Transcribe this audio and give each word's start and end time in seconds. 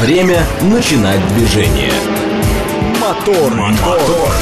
Время 0.00 0.44
начинать 0.62 1.26
движение. 1.28 1.92
Мотор, 3.00 3.54
мотор. 3.54 4.32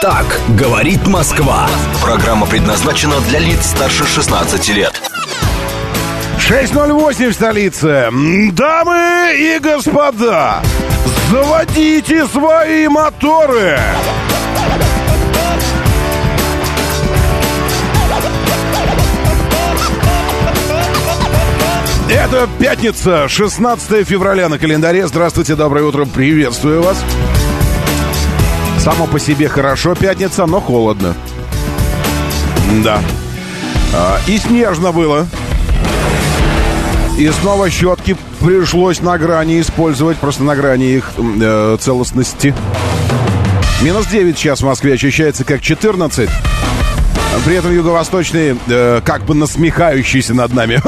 Так 0.00 0.40
говорит 0.58 1.06
Москва. 1.06 1.68
Программа 2.02 2.46
предназначена 2.46 3.20
для 3.28 3.38
лиц 3.38 3.66
старше 3.66 4.04
16 4.04 4.68
лет. 4.70 5.00
6.08 6.38 7.30
в 7.30 7.32
столице. 7.32 8.10
Дамы 8.52 9.32
и 9.36 9.58
господа, 9.60 10.60
заводите 11.30 12.26
свои 12.26 12.88
моторы. 12.88 13.78
Это 22.12 22.46
пятница, 22.58 23.26
16 23.26 24.06
февраля 24.06 24.50
на 24.50 24.58
календаре. 24.58 25.06
Здравствуйте, 25.06 25.56
доброе 25.56 25.86
утро, 25.86 26.04
приветствую 26.04 26.82
вас. 26.82 27.02
Само 28.78 29.06
по 29.06 29.18
себе 29.18 29.48
хорошо 29.48 29.94
пятница, 29.94 30.44
но 30.44 30.60
холодно. 30.60 31.14
Да. 32.84 33.00
А, 33.94 34.20
и 34.26 34.36
снежно 34.36 34.92
было. 34.92 35.26
И 37.16 37.30
снова 37.40 37.70
щетки 37.70 38.14
пришлось 38.40 39.00
на 39.00 39.16
грани 39.16 39.58
использовать, 39.58 40.18
просто 40.18 40.42
на 40.42 40.54
грани 40.54 40.96
их 40.96 41.12
э, 41.16 41.78
целостности. 41.80 42.54
Минус 43.80 44.06
9 44.08 44.36
сейчас 44.36 44.60
в 44.60 44.66
Москве 44.66 44.92
ощущается 44.92 45.44
как 45.44 45.62
14. 45.62 46.28
При 47.44 47.56
этом 47.56 47.74
юго-восточный, 47.74 48.56
э, 48.68 49.00
как 49.04 49.24
бы 49.24 49.34
насмехающийся 49.34 50.32
над 50.32 50.52
нами. 50.52 50.80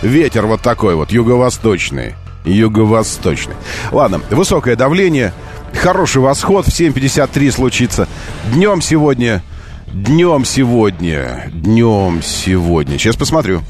Ветер 0.02 0.46
вот 0.46 0.62
такой 0.62 0.94
вот, 0.94 1.10
юго-восточный. 1.12 2.14
Юго-восточный. 2.44 3.54
Ладно, 3.92 4.22
высокое 4.30 4.76
давление, 4.76 5.34
хороший 5.74 6.22
восход, 6.22 6.66
в 6.66 6.68
7.53 6.68 7.50
случится. 7.50 8.08
Днем 8.54 8.80
сегодня, 8.80 9.42
днем 9.88 10.44
сегодня, 10.44 11.50
днем 11.52 12.22
сегодня. 12.22 12.96
Сейчас 12.96 13.16
посмотрю. 13.16 13.60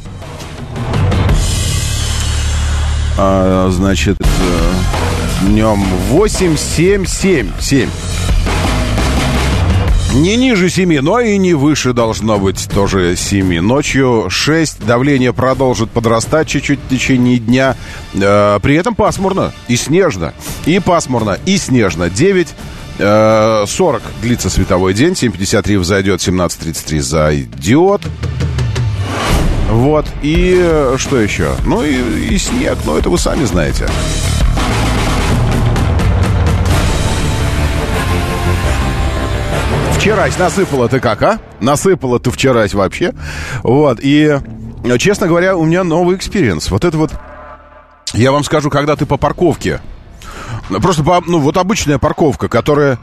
А, 3.18 3.70
значит, 3.70 4.18
э, 4.20 5.46
днем 5.46 5.82
8, 6.10 6.56
7, 6.56 7.06
7, 7.06 7.50
7. 7.58 7.88
Не 10.16 10.36
ниже 10.36 10.70
7, 10.70 11.00
но 11.02 11.20
и 11.20 11.36
не 11.36 11.52
выше 11.52 11.92
должно 11.92 12.38
быть 12.38 12.70
тоже 12.72 13.16
7. 13.16 13.60
Ночью 13.60 14.28
6, 14.30 14.86
давление 14.86 15.34
продолжит 15.34 15.90
подрастать 15.90 16.48
чуть-чуть 16.48 16.78
в 16.80 16.88
течение 16.88 17.36
дня. 17.38 17.76
Э, 18.14 18.58
при 18.62 18.76
этом 18.76 18.94
пасмурно 18.94 19.52
и 19.68 19.76
снежно. 19.76 20.32
И 20.64 20.78
пасмурно, 20.78 21.38
и 21.44 21.58
снежно. 21.58 22.08
9, 22.08 22.48
э, 22.98 23.64
40 23.68 24.02
длится 24.22 24.48
световой 24.48 24.94
день, 24.94 25.12
7.53 25.12 25.78
взойдет, 25.78 26.20
17.33 26.26 27.00
зайдет. 27.00 28.00
Вот, 29.70 30.06
и 30.22 30.94
что 30.96 31.20
еще? 31.20 31.50
Ну 31.66 31.84
и, 31.84 31.94
и 32.30 32.38
снег, 32.38 32.78
ну 32.86 32.96
это 32.96 33.10
вы 33.10 33.18
сами 33.18 33.44
знаете. 33.44 33.86
Вчерась 40.06 40.38
насыпала 40.38 40.88
ты 40.88 41.00
как, 41.00 41.20
а? 41.24 41.40
Насыпала 41.58 42.20
ты 42.20 42.30
вчерась 42.30 42.74
вообще. 42.74 43.12
Вот, 43.64 43.98
и, 44.00 44.38
честно 44.98 45.26
говоря, 45.26 45.56
у 45.56 45.64
меня 45.64 45.82
новый 45.82 46.14
experience. 46.14 46.70
Вот 46.70 46.84
это 46.84 46.96
вот, 46.96 47.10
я 48.14 48.30
вам 48.30 48.44
скажу, 48.44 48.70
когда 48.70 48.94
ты 48.94 49.04
по 49.04 49.16
парковке, 49.16 49.80
просто, 50.80 51.02
ну, 51.26 51.40
вот 51.40 51.56
обычная 51.56 51.98
парковка, 51.98 52.46
которая 52.46 53.00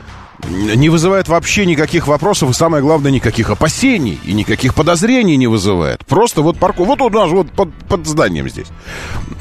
не 0.47 0.87
вызывает 0.87 1.27
вообще 1.27 1.65
никаких 1.65 2.07
вопросов 2.07 2.51
и, 2.51 2.53
самое 2.53 2.81
главное, 2.81 3.11
никаких 3.11 3.49
опасений 3.49 4.17
и 4.23 4.31
никаких 4.31 4.73
подозрений 4.73 5.35
не 5.35 5.47
вызывает. 5.47 6.05
Просто 6.05 6.41
вот 6.41 6.57
парковка, 6.57 6.87
вот 6.87 7.01
у 7.01 7.09
нас 7.09 7.29
вот 7.31 7.51
под, 7.51 7.73
под 7.89 8.07
зданием 8.07 8.47
здесь. 8.47 8.67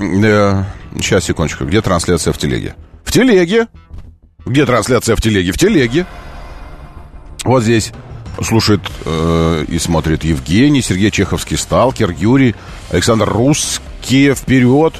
Э, 0.00 0.64
сейчас, 0.96 1.26
секундочку, 1.26 1.64
где 1.64 1.80
трансляция 1.80 2.32
в 2.32 2.38
телеге? 2.38 2.74
В 3.04 3.12
телеге. 3.12 3.68
Где 4.44 4.66
трансляция 4.66 5.14
в 5.14 5.20
телеге? 5.20 5.52
В 5.52 5.58
телеге. 5.58 6.06
Вот 7.44 7.62
здесь 7.62 7.92
слушает 8.42 8.80
э, 9.04 9.64
и 9.68 9.78
смотрит 9.78 10.24
Евгений, 10.24 10.82
Сергей 10.82 11.10
Чеховский, 11.10 11.56
Сталкер, 11.56 12.10
Юрий, 12.10 12.54
Александр 12.90 13.28
Русский, 13.28 14.32
вперед, 14.34 14.94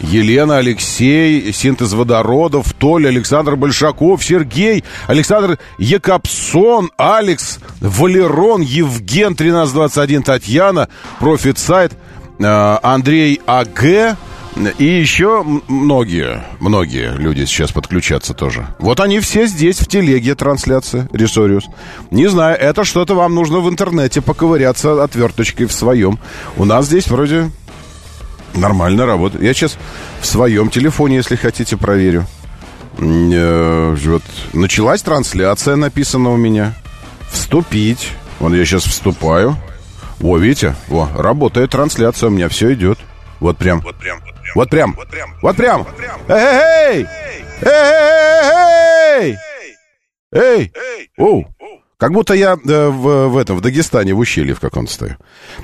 Елена, 0.00 0.58
Алексей, 0.58 1.52
синтез 1.52 1.92
водородов, 1.92 2.72
Толя, 2.74 3.08
Александр 3.08 3.56
Большаков, 3.56 4.24
Сергей, 4.24 4.84
Александр 5.06 5.58
Якобсон, 5.78 6.90
Алекс, 6.96 7.58
Валерон, 7.80 8.60
Евген, 8.60 9.32
1321, 9.32 10.22
Татьяна, 10.22 10.88
Профит 11.20 11.58
Сайт, 11.58 11.92
э, 12.38 12.78
Андрей 12.82 13.40
А.Г., 13.46 14.16
и 14.78 14.84
еще 14.84 15.44
многие, 15.68 16.44
многие 16.60 17.16
люди 17.16 17.44
сейчас 17.44 17.72
подключатся 17.72 18.34
тоже. 18.34 18.68
Вот 18.78 19.00
они 19.00 19.18
все 19.20 19.46
здесь, 19.46 19.80
в 19.80 19.88
телеге 19.88 20.34
трансляция, 20.34 21.08
Ресориус. 21.12 21.64
Не 22.10 22.28
знаю, 22.28 22.56
это 22.58 22.84
что-то 22.84 23.14
вам 23.14 23.34
нужно 23.34 23.58
в 23.58 23.68
интернете 23.68 24.20
поковыряться 24.20 25.02
отверточкой 25.02 25.66
в 25.66 25.72
своем. 25.72 26.18
У 26.56 26.64
нас 26.64 26.86
здесь 26.86 27.08
вроде 27.08 27.50
нормально 28.54 29.06
работает. 29.06 29.42
Я 29.42 29.54
сейчас 29.54 29.76
в 30.20 30.26
своем 30.26 30.70
телефоне, 30.70 31.16
если 31.16 31.34
хотите, 31.34 31.76
проверю. 31.76 32.26
Э, 32.98 33.96
вот. 34.04 34.22
Началась 34.52 35.02
трансляция, 35.02 35.76
написано 35.76 36.30
у 36.30 36.36
меня. 36.36 36.74
Вступить. 37.30 38.10
Вот 38.38 38.52
я 38.52 38.64
сейчас 38.64 38.84
вступаю. 38.84 39.56
О, 40.22 40.36
видите? 40.36 40.76
О, 40.90 41.08
работает 41.16 41.70
трансляция, 41.70 42.28
у 42.28 42.30
меня 42.30 42.48
все 42.48 42.72
идет. 42.72 42.98
Вот 43.40 43.58
прям. 43.58 43.80
Вот 43.80 43.96
прям. 43.96 44.20
Вот. 44.20 44.33
Вот 44.54 44.70
прям. 44.70 44.96
Вот 45.42 45.56
прям. 45.56 45.86
Эй! 46.28 47.06
Эй! 47.62 49.36
Эй! 50.32 50.72
Эй! 50.72 50.72
Оу! 51.18 51.46
Как 51.96 52.12
будто 52.12 52.34
я 52.34 52.54
э, 52.54 52.88
в, 52.88 53.28
в 53.28 53.36
этом, 53.36 53.56
в 53.56 53.60
Дагестане, 53.60 54.14
в 54.14 54.18
ущелье 54.18 54.54
в 54.54 54.60
каком-то 54.60 54.92
стою. 54.92 55.16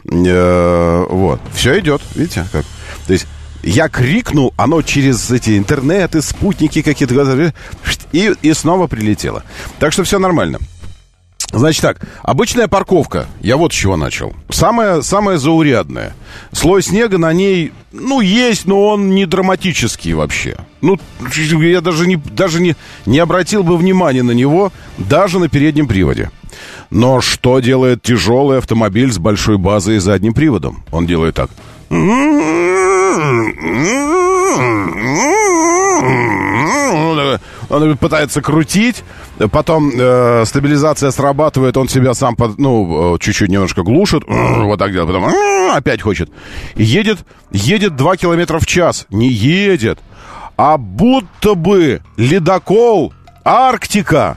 Э, 0.04 1.04
вот. 1.08 1.40
Все 1.52 1.78
идет, 1.80 2.02
видите, 2.14 2.46
как. 2.52 2.64
То 3.06 3.12
есть 3.12 3.26
я 3.62 3.88
крикнул, 3.88 4.54
оно 4.56 4.80
через 4.82 5.30
эти 5.30 5.58
интернеты, 5.58 6.22
спутники 6.22 6.82
какие-то, 6.82 7.52
и, 8.12 8.34
и 8.42 8.52
снова 8.54 8.86
прилетело. 8.86 9.42
Так 9.78 9.92
что 9.92 10.04
все 10.04 10.18
нормально. 10.18 10.60
Значит 11.52 11.82
так, 11.82 12.00
обычная 12.22 12.68
парковка, 12.68 13.26
я 13.40 13.56
вот 13.56 13.72
с 13.72 13.76
чего 13.76 13.96
начал. 13.96 14.34
Самая, 14.50 15.02
самая 15.02 15.36
заурядная. 15.36 16.14
Слой 16.52 16.80
снега 16.82 17.18
на 17.18 17.32
ней, 17.32 17.72
ну, 17.90 18.20
есть, 18.20 18.66
но 18.66 18.86
он 18.86 19.10
не 19.10 19.26
драматический 19.26 20.12
вообще. 20.12 20.56
Ну, 20.80 20.98
я 21.60 21.80
даже 21.80 22.06
не, 22.06 22.16
даже 22.16 22.60
не, 22.60 22.76
не 23.04 23.18
обратил 23.18 23.64
бы 23.64 23.76
внимания 23.76 24.22
на 24.22 24.30
него, 24.30 24.72
даже 24.98 25.40
на 25.40 25.48
переднем 25.48 25.88
приводе. 25.88 26.30
Но 26.90 27.20
что 27.20 27.58
делает 27.60 28.02
тяжелый 28.02 28.58
автомобиль 28.58 29.12
с 29.12 29.18
большой 29.18 29.58
базой 29.58 29.96
и 29.96 30.00
задним 30.00 30.34
приводом? 30.34 30.84
Он 30.92 31.06
делает 31.06 31.34
так. 31.34 31.50
Он 37.70 37.96
пытается 37.96 38.42
крутить, 38.42 39.04
потом 39.50 39.90
э, 39.94 40.44
стабилизация 40.44 41.10
срабатывает, 41.12 41.76
он 41.76 41.88
себя 41.88 42.14
сам, 42.14 42.34
под, 42.34 42.58
ну, 42.58 43.14
э, 43.14 43.18
чуть-чуть 43.20 43.48
немножко 43.48 43.82
глушит, 43.82 44.24
вот 44.26 44.78
так 44.78 44.92
делает, 44.92 45.14
потом 45.14 45.32
опять 45.72 46.02
хочет. 46.02 46.30
Едет, 46.74 47.18
едет 47.52 47.94
2 47.96 48.16
километра 48.16 48.58
в 48.58 48.66
час, 48.66 49.06
не 49.10 49.28
едет, 49.28 50.00
а 50.56 50.78
будто 50.78 51.54
бы 51.54 52.02
ледокол 52.16 53.12
Арктика 53.44 54.36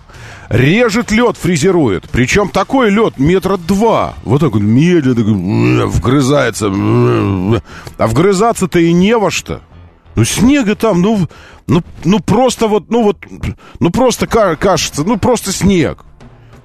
режет 0.54 1.12
лед, 1.12 1.36
фрезерует. 1.36 2.10
Причем 2.10 2.50
такой 2.50 2.90
лед 2.90 3.18
метра 3.18 3.58
два. 3.58 4.14
Вот 4.24 4.42
так 4.42 4.54
вот 4.54 4.62
медленно 4.62 5.88
вгрызается. 5.88 6.68
А 6.68 8.08
вгрызаться-то 8.08 8.80
и 8.80 8.94
не 8.94 9.18
во 9.18 9.32
что. 9.32 9.62
Ну, 10.16 10.26
снега 10.26 10.76
там, 10.76 11.02
ну, 11.02 11.28
ну, 11.66 11.82
ну 12.04 12.20
просто 12.20 12.68
вот, 12.68 12.92
ну 12.92 13.02
вот, 13.02 13.18
ну 13.80 13.90
просто 13.90 14.28
кажется, 14.28 15.04
ну 15.04 15.18
просто 15.18 15.52
снег. 15.52 16.06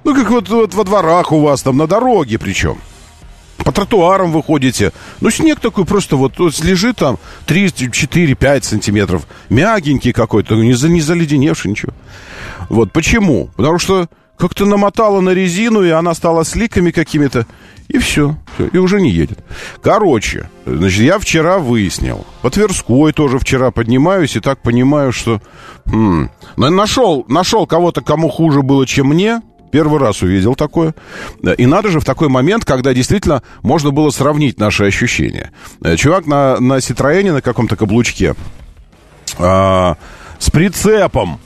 Ну, 0.03 0.13
как 0.13 0.29
вот, 0.29 0.49
вот 0.49 0.73
во 0.75 0.83
дворах 0.83 1.31
у 1.31 1.39
вас 1.39 1.63
там, 1.63 1.77
на 1.77 1.87
дороге 1.87 2.37
причем. 2.37 2.77
По 3.57 3.71
тротуарам 3.71 4.31
выходите. 4.31 4.93
Ну, 5.19 5.31
снег 5.31 5.59
такой 5.59 5.85
просто 5.85 6.15
вот, 6.15 6.37
вот 6.37 6.63
лежит 6.63 6.97
там 6.97 7.17
3, 7.47 7.91
4, 7.91 8.35
5 8.35 8.63
сантиметров. 8.63 9.27
Мягенький 9.49 10.13
какой-то, 10.13 10.55
не, 10.55 10.73
за, 10.73 10.87
не 10.87 11.01
заледеневший, 11.01 11.71
ничего. 11.71 11.91
Вот, 12.69 12.91
почему? 12.91 13.49
Потому 13.55 13.79
что 13.79 14.07
как-то 14.37 14.65
намотала 14.65 15.19
на 15.19 15.31
резину, 15.31 15.83
и 15.83 15.89
она 15.89 16.13
стала 16.13 16.45
сликами 16.45 16.91
какими-то. 16.91 17.45
И 17.89 17.97
все, 17.97 18.37
все, 18.55 18.67
и 18.67 18.77
уже 18.77 19.01
не 19.01 19.09
едет. 19.09 19.39
Короче, 19.81 20.47
значит, 20.65 21.01
я 21.01 21.17
вчера 21.17 21.57
выяснил. 21.57 22.25
По 22.41 22.49
Тверской 22.51 23.11
тоже 23.13 23.39
вчера 23.39 23.71
поднимаюсь 23.71 24.35
и 24.35 24.39
так 24.39 24.61
понимаю, 24.61 25.11
что... 25.11 25.41
М- 25.87 26.29
нашел, 26.55 27.25
нашел 27.27 27.65
кого-то, 27.65 28.01
кому 28.01 28.29
хуже 28.29 28.61
было, 28.61 28.85
чем 28.85 29.07
мне. 29.07 29.41
Первый 29.71 29.99
раз 29.99 30.21
увидел 30.21 30.55
такое. 30.55 30.95
И 31.57 31.65
надо 31.65 31.89
же 31.89 31.99
в 31.99 32.05
такой 32.05 32.29
момент, 32.29 32.63
когда 32.63 32.93
действительно 32.93 33.43
можно 33.61 33.91
было 33.91 34.09
сравнить 34.11 34.59
наши 34.59 34.85
ощущения. 34.85 35.51
Э, 35.83 35.95
чувак 35.95 36.25
на, 36.27 36.59
на 36.59 36.81
Ситроене 36.81 37.33
на 37.33 37.41
каком-то 37.41 37.75
каблучке 37.75 38.35
а, 39.37 39.97
с 40.39 40.49
прицепом 40.49 41.39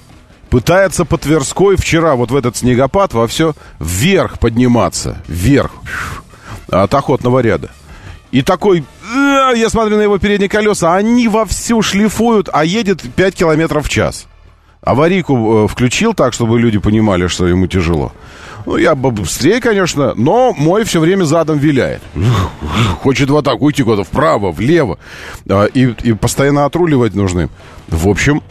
пытается 0.53 1.03
по 1.03 1.17
Тверской 1.17 1.77
вчера 1.77 2.13
вот 2.13 2.29
в 2.29 2.35
этот 2.35 2.55
снегопад 2.55 3.13
во 3.13 3.25
все 3.25 3.55
вверх 3.79 4.37
подниматься. 4.37 5.17
Вверх 5.27 5.71
от 6.69 6.93
охотного 6.93 7.39
ряда. 7.39 7.71
И 8.29 8.43
такой, 8.43 8.83
«Э, 9.15 9.53
я 9.55 9.67
смотрю 9.71 9.97
на 9.97 10.01
его 10.01 10.19
передние 10.19 10.49
колеса, 10.49 10.93
они 10.93 11.27
вовсю 11.27 11.81
шлифуют, 11.81 12.49
а 12.53 12.65
едет 12.65 13.01
5 13.01 13.33
километров 13.33 13.87
в 13.87 13.89
час. 13.89 14.27
Аварийку 14.81 15.65
э, 15.65 15.67
включил 15.67 16.13
так, 16.13 16.33
чтобы 16.33 16.59
люди 16.59 16.77
понимали, 16.77 17.25
что 17.25 17.47
ему 17.47 17.65
тяжело. 17.65 18.11
Ну, 18.67 18.77
я 18.77 18.93
бы 18.93 19.09
быстрее, 19.09 19.59
конечно, 19.59 20.13
но 20.13 20.53
мой 20.53 20.83
все 20.83 20.99
время 20.99 21.23
задом 21.23 21.57
виляет. 21.57 22.03
Хочет 23.01 23.31
вот 23.31 23.43
так 23.43 23.59
уйти 23.59 23.81
куда-то 23.81 24.03
вправо, 24.03 24.51
влево. 24.51 24.99
А, 25.49 25.65
и, 25.65 25.95
и 26.03 26.13
постоянно 26.13 26.65
отруливать 26.65 27.15
нужны. 27.15 27.49
В 27.87 28.07
общем, 28.07 28.43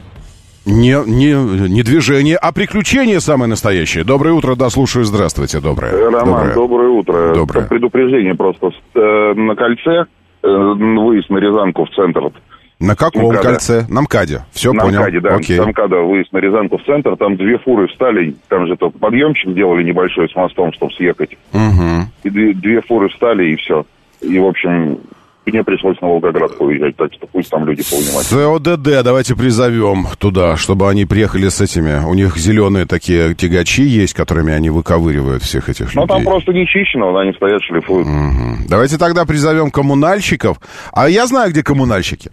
не, 0.65 0.97
не, 1.07 1.69
не 1.69 1.83
движение, 1.83 2.37
а 2.37 2.53
приключение 2.53 3.21
самое 3.21 3.49
настоящее. 3.49 4.05
Доброе 4.05 4.33
утро, 4.33 4.55
да, 4.55 4.71
слушаю, 4.71 5.05
здравствуйте, 5.05 5.61
доброе. 5.61 6.11
Роман, 6.11 6.53
доброе, 6.53 6.55
доброе 6.55 6.89
утро. 6.89 7.35
Доброе. 7.35 7.67
Предупреждение 7.67 8.35
просто. 8.35 8.71
Э, 8.95 9.35
на 9.35 9.55
кольце, 9.55 10.05
э, 10.43 10.49
выезд 10.49 11.31
на 11.31 11.39
Рязанку 11.39 11.85
в 11.85 11.91
центр. 11.91 12.31
На 12.79 12.97
каком 12.97 13.27
МКАДа. 13.27 13.43
кольце? 13.43 13.87
На 13.89 14.03
МКАДе. 14.03 14.45
Все, 14.53 14.73
на 14.73 14.83
понял. 14.83 15.01
МКАДе, 15.01 15.21
да. 15.21 15.35
Окей. 15.37 15.59
На 15.59 15.67
МКАДа 15.67 16.01
выезд 16.01 16.33
на 16.33 16.39
Рязанку 16.39 16.79
в 16.79 16.85
центр. 16.85 17.17
Там 17.17 17.37
две 17.37 17.59
фуры 17.59 17.87
встали. 17.87 18.35
Там 18.49 18.67
же 18.67 18.77
только 18.77 18.99
подъемчик 18.99 19.55
делали 19.55 19.85
небольшой 19.85 20.29
с 20.29 20.35
мостом, 20.35 20.73
чтобы 20.73 20.93
съехать. 20.93 21.37
Угу. 21.53 22.09
И 22.25 22.31
две, 22.31 22.55
две 22.55 22.81
фуры 22.81 23.09
встали, 23.09 23.53
и 23.53 23.57
все. 23.57 23.87
И, 24.21 24.37
в 24.39 24.47
общем, 24.47 24.99
мне 25.45 25.65
пришлось 25.65 26.01
на 26.01 26.09
Волгоград 26.09 26.53
уезжать, 26.61 26.97
так 26.97 27.13
что 27.13 27.27
пусть 27.27 27.51
там 27.51 27.65
люди 27.67 27.83
повнимательнее. 27.83 28.59
СОДД 28.59 29.05
давайте 29.05 29.35
призовем 29.35 30.07
туда, 30.19 30.57
чтобы 30.57 30.89
они 30.89 31.05
приехали 31.05 31.49
с 31.49 31.61
этими. 31.61 32.05
У 32.05 32.15
них 32.15 32.37
зеленые 32.37 32.87
такие 32.87 33.35
тягачи 33.35 33.83
есть, 33.83 34.15
которыми 34.15 34.53
они 34.53 34.71
выковыривают 34.71 35.43
всех 35.43 35.69
этих 35.69 35.95
Ну, 35.95 36.03
людей. 36.03 36.15
там 36.15 36.25
просто 36.25 36.53
не 36.53 36.67
чищено, 36.67 37.17
они 37.17 37.33
стоят, 37.33 37.61
шлифуют. 37.63 38.07
Угу. 38.07 38.69
Давайте 38.69 38.99
тогда 38.99 39.25
призовем 39.25 39.71
коммунальщиков. 39.71 40.59
А 40.93 41.09
я 41.09 41.27
знаю, 41.27 41.51
где 41.51 41.63
коммунальщики. 41.63 42.31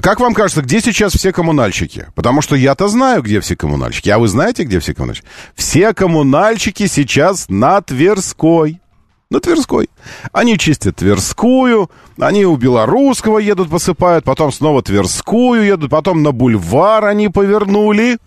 Как 0.00 0.20
вам 0.20 0.32
кажется, 0.32 0.62
где 0.62 0.80
сейчас 0.80 1.12
все 1.12 1.32
коммунальщики? 1.32 2.06
Потому 2.14 2.40
что 2.40 2.56
я-то 2.56 2.88
знаю, 2.88 3.22
где 3.22 3.40
все 3.40 3.54
коммунальщики. 3.56 4.08
А 4.08 4.18
вы 4.18 4.28
знаете, 4.28 4.64
где 4.64 4.78
все 4.80 4.94
коммунальщики? 4.94 5.26
Все 5.54 5.92
коммунальщики 5.92 6.86
сейчас 6.86 7.46
на 7.48 7.80
Тверской 7.82 8.80
на 9.30 9.40
Тверской. 9.40 9.88
Они 10.32 10.58
чистят 10.58 10.96
Тверскую, 10.96 11.90
они 12.18 12.44
у 12.44 12.56
Белорусского 12.56 13.38
едут, 13.38 13.70
посыпают, 13.70 14.24
потом 14.24 14.52
снова 14.52 14.82
Тверскую 14.82 15.64
едут, 15.64 15.90
потом 15.90 16.22
на 16.22 16.32
бульвар 16.32 17.04
они 17.06 17.28
повернули, 17.28 18.18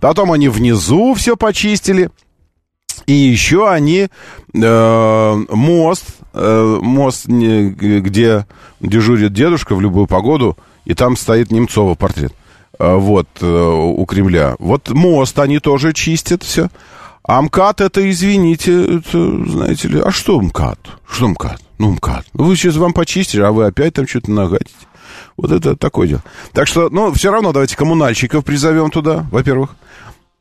потом 0.00 0.32
они 0.32 0.48
внизу 0.48 1.14
все 1.14 1.36
почистили. 1.36 2.10
И 3.06 3.12
еще 3.12 3.68
они 3.68 4.08
э, 4.54 5.44
мост, 5.50 6.04
э, 6.32 6.78
мост, 6.80 7.26
где 7.26 8.46
дежурит 8.80 9.32
дедушка 9.32 9.74
в 9.74 9.80
любую 9.80 10.06
погоду, 10.06 10.56
и 10.84 10.94
там 10.94 11.16
стоит 11.16 11.50
Немцова 11.50 11.94
портрет. 11.96 12.32
Э, 12.78 12.94
вот, 12.96 13.28
э, 13.40 13.46
у 13.46 14.04
Кремля. 14.06 14.56
Вот 14.58 14.90
мост 14.90 15.38
они 15.38 15.58
тоже 15.58 15.92
чистят 15.92 16.42
все. 16.42 16.68
А 17.26 17.40
МКАД 17.40 17.80
это, 17.80 18.10
извините, 18.10 18.98
это, 18.98 19.48
знаете 19.48 19.88
ли, 19.88 19.98
а 19.98 20.10
что 20.10 20.40
МКАД? 20.40 20.78
Что 21.10 21.28
МКАД? 21.28 21.60
Ну, 21.78 21.92
МКАД. 21.92 22.26
Вы 22.34 22.54
сейчас 22.54 22.76
вам 22.76 22.92
почистили, 22.92 23.40
а 23.40 23.50
вы 23.50 23.64
опять 23.64 23.94
там 23.94 24.06
что-то 24.06 24.30
нагадите. 24.30 24.74
Вот 25.36 25.50
это 25.50 25.74
такое 25.74 26.06
дело. 26.08 26.22
Так 26.52 26.66
что, 26.66 26.90
ну, 26.90 27.12
все 27.14 27.32
равно 27.32 27.52
давайте 27.52 27.76
коммунальщиков 27.76 28.44
призовем 28.44 28.90
туда, 28.90 29.26
во-первых. 29.32 29.74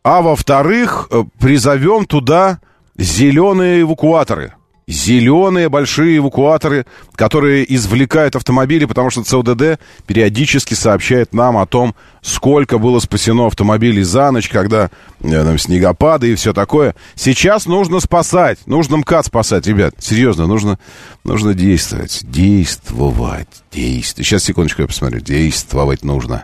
А 0.04 0.22
во-вторых, 0.22 1.10
призовем 1.40 2.06
туда 2.06 2.60
зеленые 2.98 3.82
эвакуаторы. 3.82 4.54
Зеленые 4.86 5.70
большие 5.70 6.18
эвакуаторы, 6.18 6.86
которые 7.16 7.74
извлекают 7.74 8.36
автомобили, 8.36 8.86
потому 8.86 9.10
что 9.10 9.24
ЦОДД 9.24 9.80
периодически 10.06 10.74
сообщает 10.74 11.34
нам 11.34 11.58
о 11.58 11.66
том, 11.66 11.96
сколько 12.22 12.78
было 12.78 13.00
спасено 13.00 13.48
автомобилей 13.48 14.04
за 14.04 14.32
ночь, 14.32 14.50
когда 14.50 14.90
э, 15.22 15.30
там, 15.30 15.58
снегопады 15.58 16.32
и 16.32 16.36
все 16.36 16.54
такое. 16.54 16.96
Сейчас 17.16 17.66
нужно 17.66 18.02
спасать, 18.02 18.60
нужно 18.66 18.98
МКАД 18.98 19.28
спасать, 19.28 19.68
ребят, 19.68 19.96
серьезно, 20.00 20.48
нужно, 20.48 20.78
нужно 21.24 21.54
действовать, 21.54 22.20
действовать, 22.24 23.48
действовать. 23.72 24.28
Сейчас, 24.28 24.44
секундочку, 24.44 24.82
я 24.82 24.88
посмотрю, 24.88 25.22
действовать 25.22 26.04
нужно. 26.04 26.44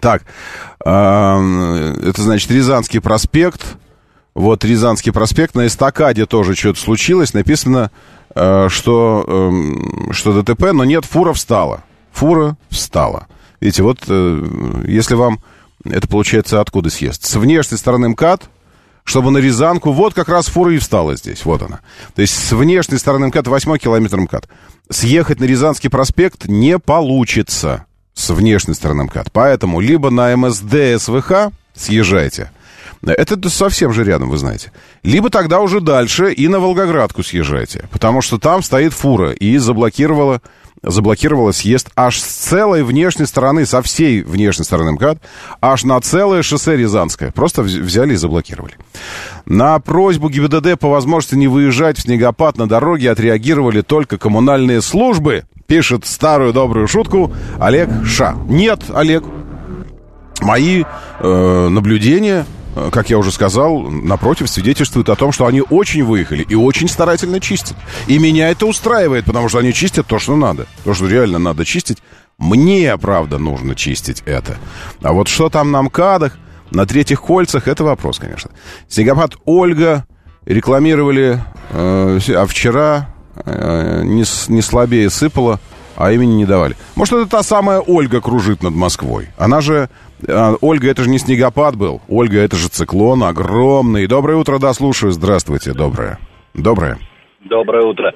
Так, 0.00 0.24
э, 0.84 1.94
это 2.04 2.22
значит 2.22 2.50
Рязанский 2.50 3.00
проспект, 3.00 3.76
вот 4.40 4.64
Рязанский 4.64 5.12
проспект, 5.12 5.54
на 5.54 5.66
эстакаде 5.66 6.26
тоже 6.26 6.54
что-то 6.54 6.80
случилось. 6.80 7.34
Написано, 7.34 7.90
э, 8.34 8.68
что, 8.68 9.24
э, 9.26 10.12
что 10.12 10.42
ДТП, 10.42 10.72
но 10.72 10.84
нет, 10.84 11.04
фура 11.04 11.32
встала. 11.32 11.84
Фура 12.12 12.56
встала. 12.70 13.26
Видите, 13.60 13.82
вот 13.82 13.98
э, 14.08 14.84
если 14.86 15.14
вам... 15.14 15.40
Это 15.84 16.08
получается 16.08 16.60
откуда 16.60 16.90
съезд? 16.90 17.24
С 17.24 17.36
внешней 17.36 17.78
стороны 17.78 18.10
МКАД, 18.10 18.50
чтобы 19.04 19.30
на 19.30 19.38
Рязанку... 19.38 19.92
Вот 19.92 20.14
как 20.14 20.28
раз 20.28 20.46
фура 20.46 20.74
и 20.74 20.78
встала 20.78 21.16
здесь. 21.16 21.44
Вот 21.44 21.62
она. 21.62 21.80
То 22.14 22.22
есть 22.22 22.34
с 22.34 22.52
внешней 22.52 22.98
стороны 22.98 23.28
МКАД, 23.28 23.46
8 23.46 23.78
километр 23.78 24.20
МКАД. 24.20 24.48
Съехать 24.90 25.40
на 25.40 25.44
Рязанский 25.44 25.88
проспект 25.88 26.46
не 26.46 26.78
получится 26.78 27.86
с 28.14 28.30
внешней 28.30 28.74
стороны 28.74 29.04
МКАД. 29.04 29.32
Поэтому 29.32 29.80
либо 29.80 30.10
на 30.10 30.36
МСД 30.36 30.98
СВХ 30.98 31.52
съезжайте, 31.74 32.50
это 33.02 33.48
совсем 33.48 33.92
же 33.92 34.04
рядом, 34.04 34.28
вы 34.28 34.36
знаете. 34.36 34.72
Либо 35.02 35.30
тогда 35.30 35.60
уже 35.60 35.80
дальше 35.80 36.32
и 36.32 36.48
на 36.48 36.60
Волгоградку 36.60 37.22
съезжайте, 37.22 37.88
потому 37.90 38.20
что 38.20 38.38
там 38.38 38.62
стоит 38.62 38.92
фура 38.92 39.30
и 39.30 39.56
заблокировала, 39.56 40.42
заблокировала 40.82 41.52
съезд 41.52 41.88
аж 41.96 42.20
с 42.20 42.24
целой 42.24 42.82
внешней 42.82 43.24
стороны, 43.24 43.64
со 43.64 43.80
всей 43.80 44.22
внешней 44.22 44.64
стороны 44.64 44.92
МКАД, 44.92 45.18
аж 45.62 45.84
на 45.84 45.98
целое 46.02 46.42
шоссе 46.42 46.76
Рязанское. 46.76 47.30
Просто 47.32 47.62
взяли 47.62 48.12
и 48.12 48.16
заблокировали. 48.16 48.74
На 49.46 49.78
просьбу 49.78 50.28
ГИБДД 50.28 50.78
по 50.78 50.90
возможности 50.90 51.36
не 51.36 51.48
выезжать 51.48 51.96
в 51.96 52.02
снегопад 52.02 52.58
на 52.58 52.68
дороге 52.68 53.10
отреагировали 53.10 53.80
только 53.80 54.18
коммунальные 54.18 54.82
службы, 54.82 55.44
пишет 55.66 56.04
старую 56.04 56.52
добрую 56.52 56.86
шутку 56.86 57.32
Олег 57.58 57.88
Ша. 58.04 58.34
Нет, 58.46 58.82
Олег, 58.92 59.24
мои 60.42 60.84
э, 61.20 61.68
наблюдения 61.68 62.44
как 62.92 63.10
я 63.10 63.18
уже 63.18 63.32
сказал, 63.32 63.80
напротив, 63.80 64.48
свидетельствует 64.48 65.08
о 65.08 65.16
том, 65.16 65.32
что 65.32 65.46
они 65.46 65.60
очень 65.60 66.04
выехали 66.04 66.42
и 66.42 66.54
очень 66.54 66.88
старательно 66.88 67.40
чистят. 67.40 67.76
И 68.06 68.18
меня 68.18 68.50
это 68.50 68.66
устраивает, 68.66 69.24
потому 69.24 69.48
что 69.48 69.58
они 69.58 69.72
чистят 69.72 70.06
то, 70.06 70.18
что 70.18 70.36
надо. 70.36 70.66
То, 70.84 70.94
что 70.94 71.06
реально 71.06 71.38
надо 71.38 71.64
чистить. 71.64 71.98
Мне, 72.38 72.96
правда, 72.96 73.38
нужно 73.38 73.74
чистить 73.74 74.22
это. 74.24 74.56
А 75.02 75.12
вот 75.12 75.28
что 75.28 75.50
там 75.50 75.70
на 75.70 75.82
МКАДах, 75.82 76.38
на 76.70 76.86
третьих 76.86 77.20
кольцах, 77.20 77.68
это 77.68 77.84
вопрос, 77.84 78.18
конечно. 78.18 78.50
Снегопад 78.88 79.36
Ольга 79.44 80.06
рекламировали, 80.46 81.42
э, 81.70 82.20
а 82.34 82.46
вчера 82.46 83.14
э, 83.44 84.02
не, 84.04 84.24
не 84.48 84.62
слабее 84.62 85.10
сыпало, 85.10 85.60
а 85.96 86.12
имени 86.12 86.32
не 86.32 86.46
давали. 86.46 86.76
Может, 86.94 87.14
это 87.14 87.26
та 87.26 87.42
самая 87.42 87.80
Ольга 87.80 88.20
кружит 88.20 88.62
над 88.62 88.74
Москвой. 88.74 89.28
Она 89.36 89.60
же 89.60 89.90
Ольга, 90.60 90.90
это 90.90 91.04
же 91.04 91.10
не 91.10 91.18
снегопад 91.18 91.76
был. 91.76 92.00
Ольга, 92.08 92.40
это 92.40 92.56
же 92.56 92.68
циклон 92.68 93.22
огромный. 93.24 94.06
Доброе 94.06 94.36
утро, 94.36 94.58
да, 94.58 94.72
слушаю. 94.72 95.12
Здравствуйте, 95.12 95.72
доброе. 95.72 96.18
Доброе. 96.54 96.98
Доброе 97.44 97.86
утро. 97.86 98.12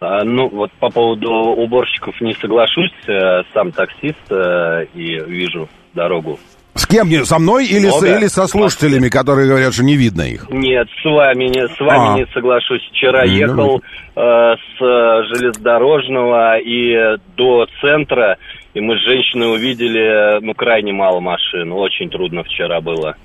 А, 0.00 0.24
ну, 0.24 0.48
вот 0.48 0.72
по 0.80 0.90
поводу 0.90 1.30
уборщиков 1.30 2.20
не 2.20 2.34
соглашусь. 2.34 2.92
Э, 3.06 3.42
сам 3.52 3.70
таксист 3.70 4.30
э, 4.30 4.86
и 4.94 5.20
вижу 5.26 5.68
дорогу. 5.94 6.38
С 6.74 6.86
кем? 6.86 7.08
Не, 7.08 7.24
со 7.24 7.38
мной 7.38 7.66
или, 7.66 7.88
с, 7.88 8.02
или 8.02 8.26
со 8.26 8.48
слушателями, 8.48 9.08
которые 9.08 9.48
говорят, 9.48 9.72
что 9.74 9.84
не 9.84 9.96
видно 9.96 10.22
их? 10.22 10.48
Нет, 10.50 10.88
с 11.00 11.04
вами 11.04 11.44
не, 11.44 11.68
с 11.68 11.78
вами 11.78 12.14
а. 12.14 12.18
не 12.18 12.26
соглашусь. 12.34 12.82
Вчера 12.90 13.24
mm-hmm. 13.24 13.28
ехал 13.28 13.80
э, 14.16 14.54
с 14.76 14.78
железнодорожного 14.78 16.58
и 16.58 17.16
до 17.36 17.66
центра 17.80 18.38
и 18.74 18.80
мы 18.80 18.98
с 18.98 19.02
женщиной 19.02 19.54
увидели, 19.54 20.40
ну, 20.40 20.52
крайне 20.54 20.92
мало 20.92 21.20
машин. 21.20 21.72
Очень 21.72 22.10
трудно 22.10 22.42
вчера 22.42 22.80
было. 22.80 23.16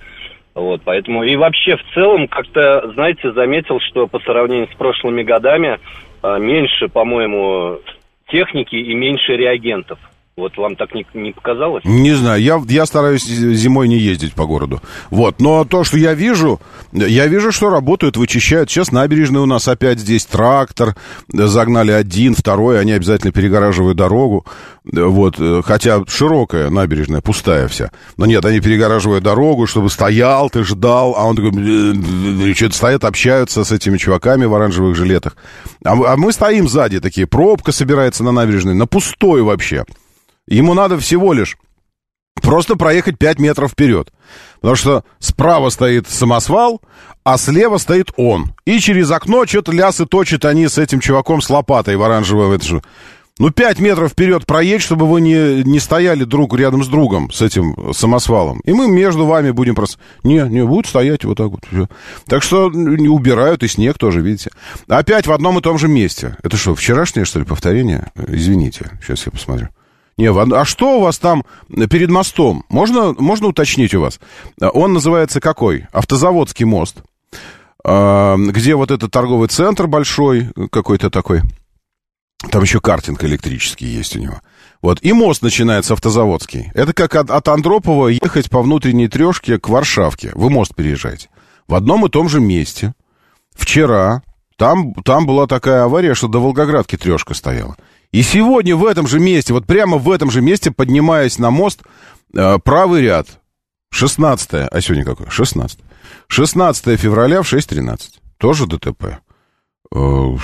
Вот, 0.53 0.81
поэтому 0.83 1.23
и 1.23 1.35
вообще 1.35 1.75
в 1.75 1.83
целом 1.93 2.27
как-то, 2.27 2.91
знаете, 2.93 3.31
заметил, 3.31 3.79
что 3.79 4.07
по 4.07 4.19
сравнению 4.19 4.67
с 4.71 4.75
прошлыми 4.75 5.23
годами 5.23 5.79
э, 6.21 6.37
меньше, 6.39 6.87
по-моему, 6.87 7.79
техники 8.27 8.75
и 8.75 8.93
меньше 8.93 9.35
реагентов. 9.35 9.99
Вот 10.39 10.57
вам 10.57 10.77
так 10.77 10.93
не, 10.95 11.05
не 11.13 11.31
показалось? 11.33 11.83
Не 11.83 12.13
знаю, 12.13 12.41
я, 12.41 12.61
я 12.67 12.85
стараюсь 12.85 13.25
зимой 13.25 13.89
не 13.89 13.97
ездить 13.97 14.33
по 14.33 14.45
городу. 14.45 14.81
Вот, 15.09 15.41
но 15.41 15.65
то, 15.65 15.83
что 15.83 15.97
я 15.97 16.13
вижу, 16.13 16.61
я 16.93 17.27
вижу, 17.27 17.51
что 17.51 17.69
работают, 17.69 18.15
вычищают. 18.15 18.71
Сейчас 18.71 18.93
набережная 18.93 19.41
у 19.41 19.45
нас 19.45 19.67
опять 19.67 19.99
здесь 19.99 20.25
трактор, 20.25 20.95
загнали 21.27 21.91
один, 21.91 22.35
второй, 22.35 22.79
они 22.79 22.93
обязательно 22.93 23.33
перегораживают 23.33 23.97
дорогу. 23.97 24.45
Вот, 24.85 25.35
хотя 25.65 26.03
широкая 26.07 26.69
набережная, 26.69 27.19
пустая 27.19 27.67
вся. 27.67 27.91
Но 28.15 28.25
нет, 28.25 28.43
они 28.45 28.61
перегораживают 28.61 29.23
дорогу, 29.23 29.67
чтобы 29.67 29.89
стоял, 29.89 30.49
ты 30.49 30.63
ждал, 30.63 31.15
а 31.17 31.25
он 31.25 31.35
такой, 31.35 32.53
что-то 32.55 32.75
стоят, 32.75 33.03
общаются 33.03 33.65
с 33.65 33.71
этими 33.73 33.97
чуваками 33.97 34.45
в 34.45 34.55
оранжевых 34.55 34.95
жилетах. 34.95 35.35
А, 35.83 36.13
а 36.13 36.15
мы 36.15 36.31
стоим 36.31 36.69
сзади 36.69 37.01
такие, 37.01 37.27
пробка 37.27 37.73
собирается 37.73 38.23
на 38.23 38.31
набережной, 38.31 38.73
на 38.73 38.87
пустой 38.87 39.41
вообще. 39.41 39.83
Ему 40.49 40.73
надо 40.73 40.97
всего 40.97 41.31
лишь 41.31 41.57
просто 42.41 42.75
проехать 42.75 43.17
5 43.17 43.39
метров 43.39 43.71
вперед. 43.71 44.11
Потому 44.55 44.75
что 44.75 45.03
справа 45.19 45.69
стоит 45.69 46.09
самосвал, 46.09 46.81
а 47.23 47.37
слева 47.37 47.77
стоит 47.77 48.11
он. 48.17 48.53
И 48.65 48.79
через 48.79 49.11
окно 49.11 49.45
что-то 49.45 49.71
лясы 49.71 50.05
точат 50.05 50.45
они 50.45 50.67
с 50.67 50.77
этим 50.77 50.99
чуваком 50.99 51.41
с 51.41 51.49
лопатой 51.49 51.95
в 51.95 52.03
оранжевом. 52.03 52.51
Это 52.51 52.65
же... 52.65 52.81
Ну, 53.37 53.51
5 53.51 53.79
метров 53.79 54.11
вперед 54.11 54.45
проедь, 54.45 54.81
чтобы 54.81 55.07
вы 55.07 55.21
не, 55.21 55.63
не 55.63 55.79
стояли 55.79 56.25
друг 56.25 56.53
рядом 56.57 56.83
с 56.83 56.89
другом, 56.89 57.31
с 57.31 57.41
этим 57.41 57.93
самосвалом. 57.93 58.59
И 58.65 58.73
мы 58.73 58.89
между 58.89 59.25
вами 59.25 59.51
будем 59.51 59.75
просто... 59.75 59.97
Не, 60.23 60.41
не, 60.49 60.65
будут 60.65 60.87
стоять 60.87 61.23
вот 61.23 61.37
так 61.37 61.47
вот. 61.47 61.61
Так 62.27 62.43
что 62.43 62.69
не 62.69 63.07
убирают, 63.07 63.63
и 63.63 63.69
снег 63.69 63.97
тоже, 63.97 64.19
видите. 64.19 64.49
Опять 64.89 65.25
в 65.25 65.31
одном 65.31 65.57
и 65.57 65.61
том 65.61 65.77
же 65.77 65.87
месте. 65.87 66.35
Это 66.43 66.57
что, 66.57 66.75
вчерашнее, 66.75 67.23
что 67.23 67.39
ли, 67.39 67.45
повторение? 67.45 68.11
Извините, 68.27 68.91
сейчас 69.01 69.25
я 69.25 69.31
посмотрю. 69.31 69.69
Не, 70.19 70.33
а 70.33 70.65
что 70.65 70.97
у 70.97 71.01
вас 71.01 71.17
там 71.17 71.45
перед 71.89 72.09
мостом? 72.09 72.65
Можно, 72.67 73.13
можно 73.17 73.47
уточнить 73.47 73.93
у 73.93 74.01
вас? 74.01 74.19
Он 74.59 74.91
называется 74.91 75.39
какой? 75.39 75.87
Автозаводский 75.93 76.65
мост. 76.65 76.97
А, 77.85 78.35
где 78.35 78.75
вот 78.75 78.91
этот 78.91 79.11
торговый 79.11 79.47
центр 79.47 79.87
большой, 79.87 80.49
какой-то 80.73 81.09
такой. 81.09 81.43
Там 82.51 82.63
еще 82.63 82.81
картинг 82.81 83.23
электрический 83.23 83.85
есть 83.85 84.17
у 84.17 84.19
него. 84.19 84.41
Вот, 84.81 84.99
и 85.01 85.13
мост 85.13 85.41
начинается 85.41 85.93
автозаводский. 85.93 86.69
Это 86.73 86.91
как 86.91 87.15
от, 87.15 87.31
от 87.31 87.47
Андропова 87.47 88.09
ехать 88.09 88.49
по 88.49 88.61
внутренней 88.61 89.07
трешке 89.07 89.57
к 89.57 89.69
Варшавке. 89.69 90.31
Вы 90.35 90.49
мост 90.49 90.75
переезжаете. 90.75 91.29
В 91.65 91.75
одном 91.75 92.05
и 92.05 92.09
том 92.09 92.27
же 92.27 92.41
месте. 92.41 92.93
Вчера 93.55 94.21
там, 94.57 94.93
там 94.95 95.25
была 95.25 95.47
такая 95.47 95.85
авария, 95.85 96.13
что 96.13 96.27
до 96.27 96.41
Волгоградки 96.41 96.97
трешка 96.97 97.33
стояла. 97.33 97.77
И 98.11 98.23
сегодня 98.23 98.75
в 98.75 98.85
этом 98.85 99.07
же 99.07 99.19
месте, 99.19 99.53
вот 99.53 99.65
прямо 99.65 99.97
в 99.97 100.09
этом 100.09 100.31
же 100.31 100.41
месте, 100.41 100.71
поднимаясь 100.71 101.37
на 101.37 101.51
мост, 101.51 101.81
э, 102.33 102.57
правый 102.63 103.01
ряд, 103.01 103.27
16 103.91 104.67
а 104.71 104.81
сегодня 104.81 105.05
какое? 105.05 105.29
16 105.29 105.79
16 106.27 106.99
февраля 106.99 107.41
в 107.41 107.51
6.13. 107.51 108.19
Тоже 108.37 108.67
ДТП. 108.67 109.19
Э, 109.91 110.37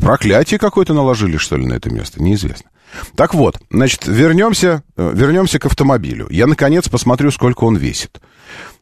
проклятие 0.00 0.58
какое-то 0.58 0.94
наложили, 0.94 1.36
что 1.36 1.56
ли, 1.56 1.66
на 1.66 1.74
это 1.74 1.90
место? 1.90 2.20
Неизвестно. 2.22 2.70
Так 3.16 3.34
вот, 3.34 3.58
значит, 3.70 4.06
вернемся, 4.06 4.82
э, 4.96 5.12
вернемся 5.14 5.58
к 5.58 5.66
автомобилю. 5.66 6.28
Я, 6.30 6.46
наконец, 6.46 6.88
посмотрю, 6.88 7.30
сколько 7.30 7.64
он 7.64 7.76
весит. 7.76 8.20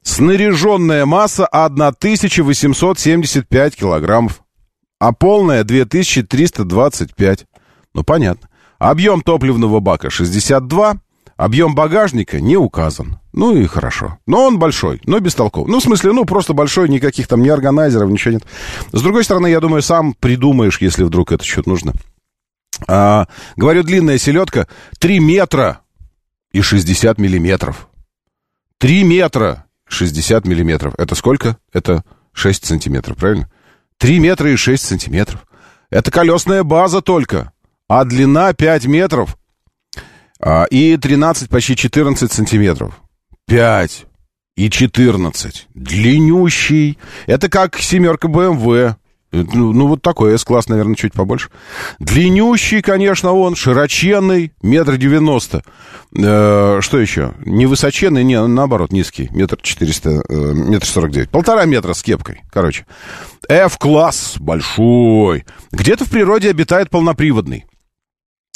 Снаряженная 0.02 1.06
масса 1.06 1.46
1875 1.46 3.76
килограммов, 3.76 4.42
а 4.98 5.12
полная 5.12 5.64
2325. 5.64 7.46
Ну, 7.94 8.02
понятно. 8.02 8.48
Объем 8.78 9.22
топливного 9.22 9.80
бака 9.80 10.10
62, 10.10 10.96
объем 11.36 11.74
багажника 11.74 12.40
не 12.40 12.56
указан. 12.56 13.18
Ну 13.32 13.56
и 13.56 13.66
хорошо. 13.66 14.18
Но 14.26 14.44
он 14.44 14.58
большой, 14.58 15.00
но 15.06 15.18
бестолковый. 15.20 15.70
Ну, 15.70 15.80
в 15.80 15.82
смысле, 15.82 16.12
ну, 16.12 16.24
просто 16.24 16.52
большой, 16.52 16.88
никаких 16.88 17.26
там 17.28 17.42
ни 17.42 17.48
органайзеров, 17.48 18.10
ничего 18.10 18.34
нет. 18.34 18.44
С 18.92 19.00
другой 19.00 19.24
стороны, 19.24 19.46
я 19.46 19.60
думаю, 19.60 19.82
сам 19.82 20.14
придумаешь, 20.14 20.80
если 20.80 21.04
вдруг 21.04 21.32
это 21.32 21.44
что-то 21.44 21.70
нужно. 21.70 21.92
А, 22.88 23.26
говорю, 23.56 23.84
длинная 23.84 24.18
селедка 24.18 24.66
3 24.98 25.20
метра 25.20 25.80
и 26.52 26.60
60 26.60 27.18
миллиметров. 27.18 27.88
3 28.78 29.04
метра 29.04 29.64
60 29.88 30.46
миллиметров. 30.46 30.94
Это 30.98 31.14
сколько? 31.14 31.58
Это 31.72 32.04
6 32.32 32.66
сантиметров, 32.66 33.16
правильно? 33.16 33.50
3 33.98 34.18
метра 34.18 34.50
и 34.50 34.56
6 34.56 34.84
сантиметров. 34.84 35.46
Это 35.90 36.10
колесная 36.10 36.64
база 36.64 37.00
только 37.00 37.52
а 37.88 38.04
длина 38.04 38.52
5 38.52 38.86
метров 38.86 39.36
а, 40.40 40.64
и 40.64 40.96
13, 40.96 41.48
почти 41.48 41.76
14 41.76 42.30
сантиметров. 42.32 43.00
5 43.46 44.06
и 44.56 44.70
14. 44.70 45.68
Длиннющий. 45.74 46.98
Это 47.26 47.48
как 47.48 47.76
семерка 47.78 48.28
BMW. 48.28 48.94
Ну, 49.32 49.72
ну, 49.72 49.88
вот 49.88 50.00
такой 50.00 50.34
S-класс, 50.34 50.68
наверное, 50.68 50.94
чуть 50.94 51.12
побольше. 51.12 51.48
Длиннющий, 51.98 52.82
конечно, 52.82 53.32
он, 53.32 53.56
широченный, 53.56 54.52
метр 54.62 54.96
девяносто. 54.96 55.64
Э, 56.16 56.78
что 56.80 57.00
еще? 57.00 57.34
Невысоченный, 57.44 58.22
не, 58.22 58.40
наоборот, 58.46 58.92
низкий, 58.92 59.28
метр 59.32 59.58
четыреста, 59.60 60.22
э, 60.28 60.34
метр 60.54 60.86
сорок 60.86 61.10
девять. 61.10 61.30
Полтора 61.30 61.64
метра 61.64 61.94
с 61.94 62.02
кепкой, 62.04 62.42
короче. 62.52 62.86
F-класс, 63.48 64.34
большой. 64.38 65.46
Где-то 65.72 66.04
в 66.04 66.10
природе 66.10 66.50
обитает 66.50 66.90
полноприводный. 66.90 67.64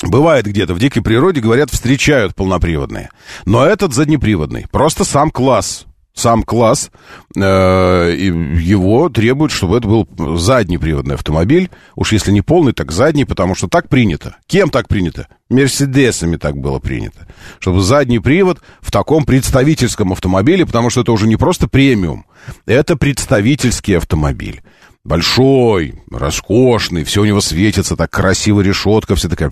Бывает 0.03 0.47
где-то 0.47 0.75
в 0.75 0.79
дикой 0.79 1.03
природе, 1.03 1.41
говорят, 1.41 1.71
встречают 1.71 2.35
полноприводные. 2.35 3.11
Но 3.45 3.65
этот 3.65 3.95
заднеприводный. 3.95 4.67
Просто 4.71 5.05
сам 5.05 5.31
класс. 5.31 5.87
Сам 6.15 6.43
класс, 6.43 6.91
э, 7.37 7.41
его 7.41 9.09
требует, 9.09 9.53
чтобы 9.53 9.77
это 9.79 9.87
был 9.87 10.09
заднеприводный 10.37 11.15
автомобиль. 11.15 11.71
Уж 11.95 12.13
если 12.13 12.33
не 12.33 12.43
полный, 12.43 12.73
так 12.73 12.91
задний, 12.91 13.25
потому 13.25 13.55
что 13.55 13.69
так 13.69 13.89
принято. 13.89 14.37
Кем 14.49 14.71
так 14.71 14.89
принято? 14.89 15.29
Мерседесами 15.49 16.37
так 16.37 16.57
было 16.57 16.81
принято. 16.81 17.29
Чтобы 17.61 17.83
задний 17.83 18.19
привод 18.19 18.61
в 18.81 18.91
таком 18.91 19.25
представительском 19.25 20.11
автомобиле, 20.11 20.67
потому 20.67 20.91
что 20.91 21.03
это 21.03 21.13
уже 21.13 21.29
не 21.29 21.37
просто 21.37 21.69
премиум, 21.69 22.27
это 22.67 22.97
представительский 22.97 23.97
автомобиль 23.97 24.63
большой, 25.05 26.03
роскошный, 26.11 27.05
все 27.05 27.23
у 27.23 27.25
него 27.25 27.41
светится, 27.41 27.97
так 27.97 28.11
красиво 28.11 28.61
решетка, 28.61 29.15
все 29.15 29.29
такая... 29.29 29.51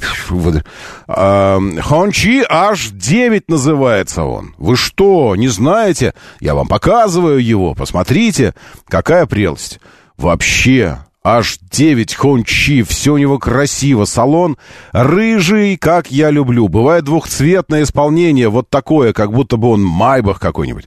Хончи 1.09 2.45
H9 2.45 3.45
называется 3.49 4.25
он. 4.25 4.55
Вы 4.59 4.77
что, 4.77 5.35
не 5.37 5.49
знаете? 5.49 6.15
Я 6.41 6.55
вам 6.55 6.69
показываю 6.69 7.43
его, 7.43 7.75
посмотрите, 7.75 8.55
какая 8.89 9.27
прелесть. 9.27 9.81
Вообще, 10.17 10.99
H9 11.27 12.15
Хончи, 12.15 12.83
все 12.83 13.15
у 13.15 13.19
него 13.19 13.39
красиво, 13.39 14.05
салон 14.05 14.57
рыжий, 14.93 15.77
как 15.77 16.11
я 16.11 16.31
люблю. 16.31 16.69
Бывает 16.69 17.05
двухцветное 17.05 17.83
исполнение, 17.83 18.49
вот 18.49 18.71
такое, 18.71 19.13
как 19.13 19.33
будто 19.33 19.57
бы 19.57 19.69
он 19.71 19.83
Майбах 19.83 20.39
какой-нибудь. 20.39 20.87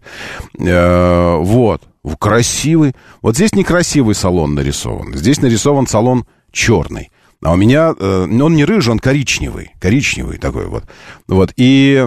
Э, 0.60 1.36
вот 1.40 1.82
красивый. 2.20 2.94
Вот 3.22 3.36
здесь 3.36 3.54
некрасивый 3.54 4.16
салон 4.16 4.56
нарисован. 4.56 5.14
Здесь 5.16 5.42
нарисован 5.42 5.88
салон 5.88 6.26
черный. 6.52 7.12
А 7.42 7.54
у 7.54 7.56
меня, 7.56 7.94
э, 7.98 8.24
он 8.24 8.56
не 8.56 8.66
рыжий, 8.66 8.92
он 8.92 9.00
коричневый. 9.00 9.72
Коричневый 9.80 10.38
такой 10.38 10.68
вот. 10.68 10.84
Вот, 11.28 11.54
и 11.56 12.06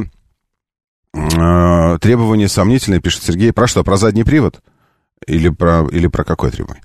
э, 1.15 1.99
требование 2.01 2.49
сомнительное, 2.49 3.01
пишет 3.01 3.23
Сергей. 3.23 3.53
Про 3.53 3.67
что, 3.67 3.83
про 3.83 3.97
задний 3.97 4.25
привод? 4.25 4.61
Или 5.27 5.49
про, 5.51 5.87
или 5.89 6.09
про 6.09 6.25
какое 6.25 6.51
требование? 6.51 6.83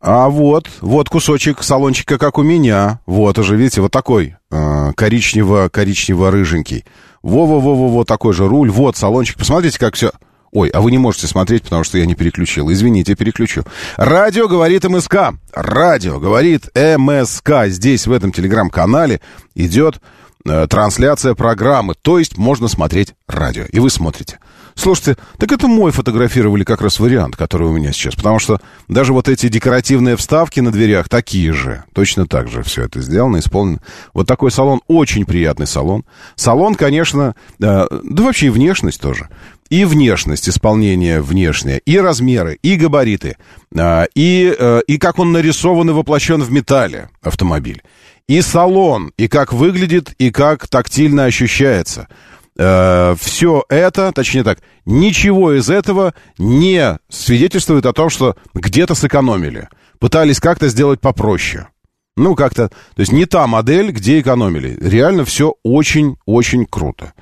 А 0.00 0.28
вот, 0.28 0.70
вот 0.80 1.08
кусочек 1.08 1.62
салончика, 1.62 2.16
как 2.16 2.38
у 2.38 2.42
меня. 2.42 3.00
Вот 3.06 3.38
уже, 3.38 3.56
видите, 3.56 3.80
вот 3.80 3.90
такой 3.90 4.36
э, 4.50 4.92
коричнево-коричнево-рыженький. 4.92 6.84
Во-во-во-во, 7.22 8.04
такой 8.04 8.32
же 8.32 8.48
руль. 8.48 8.70
Вот 8.70 8.96
салончик. 8.96 9.36
Посмотрите, 9.36 9.78
как 9.78 9.94
все 9.94 10.12
Ой, 10.52 10.68
а 10.68 10.82
вы 10.82 10.90
не 10.90 10.98
можете 10.98 11.26
смотреть, 11.26 11.62
потому 11.62 11.82
что 11.82 11.96
я 11.96 12.04
не 12.04 12.14
переключил. 12.14 12.70
Извините, 12.70 13.14
переключу. 13.14 13.64
Радио 13.96 14.48
говорит 14.48 14.84
МСК. 14.84 15.32
Радио 15.54 16.20
говорит 16.20 16.68
МСК. 16.74 17.68
Здесь, 17.68 18.06
в 18.06 18.12
этом 18.12 18.32
телеграм-канале, 18.32 19.22
идет 19.54 20.02
э, 20.44 20.66
трансляция 20.68 21.34
программы, 21.34 21.94
то 22.00 22.18
есть 22.18 22.36
можно 22.36 22.68
смотреть 22.68 23.14
радио. 23.26 23.64
И 23.64 23.78
вы 23.80 23.88
смотрите. 23.88 24.40
Слушайте, 24.74 25.16
так 25.38 25.52
это 25.52 25.66
мой 25.66 25.92
фотографировали 25.92 26.64
как 26.64 26.80
раз 26.80 26.98
вариант, 26.98 27.36
который 27.36 27.68
у 27.68 27.72
меня 27.72 27.92
сейчас. 27.92 28.14
Потому 28.14 28.38
что 28.38 28.60
даже 28.88 29.12
вот 29.12 29.28
эти 29.28 29.48
декоративные 29.48 30.16
вставки 30.16 30.60
на 30.60 30.72
дверях 30.72 31.08
такие 31.08 31.52
же. 31.52 31.84
Точно 31.92 32.26
так 32.26 32.48
же 32.48 32.62
все 32.62 32.84
это 32.84 33.00
сделано, 33.00 33.38
исполнено. 33.38 33.80
Вот 34.14 34.26
такой 34.26 34.50
салон, 34.50 34.80
очень 34.88 35.26
приятный 35.26 35.66
салон. 35.66 36.04
Салон, 36.36 36.74
конечно, 36.74 37.34
э, 37.60 37.86
да 37.90 38.22
вообще 38.22 38.46
и 38.46 38.50
внешность 38.50 39.00
тоже. 39.00 39.28
И 39.68 39.84
внешность, 39.84 40.48
исполнение 40.48 41.22
внешнее, 41.22 41.80
и 41.86 41.98
размеры, 41.98 42.58
и 42.62 42.76
габариты, 42.76 43.36
э, 43.74 44.06
и, 44.14 44.54
э, 44.58 44.80
и 44.86 44.98
как 44.98 45.18
он 45.18 45.32
нарисован 45.32 45.90
и 45.90 45.92
воплощен 45.92 46.42
в 46.42 46.50
металле 46.50 47.08
автомобиль. 47.22 47.82
И 48.28 48.40
салон, 48.40 49.12
и 49.16 49.28
как 49.28 49.52
выглядит, 49.52 50.14
и 50.18 50.30
как 50.30 50.68
тактильно 50.68 51.24
ощущается– 51.24 52.08
э, 52.62 53.16
все 53.20 53.64
это, 53.68 54.12
точнее 54.12 54.44
так, 54.44 54.58
ничего 54.84 55.52
из 55.52 55.68
этого 55.70 56.14
не 56.38 56.98
свидетельствует 57.08 57.86
о 57.86 57.92
том, 57.92 58.10
что 58.10 58.36
где-то 58.54 58.94
сэкономили. 58.94 59.68
Пытались 59.98 60.40
как-то 60.40 60.68
сделать 60.68 61.00
попроще. 61.00 61.68
Ну, 62.16 62.34
как-то, 62.34 62.68
то 62.68 63.00
есть 63.00 63.12
не 63.12 63.24
та 63.24 63.46
модель, 63.46 63.90
где 63.90 64.20
экономили. 64.20 64.76
Реально 64.80 65.24
все 65.24 65.54
очень-очень 65.62 66.66
круто. 66.66 67.12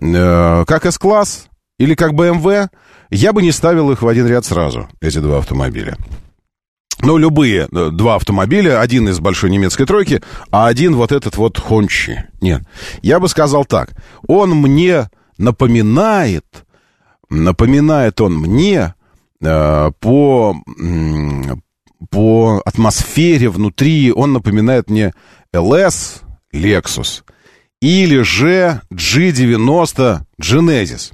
Э, 0.00 0.64
как 0.66 0.86
S-класс 0.86 1.46
или 1.78 1.94
как 1.94 2.12
BMW, 2.12 2.68
я 3.10 3.32
бы 3.32 3.42
не 3.42 3.52
ставил 3.52 3.90
их 3.90 4.02
в 4.02 4.08
один 4.08 4.26
ряд 4.26 4.44
сразу, 4.44 4.88
эти 5.00 5.18
два 5.18 5.38
автомобиля. 5.38 5.96
Ну, 7.00 7.16
любые 7.16 7.68
э, 7.70 7.90
два 7.90 8.16
автомобиля, 8.16 8.80
один 8.80 9.08
из 9.08 9.18
большой 9.18 9.50
немецкой 9.50 9.86
тройки, 9.86 10.22
а 10.50 10.66
один 10.66 10.94
вот 10.94 11.12
этот 11.12 11.36
вот 11.36 11.58
Хончи. 11.58 12.24
Нет, 12.40 12.62
я 13.02 13.18
бы 13.18 13.28
сказал 13.28 13.64
так. 13.64 13.90
Он 14.28 14.50
мне 14.50 15.08
напоминает, 15.38 16.44
напоминает 17.28 18.20
он 18.20 18.36
мне 18.36 18.94
э, 19.40 19.90
по, 19.98 20.56
по 22.10 22.62
атмосфере 22.64 23.48
внутри, 23.48 24.12
он 24.12 24.32
напоминает 24.32 24.88
мне 24.88 25.12
LS 25.54 26.22
Lexus 26.54 27.22
или 27.80 28.22
же 28.22 28.80
G90 28.92 30.20
Genesis. 30.40 31.12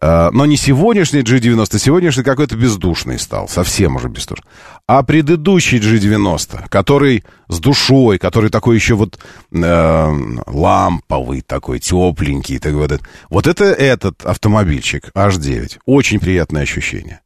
Э, 0.00 0.30
но 0.32 0.46
не 0.46 0.56
сегодняшний 0.56 1.20
G90, 1.20 1.78
сегодняшний 1.78 2.22
какой-то 2.22 2.56
бездушный 2.56 3.18
стал, 3.18 3.48
совсем 3.48 3.96
уже 3.96 4.08
бездушный. 4.08 4.46
А 4.86 5.02
предыдущий 5.02 5.78
G90, 5.78 6.68
который 6.68 7.24
с 7.48 7.58
душой, 7.58 8.18
который 8.18 8.50
такой 8.50 8.76
еще 8.76 8.94
вот 8.94 9.18
э, 9.52 10.12
ламповый, 10.46 11.40
такой 11.40 11.78
тепленький, 11.78 12.58
так 12.58 12.74
вот, 12.74 13.00
вот 13.30 13.46
это 13.46 13.64
этот 13.64 14.24
автомобильчик 14.24 15.10
H9. 15.14 15.78
Очень 15.86 16.20
приятное 16.20 16.62
ощущение. 16.62 17.20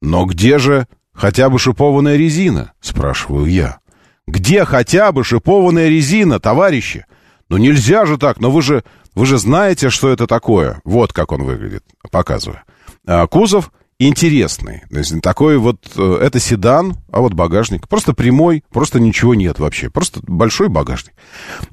Но 0.00 0.24
где 0.24 0.58
же 0.58 0.86
хотя 1.12 1.50
бы 1.50 1.58
шипованная 1.58 2.16
резина, 2.16 2.72
спрашиваю 2.80 3.46
я. 3.46 3.78
Где 4.26 4.64
хотя 4.64 5.12
бы 5.12 5.22
шипованная 5.22 5.88
резина, 5.88 6.40
товарищи? 6.40 7.06
Ну 7.48 7.58
нельзя 7.58 8.06
же 8.06 8.18
так, 8.18 8.40
но 8.40 8.50
вы 8.50 8.60
же 8.62 8.82
вы 9.16 9.26
же 9.26 9.38
знаете, 9.38 9.90
что 9.90 10.10
это 10.10 10.26
такое. 10.26 10.80
Вот 10.84 11.12
как 11.12 11.32
он 11.32 11.42
выглядит, 11.42 11.82
показываю. 12.10 12.60
А, 13.06 13.26
кузов 13.26 13.72
интересный. 13.98 14.82
То 14.90 14.98
есть 14.98 15.20
такой 15.22 15.56
вот, 15.56 15.78
э, 15.96 16.18
это 16.20 16.38
седан, 16.38 16.96
а 17.10 17.20
вот 17.20 17.32
багажник. 17.32 17.88
Просто 17.88 18.12
прямой, 18.12 18.62
просто 18.70 19.00
ничего 19.00 19.34
нет 19.34 19.58
вообще. 19.58 19.88
Просто 19.88 20.20
большой 20.22 20.68
багажник. 20.68 21.14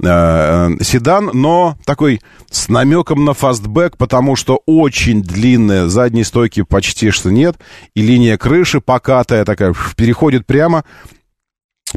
А, 0.01 0.69
э, 0.69 0.83
седан, 0.83 1.31
но 1.33 1.77
такой 1.83 2.21
с 2.49 2.69
намеком 2.69 3.25
на 3.25 3.33
фастбэк, 3.33 3.97
потому 3.97 4.37
что 4.37 4.61
очень 4.65 5.21
длинная, 5.21 5.87
задней 5.87 6.23
стойки 6.23 6.61
почти 6.61 7.11
что 7.11 7.29
нет. 7.29 7.57
И 7.93 8.01
линия 8.01 8.37
крыши 8.37 8.79
покатая 8.79 9.43
такая, 9.43 9.75
переходит 9.97 10.45
прямо 10.45 10.85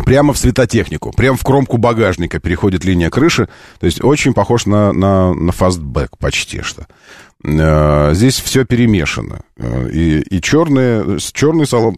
прямо 0.04 0.32
в 0.32 0.38
светотехнику, 0.38 1.12
прямо 1.12 1.36
в 1.36 1.42
кромку 1.42 1.76
багажника 1.76 2.38
переходит 2.40 2.84
линия 2.84 3.10
крыши. 3.10 3.48
То 3.80 3.86
есть 3.86 4.02
очень 4.02 4.34
похож 4.34 4.66
на, 4.66 4.92
на, 4.92 5.34
на 5.34 5.52
фастбэк 5.52 6.18
почти 6.18 6.62
что. 6.62 6.86
Э, 7.44 8.12
здесь 8.14 8.40
все 8.40 8.64
перемешано. 8.64 9.40
Э, 9.56 9.88
и, 9.90 10.20
и 10.20 10.40
черный, 10.40 11.18
черный 11.32 11.66
салон, 11.66 11.96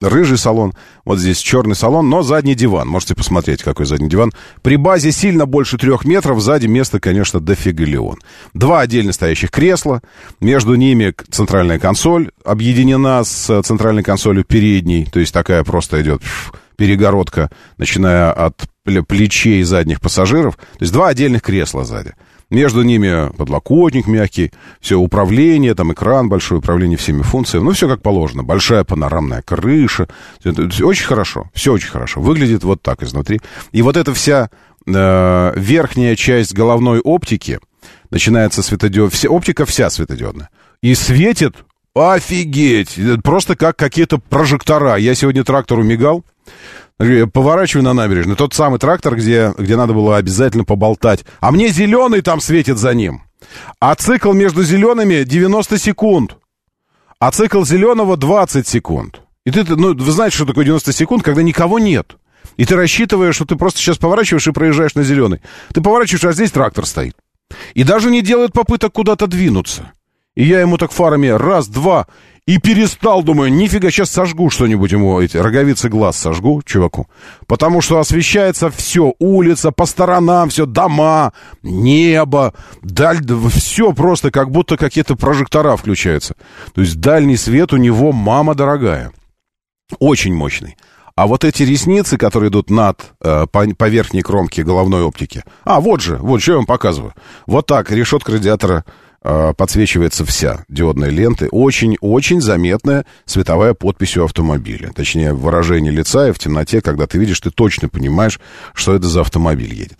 рыжий 0.00 0.38
салон, 0.38 0.72
вот 1.04 1.18
здесь 1.18 1.38
черный 1.38 1.74
салон, 1.74 2.08
но 2.08 2.22
задний 2.22 2.54
диван. 2.54 2.88
Можете 2.88 3.14
посмотреть, 3.14 3.62
какой 3.62 3.86
задний 3.86 4.08
диван. 4.08 4.32
При 4.62 4.76
базе 4.76 5.12
сильно 5.12 5.46
больше 5.46 5.78
трех 5.78 6.04
метров, 6.04 6.40
сзади 6.40 6.66
места, 6.66 7.00
конечно, 7.00 7.40
дофигалион. 7.40 8.18
Два 8.54 8.80
отдельно 8.80 9.12
стоящих 9.12 9.50
кресла, 9.50 10.02
между 10.40 10.74
ними 10.74 11.14
центральная 11.30 11.78
консоль 11.78 12.30
объединена 12.44 13.22
с 13.24 13.62
центральной 13.62 14.02
консолью 14.02 14.44
передней, 14.44 15.04
то 15.04 15.20
есть 15.20 15.34
такая 15.34 15.64
просто 15.64 16.00
идет 16.00 16.22
перегородка, 16.80 17.50
начиная 17.76 18.32
от 18.32 18.54
плечей 19.06 19.62
задних 19.64 20.00
пассажиров. 20.00 20.56
То 20.56 20.80
есть 20.80 20.94
два 20.94 21.08
отдельных 21.08 21.42
кресла 21.42 21.84
сзади. 21.84 22.14
Между 22.48 22.80
ними 22.80 23.30
подлокотник 23.36 24.06
мягкий, 24.06 24.50
все 24.80 24.96
управление, 24.96 25.74
там 25.74 25.92
экран 25.92 26.30
большой, 26.30 26.56
управление 26.56 26.96
всеми 26.96 27.20
функциями. 27.20 27.64
Ну, 27.64 27.72
все 27.72 27.86
как 27.86 28.00
положено. 28.00 28.44
Большая 28.44 28.84
панорамная 28.84 29.42
крыша. 29.42 30.08
Очень 30.42 31.04
хорошо, 31.04 31.50
все 31.52 31.74
очень 31.74 31.90
хорошо. 31.90 32.22
Выглядит 32.22 32.64
вот 32.64 32.80
так 32.80 33.02
изнутри. 33.02 33.42
И 33.72 33.82
вот 33.82 33.98
эта 33.98 34.14
вся 34.14 34.48
э, 34.86 35.52
верхняя 35.56 36.16
часть 36.16 36.54
головной 36.54 37.00
оптики, 37.00 37.60
начинается 38.08 38.62
светодиод... 38.62 39.12
Вся, 39.12 39.28
оптика 39.28 39.66
вся 39.66 39.90
светодиодная. 39.90 40.48
И 40.82 40.94
светит 40.94 41.56
Офигеть! 41.94 42.98
Просто 43.24 43.56
как 43.56 43.76
какие-то 43.76 44.18
прожектора. 44.18 44.96
Я 44.96 45.14
сегодня 45.14 45.42
трактору 45.42 45.82
мигал, 45.82 46.24
поворачиваю 47.32 47.84
на 47.84 47.94
набережную. 47.94 48.36
Тот 48.36 48.54
самый 48.54 48.78
трактор, 48.78 49.16
где, 49.16 49.52
где 49.58 49.76
надо 49.76 49.92
было 49.92 50.16
обязательно 50.16 50.64
поболтать. 50.64 51.24
А 51.40 51.50
мне 51.50 51.68
зеленый 51.68 52.20
там 52.22 52.40
светит 52.40 52.78
за 52.78 52.94
ним. 52.94 53.22
А 53.80 53.94
цикл 53.94 54.32
между 54.32 54.62
зелеными 54.62 55.24
90 55.24 55.78
секунд. 55.78 56.36
А 57.18 57.32
цикл 57.32 57.64
зеленого 57.64 58.16
20 58.16 58.68
секунд. 58.68 59.22
И 59.44 59.50
ты, 59.50 59.64
ну, 59.64 59.94
вы 59.94 60.12
знаете, 60.12 60.36
что 60.36 60.46
такое 60.46 60.64
90 60.64 60.92
секунд, 60.92 61.22
когда 61.22 61.42
никого 61.42 61.78
нет. 61.78 62.16
И 62.56 62.64
ты 62.64 62.76
рассчитываешь, 62.76 63.34
что 63.34 63.46
ты 63.46 63.56
просто 63.56 63.80
сейчас 63.80 63.98
поворачиваешь 63.98 64.46
и 64.46 64.52
проезжаешь 64.52 64.94
на 64.94 65.02
зеленый. 65.02 65.40
Ты 65.72 65.80
поворачиваешь, 65.80 66.24
а 66.24 66.32
здесь 66.32 66.50
трактор 66.50 66.86
стоит. 66.86 67.16
И 67.74 67.82
даже 67.82 68.10
не 68.10 68.22
делает 68.22 68.52
попыток 68.52 68.92
куда-то 68.92 69.26
двинуться. 69.26 69.92
И 70.36 70.44
я 70.44 70.60
ему 70.60 70.78
так 70.78 70.92
фарами 70.92 71.26
раз, 71.26 71.68
два, 71.68 72.06
и 72.46 72.58
перестал, 72.58 73.22
думаю, 73.22 73.52
нифига, 73.52 73.90
сейчас 73.90 74.10
сожгу 74.10 74.50
что-нибудь 74.50 74.90
ему, 74.92 75.20
эти 75.20 75.36
роговицы 75.36 75.88
глаз 75.88 76.16
сожгу, 76.16 76.62
чуваку. 76.64 77.08
Потому 77.46 77.80
что 77.80 77.98
освещается 77.98 78.70
все, 78.70 79.14
улица, 79.18 79.70
по 79.70 79.86
сторонам 79.86 80.48
все, 80.48 80.66
дома, 80.66 81.32
небо, 81.62 82.54
даль, 82.82 83.20
все 83.52 83.92
просто 83.92 84.30
как 84.30 84.50
будто 84.50 84.76
какие-то 84.76 85.16
прожектора 85.16 85.76
включаются. 85.76 86.34
То 86.74 86.80
есть 86.80 87.00
дальний 87.00 87.36
свет 87.36 87.72
у 87.72 87.76
него, 87.76 88.12
мама 88.12 88.54
дорогая. 88.54 89.12
Очень 89.98 90.34
мощный. 90.34 90.76
А 91.16 91.26
вот 91.26 91.44
эти 91.44 91.64
ресницы, 91.64 92.16
которые 92.16 92.50
идут 92.50 92.70
над, 92.70 93.12
э, 93.22 93.46
по, 93.50 93.66
по 93.76 93.88
верхней 93.88 94.22
кромке 94.22 94.62
головной 94.62 95.02
оптики. 95.02 95.44
А, 95.64 95.80
вот 95.80 96.00
же, 96.00 96.16
вот 96.16 96.40
что 96.40 96.52
я 96.52 96.56
вам 96.56 96.66
показываю. 96.66 97.14
Вот 97.46 97.66
так, 97.66 97.90
решетка 97.90 98.32
радиатора 98.32 98.84
подсвечивается 99.22 100.24
вся 100.24 100.64
диодная 100.68 101.10
лента. 101.10 101.48
Очень-очень 101.50 102.40
заметная 102.40 103.04
световая 103.26 103.74
подпись 103.74 104.16
у 104.16 104.24
автомобиля. 104.24 104.92
Точнее, 104.94 105.34
выражение 105.34 105.92
лица 105.92 106.28
и 106.28 106.32
в 106.32 106.38
темноте, 106.38 106.80
когда 106.80 107.06
ты 107.06 107.18
видишь, 107.18 107.40
ты 107.40 107.50
точно 107.50 107.88
понимаешь, 107.88 108.40
что 108.72 108.94
это 108.94 109.06
за 109.06 109.20
автомобиль 109.20 109.74
едет. 109.74 109.98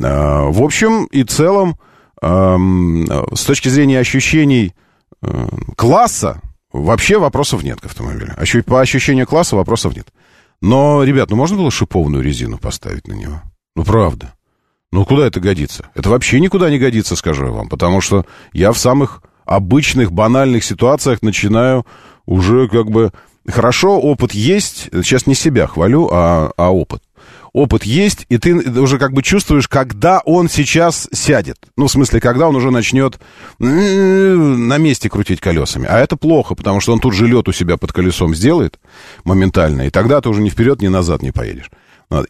Э, 0.00 0.48
в 0.48 0.62
общем 0.62 1.06
и 1.06 1.22
целом, 1.24 1.78
эм, 2.22 3.06
с 3.34 3.44
точки 3.44 3.68
зрения 3.68 4.00
ощущений 4.00 4.74
э, 5.22 5.48
класса, 5.76 6.40
вообще 6.72 7.18
вопросов 7.18 7.62
нет 7.62 7.80
к 7.80 7.86
автомобилю. 7.86 8.34
По 8.66 8.80
ощущению 8.80 9.26
класса 9.26 9.56
вопросов 9.56 9.96
нет. 9.96 10.08
Но, 10.60 11.04
ребят, 11.04 11.30
ну 11.30 11.36
можно 11.36 11.56
было 11.56 11.70
шипованную 11.70 12.22
резину 12.22 12.58
поставить 12.58 13.06
на 13.06 13.12
него? 13.12 13.42
Ну, 13.74 13.84
правда. 13.84 14.32
Ну, 14.92 15.04
куда 15.04 15.26
это 15.26 15.40
годится? 15.40 15.90
Это 15.94 16.10
вообще 16.10 16.40
никуда 16.40 16.70
не 16.70 16.78
годится, 16.78 17.16
скажу 17.16 17.46
я 17.46 17.52
вам, 17.52 17.68
потому 17.68 18.00
что 18.00 18.24
я 18.52 18.72
в 18.72 18.78
самых 18.78 19.22
обычных, 19.44 20.12
банальных 20.12 20.64
ситуациях 20.64 21.22
начинаю 21.22 21.86
уже 22.26 22.68
как 22.68 22.90
бы... 22.90 23.12
Хорошо, 23.48 24.00
опыт 24.00 24.32
есть, 24.32 24.88
сейчас 25.04 25.28
не 25.28 25.36
себя 25.36 25.68
хвалю, 25.68 26.08
а, 26.10 26.50
а 26.56 26.74
опыт. 26.74 27.00
Опыт 27.52 27.84
есть, 27.84 28.26
и 28.28 28.38
ты 28.38 28.54
уже 28.54 28.98
как 28.98 29.12
бы 29.12 29.22
чувствуешь, 29.22 29.68
когда 29.68 30.20
он 30.24 30.48
сейчас 30.48 31.08
сядет. 31.12 31.56
Ну, 31.76 31.86
в 31.86 31.90
смысле, 31.90 32.20
когда 32.20 32.48
он 32.48 32.56
уже 32.56 32.72
начнет 32.72 33.20
на 33.60 34.78
месте 34.78 35.08
крутить 35.08 35.40
колесами. 35.40 35.86
А 35.88 35.98
это 36.00 36.16
плохо, 36.16 36.56
потому 36.56 36.80
что 36.80 36.92
он 36.92 36.98
тут 36.98 37.14
же 37.14 37.28
лед 37.28 37.48
у 37.48 37.52
себя 37.52 37.76
под 37.76 37.92
колесом 37.92 38.34
сделает 38.34 38.80
моментально, 39.24 39.82
и 39.86 39.90
тогда 39.90 40.20
ты 40.20 40.28
уже 40.28 40.42
ни 40.42 40.50
вперед, 40.50 40.82
ни 40.82 40.88
назад 40.88 41.22
не 41.22 41.30
поедешь. 41.30 41.70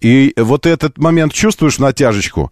И 0.00 0.32
вот 0.36 0.66
этот 0.66 0.98
момент 0.98 1.32
чувствуешь 1.32 1.78
натяжечку, 1.78 2.50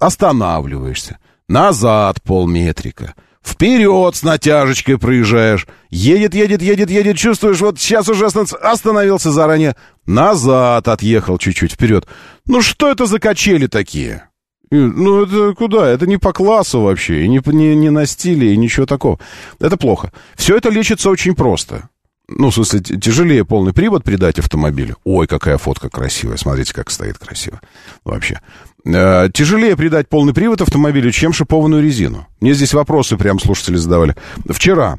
останавливаешься. 0.00 1.18
Назад 1.48 2.22
полметрика. 2.22 3.14
Вперед 3.42 4.16
с 4.16 4.24
натяжечкой 4.24 4.98
проезжаешь. 4.98 5.68
Едет, 5.88 6.34
едет, 6.34 6.62
едет, 6.62 6.90
едет. 6.90 7.16
Чувствуешь, 7.16 7.60
вот 7.60 7.78
сейчас 7.78 8.08
уже 8.08 8.26
остановился 8.26 9.30
заранее. 9.30 9.76
Назад 10.04 10.88
отъехал 10.88 11.38
чуть-чуть 11.38 11.72
вперед. 11.72 12.08
Ну 12.46 12.60
что 12.60 12.90
это 12.90 13.06
за 13.06 13.20
качели 13.20 13.68
такие? 13.68 14.28
Ну, 14.72 15.22
это 15.22 15.54
куда? 15.54 15.88
Это 15.88 16.08
не 16.08 16.16
по 16.16 16.32
классу 16.32 16.80
вообще, 16.80 17.22
и 17.22 17.28
не, 17.28 17.40
не, 17.46 17.76
не 17.76 17.90
на 17.90 18.04
стиле, 18.04 18.52
и 18.52 18.56
ничего 18.56 18.84
такого. 18.84 19.20
Это 19.60 19.76
плохо. 19.76 20.12
Все 20.34 20.56
это 20.56 20.68
лечится 20.70 21.08
очень 21.08 21.36
просто 21.36 21.88
ну, 22.28 22.50
в 22.50 22.54
смысле, 22.54 22.80
тяжелее 22.80 23.44
полный 23.44 23.72
привод 23.72 24.02
придать 24.02 24.38
автомобилю. 24.38 24.96
Ой, 25.04 25.26
какая 25.26 25.58
фотка 25.58 25.88
красивая. 25.88 26.36
Смотрите, 26.36 26.74
как 26.74 26.90
стоит 26.90 27.18
красиво. 27.18 27.60
Вообще. 28.04 28.40
Э, 28.84 29.28
тяжелее 29.32 29.76
придать 29.76 30.08
полный 30.08 30.34
привод 30.34 30.60
автомобилю, 30.60 31.12
чем 31.12 31.32
шипованную 31.32 31.82
резину. 31.82 32.26
Мне 32.40 32.54
здесь 32.54 32.74
вопросы 32.74 33.16
прям 33.16 33.38
слушатели 33.38 33.76
задавали. 33.76 34.16
Вчера 34.48 34.98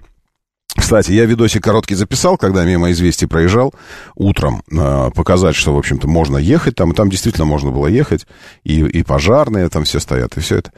кстати, 0.76 1.12
я 1.12 1.26
видосик 1.26 1.64
короткий 1.64 1.96
записал, 1.96 2.38
когда 2.38 2.64
мимо 2.64 2.92
известий 2.92 3.26
проезжал 3.26 3.74
утром, 4.16 4.62
э, 4.72 5.10
показать, 5.16 5.56
что, 5.56 5.74
в 5.74 5.78
общем-то, 5.78 6.08
можно 6.08 6.38
ехать 6.38 6.76
там, 6.76 6.92
и 6.92 6.96
там 6.96 7.10
действительно 7.10 7.46
можно 7.46 7.72
было 7.72 7.88
ехать, 7.88 8.28
и, 8.64 8.82
и 8.82 9.02
пожарные 9.02 9.70
там 9.70 9.86
все 9.86 10.00
стоят, 10.00 10.38
и 10.38 10.40
все 10.40 10.58
это. 10.58 10.72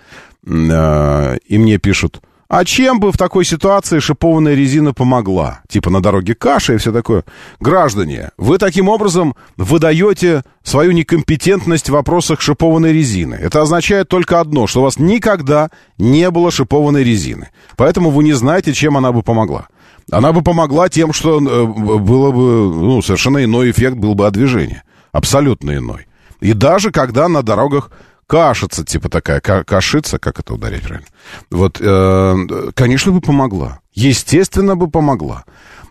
Э, 0.47 1.37
и 1.45 1.57
мне 1.57 1.79
пишут, 1.79 2.21
а 2.49 2.65
чем 2.65 2.99
бы 2.99 3.11
в 3.11 3.17
такой 3.17 3.45
ситуации 3.45 3.99
шипованная 3.99 4.55
резина 4.55 4.91
помогла? 4.91 5.61
Типа 5.69 5.91
на 5.91 6.01
дороге 6.01 6.33
каша 6.33 6.73
и 6.73 6.77
все 6.77 6.91
такое. 6.91 7.23
Граждане, 7.59 8.31
вы 8.39 8.57
таким 8.57 8.89
образом 8.89 9.35
выдаете 9.55 10.41
свою 10.63 10.91
некомпетентность 10.93 11.89
в 11.89 11.93
вопросах 11.93 12.41
шипованной 12.41 12.91
резины. 12.91 13.35
Это 13.35 13.61
означает 13.61 14.09
только 14.09 14.39
одно, 14.39 14.65
что 14.65 14.79
у 14.79 14.83
вас 14.83 14.97
никогда 14.97 15.69
не 15.99 16.31
было 16.31 16.49
шипованной 16.49 17.03
резины. 17.03 17.49
Поэтому 17.77 18.09
вы 18.09 18.23
не 18.23 18.33
знаете, 18.33 18.73
чем 18.73 18.97
она 18.97 19.11
бы 19.11 19.21
помогла. 19.21 19.67
Она 20.11 20.33
бы 20.33 20.41
помогла 20.41 20.89
тем, 20.89 21.13
что 21.13 21.37
э, 21.37 21.65
было 21.99 22.31
бы, 22.31 22.73
ну, 22.73 23.01
совершенно 23.03 23.43
иной 23.43 23.69
эффект 23.69 23.95
был 23.95 24.15
бы 24.15 24.25
от 24.25 24.33
движения. 24.33 24.81
Абсолютно 25.11 25.77
иной. 25.77 26.07
И 26.39 26.53
даже 26.53 26.89
когда 26.89 27.27
на 27.27 27.43
дорогах 27.43 27.91
кашица, 28.29 28.85
типа 28.85 29.09
такая, 29.09 29.41
кашица, 29.41 30.19
как 30.19 30.39
это 30.39 30.53
ударить 30.53 30.83
правильно? 30.83 31.07
Вот, 31.49 31.81
э, 31.81 32.71
конечно, 32.75 33.11
бы 33.11 33.21
помогла. 33.21 33.79
Естественно, 33.93 34.75
бы 34.75 34.87
помогла. 34.87 35.45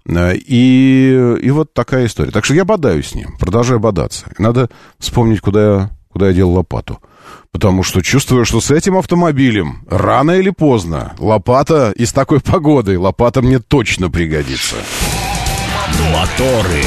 Э, 0.06 0.36
и, 0.36 1.36
и 1.42 1.50
вот 1.50 1.74
такая 1.74 2.06
история. 2.06 2.30
Так 2.30 2.44
что 2.44 2.54
я 2.54 2.64
бодаюсь 2.64 3.08
с 3.08 3.14
ним, 3.16 3.36
продолжаю 3.38 3.80
бодаться. 3.80 4.26
Надо 4.38 4.70
вспомнить, 5.00 5.40
куда 5.40 5.60
я, 5.60 5.90
куда 6.12 6.28
я 6.28 6.32
дел 6.32 6.50
лопату. 6.50 7.00
Потому 7.50 7.82
что 7.82 8.02
чувствую, 8.02 8.44
что 8.44 8.60
с 8.60 8.70
этим 8.70 8.96
автомобилем 8.96 9.84
рано 9.90 10.30
или 10.32 10.50
поздно 10.50 11.14
лопата 11.18 11.92
и 11.96 12.06
с 12.06 12.12
такой 12.12 12.40
погодой 12.40 12.98
лопата 12.98 13.42
мне 13.42 13.58
точно 13.58 14.10
пригодится. 14.10 14.76
Моторы. 16.12 16.84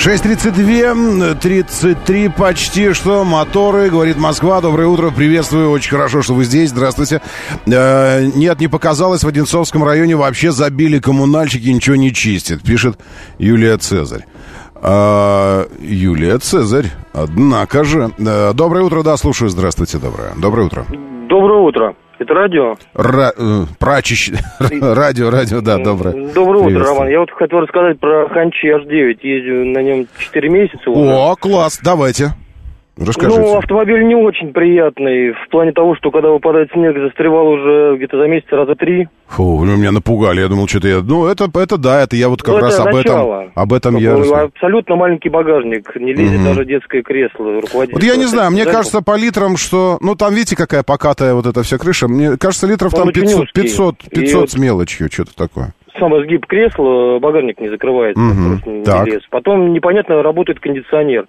6.32, 0.00 1.34
33 1.34 2.28
почти 2.30 2.94
что, 2.94 3.22
моторы, 3.22 3.90
говорит 3.90 4.16
Москва. 4.16 4.62
Доброе 4.62 4.88
утро, 4.88 5.10
приветствую, 5.10 5.70
очень 5.70 5.90
хорошо, 5.90 6.22
что 6.22 6.32
вы 6.32 6.44
здесь, 6.44 6.70
здравствуйте. 6.70 7.20
Э, 7.66 8.24
нет, 8.34 8.60
не 8.60 8.68
показалось, 8.68 9.22
в 9.22 9.28
Одинцовском 9.28 9.84
районе 9.84 10.16
вообще 10.16 10.52
забили 10.52 11.00
коммунальщики, 11.00 11.68
ничего 11.68 11.96
не 11.96 12.14
чистят, 12.14 12.62
пишет 12.62 12.98
Юлия 13.38 13.76
Цезарь. 13.76 14.24
А, 14.76 15.68
Юлия 15.82 16.38
Цезарь, 16.38 16.86
однако 17.12 17.84
же. 17.84 18.10
Э, 18.16 18.54
доброе 18.54 18.84
утро, 18.84 19.02
да, 19.02 19.18
слушаю, 19.18 19.50
здравствуйте, 19.50 19.98
доброе. 19.98 20.32
Доброе 20.34 20.68
утро. 20.68 20.86
Доброе 21.28 21.60
утро. 21.60 21.94
Это 22.20 22.34
радио? 22.34 22.74
Ра... 22.92 23.32
Э, 23.34 23.64
Прачищ... 23.78 24.30
радио, 24.60 25.30
радио, 25.30 25.62
да, 25.62 25.78
ну, 25.78 25.84
доброе. 25.84 26.32
Доброе 26.34 26.64
утро, 26.64 26.84
Роман. 26.84 27.08
Я 27.08 27.20
вот 27.20 27.30
хотел 27.30 27.60
рассказать 27.60 27.98
про 27.98 28.28
Ханчи 28.28 28.66
H9. 28.66 29.18
Ездил 29.22 29.64
на 29.72 29.82
нем 29.82 30.06
4 30.18 30.48
месяца. 30.50 30.90
Уже. 30.90 31.10
О, 31.10 31.34
класс, 31.36 31.80
давайте. 31.82 32.34
Расскажите. 33.00 33.40
Ну, 33.40 33.56
автомобиль 33.56 34.04
не 34.04 34.14
очень 34.14 34.52
приятный, 34.52 35.32
в 35.32 35.48
плане 35.50 35.72
того, 35.72 35.96
что 35.96 36.10
когда 36.10 36.28
выпадает 36.28 36.70
снег, 36.72 36.94
застревал 36.98 37.48
уже 37.48 37.96
где-то 37.96 38.18
за 38.18 38.28
месяц 38.28 38.46
раза 38.50 38.74
три. 38.74 39.08
Фу, 39.28 39.56
вы 39.56 39.66
меня 39.66 39.90
напугали, 39.90 40.40
я 40.40 40.48
думал, 40.48 40.68
что-то 40.68 40.88
я... 40.88 41.00
Ну, 41.00 41.26
это, 41.26 41.48
это 41.54 41.78
да, 41.78 42.02
это 42.02 42.16
я 42.16 42.28
вот 42.28 42.40
ну, 42.40 42.52
как 42.52 42.60
ну, 42.60 42.66
раз 42.66 42.78
об 42.78 42.94
начало. 42.94 43.40
этом, 43.40 43.52
об 43.54 43.72
этом 43.72 43.96
я... 43.96 44.14
Абсолютно 44.14 44.96
маленький 44.96 45.30
багажник, 45.30 45.96
не 45.96 46.12
лезет 46.12 46.40
угу. 46.40 46.48
даже 46.48 46.64
детское 46.66 47.02
кресло 47.02 47.60
руководителя. 47.60 47.94
Вот 47.94 48.02
я 48.02 48.16
не 48.16 48.26
знаю, 48.26 48.50
мне 48.50 48.66
кажется 48.66 49.00
по 49.00 49.16
литрам, 49.16 49.56
что... 49.56 49.96
Ну, 50.02 50.14
там, 50.14 50.34
видите, 50.34 50.54
какая 50.54 50.82
покатая 50.82 51.32
вот 51.32 51.46
эта 51.46 51.62
вся 51.62 51.78
крыша, 51.78 52.06
мне 52.06 52.36
кажется, 52.36 52.66
литров 52.66 52.92
Он 52.94 53.04
там 53.04 53.12
500, 53.12 53.52
500, 53.52 53.96
500 54.10 54.44
И 54.44 54.48
с 54.48 54.58
мелочью, 54.58 55.08
что-то 55.10 55.34
такое 55.34 55.72
сам 55.98 56.14
разгиб 56.14 56.46
кресла, 56.46 57.18
багажник 57.18 57.60
не 57.60 57.68
закрывается, 57.68 58.22
угу. 58.22 58.70
не 58.70 58.84
так. 58.84 59.06
лез. 59.06 59.20
Потом 59.30 59.72
непонятно 59.72 60.22
работает 60.22 60.58
кондиционер 60.58 61.26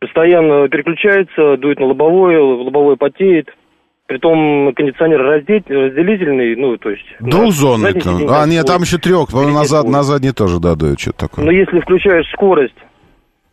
постоянно 0.00 0.68
переключается, 0.68 1.56
дует 1.58 1.78
на 1.78 1.86
лобовое, 1.86 2.40
лобовое 2.40 2.96
потеет. 2.96 3.48
Притом 4.06 4.72
кондиционер 4.74 5.22
раздел... 5.22 5.62
разделительный, 5.68 6.56
ну, 6.56 6.76
то 6.78 6.90
есть... 6.90 7.04
Двухзонный. 7.20 7.94
На... 7.94 8.00
Задний, 8.00 8.26
а, 8.28 8.46
нет, 8.46 8.66
там 8.66 8.82
еще 8.82 8.98
трех, 8.98 9.28
по-моему, 9.30 9.54
назад, 9.54 9.86
на 9.86 10.02
задний 10.02 10.32
тоже 10.32 10.58
дадут, 10.58 10.98
что-то 10.98 11.28
такое. 11.28 11.44
Но 11.44 11.52
если 11.52 11.78
включаешь 11.78 12.28
скорость 12.32 12.74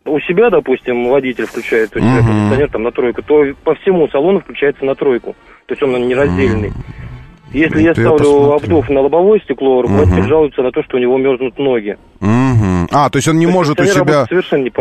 у 0.06 0.20
себя, 0.22 0.50
допустим, 0.50 1.10
водитель 1.10 1.46
включает 1.46 1.96
у 1.96 2.00
себя 2.00 2.20
угу. 2.20 2.28
кондиционер 2.28 2.72
там 2.72 2.84
на 2.84 2.92
тройку, 2.92 3.22
то 3.22 3.44
по 3.64 3.76
всему 3.76 4.08
салону 4.08 4.40
включается 4.40 4.84
на 4.84 4.96
тройку. 4.96 5.36
То 5.68 5.74
есть 5.74 5.84
он 5.84 6.08
не 6.08 6.16
раздельный. 6.16 6.70
Угу. 6.70 6.78
Если 7.54 7.80
я, 7.82 7.90
я 7.90 7.94
ставлю 7.94 8.18
посмотрю. 8.18 8.52
обдув 8.52 8.90
на 8.90 9.02
лобовое 9.02 9.40
стекло, 9.40 9.82
руководитель 9.82 10.20
угу. 10.20 10.28
жалуется 10.28 10.62
на 10.62 10.72
то, 10.72 10.84
что 10.84 10.98
у 10.98 11.00
него 11.00 11.18
мерзнут 11.18 11.58
ноги. 11.58 11.98
Угу. 12.20 12.88
А, 12.92 13.10
то 13.10 13.18
есть 13.18 13.28
он 13.28 13.40
не 13.40 13.46
то 13.46 13.52
может 13.52 13.80
у 13.80 13.86
себя 13.86 14.26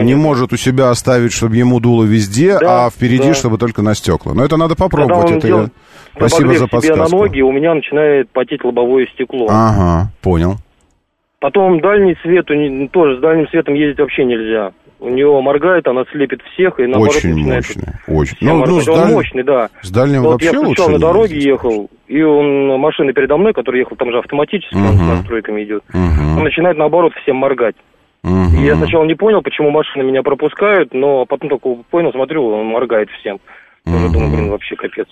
не 0.02 0.14
может 0.14 0.52
у 0.52 0.56
себя 0.56 0.90
оставить, 0.90 1.32
чтобы 1.32 1.56
ему 1.56 1.80
дуло 1.80 2.04
везде, 2.04 2.58
да, 2.58 2.86
а 2.86 2.90
впереди, 2.90 3.28
да. 3.28 3.34
чтобы 3.34 3.58
только 3.58 3.82
на 3.82 3.94
стекла. 3.94 4.34
Но 4.34 4.44
это 4.44 4.56
надо 4.56 4.74
попробовать. 4.74 5.30
Это 5.30 5.48
я... 5.48 5.66
Спасибо 6.16 6.54
за 6.54 6.66
подсказку. 6.66 7.06
Себе 7.06 7.16
на 7.16 7.22
ноги, 7.22 7.40
у 7.42 7.52
меня 7.52 7.74
начинает 7.74 8.30
потеть 8.30 8.64
лобовое 8.64 9.06
стекло. 9.14 9.46
Ага, 9.48 10.10
понял. 10.22 10.56
Потом 11.38 11.80
дальний 11.80 12.16
свет, 12.22 12.46
тоже 12.90 13.18
с 13.18 13.20
дальним 13.20 13.46
светом 13.48 13.74
ездить 13.74 14.00
вообще 14.00 14.24
нельзя 14.24 14.72
у 14.98 15.08
него 15.08 15.42
моргает, 15.42 15.86
она 15.86 16.04
слепит 16.10 16.40
всех, 16.52 16.80
и 16.80 16.86
наоборот 16.86 17.16
Очень 17.16 17.34
начинает... 17.34 17.64
мощная, 17.66 18.00
очень. 18.06 18.36
Ну, 18.40 18.64
ну, 18.66 18.80
с 18.80 18.86
даль... 18.86 18.94
Он 18.94 19.08
мощный, 19.12 19.42
да. 19.42 19.68
С 19.82 19.90
дальнего 19.90 20.22
вот 20.22 20.32
вообще 20.32 20.50
я 20.52 20.60
лучше 20.60 20.90
на 20.90 20.98
дороге 20.98 21.34
ездить. 21.34 21.46
ехал, 21.46 21.90
и 22.08 22.22
он, 22.22 22.80
машина 22.80 23.12
передо 23.12 23.36
мной, 23.36 23.52
которая 23.52 23.80
ехал 23.80 23.96
там 23.96 24.10
же 24.10 24.18
автоматически, 24.18 24.74
угу. 24.74 24.86
он 24.86 24.96
с 24.96 25.00
настройками 25.00 25.64
идет, 25.64 25.82
угу. 25.92 26.38
он 26.38 26.44
начинает, 26.44 26.76
наоборот, 26.76 27.12
всем 27.22 27.36
моргать. 27.36 27.76
Угу. 28.24 28.60
Я 28.62 28.76
сначала 28.76 29.04
не 29.04 29.14
понял, 29.14 29.42
почему 29.42 29.70
машины 29.70 30.02
меня 30.04 30.22
пропускают, 30.22 30.92
но 30.94 31.26
потом 31.26 31.50
только 31.50 31.68
понял, 31.90 32.10
смотрю, 32.12 32.46
он 32.46 32.66
моргает 32.66 33.08
всем. 33.20 33.38
Я 33.84 34.06
угу. 34.06 34.12
думаю, 34.12 34.32
блин, 34.32 34.50
вообще 34.50 34.76
капец. 34.76 35.06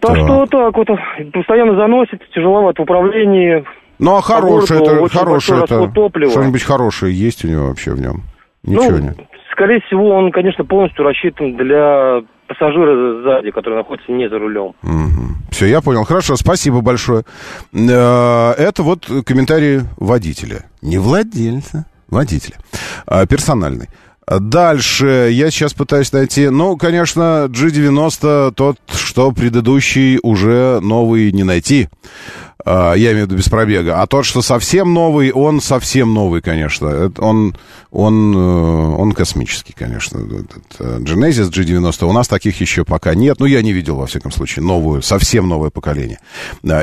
Так, 0.00 0.14
так 0.14 0.18
что 0.18 0.46
так 0.46 0.76
вот, 0.76 0.88
постоянно 1.32 1.76
заносит, 1.76 2.22
тяжеловато 2.34 2.80
в 2.80 2.84
управлении. 2.84 3.64
Ну 3.98 4.16
а 4.16 4.22
хорошее 4.22 4.80
это, 4.82 5.08
хорошее 5.08 5.64
это, 5.64 5.90
что-нибудь 6.30 6.62
хорошее 6.62 7.14
есть 7.14 7.44
у 7.44 7.48
него 7.48 7.68
вообще 7.68 7.92
в 7.92 8.00
нем? 8.00 8.22
Ничего 8.62 8.90
ну, 8.90 8.98
нет. 8.98 9.16
Скорее 9.52 9.80
всего, 9.80 10.10
он, 10.10 10.32
конечно, 10.32 10.64
полностью 10.64 11.04
рассчитан 11.04 11.56
для 11.56 12.22
пассажира 12.46 13.22
сзади, 13.22 13.50
который 13.50 13.76
находится 13.76 14.10
не 14.10 14.28
за 14.28 14.38
рулем. 14.38 14.74
Угу. 14.82 15.50
Все, 15.52 15.66
я 15.66 15.80
понял. 15.80 16.04
Хорошо, 16.04 16.36
спасибо 16.36 16.80
большое. 16.80 17.24
Э, 17.72 18.52
это 18.52 18.82
вот 18.82 19.06
комментарии 19.26 19.82
водителя. 19.98 20.64
Не 20.82 20.98
владельца, 20.98 21.86
водителя. 22.08 22.56
А 23.06 23.26
персональный. 23.26 23.88
Дальше 24.26 25.28
я 25.32 25.50
сейчас 25.50 25.74
пытаюсь 25.74 26.12
найти. 26.12 26.48
Ну, 26.50 26.76
конечно, 26.76 27.46
G90 27.48 28.52
тот, 28.52 28.76
что 28.92 29.32
предыдущий 29.32 30.20
уже 30.22 30.78
новый 30.80 31.32
не 31.32 31.42
найти. 31.42 31.88
А, 32.64 32.94
я 32.94 33.12
имею 33.12 33.26
в 33.26 33.28
виду 33.28 33.36
без 33.36 33.48
пробега. 33.48 34.02
А 34.02 34.06
тот, 34.06 34.24
что 34.24 34.42
совсем 34.42 34.92
новый, 34.92 35.32
он 35.32 35.60
совсем 35.60 36.12
новый, 36.14 36.42
конечно. 36.42 37.12
Он, 37.18 37.54
он, 37.90 38.34
э, 38.36 38.96
он 38.96 39.12
космический, 39.12 39.72
конечно. 39.72 40.18
Э, 40.78 40.98
Genesis 40.98 41.50
G90. 41.50 42.04
У 42.06 42.12
нас 42.12 42.28
таких 42.28 42.60
еще 42.60 42.84
пока 42.84 43.14
нет. 43.14 43.38
Ну, 43.40 43.46
я 43.46 43.62
не 43.62 43.72
видел, 43.72 43.96
во 43.96 44.06
всяком 44.06 44.30
случае, 44.30 44.64
новую, 44.64 45.02
совсем 45.02 45.48
новое 45.48 45.70
поколение. 45.70 46.18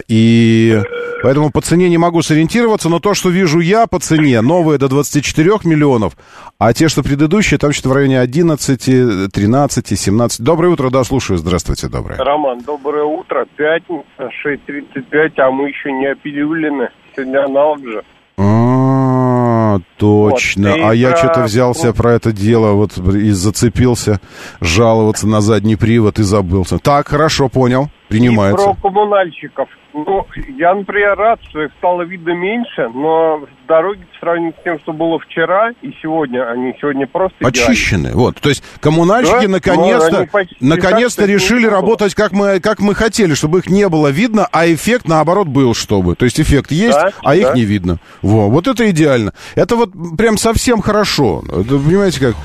И 0.07 0.81
поэтому 1.23 1.51
по 1.51 1.61
цене 1.61 1.89
не 1.89 1.97
могу 1.97 2.21
сориентироваться, 2.21 2.89
но 2.89 2.99
то, 2.99 3.13
что 3.13 3.29
вижу 3.29 3.59
я 3.59 3.87
по 3.87 3.99
цене, 3.99 4.41
новые 4.41 4.77
до 4.79 4.87
24 4.87 5.59
миллионов, 5.63 6.13
а 6.59 6.73
те, 6.73 6.87
что 6.87 7.03
предыдущие, 7.03 7.57
там 7.57 7.71
что-то 7.71 7.89
в 7.89 7.93
районе 7.93 8.19
11, 8.19 9.31
13, 9.31 9.99
17. 9.99 10.41
Доброе 10.41 10.69
утро, 10.69 10.89
да, 10.89 11.03
слушаю. 11.03 11.37
Здравствуйте, 11.37 11.87
доброе. 11.87 12.17
Роман, 12.17 12.59
доброе 12.59 13.03
утро. 13.03 13.45
Пятница, 13.55 14.29
6.35, 14.45 15.31
а 15.37 15.51
мы 15.51 15.66
еще 15.67 15.91
не 15.91 16.07
опилюлины. 16.07 16.89
Сегодня 17.15 17.45
аналог 17.45 17.79
же. 17.79 18.03
А, 18.37 19.79
точно. 19.97 20.71
Вот, 20.71 20.89
а 20.89 20.93
я 20.93 21.15
что-то 21.15 21.41
взялся 21.43 21.93
про 21.93 22.13
это 22.13 22.31
дело, 22.31 22.73
вот 22.73 22.97
и 22.97 23.31
зацепился, 23.31 24.19
жаловаться 24.61 25.27
на 25.27 25.41
задний 25.41 25.75
привод 25.75 26.19
и 26.19 26.23
забылся. 26.23 26.77
Так, 26.77 27.07
хорошо, 27.07 27.49
понял, 27.49 27.89
принимается. 28.07 28.69
И 28.69 28.73
про 28.73 28.89
коммунальщиков. 28.89 29.69
Ну, 29.93 30.25
я, 30.57 30.75
например, 30.75 31.15
рад, 31.15 31.39
что 31.49 31.63
их 31.63 31.71
стало 31.77 32.03
видно 32.03 32.31
меньше, 32.31 32.89
но 32.93 33.41
дороги 33.67 34.01
по 34.13 34.19
сравнению 34.19 34.53
с 34.59 34.63
тем, 34.63 34.79
что 34.79 34.93
было 34.93 35.19
вчера 35.19 35.71
и 35.81 35.93
сегодня, 36.01 36.49
они 36.49 36.75
сегодня 36.79 37.07
просто 37.07 37.35
идеальны. 37.39 37.71
Очищены. 37.71 38.11
Вот. 38.13 38.39
То 38.39 38.49
есть 38.49 38.63
коммунальщики 38.79 39.45
Да, 39.45 39.47
наконец-то, 39.47 40.27
наконец-то 40.59 41.25
решили 41.25 41.63
не 41.63 41.69
работать, 41.69 42.15
как 42.15 42.31
мы, 42.31 42.59
как 42.59 42.79
мы 42.79 42.95
хотели, 42.95 43.33
чтобы 43.33 43.59
их 43.59 43.69
не 43.69 43.87
было 43.89 44.09
видно, 44.09 44.47
а 44.51 44.67
эффект, 44.67 45.07
наоборот, 45.07 45.47
был, 45.47 45.73
чтобы. 45.73 46.15
То 46.15 46.25
есть 46.25 46.39
эффект 46.39 46.71
есть, 46.71 46.97
Да, 46.97 47.11
а 47.23 47.35
их 47.35 47.47
да. 47.47 47.53
не 47.53 47.63
видно. 47.63 47.97
Во, 48.21 48.49
вот 48.49 48.67
это 48.67 48.89
идеально. 48.89 49.33
Это 49.55 49.75
вот 49.75 49.91
прям 50.17 50.37
совсем 50.37 50.81
хорошо. 50.81 51.43
Это, 51.47 51.77
понимаете, 51.77 52.19
как... 52.19 52.35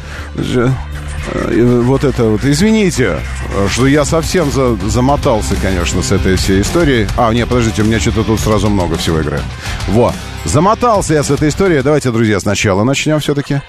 э, 1.27 1.81
Вот 1.85 2.05
это 2.05 2.25
вот, 2.25 2.45
извините, 2.45 3.19
что 3.71 3.87
я 3.87 4.05
совсем 4.05 4.51
за- 4.51 4.77
замотался, 4.89 5.55
конечно, 5.61 6.03
с 6.03 6.13
этой 6.13 6.37
всей 6.37 6.63
историей. 6.63 7.07
А, 7.17 7.33
нет, 7.33 7.49
подождите, 7.49 7.83
у 7.83 7.85
меня 7.85 8.01
что-то 8.01 8.25
тут 8.25 8.41
сразу 8.41 8.69
много 8.69 8.97
всего 8.97 9.21
играет. 9.23 9.45
Во, 9.89 10.13
замотался 10.45 11.15
я 11.15 11.23
с 11.23 11.31
этой 11.31 11.49
историей. 11.49 11.83
Давайте, 11.83 12.11
друзья, 12.11 12.41
сначала 12.41 12.83
начнем 12.85 13.21
все-таки. 13.21 13.61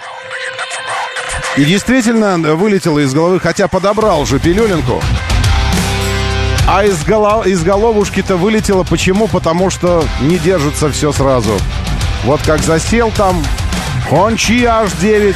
И 1.58 1.66
действительно 1.66 2.38
вылетело 2.56 3.00
из 3.00 3.14
головы, 3.14 3.40
хотя 3.40 3.68
подобрал 3.68 4.22
уже 4.22 4.40
пилюлинку. 4.40 5.02
А 6.66 6.84
из, 6.86 7.04
голов, 7.04 7.46
из 7.46 7.62
головушки-то 7.62 8.38
вылетело 8.38 8.84
почему? 8.84 9.28
Потому 9.28 9.70
что 9.70 10.04
не 10.22 10.38
держится 10.38 10.90
все 10.90 11.12
сразу. 11.12 11.52
Вот 12.24 12.40
как 12.46 12.62
засел 12.62 13.12
там 13.12 13.44
Хончи 14.10 14.64
H9. 14.64 15.36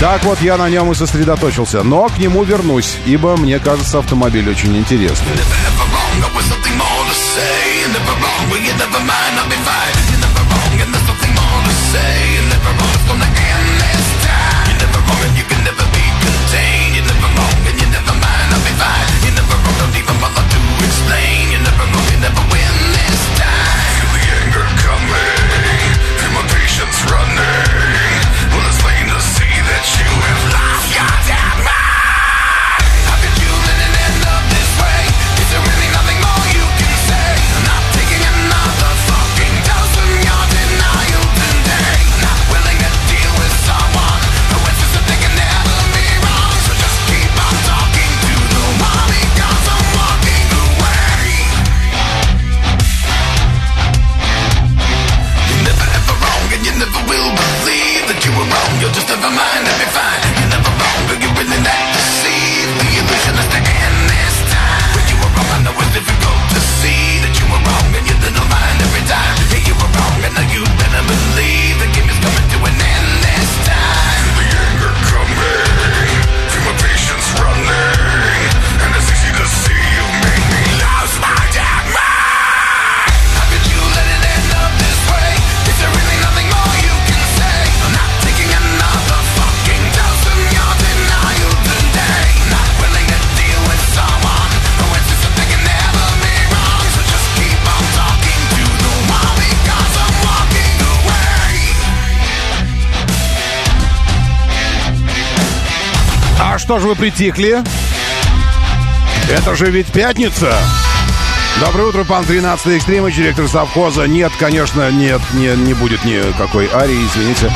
Так 0.00 0.24
вот 0.24 0.40
я 0.40 0.56
на 0.56 0.70
нем 0.70 0.90
и 0.90 0.94
сосредоточился. 0.94 1.82
Но 1.82 2.08
к 2.08 2.16
нему 2.16 2.42
вернусь, 2.42 2.96
ибо 3.04 3.36
мне 3.36 3.58
кажется 3.58 3.98
автомобиль 3.98 4.48
очень 4.48 4.74
интересный. 4.74 5.26
Же 106.80 106.88
вы 106.88 106.96
притихли? 106.96 107.62
Это 109.30 109.54
же 109.54 109.70
ведь 109.70 109.86
пятница. 109.88 110.56
Доброе 111.60 111.88
утро, 111.88 112.04
пан 112.04 112.24
13 112.24 112.66
Экстримыч, 112.78 113.14
директор 113.16 113.46
совхоза. 113.48 114.06
Нет, 114.06 114.32
конечно, 114.38 114.90
нет, 114.90 115.20
не, 115.34 115.48
не 115.56 115.74
будет 115.74 116.04
никакой 116.04 116.68
арии, 116.72 117.06
извините. 117.06 117.52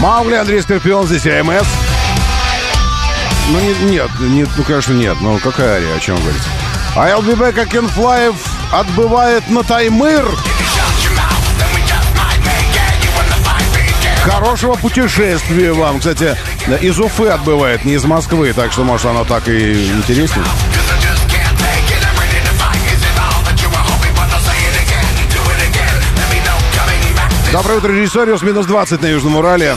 Маугли, 0.00 0.34
Андрей 0.34 0.60
Скорпион, 0.60 1.06
здесь 1.06 1.26
АМС. 1.26 1.66
Ну, 3.50 3.60
не- 3.60 3.92
нет, 3.92 4.10
нет, 4.20 4.48
ну, 4.56 4.64
конечно, 4.64 4.92
нет. 4.92 5.16
Ну, 5.20 5.38
какая 5.38 5.76
ария, 5.76 5.94
о 5.94 6.00
чем 6.00 6.16
вы 6.16 6.22
говорите? 6.22 6.46
А 6.96 7.08
LBB, 7.10 7.52
как 7.52 7.74
Инфлаев, 7.74 8.34
отбывает 8.72 9.48
на 9.50 9.62
Таймыр. 9.62 10.28
Хорошего 14.24 14.74
путешествия 14.74 15.72
вам. 15.72 15.98
Кстати, 15.98 16.34
из 16.72 16.98
Уфы 16.98 17.28
отбывает, 17.28 17.84
не 17.84 17.94
из 17.94 18.04
Москвы, 18.04 18.52
так 18.52 18.72
что, 18.72 18.84
может, 18.84 19.06
оно 19.06 19.24
так 19.24 19.48
и 19.48 19.88
интереснее. 19.88 20.44
Доброе 27.52 27.78
утро, 27.78 27.92
режиссериус, 27.92 28.42
минус 28.42 28.66
20 28.66 29.00
на 29.00 29.06
Южном 29.06 29.36
Урале. 29.36 29.76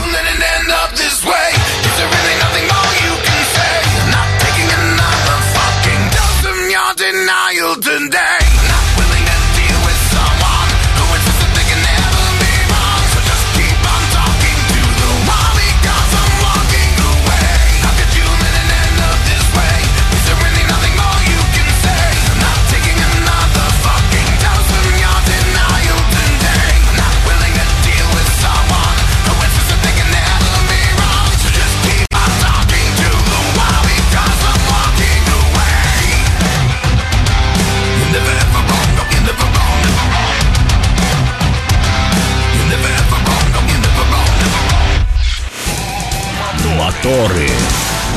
Моторы. 47.04 47.46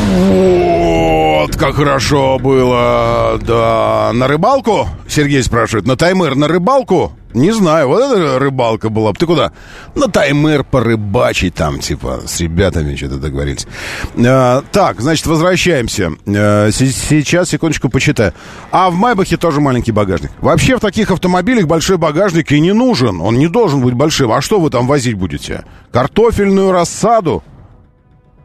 Вот 0.10 1.56
как 1.58 1.76
хорошо 1.76 2.40
было, 2.40 3.40
да. 3.46 4.12
На 4.14 4.28
рыбалку? 4.28 4.88
Сергей 5.08 5.44
спрашивает. 5.44 5.86
На 5.86 5.96
Таймыр 5.96 6.36
на 6.36 6.48
рыбалку? 6.48 7.14
Не 7.34 7.52
знаю, 7.52 7.88
вот 7.88 8.02
это 8.02 8.40
рыбалка 8.40 8.90
была. 8.90 9.12
бы. 9.12 9.18
Ты 9.18 9.26
куда? 9.26 9.52
На 9.96 10.08
Таймыр 10.08 10.64
порыбачить 10.64 11.54
там, 11.56 11.80
типа, 11.80 12.22
с 12.26 12.40
ребятами 12.42 12.96
что-то 12.96 13.18
договорились. 13.18 13.68
А, 14.18 14.64
так, 14.72 15.00
значит, 15.02 15.26
возвращаемся. 15.28 16.12
А, 16.28 16.70
се- 16.72 16.92
сейчас, 16.92 17.50
секундочку, 17.50 17.90
почитаю. 17.90 18.34
А 18.72 18.90
в 18.90 18.96
Майбахе 18.96 19.38
тоже 19.38 19.62
маленький 19.62 19.92
багажник. 19.92 20.32
Вообще 20.42 20.76
в 20.78 20.80
таких 20.82 21.10
автомобилях 21.12 21.68
большой 21.68 21.98
багажник 21.98 22.52
и 22.52 22.60
не 22.60 22.74
нужен. 22.74 23.22
Он 23.22 23.38
не 23.38 23.48
должен 23.48 23.82
быть 23.82 23.94
большим. 23.94 24.32
А 24.32 24.42
что 24.42 24.60
вы 24.60 24.70
там 24.70 24.88
возить 24.88 25.16
будете? 25.16 25.64
Картофельную 25.92 26.72
рассаду? 26.72 27.44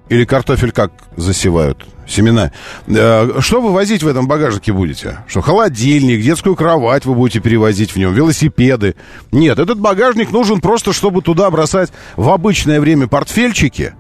Или 0.09 0.25
картофель 0.25 0.73
как 0.73 0.93
засевают? 1.17 1.85
Семена. 2.07 2.53
Э, 2.87 3.41
что 3.41 3.61
вы 3.61 3.73
возить 3.73 4.05
в 4.05 4.09
этом 4.09 4.29
багажнике 4.29 4.73
будете? 4.73 5.19
Что, 5.27 5.41
холодильник, 5.41 6.23
детскую 6.23 6.55
кровать 6.55 7.05
вы 7.05 7.15
будете 7.15 7.41
перевозить 7.41 7.91
в 7.91 7.97
нем, 7.97 8.15
велосипеды? 8.15 8.95
Нет, 9.33 9.59
этот 9.59 9.81
багажник 9.81 10.31
нужен 10.31 10.61
просто, 10.61 10.93
чтобы 10.93 11.23
туда 11.23 11.51
бросать 11.51 11.91
в 12.15 12.29
обычное 12.31 12.81
время 12.81 13.09
портфельчики. 13.09 13.95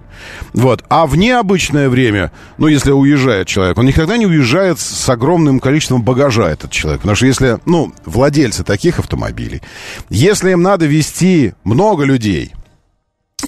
Вот. 0.53 0.85
А 0.88 1.07
в 1.07 1.16
необычное 1.16 1.88
время, 1.88 2.31
ну, 2.59 2.69
если 2.69 2.92
уезжает 2.92 3.49
человек, 3.49 3.77
он 3.77 3.87
никогда 3.87 4.16
не 4.16 4.27
уезжает 4.27 4.79
с 4.79 5.09
огромным 5.09 5.59
количеством 5.59 6.03
багажа, 6.03 6.49
этот 6.49 6.71
человек. 6.71 7.01
Потому 7.01 7.16
что 7.16 7.27
если, 7.27 7.59
ну, 7.66 7.92
владельцы 8.05 8.62
таких 8.62 9.01
автомобилей, 9.01 9.62
если 10.09 10.53
им 10.53 10.62
надо 10.62 10.87
вести 10.87 11.55
много 11.64 12.05
людей 12.05 12.53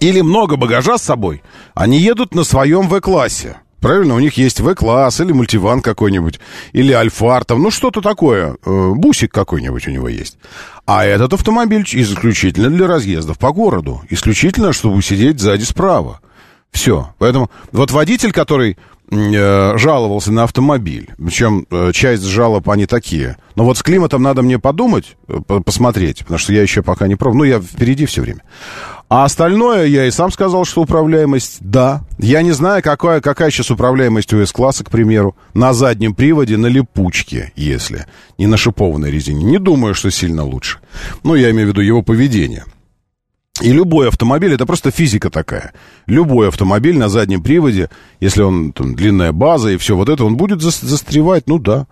или 0.01 0.21
много 0.21 0.57
багажа 0.57 0.99
с 0.99 1.03
собой, 1.03 1.43
они 1.75 1.99
едут 1.99 2.35
на 2.35 2.45
своем 2.45 2.89
В-классе. 2.89 3.57
Правильно, 3.81 4.15
у 4.15 4.19
них 4.19 4.37
есть 4.37 4.61
В-класс 4.61 5.21
или 5.21 5.33
мультиван 5.33 5.83
какой-нибудь, 5.83 6.41
или 6.73 6.93
Альфар, 6.93 7.45
там, 7.45 7.63
ну 7.63 7.71
что-то 7.71 8.01
такое, 8.01 8.57
э, 8.65 8.93
бусик 8.95 9.33
какой-нибудь 9.33 9.87
у 9.87 9.91
него 9.91 10.09
есть. 10.09 10.37
А 10.85 11.05
этот 11.05 11.33
автомобиль 11.35 11.85
исключительно 11.93 12.71
для 12.71 12.89
разъездов 12.89 13.39
по 13.39 13.53
городу, 13.53 14.03
исключительно, 14.11 14.73
чтобы 14.73 15.01
сидеть 15.03 15.39
сзади 15.39 15.63
справа. 15.63 16.21
Все. 16.73 17.15
Поэтому 17.19 17.51
вот 17.73 17.93
водитель, 17.93 18.33
который 18.33 18.77
э, 19.11 19.79
жаловался 19.79 20.33
на 20.33 20.43
автомобиль, 20.43 21.11
причем 21.17 21.67
э, 21.71 21.93
часть 21.93 22.25
жалоб 22.25 22.69
они 22.69 22.87
такие. 22.87 23.37
Но 23.55 23.65
вот 23.65 23.79
с 23.79 23.83
климатом 23.83 24.23
надо 24.23 24.43
мне 24.43 24.59
подумать, 24.59 25.17
э, 25.29 25.41
посмотреть, 25.65 26.21
потому 26.21 26.39
что 26.39 26.53
я 26.53 26.63
еще 26.63 26.83
пока 26.83 27.07
не 27.07 27.17
пробовал. 27.17 27.39
Ну, 27.39 27.45
я 27.45 27.61
впереди 27.61 28.07
все 28.07 28.23
время. 28.23 28.43
А 29.09 29.25
остальное, 29.25 29.87
я 29.87 30.07
и 30.07 30.11
сам 30.11 30.31
сказал, 30.31 30.67
что 30.67 30.83
управляемость, 30.83 31.59
да. 31.61 32.03
Я 32.19 32.43
не 32.43 32.53
знаю, 32.53 32.83
какая, 32.83 33.23
какая 33.23 33.51
сейчас 33.51 33.71
управляемость 33.71 34.35
у 34.35 34.45
С-класса, 34.45 34.85
к 34.85 34.91
примеру, 34.91 35.35
на 35.55 35.73
заднем 35.73 36.15
приводе, 36.15 36.59
на 36.59 36.67
липучке, 36.67 37.53
если, 37.57 38.05
не 38.37 38.47
на 38.47 38.59
шипованной 38.59 39.11
резине. 39.11 39.45
Не 39.45 39.59
думаю, 39.59 39.95
что 39.95 40.11
сильно 40.11 40.45
лучше. 40.45 40.79
Ну, 41.23 41.35
я 41.35 41.51
имею 41.51 41.69
в 41.69 41.71
виду 41.71 41.81
его 41.81 42.03
поведение. 42.03 42.65
И 43.61 43.73
любой 43.73 44.09
автомобиль, 44.09 44.55
это 44.55 44.67
просто 44.67 44.91
физика 44.91 45.31
такая. 45.31 45.73
Любой 46.07 46.49
автомобиль 46.49 46.97
на 46.97 47.09
заднем 47.09 47.43
приводе, 47.43 47.91
если 48.21 48.43
он 48.43 48.73
там, 48.73 48.95
длинная 48.95 49.33
база 49.33 49.71
и 49.71 49.77
все 49.77 49.97
вот 49.97 50.09
это, 50.09 50.25
он 50.25 50.37
будет 50.37 50.63
застревать, 50.63 51.45
ну 51.47 51.59
да. 51.59 51.87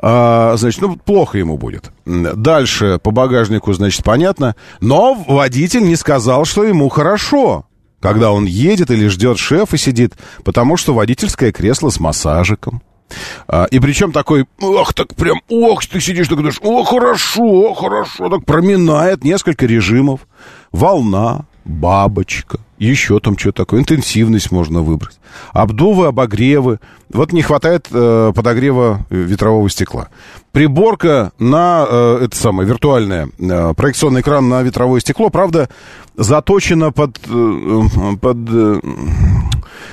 А, 0.00 0.56
значит, 0.56 0.80
ну 0.80 0.96
плохо 0.96 1.38
ему 1.38 1.56
будет. 1.56 1.90
Дальше 2.04 2.98
по 3.02 3.10
багажнику, 3.10 3.72
значит, 3.72 4.04
понятно. 4.04 4.54
Но 4.80 5.14
водитель 5.14 5.82
не 5.82 5.96
сказал, 5.96 6.44
что 6.44 6.64
ему 6.64 6.88
хорошо, 6.88 7.66
когда 8.00 8.30
он 8.32 8.44
едет 8.44 8.90
или 8.90 9.08
ждет 9.08 9.38
шефа 9.38 9.76
сидит, 9.76 10.14
потому 10.44 10.76
что 10.76 10.94
водительское 10.94 11.52
кресло 11.52 11.90
с 11.90 11.98
массажиком. 11.98 12.82
А, 13.46 13.64
и 13.64 13.78
причем 13.78 14.12
такой, 14.12 14.46
ох, 14.60 14.94
так 14.94 15.14
прям, 15.14 15.40
ох, 15.48 15.84
ты 15.86 16.00
сидишь, 16.00 16.28
так 16.28 16.38
думаешь, 16.38 16.60
о, 16.62 16.84
хорошо, 16.84 17.74
хорошо, 17.74 18.28
так 18.28 18.44
проминает 18.44 19.24
несколько 19.24 19.66
режимов 19.66 20.20
волна, 20.72 21.46
бабочка, 21.64 22.58
еще 22.78 23.20
там 23.20 23.36
что 23.36 23.52
такое, 23.52 23.80
интенсивность 23.80 24.50
можно 24.50 24.80
выбрать. 24.80 25.18
Обдувы, 25.52 26.06
обогревы. 26.06 26.80
Вот 27.10 27.32
не 27.32 27.42
хватает 27.42 27.88
э, 27.90 28.32
подогрева 28.34 29.06
ветрового 29.10 29.68
стекла. 29.68 30.08
Приборка 30.52 31.32
на, 31.38 31.86
э, 31.88 32.18
это 32.24 32.36
самое, 32.36 32.68
виртуальное, 32.68 33.28
э, 33.38 33.74
проекционный 33.74 34.22
экран 34.22 34.48
на 34.48 34.62
ветровое 34.62 35.00
стекло, 35.00 35.28
правда, 35.28 35.68
заточена 36.16 36.90
под, 36.90 37.18
э, 37.26 37.80
под, 38.20 38.36
э, 38.48 38.80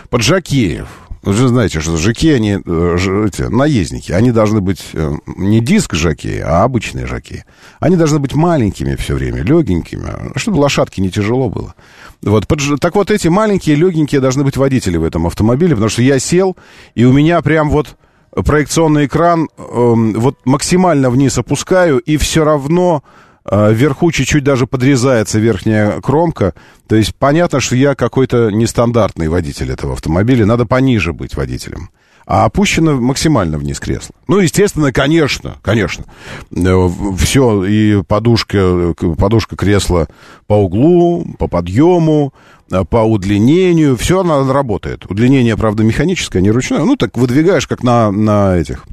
под 0.09 0.21
жакеев. 0.21 0.87
Вы 1.25 1.33
же 1.33 1.47
знаете, 1.47 1.79
что 1.79 1.97
жаки, 1.97 2.29
они, 2.29 2.59
э, 2.63 3.25
эти, 3.27 3.41
наездники, 3.41 4.11
они 4.11 4.31
должны 4.31 4.61
быть 4.61 4.81
э, 4.93 5.11
не 5.25 5.59
диск 5.59 5.95
жаки, 5.95 6.37
а 6.37 6.63
обычные 6.63 7.07
жаки. 7.07 7.45
Они 7.79 7.95
должны 7.95 8.19
быть 8.19 8.35
маленькими 8.35 8.95
все 8.95 9.15
время, 9.15 9.41
легенькими, 9.41 10.37
чтобы 10.37 10.57
лошадке 10.57 11.01
не 11.01 11.09
тяжело 11.09 11.49
было. 11.49 11.73
Вот, 12.21 12.45
так 12.79 12.93
вот 12.93 13.09
эти 13.09 13.27
маленькие, 13.27 13.75
легенькие 13.75 14.21
должны 14.21 14.43
быть 14.43 14.55
водители 14.55 14.97
в 14.97 15.03
этом 15.03 15.25
автомобиле, 15.25 15.73
потому 15.73 15.89
что 15.89 16.03
я 16.03 16.19
сел, 16.19 16.55
и 16.93 17.05
у 17.05 17.11
меня 17.11 17.41
прям 17.41 17.71
вот 17.71 17.95
проекционный 18.31 19.07
экран 19.07 19.49
э, 19.57 19.63
вот 19.63 20.37
максимально 20.45 21.09
вниз 21.09 21.39
опускаю, 21.39 21.97
и 21.97 22.17
все 22.17 22.43
равно 22.43 23.03
вверху 23.49 24.11
чуть-чуть 24.11 24.43
даже 24.43 24.67
подрезается 24.67 25.39
верхняя 25.39 26.01
кромка. 26.01 26.53
То 26.87 26.95
есть 26.95 27.15
понятно, 27.15 27.59
что 27.59 27.75
я 27.75 27.95
какой-то 27.95 28.49
нестандартный 28.49 29.27
водитель 29.27 29.71
этого 29.71 29.93
автомобиля. 29.93 30.45
Надо 30.45 30.65
пониже 30.65 31.13
быть 31.13 31.35
водителем. 31.35 31.89
А 32.25 32.45
опущено 32.45 32.99
максимально 32.99 33.59
вниз 33.59 33.79
кресло. 33.79 34.15
Ну, 34.27 34.39
естественно, 34.39 34.91
конечно, 34.91 35.57
конечно. 35.61 36.05
Э, 36.51 36.89
Все, 37.19 37.63
и 37.65 38.01
подушка, 38.01 38.95
подушка 39.17 39.55
кресла 39.55 40.07
по 40.47 40.55
углу, 40.55 41.23
по 41.37 41.47
подъему, 41.47 42.33
э, 42.71 42.83
по 42.83 43.03
удлинению, 43.03 43.95
все 43.95 44.21
она 44.21 44.51
работает. 44.51 45.05
Удлинение, 45.05 45.55
правда, 45.55 45.83
механическое, 45.83 46.41
не 46.41 46.49
ручное. 46.49 46.83
Ну, 46.83 46.95
так 46.95 47.15
выдвигаешь, 47.15 47.67
как 47.67 47.83
на, 47.83 48.09
на 48.11 48.57
этих 48.57 48.85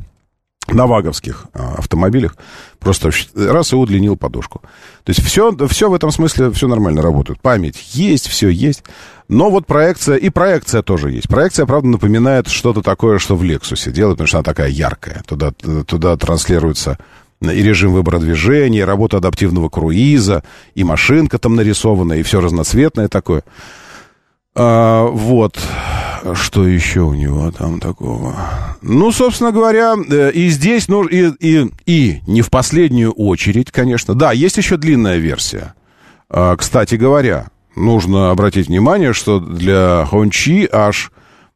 на 0.68 0.86
ваговских 0.86 1.46
а, 1.54 1.74
автомобилях. 1.78 2.36
Просто 2.82 3.10
раз 3.34 3.72
и 3.72 3.76
удлинил 3.76 4.16
подушку. 4.16 4.60
То 5.04 5.10
есть 5.10 5.22
все, 5.22 5.56
все 5.68 5.88
в 5.88 5.94
этом 5.94 6.10
смысле, 6.10 6.50
все 6.50 6.68
нормально 6.68 7.02
работает. 7.02 7.40
Память 7.40 7.94
есть, 7.94 8.28
все 8.28 8.48
есть. 8.48 8.84
Но 9.28 9.50
вот 9.50 9.66
проекция, 9.66 10.16
и 10.16 10.28
проекция 10.28 10.82
тоже 10.82 11.10
есть. 11.10 11.28
Проекция, 11.28 11.64
правда, 11.64 11.88
напоминает 11.88 12.48
что-то 12.48 12.82
такое, 12.82 13.18
что 13.18 13.36
в 13.36 13.42
Лексусе 13.42 13.90
делают, 13.90 14.16
потому 14.18 14.28
что 14.28 14.38
она 14.38 14.44
такая 14.44 14.68
яркая. 14.68 15.22
Туда, 15.26 15.52
туда 15.52 16.16
транслируется 16.16 16.98
и 17.40 17.62
режим 17.62 17.92
выбора 17.92 18.18
движения, 18.18 18.80
и 18.80 18.84
работа 18.84 19.16
адаптивного 19.16 19.68
круиза, 19.68 20.44
и 20.74 20.84
машинка 20.84 21.38
там 21.38 21.56
нарисована, 21.56 22.12
и 22.14 22.22
все 22.22 22.40
разноцветное 22.40 23.08
такое. 23.08 23.42
А, 24.54 25.06
вот. 25.06 25.58
Что 26.34 26.66
еще 26.66 27.00
у 27.00 27.14
него 27.14 27.50
там 27.50 27.80
такого? 27.80 28.34
Ну, 28.80 29.10
собственно 29.10 29.50
говоря, 29.50 29.94
э, 29.96 30.30
и 30.30 30.48
здесь, 30.48 30.88
ну, 30.88 31.04
и, 31.04 31.32
и, 31.40 31.70
и 31.86 32.20
не 32.26 32.42
в 32.42 32.50
последнюю 32.50 33.12
очередь, 33.12 33.72
конечно. 33.72 34.14
Да, 34.14 34.32
есть 34.32 34.56
еще 34.56 34.76
длинная 34.76 35.18
версия. 35.18 35.74
А, 36.28 36.56
кстати 36.56 36.94
говоря, 36.94 37.48
нужно 37.74 38.30
обратить 38.30 38.68
внимание, 38.68 39.12
что 39.12 39.40
для 39.40 40.06
Хончи 40.08 40.68
аж, 40.70 41.10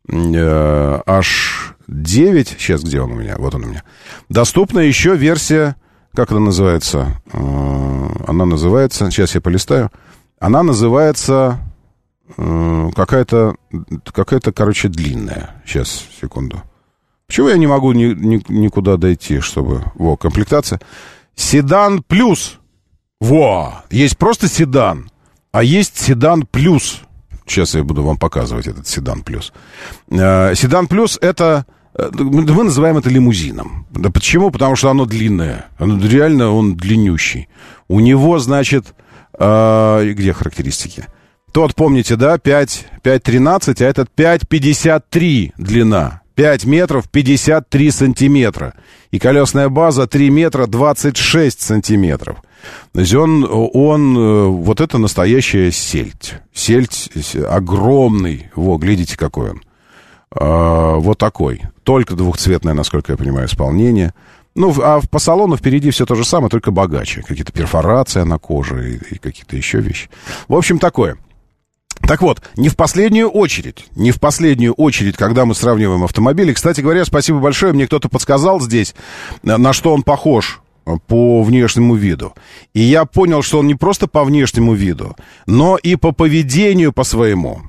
э, 0.09 1.01
аж 1.07 1.77
9, 1.87 2.57
сейчас 2.59 2.83
где 2.83 3.01
он 3.01 3.13
у 3.13 3.15
меня? 3.15 3.37
Вот 3.39 3.55
он 3.55 3.65
у 3.65 3.69
меня. 3.69 3.85
Доступна 4.29 4.81
еще 4.81 5.17
версия, 5.17 5.77
как 6.15 6.33
она 6.33 6.41
называется? 6.41 7.21
Э, 7.33 8.09
она 8.27 8.45
называется, 8.45 9.11
сейчас 9.11 9.35
я 9.37 9.41
полистаю. 9.41 9.91
Она 10.41 10.63
называется 10.63 11.59
какая-то, 12.35 13.57
какая-то, 14.05 14.53
короче, 14.53 14.89
длинная. 14.89 15.63
Сейчас, 15.65 16.07
секунду. 16.21 16.63
Почему 17.27 17.49
я 17.49 17.57
не 17.57 17.67
могу 17.67 17.93
ни, 17.93 18.15
ни, 18.15 18.43
никуда 18.49 18.97
дойти, 18.97 19.41
чтобы... 19.41 19.85
Во, 19.95 20.17
комплектация. 20.17 20.81
Седан 21.35 22.03
плюс. 22.03 22.59
Во, 23.21 23.83
есть 23.91 24.17
просто 24.17 24.49
седан, 24.49 25.11
а 25.51 25.63
есть 25.63 25.99
седан 25.99 26.47
плюс. 26.47 27.03
Сейчас 27.47 27.75
я 27.75 27.83
буду 27.83 28.03
вам 28.03 28.17
показывать 28.17 28.67
этот 28.67 28.87
седан 28.87 29.23
плюс. 29.23 29.53
Э, 30.11 30.55
седан 30.55 30.87
плюс 30.87 31.19
это... 31.21 31.67
Э, 31.95 32.11
мы 32.13 32.65
называем 32.65 32.99
это 32.99 33.09
лимузином. 33.09 33.87
Да 33.91 34.11
почему? 34.11 34.51
Потому 34.51 34.77
что 34.77 34.91
оно 34.91 35.05
длинное. 35.05 35.67
Оно, 35.79 35.99
реально 36.07 36.51
он 36.51 36.77
длиннющий. 36.77 37.49
У 37.89 38.01
него, 38.01 38.39
значит... 38.39 38.95
Э, 39.39 40.13
где 40.13 40.33
характеристики? 40.33 41.07
Тот, 41.57 41.75
помните, 41.75 42.17
да, 42.17 42.37
5, 42.37 42.87
5,13, 43.03 43.83
а 43.83 43.89
этот 43.89 44.11
5,53 44.15 45.53
длина. 45.57 46.21
5 46.35 46.67
метров 46.67 47.09
53 47.09 47.91
сантиметра. 47.93 48.75
И 49.11 49.19
колесная 49.19 49.71
база 49.71 50.07
3 50.07 50.29
метра 50.29 50.67
26 50.67 51.63
сантиметров. 51.63 52.43
То 52.93 53.01
есть 53.01 53.15
он, 53.15 53.49
он, 53.51 54.19
э, 54.19 54.45
вот 54.49 54.83
это 54.83 54.99
настоящая 54.99 55.73
сельдь. 55.73 56.35
Сельдь 56.53 57.09
огромный. 57.49 58.51
Во, 58.55 58.77
глядите, 58.77 59.17
какой 59.17 59.53
он. 59.53 59.63
А, 60.33 60.97
вот 60.97 61.17
такой. 61.17 61.63
Только 61.85 62.17
двухцветное, 62.17 62.75
насколько 62.75 63.13
я 63.13 63.17
понимаю, 63.17 63.47
исполнение. 63.47 64.13
Ну, 64.55 64.75
а 64.83 65.01
по 65.11 65.19
салону 65.19 65.57
впереди 65.57 65.91
все 65.91 66.05
то 66.05 66.17
же 66.17 66.27
самое, 66.27 66.51
только 66.51 66.71
богаче. 66.71 67.23
Какие-то 67.23 67.53
перфорации 67.53 68.25
на 68.25 68.39
коже 68.39 68.93
и, 68.93 69.15
и 69.15 69.19
какие-то 69.19 69.57
еще 69.57 69.81
вещи. 69.81 70.11
В 70.49 70.55
общем, 70.55 70.79
такое. 70.79 71.17
Так 72.07 72.23
вот, 72.23 72.41
не 72.57 72.69
в 72.69 72.77
последнюю 72.77 73.29
очередь, 73.29 73.87
не 73.97 74.13
в 74.13 74.21
последнюю 74.21 74.75
очередь, 74.75 75.17
когда 75.17 75.45
мы 75.45 75.55
сравниваем 75.55 76.05
автомобили. 76.05 76.53
Кстати 76.53 76.81
говоря, 76.81 77.05
спасибо 77.05 77.41
большое, 77.41 77.73
мне 77.73 77.87
кто-то 77.87 78.09
подсказал 78.09 78.61
здесь, 78.61 78.95
на 79.43 79.73
что 79.73 79.93
он 79.93 80.03
похож 80.03 80.61
по 81.09 81.43
внешнему 81.43 81.97
виду. 81.97 82.33
И 82.75 82.81
я 82.81 83.07
понял, 83.07 83.43
что 83.43 83.59
он 83.59 83.67
не 83.67 83.75
просто 83.75 84.07
по 84.07 84.23
внешнему 84.23 84.75
виду, 84.75 85.17
но 85.47 85.77
и 85.77 85.97
по 85.97 86.13
поведению 86.13 86.93
по 86.93 87.03
своему. 87.03 87.63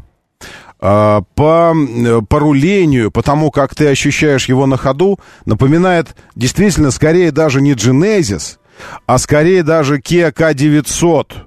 по, 0.79 1.25
по 1.35 2.39
рулению, 2.39 3.09
по 3.09 3.23
тому, 3.23 3.49
как 3.49 3.73
ты 3.73 3.87
ощущаешь 3.87 4.47
его 4.47 4.67
на 4.67 4.77
ходу, 4.77 5.19
напоминает 5.45 6.15
действительно 6.35 6.91
скорее 6.91 7.31
даже 7.31 7.59
не 7.59 7.73
Genesis, 7.73 8.57
а 9.07 9.17
скорее 9.17 9.63
даже 9.63 9.97
Kia 9.97 10.31
K900. 10.31 11.46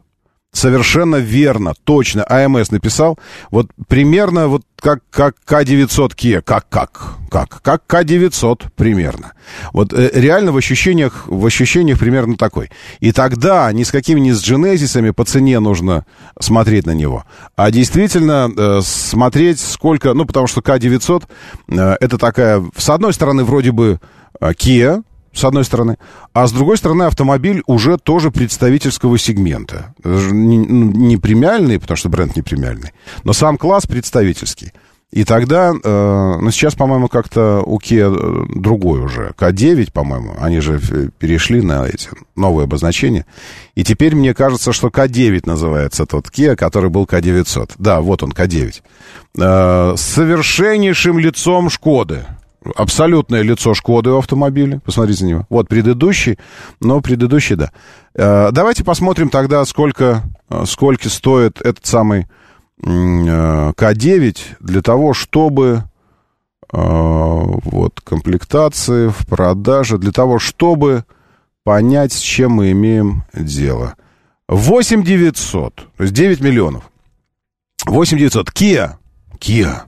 Совершенно 0.52 1.16
верно, 1.16 1.74
точно. 1.84 2.24
АМС 2.24 2.72
написал. 2.72 3.18
Вот 3.52 3.68
примерно 3.86 4.48
вот 4.48 4.62
как, 4.80 5.00
как 5.10 5.36
К-900 5.44 6.16
Kia. 6.16 6.42
Как, 6.42 6.68
как, 6.68 7.18
как, 7.30 7.62
как 7.62 7.86
К-900 7.86 8.64
примерно. 8.74 9.32
Вот 9.72 9.92
э, 9.92 10.10
реально 10.12 10.50
в 10.50 10.56
ощущениях, 10.56 11.28
в 11.28 11.46
ощущениях 11.46 12.00
примерно 12.00 12.36
такой. 12.36 12.68
И 12.98 13.12
тогда 13.12 13.72
ни 13.72 13.84
с 13.84 13.92
какими 13.92 14.18
ни 14.18 14.32
с 14.32 14.42
Genesis'ами 14.42 15.12
по 15.12 15.24
цене 15.24 15.60
нужно 15.60 16.04
смотреть 16.40 16.84
на 16.84 16.94
него. 16.94 17.24
А 17.54 17.70
действительно 17.70 18.50
э, 18.54 18.80
смотреть 18.82 19.60
сколько... 19.60 20.14
Ну, 20.14 20.24
потому 20.24 20.48
что 20.48 20.62
К-900 20.62 21.24
э, 21.68 21.96
это 22.00 22.18
такая, 22.18 22.64
с 22.76 22.90
одной 22.90 23.12
стороны, 23.12 23.44
вроде 23.44 23.70
бы 23.70 24.00
э, 24.40 24.50
Kia, 24.50 25.04
с 25.32 25.44
одной 25.44 25.64
стороны. 25.64 25.96
А 26.32 26.46
с 26.46 26.52
другой 26.52 26.76
стороны, 26.76 27.04
автомобиль 27.04 27.62
уже 27.66 27.98
тоже 27.98 28.30
представительского 28.30 29.18
сегмента. 29.18 29.94
Ну, 30.02 30.32
не 30.32 31.16
премиальный, 31.16 31.78
потому 31.78 31.96
что 31.96 32.08
бренд 32.08 32.36
не 32.36 32.42
премиальный, 32.42 32.92
но 33.24 33.32
сам 33.32 33.56
класс 33.58 33.86
представительский. 33.86 34.72
И 35.10 35.24
тогда, 35.24 35.72
э, 35.72 36.36
ну, 36.40 36.50
сейчас, 36.52 36.76
по-моему, 36.76 37.08
как-то 37.08 37.62
у 37.66 37.78
Kia 37.78 38.14
э, 38.14 38.46
другой 38.54 39.00
уже. 39.00 39.32
К9, 39.36 39.90
по-моему, 39.92 40.36
они 40.38 40.60
же 40.60 40.78
перешли 41.18 41.62
на 41.62 41.84
эти 41.84 42.10
новые 42.36 42.64
обозначения. 42.64 43.26
И 43.74 43.82
теперь 43.82 44.14
мне 44.14 44.34
кажется, 44.34 44.72
что 44.72 44.86
К9 44.86 45.42
называется 45.46 46.06
тот 46.06 46.28
Kia, 46.28 46.54
который 46.54 46.90
был 46.90 47.06
К900. 47.06 47.72
Да, 47.78 48.00
вот 48.00 48.22
он, 48.22 48.30
К9. 48.30 48.82
Э, 49.38 49.94
с 49.96 50.00
совершеннейшим 50.00 51.18
лицом 51.18 51.70
Шкоды 51.70 52.26
абсолютное 52.74 53.42
лицо 53.42 53.74
Шкоды 53.74 54.10
в 54.10 54.18
автомобиле. 54.18 54.80
Посмотрите 54.84 55.24
на 55.24 55.28
него. 55.28 55.46
Вот 55.48 55.68
предыдущий, 55.68 56.38
но 56.80 57.00
предыдущий, 57.00 57.56
да. 57.56 57.70
Э, 58.14 58.50
давайте 58.52 58.84
посмотрим 58.84 59.30
тогда, 59.30 59.64
сколько, 59.64 60.22
э, 60.48 60.64
сколько 60.66 61.08
стоит 61.08 61.60
этот 61.60 61.86
самый 61.86 62.26
э, 62.82 62.86
К9 62.86 64.38
для 64.60 64.82
того, 64.82 65.14
чтобы 65.14 65.84
вот 66.72 68.00
комплектации 68.04 69.08
в 69.08 69.26
продаже, 69.26 69.98
для 69.98 70.12
того, 70.12 70.38
чтобы 70.38 71.04
понять, 71.64 72.12
с 72.12 72.20
чем 72.20 72.52
мы 72.52 72.70
имеем 72.70 73.24
дело. 73.34 73.96
8 74.46 75.02
900, 75.02 75.74
то 75.74 75.84
есть 75.98 76.14
9 76.14 76.40
миллионов. 76.40 76.88
8 77.86 78.18
900. 78.18 78.50
Kia. 78.50 78.92
Kia. 79.40 79.80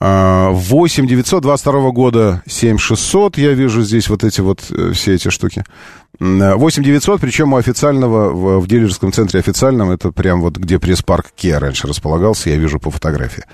8 0.00 1.06
922 1.06 1.90
года 1.90 2.42
7 2.46 2.78
600, 2.78 3.38
я 3.38 3.52
вижу 3.52 3.82
здесь 3.82 4.08
вот 4.08 4.22
эти 4.22 4.40
вот 4.40 4.64
э, 4.70 4.92
все 4.92 5.14
эти 5.14 5.28
штуки. 5.28 5.64
8 6.20 6.82
900, 6.82 7.20
причем 7.20 7.52
у 7.52 7.56
официального, 7.56 8.30
в, 8.30 8.60
в 8.60 8.66
дилерском 8.68 9.12
центре 9.12 9.40
официальном, 9.40 9.90
это 9.90 10.12
прям 10.12 10.40
вот 10.40 10.56
где 10.56 10.78
пресс-парк 10.78 11.26
Kia 11.36 11.58
раньше 11.58 11.88
располагался, 11.88 12.50
я 12.50 12.56
вижу 12.56 12.78
по 12.78 12.90
фотографии. 12.90 13.44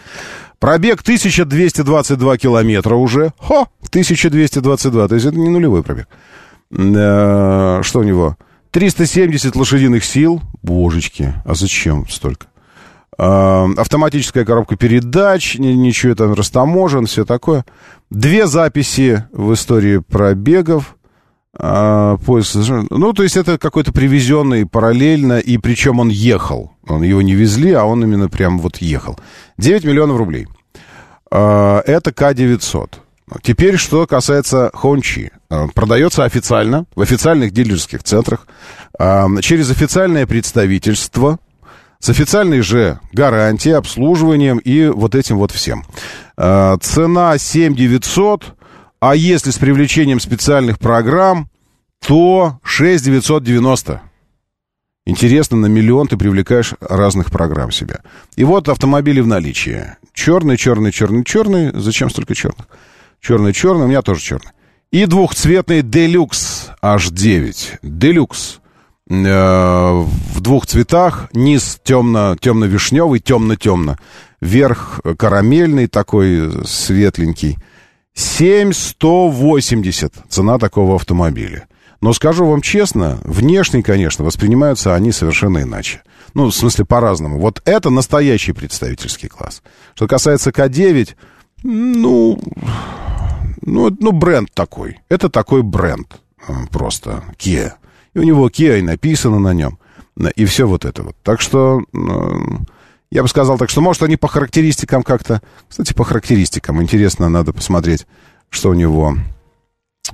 Пробег 0.59 1.01
1222 1.01 2.37
километра 2.37 2.95
уже. 2.95 3.33
Хо! 3.39 3.69
1222, 3.89 5.09
то 5.09 5.15
есть 5.15 5.27
это 5.27 5.37
не 5.37 5.49
нулевой 5.49 5.83
пробег. 5.83 6.09
Э, 6.71 7.81
что 7.83 8.01
у 8.01 8.03
него? 8.03 8.37
370 8.71 9.57
лошадиных 9.57 10.05
сил. 10.05 10.43
Божечки, 10.63 11.33
а 11.45 11.55
зачем 11.55 12.09
столько? 12.09 12.47
Автоматическая 13.17 14.45
коробка 14.45 14.77
передач, 14.77 15.57
ничего 15.59 16.15
там 16.15 16.35
растаможен, 16.35 17.07
все 17.07 17.25
такое. 17.25 17.65
Две 18.11 18.47
записи 18.47 19.25
в 19.33 19.53
истории 19.55 19.99
пробегов. 19.99 20.97
А, 21.57 22.17
поиск, 22.19 22.57
ну, 22.91 23.13
то 23.13 23.23
есть 23.23 23.37
это 23.37 23.59
какой-то 23.59 23.93
привезенный 23.93 24.67
параллельно, 24.67 25.39
и 25.39 25.57
причем 25.59 26.01
он 26.01 26.09
ехал. 26.09 26.73
Он 26.89 27.03
его 27.03 27.23
не 27.23 27.35
везли, 27.35 27.73
а 27.73 27.85
он 27.85 28.03
именно 28.03 28.29
прям 28.29 28.59
вот 28.59 28.79
ехал. 28.79 29.19
9 29.59 29.85
миллионов 29.85 30.17
рублей. 30.17 30.49
А, 31.31 31.81
это 31.87 32.13
К-900. 32.13 32.95
Теперь, 33.43 33.77
что 33.77 34.07
касается 34.07 34.71
Хончи. 34.75 35.31
А, 35.49 35.69
продается 35.69 36.25
официально, 36.25 36.87
в 36.97 37.01
официальных 37.01 37.53
дилерских 37.53 38.03
центрах, 38.03 38.47
через 39.41 39.73
официальное 39.73 40.25
представительство 40.25 41.39
с 42.05 42.11
официальной 42.11 42.61
же 42.61 43.01
гарантией, 43.13 43.77
обслуживанием 43.77 44.59
и 44.59 44.89
вот 44.89 45.15
этим 45.15 45.39
вот 45.39 45.51
всем. 45.53 45.87
А, 46.37 46.77
цена 46.77 47.39
7 47.39 47.75
900, 47.75 48.45
а 49.01 49.17
если 49.17 49.51
с 49.51 49.57
привлечением 49.57 50.21
специальных 50.21 50.79
программ, 50.79 51.49
то 52.07 52.59
6 52.63 53.05
990. 53.05 54.03
Интересно, 55.07 55.57
на 55.57 55.65
миллион 55.65 56.07
ты 56.07 56.19
привлекаешь 56.19 56.75
разных 56.79 57.31
программ 57.31 57.71
себя. 57.71 58.01
И 58.37 58.45
вот 58.45 58.69
автомобили 58.69 59.23
в 59.23 59.27
наличии. 59.27 59.87
Черный, 60.13 60.59
черный, 60.59 60.93
черный, 60.93 61.25
черный. 61.25 61.71
Зачем 61.73 62.11
столько 62.11 62.35
черных? 62.35 62.67
Черный, 63.23 63.55
черный, 63.55 63.87
у 63.87 63.89
меня 63.89 64.03
тоже 64.03 64.21
черный. 64.21 64.53
И 64.91 65.07
двухцветный 65.07 65.81
Deluxe 65.81 66.69
H9. 66.83 67.81
Deluxe. 67.83 68.59
Э, 69.11 69.93
в 69.93 70.41
двух 70.41 70.67
цветах. 70.67 71.29
Низ 71.33 71.81
темно, 71.83 72.37
темно-вишневый, 72.37 73.19
темно-темно. 73.21 73.97
Верх 74.41 75.01
карамельный 75.19 75.89
такой, 75.89 76.65
светленький. 76.67 77.59
7180 78.15 80.15
цена 80.29 80.59
такого 80.59 80.97
автомобиля. 80.97 81.67
Но 82.01 82.13
скажу 82.13 82.47
вам 82.47 82.61
честно, 82.61 83.21
внешне, 83.25 83.83
конечно, 83.83 84.25
воспринимаются 84.25 84.95
они 84.95 85.11
совершенно 85.13 85.63
иначе. 85.63 86.03
Ну, 86.35 86.47
в 86.47 86.55
смысле, 86.55 86.85
по-разному. 86.85 87.39
Вот 87.39 87.63
это 87.65 87.91
настоящий 87.91 88.53
представительский 88.53 89.29
класс. 89.29 89.63
Что 89.95 90.07
касается 90.07 90.51
К9, 90.51 91.15
ну, 91.63 92.39
ну, 93.63 93.97
ну, 93.99 94.13
бренд 94.13 94.51
такой. 94.53 94.99
Это 95.09 95.31
такой 95.31 95.63
бренд 95.63 96.21
э, 96.47 96.53
просто. 96.71 97.25
Kia. 97.39 97.73
И 98.15 98.19
у 98.19 98.23
него 98.23 98.49
Kia 98.49 98.79
и 98.79 98.83
написано 98.83 99.39
на 99.39 99.53
нем. 99.53 99.79
И 100.37 100.45
все 100.45 100.67
вот 100.67 100.85
это 100.85 101.03
вот. 101.03 101.17
Так 101.23 101.41
что, 101.41 101.83
я 103.11 103.23
бы 103.23 103.29
сказал 103.29 103.59
так, 103.59 103.71
что, 103.71 103.81
может, 103.81 104.03
они 104.03 104.17
по 104.17 104.29
характеристикам 104.29 105.03
как-то... 105.03 105.43
Кстати, 105.69 105.93
по 105.93 106.05
характеристикам. 106.05 106.81
Интересно, 106.81 107.29
надо 107.29 107.53
посмотреть, 107.53 108.07
что 108.51 108.71
у 108.71 108.75
него 108.75 109.17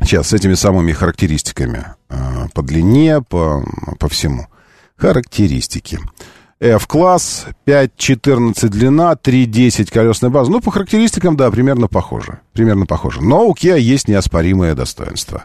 сейчас 0.02 0.28
с 0.28 0.32
этими 0.32 0.54
самыми 0.54 0.92
характеристиками. 0.92 1.84
А, 2.08 2.48
по 2.54 2.62
длине, 2.62 3.20
по, 3.20 3.64
по 3.98 4.08
всему. 4.08 4.46
Характеристики. 4.96 5.98
F-класс, 6.60 7.46
5.14 7.66 8.68
длина, 8.68 9.12
3.10 9.12 9.90
колесная 9.90 10.30
база. 10.30 10.50
Ну, 10.50 10.60
по 10.60 10.70
характеристикам, 10.70 11.36
да, 11.36 11.50
примерно 11.50 11.88
похоже. 11.88 12.40
Примерно 12.52 12.86
похоже. 12.86 13.22
Но 13.22 13.46
у 13.46 13.54
Kia 13.54 13.78
есть 13.78 14.08
неоспоримое 14.08 14.74
достоинство. 14.74 15.44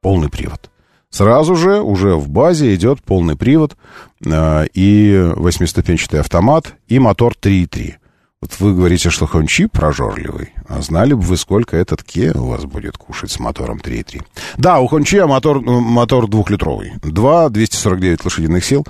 Полный 0.00 0.28
привод. 0.28 0.71
Сразу 1.12 1.54
же, 1.56 1.82
уже 1.82 2.16
в 2.16 2.30
базе 2.30 2.74
идет 2.74 3.02
полный 3.02 3.36
привод 3.36 3.76
э, 4.24 4.66
и 4.72 5.30
восьмиступенчатый 5.36 6.20
автомат, 6.20 6.74
и 6.88 6.98
мотор 6.98 7.34
3.3. 7.40 7.96
Вот 8.40 8.56
вы 8.58 8.74
говорите, 8.74 9.10
что 9.10 9.26
Хончи 9.26 9.66
прожорливый. 9.66 10.54
А 10.66 10.80
знали 10.80 11.12
бы 11.12 11.20
вы, 11.20 11.36
сколько 11.36 11.76
этот 11.76 12.02
Ке 12.02 12.32
у 12.32 12.46
вас 12.46 12.64
будет 12.64 12.96
кушать 12.96 13.30
с 13.30 13.38
мотором 13.38 13.76
3.3. 13.76 14.22
Да, 14.56 14.80
у 14.80 14.88
Хончи 14.88 15.20
мотор, 15.20 15.60
ну, 15.60 15.80
мотор 15.80 16.28
двухлитровый. 16.28 16.94
2, 17.02 17.50
249 17.50 18.24
лошадиных 18.24 18.64
сил. 18.64 18.86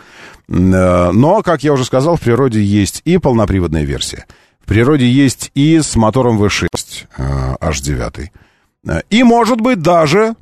Э, 0.49 1.11
но, 1.11 1.43
как 1.43 1.64
я 1.64 1.73
уже 1.73 1.85
сказал, 1.85 2.16
в 2.16 2.20
природе 2.20 2.62
есть 2.62 3.03
и 3.05 3.18
полноприводная 3.18 3.83
версия. 3.83 4.27
В 4.61 4.66
природе 4.66 5.11
есть 5.11 5.51
и 5.57 5.81
с 5.81 5.97
мотором 5.97 6.41
V6 6.41 6.68
э, 7.18 7.57
H9. 7.61 8.29
Э, 8.87 9.01
и, 9.11 9.25
может 9.25 9.61
быть, 9.61 9.83
даже 9.83 10.37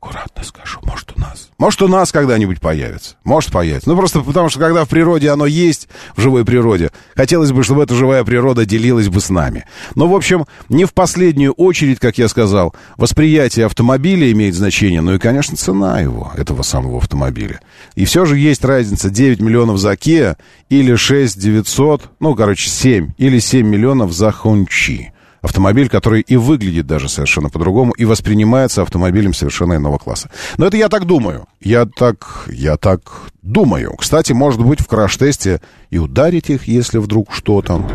Аккуратно 0.00 0.44
скажу, 0.44 0.78
может 0.84 1.12
у 1.16 1.20
нас. 1.20 1.50
Может 1.58 1.82
у 1.82 1.88
нас 1.88 2.12
когда-нибудь 2.12 2.60
появится. 2.60 3.16
Может 3.24 3.50
появится. 3.50 3.88
Ну 3.88 3.96
просто 3.96 4.20
потому 4.20 4.48
что 4.48 4.60
когда 4.60 4.84
в 4.84 4.88
природе 4.88 5.30
оно 5.30 5.44
есть, 5.44 5.88
в 6.16 6.20
живой 6.20 6.44
природе, 6.44 6.90
хотелось 7.16 7.50
бы, 7.50 7.64
чтобы 7.64 7.82
эта 7.82 7.94
живая 7.94 8.22
природа 8.22 8.64
делилась 8.64 9.08
бы 9.08 9.20
с 9.20 9.28
нами. 9.28 9.64
Но, 9.96 10.06
в 10.06 10.14
общем, 10.14 10.46
не 10.68 10.84
в 10.84 10.94
последнюю 10.94 11.52
очередь, 11.52 11.98
как 11.98 12.16
я 12.16 12.28
сказал, 12.28 12.74
восприятие 12.96 13.66
автомобиля 13.66 14.30
имеет 14.30 14.54
значение, 14.54 15.00
ну 15.00 15.14
и, 15.14 15.18
конечно, 15.18 15.56
цена 15.56 16.00
его, 16.00 16.32
этого 16.36 16.62
самого 16.62 16.98
автомобиля. 16.98 17.60
И 17.96 18.04
все 18.04 18.24
же 18.24 18.38
есть 18.38 18.64
разница 18.64 19.10
9 19.10 19.40
миллионов 19.40 19.78
за 19.78 19.94
Kia 19.94 20.36
или 20.68 20.94
6 20.94 21.38
900, 21.38 22.10
ну, 22.20 22.36
короче, 22.36 22.68
7 22.70 23.10
или 23.18 23.40
7 23.40 23.66
миллионов 23.66 24.12
за 24.12 24.30
Хончи 24.30 25.12
автомобиль, 25.42 25.88
который 25.88 26.20
и 26.20 26.36
выглядит 26.36 26.86
даже 26.86 27.08
совершенно 27.08 27.48
по-другому, 27.48 27.92
и 27.92 28.04
воспринимается 28.04 28.82
автомобилем 28.82 29.34
совершенно 29.34 29.74
иного 29.74 29.98
класса. 29.98 30.30
Но 30.56 30.66
это 30.66 30.76
я 30.76 30.88
так 30.88 31.04
думаю. 31.04 31.46
Я 31.60 31.86
так, 31.86 32.44
я 32.48 32.76
так 32.76 33.00
думаю. 33.42 33.94
Кстати, 33.96 34.32
может 34.32 34.60
быть, 34.60 34.80
в 34.80 34.86
краш-тесте 34.86 35.60
и 35.90 35.98
ударить 35.98 36.50
их, 36.50 36.68
если 36.68 36.98
вдруг 36.98 37.32
что 37.32 37.62
там. 37.62 37.88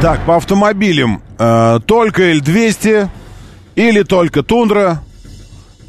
Так, 0.00 0.24
по 0.26 0.36
автомобилям 0.36 1.22
э, 1.38 1.80
только 1.86 2.32
L200 2.32 3.08
или 3.76 4.02
только 4.02 4.42
Тундра. 4.42 5.02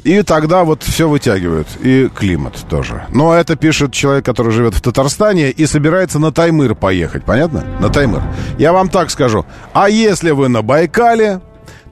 И 0.06 0.22
тогда 0.22 0.64
вот 0.64 0.84
все 0.84 1.10
вытягивают. 1.10 1.68
И 1.82 2.10
климат 2.14 2.64
тоже. 2.70 3.06
Но 3.10 3.34
это 3.34 3.56
пишет 3.56 3.92
человек, 3.92 4.24
который 4.24 4.52
живет 4.52 4.76
в 4.76 4.82
Татарстане 4.82 5.50
и 5.50 5.66
собирается 5.66 6.20
на 6.20 6.32
Таймыр 6.32 6.76
поехать. 6.76 7.26
Понятно? 7.26 7.66
На 7.80 7.90
Таймыр. 7.90 8.22
Я 8.60 8.72
вам 8.72 8.90
так 8.90 9.10
скажу. 9.10 9.48
А 9.74 9.90
если 9.90 10.30
вы 10.30 10.48
на 10.48 10.62
Байкале, 10.62 11.42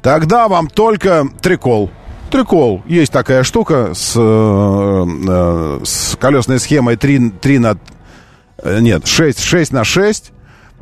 тогда 0.03 0.47
вам 0.47 0.68
только 0.68 1.28
трикол. 1.41 1.89
Трикол. 2.30 2.84
Есть 2.86 3.11
такая 3.11 3.41
штука 3.41 3.93
с, 3.95 4.14
э, 4.16 5.05
э, 5.28 5.80
с 5.84 6.16
колесной 6.18 6.59
схемой 6.59 6.97
3, 6.97 7.32
3 7.32 7.57
на... 7.57 7.78
э, 8.61 8.80
Нет, 8.80 9.07
6, 9.07 9.39
6 9.43 9.72
на 9.72 9.84
6 9.84 10.30
э, 10.30 10.34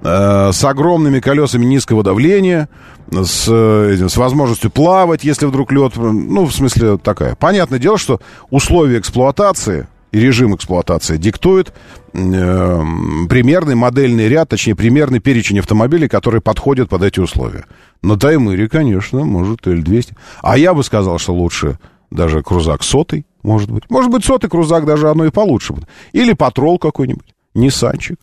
с 0.04 0.64
огромными 0.64 1.20
колесами 1.20 1.66
низкого 1.66 2.04
давления, 2.04 2.70
с, 3.12 3.48
э, 3.48 4.08
с 4.08 4.18
возможностью 4.18 4.72
плавать, 4.72 5.24
если 5.24 5.46
вдруг 5.46 5.72
лед, 5.72 5.94
ну, 5.96 6.46
в 6.46 6.54
смысле, 6.54 6.98
такая. 6.98 7.36
Понятное 7.36 7.80
дело, 7.80 7.98
что 7.98 8.20
условия 8.50 9.00
эксплуатации 9.00 9.88
и 10.12 10.20
режим 10.20 10.56
эксплуатации 10.56 11.18
диктует 11.18 11.74
э, 12.14 12.84
примерный 13.30 13.76
модельный 13.76 14.28
ряд, 14.28 14.50
точнее, 14.50 14.76
примерный 14.76 15.20
перечень 15.20 15.60
автомобилей, 15.60 16.08
которые 16.08 16.42
подходят 16.42 16.90
под 16.90 17.04
эти 17.04 17.20
условия. 17.20 17.66
На 18.02 18.18
Таймыре, 18.18 18.68
конечно, 18.68 19.24
может, 19.24 19.68
L200. 19.68 20.14
А 20.42 20.58
я 20.58 20.74
бы 20.74 20.84
сказал, 20.84 21.18
что 21.18 21.34
лучше 21.34 21.80
даже 22.10 22.44
крузак 22.44 22.84
сотый, 22.84 23.26
может 23.44 23.72
быть. 23.72 23.90
Может 23.90 24.12
быть, 24.12 24.26
сотый 24.26 24.50
крузак 24.50 24.86
даже 24.86 25.10
оно 25.10 25.26
и 25.26 25.32
получше. 25.32 25.76
Или 26.12 26.34
патрол 26.34 26.78
какой-нибудь. 26.78 27.34
Ниссанчик. 27.54 28.18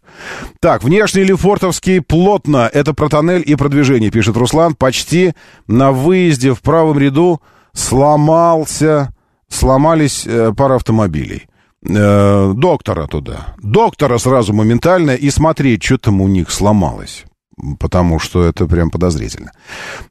Так, 0.60 0.82
внешний 0.82 1.22
Лефортовский 1.22 2.00
плотно. 2.00 2.70
Это 2.72 2.94
про 2.94 3.08
тоннель 3.08 3.42
и 3.44 3.56
продвижение, 3.56 4.10
пишет 4.10 4.36
Руслан. 4.36 4.74
Почти 4.74 5.34
на 5.66 5.92
выезде 5.92 6.54
в 6.54 6.62
правом 6.62 6.98
ряду 6.98 7.42
сломался, 7.74 9.12
сломались 9.48 10.26
э, 10.26 10.52
пара 10.56 10.76
автомобилей. 10.76 11.46
Э, 11.86 12.52
доктора 12.54 13.06
туда. 13.06 13.54
Доктора 13.58 14.18
сразу 14.18 14.52
моментально 14.52 15.12
и 15.12 15.30
смотреть, 15.30 15.84
что 15.84 15.98
там 15.98 16.20
у 16.20 16.28
них 16.28 16.50
сломалось. 16.50 17.24
Потому 17.80 18.20
что 18.20 18.44
это 18.44 18.66
прям 18.66 18.90
подозрительно. 18.90 19.52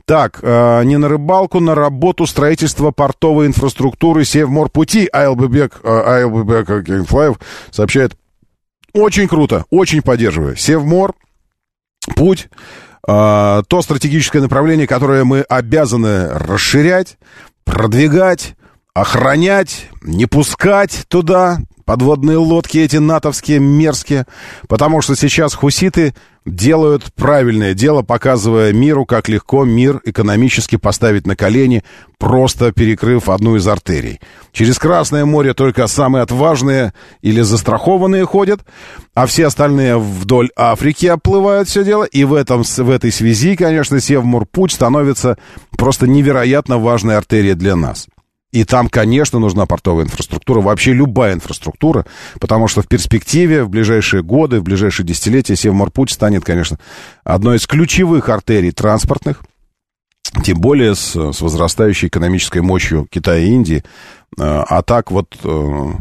Так, 0.05 0.39
э, 0.41 0.83
не 0.83 0.97
на 0.97 1.07
рыбалку, 1.07 1.59
на 1.59 1.75
работу 1.75 2.25
строительства 2.25 2.91
портовой 2.91 3.47
инфраструктуры 3.47 4.25
Севморпути. 4.25 5.09
Айлбебек, 5.11 5.79
э, 5.83 6.03
Айлбебек 6.05 6.85
Кенфлаев 6.85 7.39
сообщает 7.71 8.17
очень 8.97 9.27
круто, 9.27 9.65
очень 9.69 10.01
поддерживаю. 10.01 10.55
Севмор, 10.55 11.13
путь, 12.15 12.49
э, 13.07 13.63
то 13.67 13.81
стратегическое 13.81 14.41
направление, 14.41 14.87
которое 14.87 15.23
мы 15.23 15.41
обязаны 15.41 16.29
расширять, 16.29 17.17
продвигать, 17.63 18.56
охранять, 19.01 19.89
не 20.01 20.25
пускать 20.25 21.05
туда 21.07 21.59
подводные 21.85 22.37
лодки 22.37 22.79
эти 22.79 22.97
натовские, 22.97 23.59
мерзкие, 23.59 24.25
потому 24.67 25.01
что 25.01 25.15
сейчас 25.15 25.53
хуситы 25.53 26.13
делают 26.45 27.13
правильное 27.13 27.73
дело, 27.73 28.01
показывая 28.01 28.73
миру, 28.73 29.05
как 29.05 29.29
легко 29.29 29.63
мир 29.65 30.01
экономически 30.03 30.77
поставить 30.77 31.27
на 31.27 31.35
колени, 31.35 31.83
просто 32.17 32.71
перекрыв 32.71 33.29
одну 33.29 33.55
из 33.55 33.67
артерий. 33.67 34.19
Через 34.51 34.79
Красное 34.79 35.25
море 35.25 35.53
только 35.53 35.87
самые 35.87 36.23
отважные 36.23 36.93
или 37.21 37.41
застрахованные 37.41 38.25
ходят, 38.25 38.61
а 39.13 39.27
все 39.27 39.45
остальные 39.45 39.97
вдоль 39.97 40.49
Африки 40.57 41.05
оплывают 41.05 41.69
все 41.69 41.85
дело, 41.85 42.03
и 42.03 42.23
в, 42.23 42.33
этом, 42.33 42.63
в 42.63 42.89
этой 42.89 43.11
связи, 43.11 43.55
конечно, 43.55 44.01
Севморпуть 44.01 44.71
становится 44.71 45.37
просто 45.77 46.07
невероятно 46.07 46.79
важной 46.79 47.15
артерией 47.15 47.55
для 47.55 47.75
нас. 47.75 48.07
И 48.51 48.63
там, 48.63 48.87
конечно, 48.87 49.39
нужна 49.39 49.65
портовая 49.65 50.05
инфраструктура, 50.05 50.61
вообще 50.61 50.93
любая 50.93 51.33
инфраструктура, 51.33 52.05
потому 52.39 52.67
что 52.67 52.81
в 52.81 52.87
перспективе, 52.87 53.63
в 53.63 53.69
ближайшие 53.69 54.23
годы, 54.23 54.61
в 54.61 54.63
ближайшие 54.63 55.05
десятилетия 55.05 55.55
Севморпуть 55.55 56.11
станет, 56.11 56.45
конечно, 56.45 56.79
одной 57.25 57.57
из 57.57 57.67
ключевых 57.67 58.29
артерий 58.29 58.71
транспортных, 58.71 59.43
тем 60.43 60.59
более 60.59 60.95
с, 60.95 61.13
с 61.15 61.41
возрастающей 61.41 62.07
экономической 62.07 62.61
мощью 62.61 63.05
Китая 63.09 63.39
и 63.39 63.47
Индии. 63.47 63.83
А, 64.39 64.63
а 64.67 64.81
так 64.81 65.11
вот... 65.11 65.37
Э, 65.43 65.91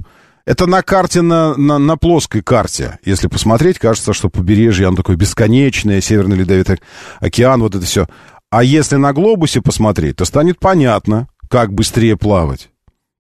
это 0.45 0.67
на 0.67 0.83
карте, 0.83 1.23
на, 1.23 1.57
на, 1.57 1.79
на 1.79 1.97
плоской 1.97 2.41
карте. 2.41 3.01
Если 3.05 3.27
посмотреть, 3.27 3.81
кажется, 3.81 4.13
что 4.13 4.29
побережье, 4.29 4.87
оно 4.87 4.97
такое 4.97 5.17
бесконечное, 5.17 6.01
Северный 6.01 6.37
Ледовитый 6.37 6.81
океан, 7.19 7.61
вот 7.61 7.75
это 7.75 7.85
все. 7.85 8.07
А 8.49 8.63
если 8.63 8.95
на 8.95 9.13
глобусе 9.13 9.61
посмотреть, 9.61 10.17
то 10.17 10.25
станет 10.25 10.61
понятно, 10.61 11.27
как 11.49 11.73
быстрее 11.73 12.17
плавать. 12.17 12.71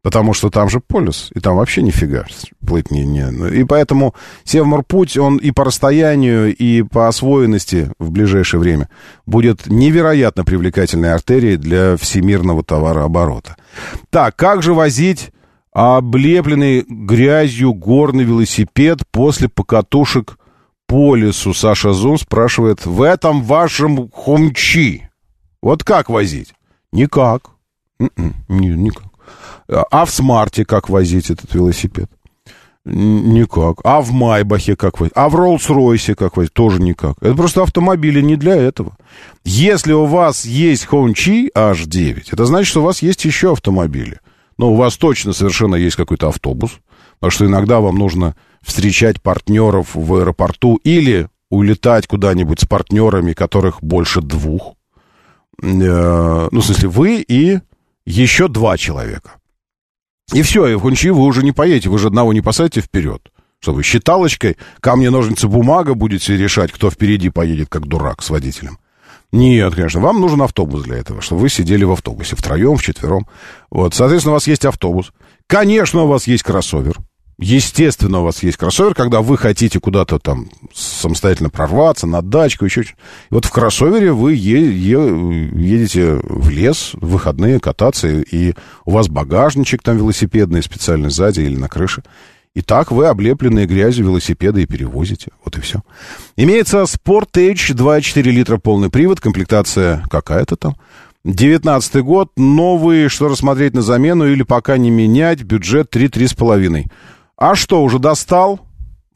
Потому 0.06 0.34
что 0.34 0.50
там 0.50 0.68
же 0.68 0.78
полюс, 0.78 1.32
и 1.34 1.40
там 1.40 1.56
вообще 1.56 1.82
нифига 1.82 2.26
плыть 2.64 2.92
не... 2.92 3.04
не. 3.04 3.28
И 3.58 3.64
поэтому 3.64 4.14
Севморпуть, 4.44 5.18
он 5.18 5.38
и 5.38 5.50
по 5.50 5.64
расстоянию, 5.64 6.54
и 6.54 6.82
по 6.82 7.08
освоенности 7.08 7.90
в 7.98 8.12
ближайшее 8.12 8.60
время 8.60 8.88
будет 9.26 9.66
невероятно 9.66 10.44
привлекательной 10.44 11.12
артерией 11.12 11.56
для 11.56 11.96
всемирного 11.96 12.62
товарооборота. 12.62 13.56
Так, 14.10 14.36
как 14.36 14.62
же 14.62 14.74
возить 14.74 15.32
облепленный 15.72 16.84
грязью 16.88 17.74
горный 17.74 18.22
велосипед 18.22 19.00
после 19.10 19.48
покатушек 19.48 20.38
по 20.86 21.16
лесу? 21.16 21.52
Саша 21.52 21.92
Зун 21.92 22.16
спрашивает, 22.16 22.86
в 22.86 23.02
этом 23.02 23.42
вашем 23.42 24.08
хомчи. 24.12 25.08
Вот 25.60 25.82
как 25.82 26.10
возить? 26.10 26.54
Никак. 26.92 27.55
М-м, 27.98 28.34
не, 28.48 28.68
никак. 28.68 29.06
А 29.68 30.04
в 30.04 30.10
смарте 30.10 30.64
как 30.64 30.88
возить 30.88 31.30
этот 31.30 31.52
велосипед? 31.54 32.10
Никак. 32.84 33.78
А 33.82 34.00
в 34.00 34.12
Майбахе 34.12 34.76
как 34.76 35.00
возить? 35.00 35.12
А 35.16 35.28
в 35.28 35.34
Роллс-Ройсе 35.34 36.14
как 36.14 36.36
возить? 36.36 36.52
Тоже 36.52 36.80
никак. 36.80 37.16
Это 37.20 37.34
просто 37.34 37.62
автомобили 37.62 38.20
не 38.20 38.36
для 38.36 38.54
этого. 38.54 38.96
Если 39.44 39.92
у 39.92 40.04
вас 40.04 40.44
есть 40.44 40.84
Хончи 40.84 41.50
H9, 41.52 42.28
это 42.30 42.44
значит, 42.46 42.68
что 42.68 42.82
у 42.82 42.84
вас 42.84 43.02
есть 43.02 43.24
еще 43.24 43.52
автомобили. 43.52 44.20
Но 44.56 44.72
у 44.72 44.76
вас 44.76 44.96
точно 44.96 45.32
совершенно 45.32 45.74
есть 45.74 45.96
какой-то 45.96 46.28
автобус. 46.28 46.78
Потому 47.18 47.30
что 47.32 47.46
иногда 47.46 47.80
вам 47.80 47.96
нужно 47.96 48.36
встречать 48.62 49.20
партнеров 49.20 49.88
в 49.94 50.14
аэропорту 50.14 50.76
или 50.84 51.28
улетать 51.50 52.06
куда-нибудь 52.06 52.60
с 52.60 52.66
партнерами, 52.66 53.32
которых 53.32 53.82
больше 53.82 54.20
двух. 54.20 54.74
Э, 55.60 56.48
ну, 56.50 56.60
в 56.60 56.64
смысле, 56.64 56.88
вы 56.88 57.24
и 57.26 57.58
еще 58.06 58.48
два 58.48 58.78
человека. 58.78 59.32
И 60.32 60.42
все, 60.42 60.66
и 60.66 60.74
в 60.74 60.80
Хунчи 60.80 61.10
вы 61.10 61.24
уже 61.24 61.42
не 61.42 61.52
поедете, 61.52 61.88
вы 61.88 61.98
же 61.98 62.08
одного 62.08 62.32
не 62.32 62.40
посадите 62.40 62.80
вперед. 62.80 63.30
Что 63.60 63.72
вы 63.72 63.82
считалочкой, 63.82 64.56
камни, 64.80 65.08
ножницы, 65.08 65.48
бумага 65.48 65.94
будете 65.94 66.36
решать, 66.36 66.72
кто 66.72 66.90
впереди 66.90 67.30
поедет, 67.30 67.68
как 67.68 67.86
дурак 67.86 68.22
с 68.22 68.30
водителем. 68.30 68.78
Нет, 69.32 69.74
конечно, 69.74 70.00
вам 70.00 70.20
нужен 70.20 70.42
автобус 70.42 70.82
для 70.84 70.96
этого, 70.96 71.20
чтобы 71.20 71.42
вы 71.42 71.48
сидели 71.48 71.84
в 71.84 71.92
автобусе 71.92 72.36
втроем, 72.36 72.76
вчетвером. 72.76 73.26
Вот, 73.70 73.94
соответственно, 73.94 74.32
у 74.32 74.34
вас 74.34 74.46
есть 74.46 74.64
автобус. 74.64 75.12
Конечно, 75.46 76.02
у 76.02 76.06
вас 76.06 76.26
есть 76.26 76.42
кроссовер. 76.42 76.96
Естественно, 77.38 78.20
у 78.20 78.24
вас 78.24 78.42
есть 78.42 78.56
кроссовер, 78.56 78.94
когда 78.94 79.20
вы 79.20 79.36
хотите 79.36 79.78
куда-то 79.78 80.18
там 80.18 80.48
самостоятельно 80.74 81.50
прорваться, 81.50 82.06
на 82.06 82.22
дачку, 82.22 82.64
еще. 82.64 82.80
И 82.82 82.86
вот 83.30 83.44
в 83.44 83.50
кроссовере 83.50 84.12
вы 84.12 84.32
е- 84.32 84.72
е- 84.72 85.50
едете 85.54 86.18
в 86.22 86.48
лес 86.48 86.92
в 86.94 87.06
выходные 87.08 87.60
кататься, 87.60 88.08
и 88.08 88.54
у 88.86 88.90
вас 88.90 89.08
багажничек 89.08 89.82
там 89.82 89.98
велосипедный 89.98 90.62
специальный 90.62 91.10
сзади 91.10 91.40
или 91.40 91.56
на 91.56 91.68
крыше. 91.68 92.02
И 92.54 92.62
так 92.62 92.90
вы 92.90 93.04
облепленные 93.06 93.66
грязью 93.66 94.06
велосипеды 94.06 94.62
и 94.62 94.66
перевозите. 94.66 95.30
Вот 95.44 95.58
и 95.58 95.60
все. 95.60 95.82
Имеется 96.38 96.84
Sportage 96.84 97.74
2,4 97.74 98.22
литра 98.30 98.56
полный 98.56 98.88
привод, 98.88 99.20
комплектация 99.20 100.02
какая-то 100.08 100.56
там. 100.56 100.76
19 101.26 101.96
год, 102.02 102.30
новый, 102.38 103.08
что 103.08 103.28
рассмотреть 103.28 103.74
на 103.74 103.82
замену 103.82 104.26
или 104.26 104.42
пока 104.42 104.78
не 104.78 104.90
менять, 104.90 105.42
бюджет 105.42 105.94
3-3,5. 105.94 106.86
А 107.36 107.54
что, 107.54 107.82
уже 107.82 107.98
достал? 107.98 108.60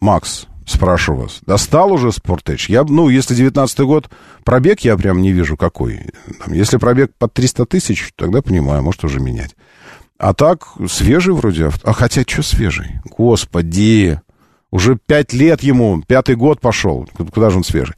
Макс, 0.01 0.47
спрашиваю 0.66 1.23
вас. 1.23 1.41
Достал 1.47 1.93
уже 1.93 2.09
Sportage? 2.09 2.66
Я, 2.68 2.85
ну, 2.85 3.09
если 3.09 3.35
19 3.35 3.81
год 3.81 4.11
пробег, 4.45 4.81
я 4.81 4.97
прям 4.97 5.23
не 5.23 5.33
вижу 5.33 5.57
какой. 5.57 6.07
Там, 6.45 6.53
если 6.53 6.77
пробег 6.77 7.12
под 7.18 7.33
300 7.33 7.66
тысяч, 7.66 8.12
тогда 8.16 8.43
понимаю, 8.43 8.83
может 8.83 9.05
уже 9.05 9.21
менять. 9.21 9.57
А 10.18 10.35
так, 10.35 10.68
свежий 10.89 11.33
вроде. 11.33 11.71
А 11.83 11.93
хотя, 11.95 12.23
что 12.23 12.43
свежий? 12.43 13.01
Господи! 13.05 14.21
Уже 14.71 14.97
пять 15.05 15.33
лет 15.33 15.62
ему, 15.62 16.01
пятый 16.07 16.37
год 16.37 16.61
пошел. 16.61 17.09
Куда 17.33 17.51
же 17.51 17.57
он 17.57 17.64
свежий? 17.64 17.95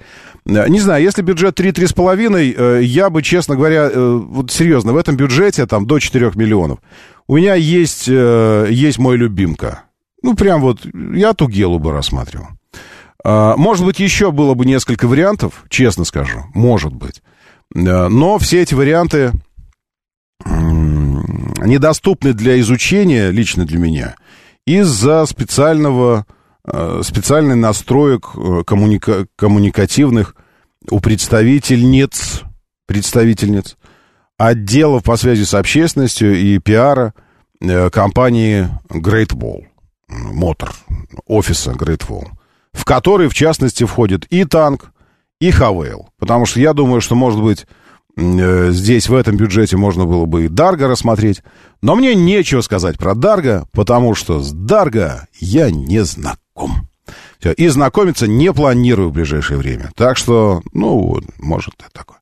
Э, 0.47 0.69
не 0.69 0.81
знаю, 0.81 1.03
если 1.03 1.21
бюджет 1.21 1.59
3-3,5, 1.59 2.55
э, 2.57 2.83
я 2.83 3.11
бы, 3.11 3.23
честно 3.23 3.57
говоря, 3.57 3.91
э, 3.93 4.21
вот 4.25 4.51
серьезно, 4.51 4.93
в 4.93 4.97
этом 4.97 5.17
бюджете 5.17 5.67
там 5.67 5.87
до 5.87 5.99
4 5.99 6.31
миллионов. 6.35 6.79
У 7.27 7.37
меня 7.37 7.55
есть, 7.55 8.09
есть 8.09 8.99
мой 8.99 9.17
любимка. 9.17 9.85
Ну, 10.23 10.35
прям 10.35 10.61
вот, 10.61 10.87
я 10.95 11.33
Тугелу 11.33 11.79
бы 11.79 11.93
рассматривал. 11.93 12.49
А, 13.25 13.57
может 13.57 13.85
быть, 13.85 14.01
еще 14.01 14.33
было 14.33 14.55
бы 14.55 14.65
несколько 14.65 15.07
вариантов, 15.07 15.65
честно 15.69 16.05
скажу, 16.05 16.45
может 16.55 16.93
быть. 16.93 17.23
Но 17.75 18.39
все 18.39 18.63
эти 18.63 18.75
варианты 18.75 19.33
недоступны 20.45 22.33
для 22.35 22.61
изучения, 22.61 23.31
лично 23.31 23.65
для 23.65 23.79
меня, 23.79 24.17
из-за 24.67 25.25
специального, 25.27 26.27
э, 26.65 27.01
специальной 27.03 27.57
настроек 27.57 28.31
э, 28.35 28.63
коммуника- 28.67 29.27
коммуникативных 29.37 30.37
у 30.91 31.01
представительниц, 31.01 32.43
представительниц 32.87 33.77
отделов 34.37 35.05
по 35.05 35.17
связи 35.17 35.45
с 35.45 35.55
общественностью 35.55 36.37
и 36.37 36.59
пиара 36.59 37.15
э, 37.61 37.91
компании 37.91 38.69
Great 38.91 39.31
Wall 39.31 39.65
Motor, 40.33 40.73
офиса 41.27 41.73
Great 41.73 42.07
Wall, 42.09 42.29
в 42.73 42.85
который, 42.85 43.29
в 43.29 43.35
частности, 43.35 43.85
входит 43.85 44.27
и 44.27 44.45
танк, 44.45 44.93
и 45.41 45.51
Хавейл. 45.51 46.09
Потому 46.19 46.47
что 46.47 46.61
я 46.61 46.73
думаю, 46.73 47.01
что, 47.01 47.15
может 47.15 47.43
быть, 47.43 47.67
Э, 48.17 48.71
здесь 48.71 49.09
в 49.09 49.15
этом 49.15 49.37
бюджете 49.37 49.77
можно 49.77 50.05
было 50.05 50.27
бы 50.27 50.45
и 50.45 50.49
Дарго 50.49 50.89
рассмотреть. 50.89 51.43
Но 51.81 51.95
мне 51.95 52.15
нечего 52.15 52.61
сказать 52.61 52.99
про 52.99 53.15
Дарго, 53.15 53.67
потому 53.73 54.15
что 54.15 54.41
с 54.41 54.53
Дарго 54.53 55.27
я 55.41 55.71
не 55.71 56.05
знаком. 56.05 56.89
Все. 57.39 57.53
И 57.53 57.69
знакомиться 57.69 58.27
не 58.27 58.53
планирую 58.53 59.09
в 59.09 59.13
ближайшее 59.13 59.59
время. 59.59 59.91
Так 59.97 60.17
что, 60.17 60.63
ну, 60.73 61.21
может, 61.39 61.75
это 61.79 61.91
такое. 61.93 62.19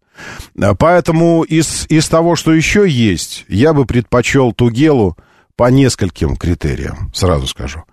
Поэтому 0.77 1.43
из, 1.43 1.87
из 1.89 2.09
того, 2.09 2.37
что 2.37 2.53
еще 2.53 2.89
есть, 2.89 3.45
я 3.49 3.73
бы 3.73 3.87
предпочел 3.87 4.53
Тугелу 4.53 5.17
по 5.61 5.71
нескольким 5.71 6.37
критериям, 6.37 7.11
сразу 7.13 7.47
скажу. 7.47 7.85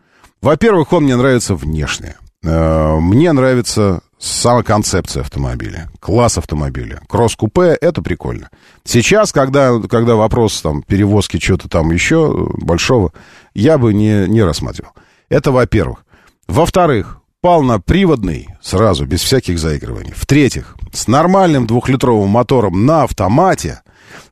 Во-первых, 0.42 0.94
он 0.94 1.04
мне 1.04 1.18
нравится 1.18 1.54
внешне. 1.54 2.16
Э, 2.42 2.96
мне 2.96 3.34
нравится 3.34 4.00
сама 4.18 4.64
концепция 4.64 5.20
автомобиля, 5.20 5.90
класс 6.00 6.38
автомобиля. 6.38 7.02
Кросс-купе— 7.10 7.78
это 7.82 8.02
прикольно. 8.02 8.50
Сейчас, 8.86 9.34
когда, 9.34 9.82
когда 9.82 10.16
вопрос 10.16 10.62
там, 10.62 10.82
перевозки 10.82 11.40
чего-то 11.40 11.68
там 11.68 11.92
еще 11.92 12.48
большого, 12.54 13.12
я 13.54 13.78
бы 13.78 13.94
не, 13.94 14.30
не 14.30 14.44
рассматривал. 14.44 14.94
Это 15.28 15.52
во-первых. 15.52 16.06
Во-вторых, 16.48 17.20
полноприводный, 17.42 18.48
сразу, 18.62 19.06
без 19.06 19.22
всяких 19.24 19.60
заигрываний. 19.60 20.14
В-третьих, 20.16 20.78
с 20.94 21.10
нормальным 21.10 21.68
двухлитровым 21.68 22.30
мотором 22.30 22.86
на 22.86 23.04
автомате. 23.04 23.82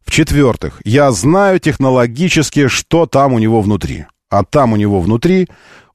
В-четвертых, 0.06 0.82
я 0.86 1.12
знаю 1.12 1.60
технологически, 1.60 2.68
что 2.68 3.06
там 3.06 3.34
у 3.34 3.40
него 3.40 3.62
внутри. 3.62 4.06
А 4.30 4.44
там 4.44 4.74
у 4.74 4.76
него 4.76 5.02
внутри 5.02 5.48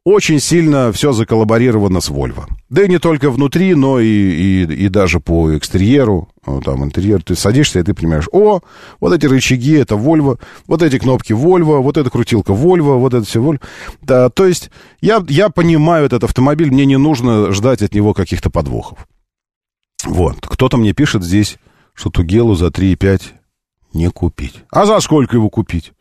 очень 0.05 0.41
сильно 0.41 0.93
все 0.93 1.13
заколлаборировано 1.13 2.01
с 2.01 2.11
Volvo. 2.11 2.47
Да 2.71 2.83
и 2.83 2.89
не 2.89 2.99
только 2.99 3.31
внутри, 3.31 3.75
но 3.75 4.01
и, 4.01 4.07
и, 4.07 4.63
и 4.63 4.89
даже 4.89 5.21
по 5.21 5.57
экстерьеру, 5.57 6.29
там 6.65 6.85
интерьер, 6.85 7.23
ты 7.23 7.35
садишься, 7.35 7.81
и 7.81 7.83
ты 7.83 7.93
понимаешь, 7.93 8.27
о, 8.33 8.61
вот 8.99 9.13
эти 9.13 9.27
рычаги, 9.27 9.75
это 9.75 9.97
Volvo, 9.97 10.41
вот 10.67 10.83
эти 10.83 10.99
кнопки 10.99 11.33
Volvo, 11.33 11.81
вот 11.81 11.97
эта 11.99 12.09
крутилка 12.09 12.53
Volvo, 12.53 12.99
вот 12.99 13.15
это 13.15 13.27
все 13.27 13.43
Volvo. 13.43 13.61
Да, 14.01 14.31
то 14.31 14.47
есть 14.47 14.71
я, 15.01 15.23
я 15.29 15.51
понимаю 15.51 16.07
этот 16.07 16.25
автомобиль, 16.25 16.71
мне 16.71 16.87
не 16.87 16.97
нужно 16.97 17.53
ждать 17.53 17.83
от 17.83 17.95
него 17.95 18.15
каких-то 18.15 18.49
подвохов. 18.49 19.07
Вот, 20.05 20.39
кто-то 20.41 20.79
мне 20.79 20.95
пишет 20.95 21.23
здесь, 21.23 21.59
что 21.95 22.09
Тугелу 22.09 22.55
за 22.55 22.69
3,5 22.69 23.23
не 23.93 24.09
купить. 24.11 24.65
А 24.71 24.87
за 24.87 25.01
сколько 25.01 25.37
его 25.37 25.49
купить? 25.49 25.93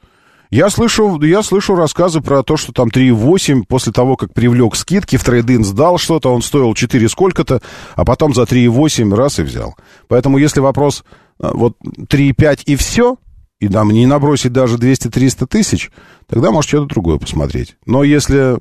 Я 0.52 0.72
слышу, 0.72 1.22
я 1.22 1.44
слышу 1.44 1.76
рассказы 1.76 2.22
про 2.22 2.42
то, 2.42 2.58
что 2.58 2.74
там 2.74 2.88
3,8 2.88 3.66
после 3.68 3.94
того, 3.94 4.16
как 4.16 4.34
привлек 4.34 4.76
скидки, 4.76 5.16
в 5.16 5.24
трейдин 5.24 5.64
сдал 5.64 6.00
что-то, 6.00 6.34
он 6.34 6.42
стоил 6.42 6.74
4 6.74 7.08
сколько-то, 7.08 7.62
а 7.96 8.04
потом 8.04 8.34
за 8.34 8.44
3,8 8.44 9.14
раз 9.14 9.38
и 9.38 9.44
взял. 9.44 9.76
Поэтому 10.08 10.40
если 10.40 10.60
вопрос 10.60 11.04
а, 11.40 11.52
вот 11.54 11.78
3,5 11.84 12.64
и 12.66 12.76
все, 12.76 13.18
и 13.60 13.70
нам 13.70 13.92
не 13.92 14.08
набросить 14.08 14.52
даже 14.52 14.78
200-300 14.78 15.46
тысяч, 15.46 15.92
тогда 16.28 16.50
может 16.50 16.70
что-то 16.70 16.88
другое 16.88 17.20
посмотреть. 17.20 17.76
Но 17.86 18.04
если 18.04 18.58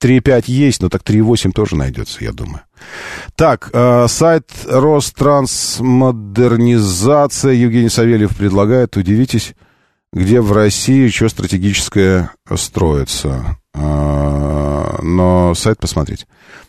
3,5 0.00 0.44
есть, 0.46 0.82
но 0.82 0.88
так 0.88 1.02
3,8 1.02 1.52
тоже 1.52 1.76
найдется, 1.76 2.24
я 2.24 2.32
думаю. 2.32 2.62
Так, 3.36 3.70
э, 3.72 4.06
сайт 4.08 4.50
Ространсмодернизация 4.68 7.52
Евгений 7.52 7.88
Савельев 7.88 8.36
предлагает, 8.36 8.96
удивитесь, 8.96 9.54
где 10.12 10.40
в 10.40 10.52
России 10.52 11.06
что 11.08 11.28
стратегическое 11.28 12.32
строится. 12.56 13.58
А, 13.74 14.98
но 15.02 15.54
сайт 15.54 15.78
посмотреть. 15.78 16.26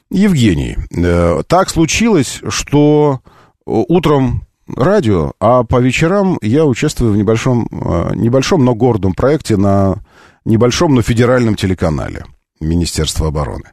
Евгений, 0.10 0.78
э, 0.96 1.42
так 1.48 1.70
случилось, 1.70 2.42
что 2.48 3.22
утром 3.66 4.46
радио, 4.68 5.34
а 5.40 5.64
по 5.64 5.82
вечерам 5.82 6.38
я 6.42 6.66
участвую 6.66 7.14
в 7.14 7.18
небольшом, 7.18 7.68
э, 7.72 8.12
небольшом, 8.16 8.64
но 8.64 8.76
гордом 8.76 9.14
проекте 9.14 9.58
на 9.58 10.04
небольшом, 10.46 10.96
но 10.96 11.02
федеральном 11.02 11.56
телеканале 11.56 12.26
Министерства 12.64 13.28
обороны. 13.28 13.72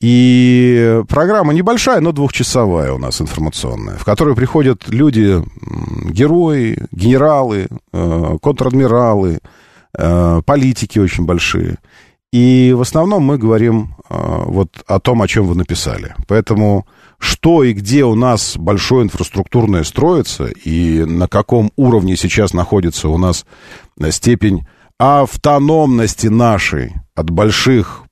И 0.00 1.02
программа 1.08 1.52
небольшая, 1.52 2.00
но 2.00 2.12
двухчасовая 2.12 2.92
у 2.92 2.98
нас 2.98 3.20
информационная, 3.20 3.96
в 3.96 4.04
которую 4.04 4.34
приходят 4.34 4.88
люди, 4.88 5.42
герои, 6.10 6.86
генералы, 6.90 7.68
э, 7.92 8.38
контр-адмиралы, 8.40 9.40
э, 9.98 10.42
политики 10.46 10.98
очень 10.98 11.26
большие. 11.26 11.76
И 12.32 12.72
в 12.74 12.80
основном 12.80 13.24
мы 13.24 13.36
говорим 13.36 13.94
э, 14.08 14.14
вот 14.46 14.70
о 14.86 15.00
том, 15.00 15.20
о 15.20 15.28
чем 15.28 15.46
вы 15.46 15.54
написали. 15.54 16.14
Поэтому 16.26 16.86
что 17.18 17.62
и 17.62 17.74
где 17.74 18.04
у 18.04 18.14
нас 18.14 18.56
большое 18.56 19.04
инфраструктурное 19.04 19.84
строится, 19.84 20.46
и 20.46 21.04
на 21.04 21.28
каком 21.28 21.70
уровне 21.76 22.16
сейчас 22.16 22.54
находится 22.54 23.10
у 23.10 23.18
нас 23.18 23.44
степень 24.08 24.66
автономности 24.98 26.28
нашей 26.28 26.94
от 27.14 27.28
больших 27.28 28.04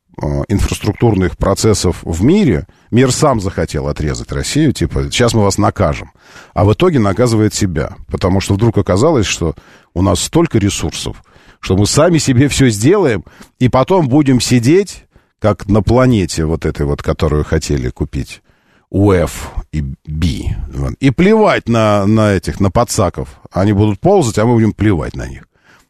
инфраструктурных 0.48 1.36
процессов 1.36 1.98
в 2.02 2.22
мире, 2.22 2.66
мир 2.90 3.12
сам 3.12 3.40
захотел 3.40 3.88
отрезать 3.88 4.32
Россию, 4.32 4.72
типа, 4.72 5.04
сейчас 5.04 5.34
мы 5.34 5.42
вас 5.42 5.58
накажем. 5.58 6.12
А 6.54 6.64
в 6.64 6.72
итоге 6.72 6.98
наказывает 6.98 7.54
себя, 7.54 7.96
потому 8.08 8.40
что 8.40 8.54
вдруг 8.54 8.78
оказалось, 8.78 9.26
что 9.26 9.54
у 9.94 10.02
нас 10.02 10.20
столько 10.20 10.58
ресурсов, 10.58 11.22
что 11.60 11.76
мы 11.76 11.86
сами 11.86 12.18
себе 12.18 12.48
все 12.48 12.68
сделаем, 12.68 13.24
и 13.58 13.68
потом 13.68 14.08
будем 14.08 14.40
сидеть, 14.40 15.04
как 15.38 15.66
на 15.68 15.82
планете 15.82 16.44
вот 16.44 16.66
этой 16.66 16.84
вот, 16.84 17.02
которую 17.02 17.44
хотели 17.44 17.88
купить. 17.90 18.42
УФ 18.90 19.50
и 19.72 19.84
Би. 20.06 20.56
И 20.98 21.10
плевать 21.10 21.68
на, 21.68 22.06
на 22.06 22.32
этих, 22.32 22.58
на 22.58 22.70
подсаков. 22.70 23.28
Они 23.50 23.72
будут 23.72 24.00
ползать, 24.00 24.38
а 24.38 24.46
мы 24.46 24.54
будем 24.54 24.72
плевать 24.72 25.14
на 25.14 25.26
них. 25.26 25.47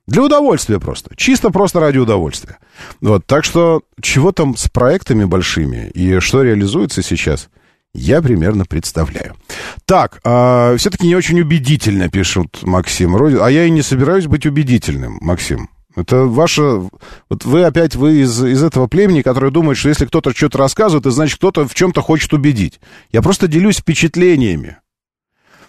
Для 0.08 0.22
удовольствия 0.22 0.80
просто. 0.80 1.10
Чисто 1.16 1.50
просто 1.50 1.80
ради 1.80 1.98
удовольствия. 1.98 2.56
Вот, 3.02 3.26
так 3.26 3.44
что 3.44 3.82
чего 4.00 4.32
там 4.32 4.56
с 4.56 4.70
проектами 4.70 5.24
большими 5.24 5.90
и 5.92 6.18
что 6.20 6.42
реализуется 6.42 7.02
сейчас, 7.02 7.50
я 7.92 8.22
примерно 8.22 8.64
представляю. 8.64 9.36
Так, 9.84 10.20
э, 10.24 10.76
все-таки 10.78 11.06
не 11.06 11.14
очень 11.14 11.38
убедительно 11.42 12.08
пишут 12.08 12.60
Максим. 12.62 13.16
А 13.16 13.50
я 13.50 13.64
и 13.64 13.70
не 13.70 13.82
собираюсь 13.82 14.26
быть 14.26 14.46
убедительным, 14.46 15.18
Максим. 15.20 15.68
Это 15.94 16.24
ваше... 16.24 16.88
Вот 17.28 17.44
вы 17.44 17.64
опять, 17.64 17.94
вы 17.94 18.22
из, 18.22 18.42
из 18.42 18.62
этого 18.62 18.86
племени, 18.86 19.20
которое 19.20 19.50
думает, 19.50 19.76
что 19.76 19.90
если 19.90 20.06
кто-то 20.06 20.34
что-то 20.34 20.56
рассказывает, 20.56 21.02
это 21.02 21.10
значит, 21.10 21.36
кто-то 21.36 21.68
в 21.68 21.74
чем-то 21.74 22.00
хочет 22.00 22.32
убедить. 22.32 22.80
Я 23.12 23.20
просто 23.20 23.46
делюсь 23.46 23.80
впечатлениями. 23.80 24.78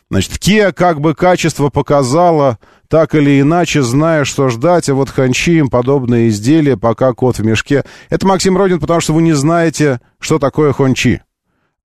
Значит, 0.10 0.32
Kia 0.38 0.72
как 0.72 1.02
бы 1.02 1.14
качество 1.14 1.68
показала 1.68 2.58
так 2.90 3.14
или 3.14 3.40
иначе, 3.40 3.84
зная, 3.84 4.26
что 4.26 4.50
ждать, 4.50 4.90
а 4.90 4.96
вот 4.96 5.10
ханчи 5.10 5.60
им 5.60 5.70
подобные 5.70 6.30
изделия, 6.30 6.76
пока 6.76 7.14
кот 7.14 7.38
в 7.38 7.46
мешке. 7.46 7.84
Это 8.10 8.28
Максим 8.28 8.58
Родин, 8.58 8.80
потому 8.80 9.00
что 9.00 9.14
вы 9.14 9.22
не 9.22 9.34
знаете, 9.34 10.02
что 10.20 10.40
такое 10.40 10.74
хончи. 10.74 11.22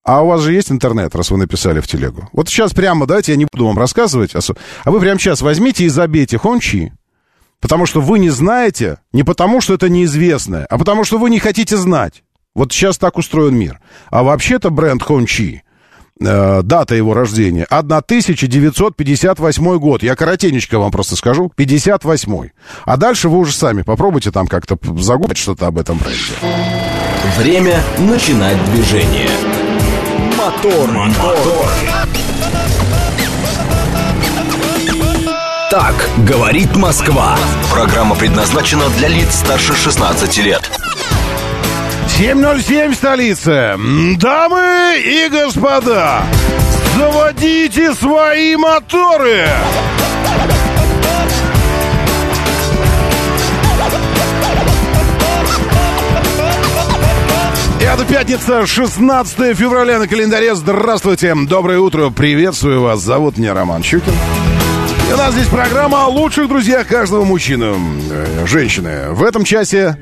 А 0.03 0.23
у 0.23 0.29
вас 0.29 0.41
же 0.41 0.53
есть 0.53 0.73
интернет, 0.73 1.15
раз 1.15 1.31
вы 1.31 1.37
написали 1.37 1.81
в 1.81 1.87
телегу. 1.87 2.29
Вот 2.33 2.49
сейчас 2.49 2.73
прямо, 2.73 3.07
давайте 3.07 3.33
я 3.33 3.39
не 3.39 3.47
буду 3.51 3.67
вам 3.67 3.79
рассказывать, 3.79 4.35
а 4.35 4.91
вы 4.91 5.01
прямо 5.01 5.21
сейчас 5.21 5.43
возьмите 5.43 5.85
и 5.85 5.89
забейте 5.89 6.39
хончи, 6.39 6.93
потому 7.61 7.87
что 7.87 8.01
вы 8.01 8.19
не 8.19 8.31
знаете, 8.31 8.99
не 9.13 9.25
потому 9.25 9.61
что 9.61 9.75
это 9.75 9.89
неизвестное, 9.91 10.67
а 10.67 10.79
потому 10.79 11.05
что 11.05 11.19
вы 11.19 11.31
не 11.31 11.39
хотите 11.39 11.77
знать. 11.77 12.23
Вот 12.55 12.73
сейчас 12.73 12.99
так 12.99 13.19
устроен 13.19 13.57
мир. 13.57 13.81
А 14.11 14.23
вообще-то 14.23 14.71
бренд 14.71 15.03
Хончи 15.03 15.64
э, 16.21 16.63
дата 16.63 16.95
его 16.95 17.15
рождения 17.15 17.65
1958 17.65 19.79
год. 19.79 20.03
Я 20.03 20.17
коротенечко 20.17 20.79
вам 20.79 20.91
просто 20.91 21.17
скажу. 21.17 21.53
58. 21.55 22.49
А 22.85 22.97
дальше 22.97 23.29
вы 23.29 23.39
уже 23.39 23.53
сами 23.53 23.83
попробуйте 23.83 24.31
там 24.31 24.47
как-то 24.47 24.79
загуглить 24.99 25.39
что-то 25.39 25.67
об 25.67 25.79
этом 25.79 25.99
бренде. 25.99 26.35
Время 27.39 27.83
начинать 27.99 28.63
движение. 28.71 29.31
Мотор, 30.37 30.91
мотор. 30.91 31.69
Так 35.71 36.09
говорит 36.19 36.77
Москва. 36.77 37.37
Программа 37.73 38.15
предназначена 38.15 38.89
для 38.91 39.09
лиц 39.09 39.35
старше 39.35 39.75
16 39.75 40.39
лет. 40.39 40.71
7.07 42.19 42.95
столица. 42.95 43.77
Дамы 44.19 45.03
и 45.05 45.29
господа, 45.29 46.23
заводите 46.97 47.93
свои 47.93 48.55
моторы! 48.55 49.49
Это 57.81 58.05
пятница, 58.05 58.65
16 58.65 59.57
февраля 59.57 59.99
на 59.99 60.07
календаре. 60.07 60.55
Здравствуйте, 60.55 61.35
доброе 61.35 61.81
утро, 61.81 62.11
приветствую 62.11 62.81
вас. 62.81 63.01
Зовут 63.01 63.39
меня 63.39 63.55
Роман 63.55 63.83
Щукин. 63.83 64.15
И 65.11 65.13
у 65.13 65.17
нас 65.17 65.35
здесь 65.35 65.49
программа 65.49 66.05
о 66.05 66.07
лучших 66.07 66.47
друзьях 66.47 66.87
каждого 66.87 67.25
мужчины, 67.25 67.75
э, 68.09 68.47
женщины. 68.47 69.11
В 69.11 69.25
этом 69.25 69.43
часе 69.43 69.99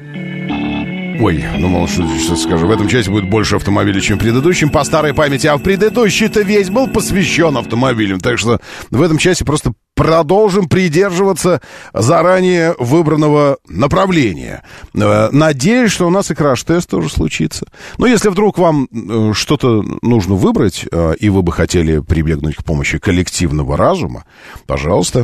Ой, 1.22 1.44
думал, 1.56 1.86
что 1.86 2.02
сейчас 2.18 2.42
скажу. 2.42 2.66
В 2.66 2.70
этом 2.72 2.88
части 2.88 3.08
будет 3.08 3.30
больше 3.30 3.54
автомобилей, 3.54 4.00
чем 4.00 4.18
в 4.18 4.20
предыдущем. 4.20 4.70
По 4.70 4.82
старой 4.82 5.14
памяти. 5.14 5.46
А 5.46 5.56
в 5.56 5.62
предыдущий-то 5.62 6.40
весь 6.40 6.68
был 6.68 6.88
посвящен 6.88 7.56
автомобилям. 7.56 8.18
Так 8.18 8.40
что 8.40 8.58
в 8.90 9.00
этом 9.00 9.18
части 9.18 9.44
просто 9.44 9.72
продолжим 9.94 10.68
придерживаться 10.68 11.60
заранее 11.94 12.74
выбранного 12.76 13.58
направления. 13.68 14.64
Э, 14.94 15.28
надеюсь, 15.30 15.92
что 15.92 16.08
у 16.08 16.10
нас 16.10 16.32
и 16.32 16.34
краш-тест 16.34 16.90
тоже 16.90 17.08
случится. 17.08 17.66
Но 17.98 18.06
если 18.06 18.28
вдруг 18.28 18.58
вам 18.58 18.88
э, 18.90 19.32
что-то 19.32 19.84
нужно 20.02 20.34
выбрать, 20.34 20.86
э, 20.90 21.14
и 21.20 21.28
вы 21.28 21.42
бы 21.42 21.52
хотели 21.52 22.00
прибегнуть 22.00 22.56
к 22.56 22.64
помощи 22.64 22.98
коллективного 22.98 23.76
разума, 23.76 24.24
пожалуйста, 24.66 25.22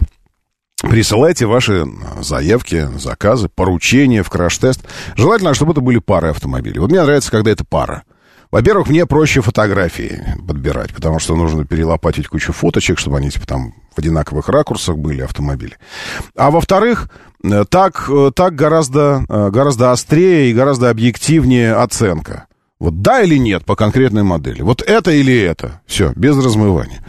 Присылайте 0.83 1.47
ваши 1.47 1.87
заявки, 2.21 2.89
заказы, 2.99 3.49
поручения 3.49 4.23
в 4.23 4.31
краш-тест. 4.31 4.81
Желательно, 5.17 5.55
чтобы 5.55 5.73
это 5.73 5.81
были 5.81 5.99
пары 5.99 6.29
автомобилей. 6.29 6.79
Вот 6.79 6.91
мне 6.91 7.03
нравится, 7.03 7.31
когда 7.31 7.51
это 7.51 7.65
пара. 7.65 8.05
Во-первых, 8.51 8.89
мне 8.89 9.05
проще 9.05 9.43
фотографии 9.43 10.25
подбирать, 10.47 10.95
потому 10.95 11.19
что 11.19 11.37
нужно 11.37 11.67
перелопатить 11.67 12.29
кучу 12.29 12.53
фоточек, 12.53 12.99
чтобы 12.99 13.19
они 13.19 13.31
типа 13.31 13.47
там 13.47 13.75
в 13.95 13.99
одинаковых 13.99 14.49
ракурсах 14.49 14.97
были 14.97 15.21
автомобили. 15.21 15.77
А 16.35 16.51
во-вторых, 16.51 17.11
э, 17.45 17.65
так, 17.69 18.09
э, 18.09 18.31
так 18.35 18.55
гораздо, 18.55 19.27
э, 19.29 19.51
гораздо 19.51 19.93
острее 19.93 20.51
и 20.51 20.55
гораздо 20.55 20.89
объективнее 20.89 21.75
оценка. 21.75 22.48
Вот 22.81 23.03
да 23.03 23.23
или 23.23 23.37
нет 23.37 23.65
по 23.65 23.75
конкретной 23.75 24.23
модели. 24.23 24.63
Вот 24.63 24.83
это 24.83 25.11
или 25.11 25.37
это. 25.37 25.81
Все, 25.87 26.13
без 26.15 26.37
размывания. 26.37 27.05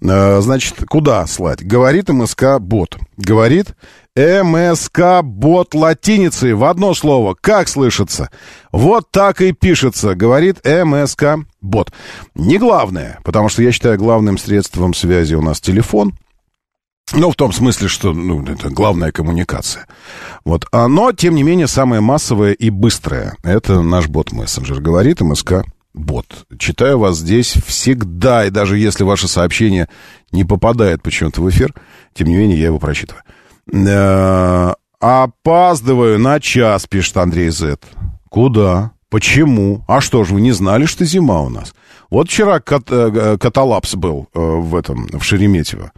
Значит, 0.00 0.84
куда 0.86 1.26
слать? 1.26 1.64
Говорит 1.64 2.10
МСК-бот. 2.10 2.98
Говорит 3.16 3.74
МСК-бот 4.14 5.74
латиницей 5.74 6.52
в 6.52 6.64
одно 6.64 6.92
слово. 6.92 7.34
Как 7.40 7.68
слышится? 7.68 8.30
Вот 8.70 9.10
так 9.10 9.40
и 9.40 9.52
пишется, 9.52 10.14
говорит 10.14 10.58
МСК-бот. 10.64 11.92
Не 12.34 12.58
главное, 12.58 13.18
потому 13.24 13.48
что 13.48 13.62
я 13.62 13.72
считаю 13.72 13.98
главным 13.98 14.36
средством 14.36 14.92
связи 14.92 15.34
у 15.34 15.40
нас 15.40 15.60
телефон. 15.60 16.12
Ну, 17.12 17.30
в 17.30 17.36
том 17.36 17.52
смысле, 17.52 17.88
что 17.88 18.12
ну, 18.12 18.42
это 18.44 18.70
главная 18.70 19.12
коммуникация. 19.12 19.86
Вот. 20.44 20.66
А, 20.72 20.88
но, 20.88 21.12
тем 21.12 21.34
не 21.34 21.42
менее, 21.42 21.66
самое 21.66 22.00
массовое 22.00 22.52
и 22.52 22.70
быстрое— 22.70 23.36
это 23.42 23.82
наш 23.82 24.08
бот-мессенджер. 24.08 24.80
Говорит 24.80 25.20
МСК 25.20 25.64
бот. 25.94 26.26
Читаю 26.58 26.98
вас 26.98 27.18
здесь 27.18 27.56
всегда, 27.66 28.46
и 28.46 28.50
даже 28.50 28.78
если 28.78 29.04
ваше 29.04 29.28
сообщение 29.28 29.88
не 30.32 30.44
попадает 30.44 31.02
почему-то 31.02 31.40
в 31.40 31.48
эфир, 31.48 31.72
тем 32.14 32.28
не 32.28 32.36
менее, 32.36 32.58
я 32.58 32.66
его 32.66 32.78
прочитываю. 32.78 33.22
Э, 33.72 34.74
опаздываю 34.98 36.18
на 36.18 36.40
час, 36.40 36.86
пишет 36.86 37.16
Андрей 37.16 37.50
Зет. 37.50 37.84
Куда? 38.28 38.92
Почему? 39.08 39.84
А 39.86 40.00
что 40.00 40.24
же, 40.24 40.34
вы 40.34 40.40
не 40.40 40.52
знали, 40.52 40.86
что 40.86 41.04
зима 41.04 41.42
у 41.42 41.48
нас? 41.48 41.74
Вот 42.10 42.28
вчера 42.28 42.58
кат, 42.58 42.90
э, 42.90 43.38
каталапс 43.40 43.94
был 43.94 44.28
э, 44.34 44.40
в 44.40 44.74
этом, 44.74 45.06
в 45.06 45.22
Шереметьево. 45.22 45.92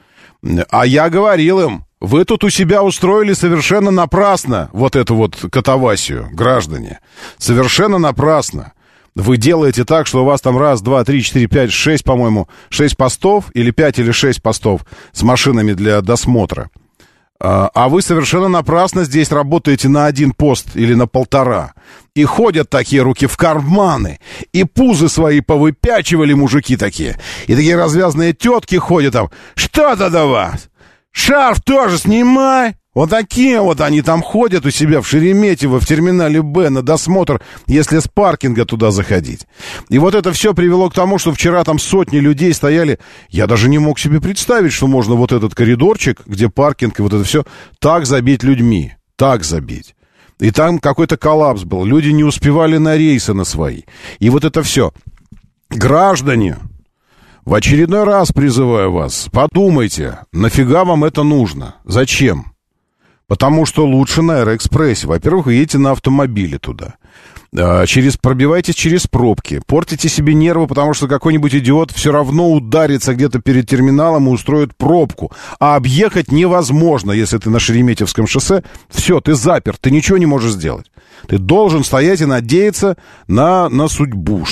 А 0.70 0.87
я 0.87 1.09
говорил 1.11 1.61
им, 1.61 1.84
вы 2.01 2.24
тут 2.24 2.45
у 2.45 2.51
себя 2.51 2.82
устроили 2.82 3.32
совершенно 3.32 3.91
напрасно 3.91 4.68
вот 4.72 4.97
эту 4.97 5.14
вот 5.14 5.37
катавасию, 5.51 6.28
граждане. 6.32 7.01
Совершенно 7.39 7.99
напрасно. 7.99 8.72
Вы 9.14 9.39
делаете 9.39 9.87
так, 9.87 10.07
что 10.07 10.22
у 10.22 10.26
вас 10.26 10.43
там 10.43 10.59
раз, 10.59 10.82
два, 10.82 11.03
три, 11.03 11.22
четыре, 11.22 11.47
пять, 11.47 11.72
шесть, 11.72 12.05
по-моему, 12.05 12.49
шесть 12.68 12.99
постов 12.99 13.47
или 13.55 13.70
пять 13.70 13.99
или 13.99 14.11
шесть 14.11 14.43
постов 14.43 14.82
с 15.12 15.22
машинами 15.22 15.72
для 15.72 16.03
досмотра. 16.03 16.70
А, 17.39 17.70
а 17.74 17.89
вы 17.89 18.03
совершенно 18.03 18.49
напрасно 18.49 19.05
здесь 19.05 19.30
работаете 19.30 19.89
на 19.89 20.07
один 20.07 20.32
пост 20.32 20.68
или 20.74 20.95
на 20.95 21.07
полтора. 21.07 21.74
И 22.14 22.24
ходят 22.24 22.70
такие 22.70 23.03
руки 23.03 23.26
в 23.26 23.37
карманы, 23.37 24.20
и 24.53 24.64
пузы 24.64 25.09
свои 25.09 25.41
повыпячивали 25.41 26.32
мужики 26.32 26.76
такие. 26.76 27.18
И 27.47 27.55
такие 27.55 27.76
развязанные 27.76 28.32
тетки 28.32 28.76
ходят 28.76 29.12
там. 29.12 29.30
Что-то 29.55 30.09
до 30.09 30.26
вас! 30.26 30.68
Шарф 31.12 31.61
тоже 31.62 31.99
снимай! 31.99 32.76
Вот 32.97 33.11
такие 33.11 33.61
вот 33.61 33.82
они 33.82 34.01
там 34.01 34.22
ходят 34.22 34.64
у 34.64 34.70
себя 34.70 35.03
в 35.03 35.07
Шереметьево, 35.07 35.78
в 35.80 35.86
терминале 35.86 36.40
Б 36.40 36.70
на 36.70 36.80
досмотр, 36.80 37.42
если 37.66 37.99
с 37.99 38.09
паркинга 38.09 38.64
туда 38.64 38.90
заходить. 38.90 39.47
И 39.90 39.99
вот 39.99 40.14
это 40.14 40.32
все 40.32 40.55
привело 40.55 40.88
к 40.88 40.94
тому, 40.94 41.18
что 41.18 41.34
вчера 41.34 41.62
там 41.62 41.78
сотни 41.78 42.16
людей 42.20 42.55
стояли. 42.55 42.99
Я 43.28 43.47
даже 43.47 43.68
не 43.68 43.78
мог 43.78 43.99
себе 43.99 44.18
представить, 44.18 44.72
что 44.72 44.86
можно 44.86 45.14
вот 45.14 45.32
этот 45.32 45.55
коридорчик, 45.55 46.22
где 46.24 46.49
паркинг 46.49 46.99
и 46.99 47.03
вот 47.03 47.12
это 47.12 47.22
все, 47.24 47.44
так 47.80 48.07
забить 48.07 48.42
людьми. 48.42 48.94
Так 49.16 49.44
забить. 49.44 49.94
И 50.40 50.51
там 50.51 50.78
какой-то 50.78 51.18
коллапс 51.18 51.64
был. 51.64 51.84
Люди 51.84 52.09
не 52.09 52.24
успевали 52.24 52.78
на 52.78 52.97
рейсы 52.97 53.34
на 53.34 53.44
свои. 53.44 53.82
И 54.20 54.30
вот 54.30 54.47
это 54.47 54.62
все. 54.62 54.94
Граждане, 55.68 56.57
в 57.44 57.53
очередной 57.53 58.05
раз 58.05 58.32
призываю 58.32 58.90
вас, 58.90 59.28
подумайте, 59.30 60.20
нафига 60.32 60.86
вам 60.86 61.05
это 61.05 61.24
нужно? 61.24 61.74
Зачем? 61.84 62.55
Потому 63.29 63.66
что 63.66 63.85
лучше 63.85 64.22
на 64.22 64.41
Аэроэкспрессе. 64.41 65.07
Во-первых, 65.09 65.47
вы 65.47 65.55
едете 65.55 65.79
на 65.79 65.91
автомобиле 65.93 66.59
туда. 66.59 66.95
А, 67.59 67.87
через, 67.87 68.16
пробивайтесь 68.16 68.74
через 68.74 69.07
пробки. 69.07 69.61
Портите 69.66 70.09
себе 70.09 70.35
нервы, 70.35 70.66
потому 70.66 70.95
что 70.95 71.09
какой-нибудь 71.09 71.55
идиот 71.55 71.91
все 71.91 72.12
равно 72.12 72.53
ударится 72.53 73.14
где-то 73.14 73.41
перед 73.41 73.68
терминалом 73.68 74.29
и 74.29 74.31
устроит 74.31 74.77
пробку. 74.77 75.33
А 75.59 75.77
объехать 75.77 76.31
невозможно, 76.31 77.12
если 77.12 77.39
ты 77.39 77.51
на 77.51 77.59
Шереметьевском 77.59 78.27
шоссе. 78.27 78.62
Все, 78.89 79.20
ты 79.20 79.35
запер, 79.35 79.77
ты 79.81 79.91
ничего 79.91 80.18
не 80.18 80.27
можешь 80.27 80.53
сделать. 80.53 80.91
Ты 81.29 81.39
должен 81.39 81.83
стоять 81.83 82.20
и 82.20 82.27
надеяться 82.27 82.97
на, 83.27 83.68
на 83.68 83.89
судьбу. 83.89 84.45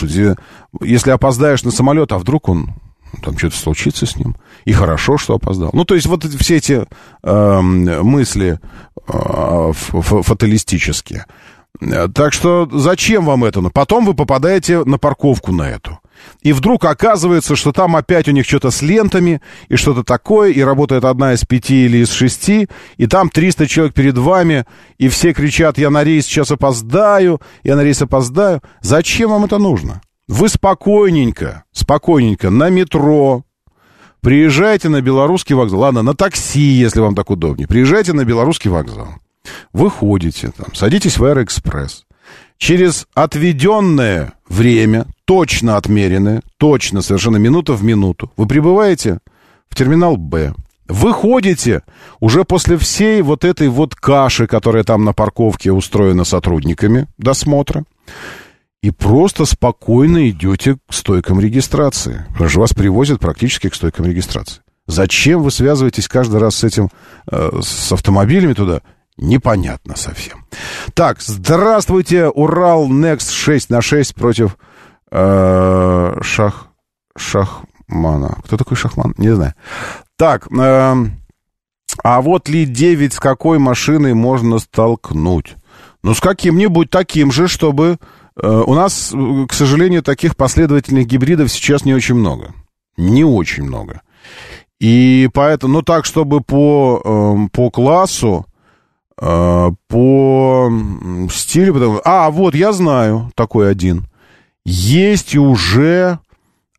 Если 0.81 1.11
опоздаешь 1.11 1.63
на 1.63 1.71
самолет, 1.71 2.11
а 2.13 2.19
вдруг 2.19 2.49
он 2.49 2.71
там 3.17 3.37
что-то 3.39 3.57
случится 3.57 4.07
с 4.07 4.17
ним. 4.17 4.37
И 4.65 4.73
хорошо, 4.73 5.19
что 5.19 5.35
опоздал. 5.35 5.71
Ну, 5.73 5.85
то 5.85 5.95
есть 5.95 6.07
вот 6.07 6.25
все 6.25 6.57
эти 6.57 6.87
э, 7.23 7.61
мысли 7.61 8.59
э, 9.09 9.73
фаталистические. 9.75 11.27
Так 12.15 12.33
что 12.33 12.69
зачем 12.73 13.25
вам 13.25 13.45
это? 13.45 13.61
Но 13.61 13.71
потом 13.71 14.07
вы 14.07 14.15
попадаете 14.15 14.85
на 14.85 14.97
парковку 14.97 15.53
на 15.53 15.69
эту. 15.69 15.99
И 16.43 16.53
вдруг 16.53 16.85
оказывается, 16.85 17.57
что 17.57 17.73
там 17.73 17.97
опять 17.97 18.29
у 18.29 18.31
них 18.31 18.47
что-то 18.47 18.71
с 18.71 18.81
лентами 18.81 19.43
и 19.69 19.77
что-то 19.77 20.05
такое, 20.05 20.53
и 20.53 20.63
работает 20.63 21.05
одна 21.05 21.35
из 21.35 21.45
пяти 21.45 21.87
или 21.87 21.99
из 21.99 22.11
шести, 22.11 22.69
и 22.97 23.07
там 23.07 23.29
300 23.29 23.67
человек 23.67 23.95
перед 23.95 24.17
вами, 24.17 24.65
и 24.99 25.09
все 25.09 25.33
кричат, 25.33 25.77
я 25.77 25.91
на 25.91 26.05
рейс 26.05 26.25
сейчас 26.27 26.51
опоздаю, 26.51 27.41
я 27.65 27.77
на 27.77 27.83
рейс 27.83 28.01
опоздаю. 28.01 28.63
Зачем 28.81 29.31
вам 29.31 29.45
это 29.45 29.59
нужно? 29.59 30.01
Вы 30.27 30.49
спокойненько, 30.49 31.65
спокойненько 31.73 32.49
на 32.49 32.71
метро, 32.71 33.45
приезжайте 34.21 34.89
на 34.89 35.03
белорусский 35.03 35.55
вокзал. 35.55 35.81
Ладно, 35.81 36.03
на 36.03 36.15
такси, 36.15 36.61
если 36.61 37.01
вам 37.01 37.15
так 37.15 37.31
удобнее. 37.31 37.69
Приезжайте 37.69 38.15
на 38.15 38.25
белорусский 38.25 38.71
вокзал. 38.71 39.09
Выходите 39.75 40.53
там, 40.57 40.75
садитесь 40.75 41.19
в 41.19 41.25
Аэроэкспресс. 41.25 42.07
Через 42.57 43.07
отведенное 43.15 44.33
время, 44.49 45.07
точно 45.27 45.77
отмеренное, 45.77 46.43
точно, 46.57 47.03
совершенно 47.03 47.37
минута 47.37 47.75
в 47.75 47.85
минуту, 47.85 48.33
вы 48.39 48.47
прибываете 48.47 49.19
в 49.69 49.75
терминал 49.75 50.17
«Б». 50.17 50.55
Выходите 50.87 51.83
уже 52.21 52.45
после 52.45 52.77
всей 52.77 53.23
вот 53.23 53.45
этой 53.45 53.69
вот 53.69 53.95
каши, 53.95 54.47
которая 54.47 54.85
там 54.85 55.05
на 55.05 55.13
парковке 55.13 55.73
устроена 55.73 56.25
сотрудниками 56.25 57.07
досмотра 57.19 57.85
и 58.85 58.91
просто 58.91 59.47
спокойно 59.47 60.29
идете 60.29 60.77
к 60.77 60.93
стойкам 60.93 61.41
регистрации. 61.41 62.27
Потому 62.33 62.51
что 62.51 62.61
вас 62.61 62.75
привозят 62.75 63.19
практически 63.19 63.71
к 63.71 63.75
стойкам 63.75 64.05
регистрации. 64.05 64.61
Зачем 64.87 65.43
вы 65.43 65.51
связываетесь 65.51 66.07
каждый 66.07 66.39
раз 66.39 66.57
с 66.57 66.65
этим, 66.65 66.91
э, 67.31 67.61
с 67.63 67.93
автомобилями 67.93 68.53
туда? 68.53 68.83
Непонятно 69.17 69.97
совсем. 69.97 70.45
Так, 70.93 71.23
здравствуйте, 71.23 72.29
Урал 72.29 72.91
Next 72.91 73.33
6 73.33 73.71
на 73.71 73.81
6 73.81 74.15
против 74.15 74.59
э, 75.11 76.19
Шах... 76.21 76.67
Шахмана. 77.17 78.37
Кто 78.45 78.59
такой 78.59 78.77
Шахман? 78.77 79.15
Не 79.17 79.35
знаю. 79.35 79.55
Так, 80.19 80.47
э, 80.53 80.95
а 82.03 82.21
вот 82.21 82.51
ли 82.51 82.67
9 82.67 83.15
с 83.15 83.19
какой 83.19 83.59
машиной 83.59 84.13
можно 84.13 84.59
столкнуть? 84.59 85.55
Ну, 86.03 86.13
с 86.15 86.21
каким-нибудь 86.21 86.91
таким 86.91 87.33
же, 87.33 87.49
чтобы 87.49 87.97
у 88.41 88.75
нас, 88.75 89.13
к 89.49 89.53
сожалению, 89.53 90.03
таких 90.03 90.37
последовательных 90.37 91.07
гибридов 91.07 91.51
сейчас 91.51 91.85
не 91.85 91.95
очень 91.95 92.17
много. 92.17 92.53
Не 92.97 93.25
очень 93.25 93.65
много. 93.65 94.03
И 94.81 95.29
поэтому, 95.33 95.75
ну 95.75 95.83
так, 95.83 96.05
чтобы 96.05 96.41
по, 96.41 97.01
эм, 97.05 97.49
по 97.49 97.71
классу, 97.71 98.47
э, 99.21 99.71
по 99.89 100.73
стилю, 101.33 101.75
потому... 101.75 102.01
а, 102.05 102.31
вот, 102.31 102.55
я 102.55 102.73
знаю 102.73 103.31
такой 103.35 103.71
один. 103.71 104.07
Есть 104.65 105.37
уже 105.37 106.19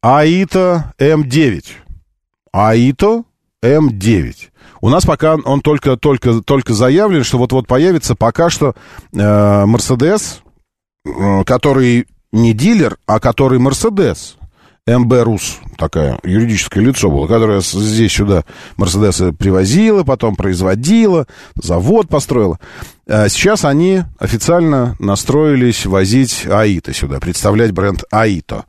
Аито 0.02 0.94
М9. 1.00 1.66
Аито 2.52 3.24
М9. 3.64 4.36
У 4.82 4.90
нас 4.90 5.06
пока 5.06 5.36
он 5.36 5.62
только, 5.62 5.98
только, 5.98 6.42
только 6.42 6.74
заявлен, 6.74 7.24
что 7.24 7.38
вот-вот 7.38 7.66
появится 7.66 8.14
пока 8.14 8.50
что 8.50 8.76
Мерседес, 9.12 10.42
э, 10.44 10.45
который 11.46 12.08
не 12.32 12.54
дилер, 12.54 12.98
а 13.06 13.20
который 13.20 13.60
Мерседес. 13.60 14.38
МБ 14.88 15.12
Рус, 15.24 15.58
такая 15.80 16.20
юридическое 16.24 16.84
лицо 16.84 17.10
было, 17.10 17.26
которое 17.26 17.60
здесь 17.62 18.12
сюда 18.12 18.44
Мерседесы 18.78 19.34
привозила, 19.34 20.04
потом 20.04 20.36
производила, 20.36 21.26
завод 21.56 22.08
построила. 22.08 22.60
А 23.08 23.28
сейчас 23.28 23.66
они 23.66 24.04
официально 24.20 24.96
настроились 25.00 25.88
возить 25.88 26.46
Аито 26.46 26.94
сюда, 26.94 27.20
представлять 27.20 27.72
бренд 27.72 28.04
Аито 28.12 28.66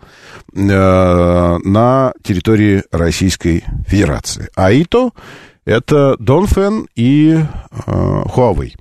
э, 0.55 0.59
на 0.59 2.15
территории 2.23 2.85
Российской 2.91 3.65
Федерации. 3.87 4.49
Аито 4.55 5.11
это 5.67 6.17
Донфен 6.19 6.87
и 6.95 7.35
э, 7.35 7.43
Huawei 7.87 8.73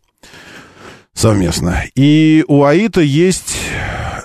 совместно. 1.16 1.84
И 1.96 2.46
у 2.48 2.64
Аито 2.64 3.02
есть 3.02 3.58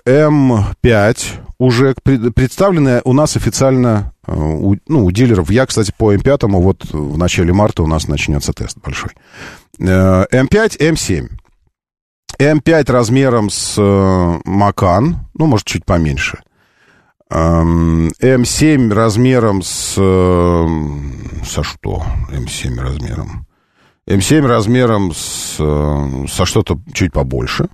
М5, 0.06 1.18
уже 1.58 1.94
представлены 1.94 3.00
у 3.04 3.12
нас 3.12 3.36
официально 3.36 4.12
э, 4.26 4.32
у, 4.34 4.76
ну, 4.88 5.04
у 5.04 5.10
дилеров. 5.10 5.50
Я, 5.50 5.66
кстати, 5.66 5.92
по 5.96 6.14
М5 6.14 6.48
вот 6.60 6.84
в 6.90 7.16
начале 7.16 7.52
марта 7.52 7.82
у 7.82 7.86
нас 7.86 8.08
начнется 8.08 8.52
тест 8.52 8.78
большой. 8.82 9.12
М5, 9.78 10.78
М7. 10.78 11.28
М5 12.38 12.92
размером 12.92 13.50
с 13.50 13.78
Macan, 14.44 15.18
ну, 15.34 15.46
может, 15.46 15.66
чуть 15.66 15.84
поменьше. 15.84 16.38
М7 17.30 18.92
размером 18.92 19.62
с... 19.62 19.94
Со 19.94 21.62
что? 21.62 22.02
М7 22.32 22.80
размером. 22.80 23.46
М7 24.08 24.46
размером 24.46 25.12
с, 25.14 25.56
со 25.56 26.44
что-то 26.44 26.80
чуть 26.92 27.12
побольше. 27.12 27.68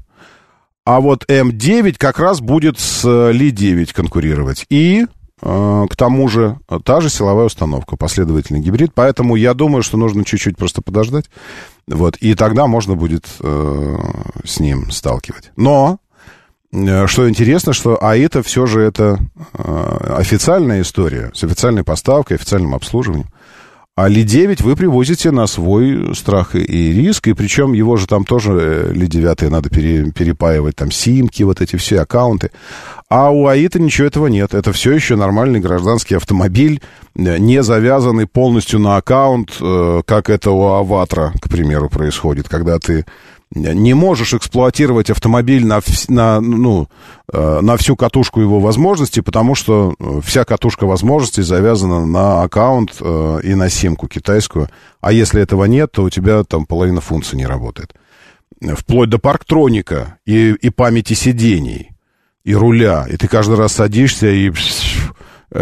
А 0.87 1.01
вот 1.01 1.25
М9 1.29 1.97
как 1.99 2.21
раз 2.21 2.41
будет 2.41 2.79
с 2.79 3.05
Li-9 3.05 3.93
конкурировать. 3.93 4.67
И 4.71 5.05
э, 5.43 5.87
к 5.91 5.97
тому 5.97 6.29
же 6.29 6.59
та 6.85 7.01
же 7.01 7.11
силовая 7.11 7.47
установка, 7.47 7.97
последовательный 7.97 8.61
гибрид. 8.61 8.93
Поэтому 8.95 9.35
я 9.35 9.53
думаю, 9.55 9.83
что 9.83 9.97
нужно 9.97 10.25
чуть-чуть 10.25 10.57
просто 10.57 10.83
подождать. 10.83 11.25
Вот, 11.89 12.17
и 12.19 12.35
тогда 12.35 12.69
можно 12.69 12.95
будет 12.95 13.27
э, 13.41 13.97
с 14.45 14.61
ним 14.61 14.93
сталкивать. 14.93 15.51
Но, 15.57 15.99
э, 16.73 17.09
что 17.09 17.29
интересно, 17.29 17.73
что 17.73 18.01
АИТа 18.01 18.45
все 18.45 18.67
же 18.67 18.81
это 18.81 19.19
э, 19.55 20.15
официальная 20.19 20.83
история 20.83 21.33
с 21.35 21.43
официальной 21.43 21.83
поставкой, 21.83 22.37
официальным 22.37 22.77
обслуживанием. 22.77 23.29
А 23.97 24.09
Ли-9 24.09 24.63
вы 24.63 24.77
привозите 24.77 25.31
на 25.31 25.47
свой 25.47 26.15
страх 26.15 26.55
и 26.55 26.93
риск, 26.93 27.29
и 27.29 27.33
причем 27.33 27.73
его 27.73 27.97
же 27.97 28.07
там 28.07 28.27
тоже 28.27 28.53
э, 28.53 28.93
Ли-9 28.93 29.49
надо 29.49 29.71
пере, 29.71 30.13
перепаивать, 30.13 30.77
там 30.77 30.91
симки, 30.91 31.43
вот 31.45 31.63
эти 31.63 31.77
все 31.77 32.03
аккаунты. 32.03 32.51
А 33.09 33.31
у 33.31 33.47
АИТа 33.47 33.81
ничего 33.81 34.07
этого 34.07 34.27
нет. 34.27 34.53
Это 34.53 34.75
все 34.75 34.93
еще 34.93 35.17
нормальный 35.17 35.61
гражданский 35.61 36.17
автомобиль, 36.17 36.83
э, 37.15 37.39
не 37.39 37.63
завязанный 37.63 38.27
полностью 38.27 38.81
на 38.81 38.99
аккаунт, 38.99 39.57
э, 39.63 40.03
как 40.05 40.29
это 40.29 40.51
у 40.51 40.63
Аватра, 40.65 41.33
к 41.41 41.49
примеру, 41.49 41.89
происходит, 41.89 42.51
когда 42.51 42.79
ты 42.79 43.07
не 43.55 43.95
можешь 43.95 44.35
эксплуатировать 44.35 45.11
автомобиль 45.11 45.65
на, 45.65 45.81
на, 46.09 46.41
ну, 46.41 46.89
э, 47.33 47.61
на 47.61 47.77
всю 47.77 47.97
катушку 47.97 48.41
его 48.41 48.59
возможностей, 48.61 49.21
потому 49.21 49.55
что 49.55 49.95
э, 49.99 50.21
вся 50.25 50.45
катушка 50.45 50.85
возможностей 50.85 51.43
завязана 51.43 52.05
на 52.05 52.43
аккаунт 52.43 52.97
э, 53.01 53.41
и 53.45 53.55
на 53.55 53.71
симку 53.71 54.09
китайскую. 54.09 54.69
А 55.01 55.13
если 55.13 55.41
этого 55.41 55.65
нет, 55.65 55.93
то 55.93 56.03
у 56.03 56.11
тебя 56.11 56.43
там 56.43 56.67
половина 56.67 57.01
функций 57.01 57.39
не 57.39 57.47
работает. 57.47 57.95
Вплоть 58.61 59.11
до 59.11 59.19
парктроника 59.19 60.19
и, 60.27 60.51
и 60.51 60.71
памяти 60.71 61.13
сидений, 61.15 61.93
и 62.45 62.55
руля. 62.55 63.07
И 63.09 63.17
ты 63.17 63.29
каждый 63.29 63.57
раз 63.57 63.73
садишься 63.73 64.29
и 64.29 64.51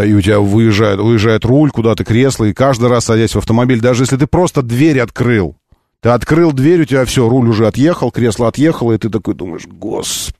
и 0.03 0.14
у 0.14 0.20
тебя 0.22 0.41
выезжает, 0.41 0.99
выезжает 0.99 1.45
руль 1.45 1.70
куда-то, 1.70 2.05
кресло, 2.05 2.47
и 2.47 2.55
каждый 2.55 2.89
раз 2.89 3.05
садясь 3.05 3.35
в 3.35 3.39
автомобиль, 3.39 3.80
даже 3.80 4.05
если 4.05 4.16
ты 4.16 4.26
просто 4.26 4.62
дверь 4.62 4.99
открыл, 5.01 5.59
ты 6.05 6.11
открыл 6.11 6.52
дверь, 6.52 6.82
у 6.82 6.84
тебя 6.84 7.07
все, 7.07 7.26
руль 7.26 7.48
уже 7.48 7.66
отъехал, 7.66 8.11
кресло 8.11 8.48
отъехало, 8.48 8.92
и 8.92 8.98
ты 8.98 9.09
такой 9.09 9.32
думаешь, 9.32 9.66
господи. 9.66 10.36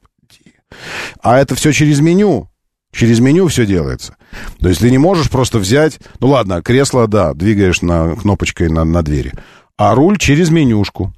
А 1.23 1.39
это 1.39 1.55
все 1.55 1.73
через 1.73 2.01
меню. 2.01 2.51
Через 2.93 3.19
меню 3.19 3.49
все 3.49 3.65
делается. 3.65 4.17
То 4.61 4.69
есть 4.69 4.83
ты 4.83 4.91
не 4.91 4.99
можешь 4.99 5.31
просто 5.31 5.59
взять... 5.59 6.01
Ну 6.21 6.29
ладно, 6.29 6.61
кресло, 6.61 7.09
да, 7.09 7.33
двигаешь 7.33 7.81
на, 7.81 8.15
кнопочкой 8.15 8.69
на, 8.69 8.85
на 8.85 9.03
двери. 9.03 9.33
А 9.79 9.95
руль 9.95 10.19
через 10.19 10.51
менюшку. 10.51 11.15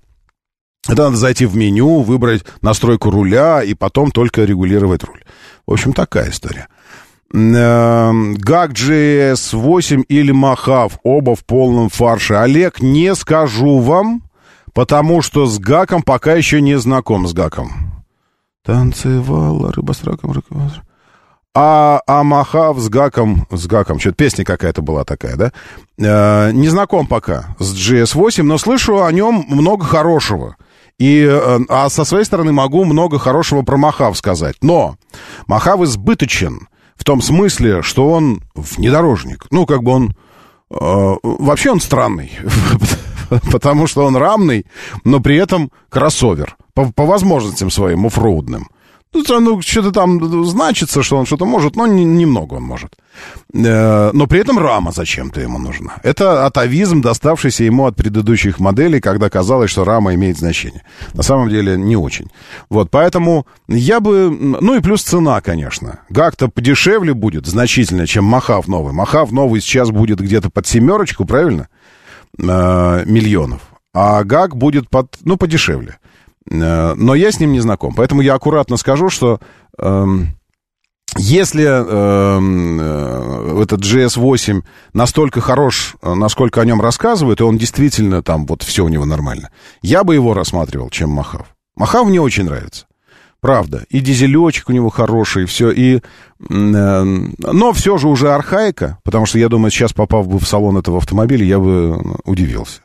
Это 0.89 1.07
надо 1.07 1.17
зайти 1.17 1.45
в 1.45 1.57
меню, 1.57 2.03
выбрать 2.03 2.45
настройку 2.63 3.11
руля 3.11 3.65
и 3.65 3.75
потом 3.75 4.13
только 4.13 4.45
регулировать 4.45 5.03
руль. 5.03 5.25
В 5.67 5.73
общем, 5.73 5.93
такая 5.93 6.31
история. 6.31 6.69
GAG 7.35 8.73
GS 8.73 9.57
8 9.57 10.05
или 10.09 10.31
Махав, 10.31 11.01
оба 11.03 11.35
в 11.35 11.45
полном 11.45 11.89
фарше. 11.89 12.35
Олег, 12.35 12.81
не 12.81 13.13
скажу 13.17 13.79
вам, 13.81 14.23
потому 14.77 15.23
что 15.23 15.47
с 15.47 15.59
Гаком 15.59 16.03
пока 16.03 16.35
еще 16.35 16.61
не 16.61 16.79
знаком 16.79 17.27
с 17.27 17.33
Гаком. 17.33 18.05
Танцевала 18.63 19.73
рыба 19.73 19.93
с 19.93 20.05
раком, 20.05 20.33
раком. 20.33 20.71
А, 21.55 22.03
а 22.07 22.23
Махав 22.23 22.79
с 22.79 22.91
Гаком, 22.91 23.47
с 23.51 23.67
Гаком, 23.67 23.99
что-то 23.99 24.17
песня 24.17 24.45
какая-то 24.45 24.83
была 24.83 25.05
такая, 25.05 25.37
да? 25.37 25.53
Э, 25.99 26.53
не 26.53 26.69
знаком 26.69 27.07
пока 27.07 27.57
с 27.59 27.75
GS8, 27.75 28.43
но 28.43 28.59
слышу 28.59 29.03
о 29.03 29.11
нем 29.13 29.47
много 29.49 29.87
хорошего. 29.87 30.57
И, 30.99 31.27
э, 31.27 31.59
а 31.71 31.89
со 31.89 32.05
своей 32.05 32.27
стороны 32.27 32.53
могу 32.53 32.85
много 32.85 33.19
хорошего 33.19 33.63
про 33.63 33.79
Махав 33.79 34.19
сказать. 34.19 34.57
Но 34.61 34.97
Махав 35.47 35.81
избыточен 35.81 36.69
в 36.97 37.05
том 37.05 37.23
смысле, 37.23 37.81
что 37.81 38.11
он 38.11 38.43
внедорожник. 38.55 39.47
Ну, 39.51 39.65
как 39.65 39.83
бы 39.83 39.93
он... 39.93 40.17
Э, 40.71 41.15
вообще 41.23 41.71
он 41.71 41.81
странный. 41.81 42.33
потому 43.53 43.87
что 43.87 44.05
он 44.05 44.17
рамный, 44.17 44.67
но 45.05 45.21
при 45.21 45.37
этом 45.37 45.71
кроссовер. 45.89 46.57
По, 46.75 46.93
по 46.93 47.07
возможностям 47.07 47.71
своим 47.71 48.07
оффроудным. 48.07 48.69
Ну, 49.17 49.41
ну 49.41 49.63
что-то 49.63 49.93
там 49.93 50.45
значится, 50.45 51.03
что 51.03 51.17
он 51.17 51.27
что-то 51.27 51.47
может, 51.47 51.77
но 51.77 51.87
не, 51.87 52.05
немного 52.05 52.55
он 52.55 52.65
может. 52.65 52.97
Э, 53.55 54.11
но 54.13 54.27
при 54.27 54.41
этом 54.41 54.59
рама 54.59 54.93
зачем-то 54.93 55.41
ему 55.41 55.59
нужна. 55.59 55.95
Это 56.03 56.45
атовизм, 56.45 57.01
доставшийся 57.01 57.65
ему 57.65 57.87
от 57.87 57.97
предыдущих 57.97 58.61
моделей, 58.61 59.01
когда 59.01 59.31
казалось, 59.31 59.71
что 59.71 59.85
рама 59.85 60.15
имеет 60.15 60.39
значение. 60.39 60.83
На 61.15 61.23
самом 61.23 61.49
деле 61.49 61.77
не 61.79 61.97
очень. 61.97 62.31
Вот, 62.69 62.91
поэтому 62.91 63.47
я 63.69 64.01
бы... 64.01 64.31
Ну 64.31 64.75
и 64.75 64.81
плюс 64.81 65.03
цена, 65.03 65.41
конечно. 65.41 66.01
Гак-то 66.11 66.49
подешевле 66.49 67.15
будет 67.15 67.47
значительно, 67.47 68.07
чем 68.07 68.25
Махав 68.25 68.69
новый. 68.69 68.93
Махав 68.93 69.33
новый 69.33 69.61
сейчас 69.61 69.91
будет 69.91 70.21
где-то 70.21 70.51
под 70.51 70.67
семерочку, 70.67 71.25
правильно? 71.25 71.69
Э, 72.39 73.05
миллионов. 73.07 73.63
А 73.95 74.23
ГАГ 74.25 74.57
будет 74.57 74.91
под, 74.91 75.17
ну, 75.25 75.37
подешевле. 75.37 75.99
Э, 76.51 76.95
но 76.95 77.15
я 77.15 77.33
с 77.33 77.41
ним 77.41 77.53
не 77.53 77.61
знаком. 77.61 77.95
Поэтому 77.95 78.21
я 78.21 78.35
аккуратно 78.35 78.77
скажу, 78.77 79.11
что 79.11 79.41
э, 79.79 80.07
если 81.19 81.65
эм, 81.65 82.79
э, 82.81 83.63
этот 83.63 83.81
GS8 83.81 84.63
настолько 84.93 85.41
хорош, 85.41 85.97
насколько 86.03 86.61
о 86.61 86.65
нем 86.65 86.81
рассказывают, 86.81 87.41
и 87.41 87.45
он 87.45 87.57
действительно 87.57 88.23
там 88.23 88.47
вот 88.47 88.63
все 88.63 88.85
у 88.85 88.89
него 88.89 89.05
нормально, 89.05 89.51
я 89.83 90.05
бы 90.05 90.15
его 90.15 90.35
рассматривал, 90.35 90.91
чем 90.91 91.11
Махав. 91.11 91.47
Махав 91.75 92.07
мне 92.07 92.21
очень 92.21 92.45
нравится. 92.45 92.86
Правда. 93.47 93.85
И 93.91 94.01
дизелечек 94.01 94.69
у 94.71 94.73
него 94.73 94.91
хороший, 94.91 95.45
и 95.45 95.47
все. 95.47 95.71
И, 95.71 95.99
э, 95.99 96.01
но 96.51 97.73
все 97.73 97.97
же 97.97 98.09
уже 98.09 98.33
архаика, 98.33 98.99
потому 99.05 99.25
что 99.25 99.39
я 99.39 99.49
думаю, 99.49 99.71
сейчас 99.71 99.93
попав 99.93 100.27
бы 100.27 100.41
в 100.41 100.49
салон 100.49 100.79
этого 100.79 100.99
автомобиля, 100.99 101.45
я 101.45 101.61
бы 101.61 101.97
удивился. 102.25 102.81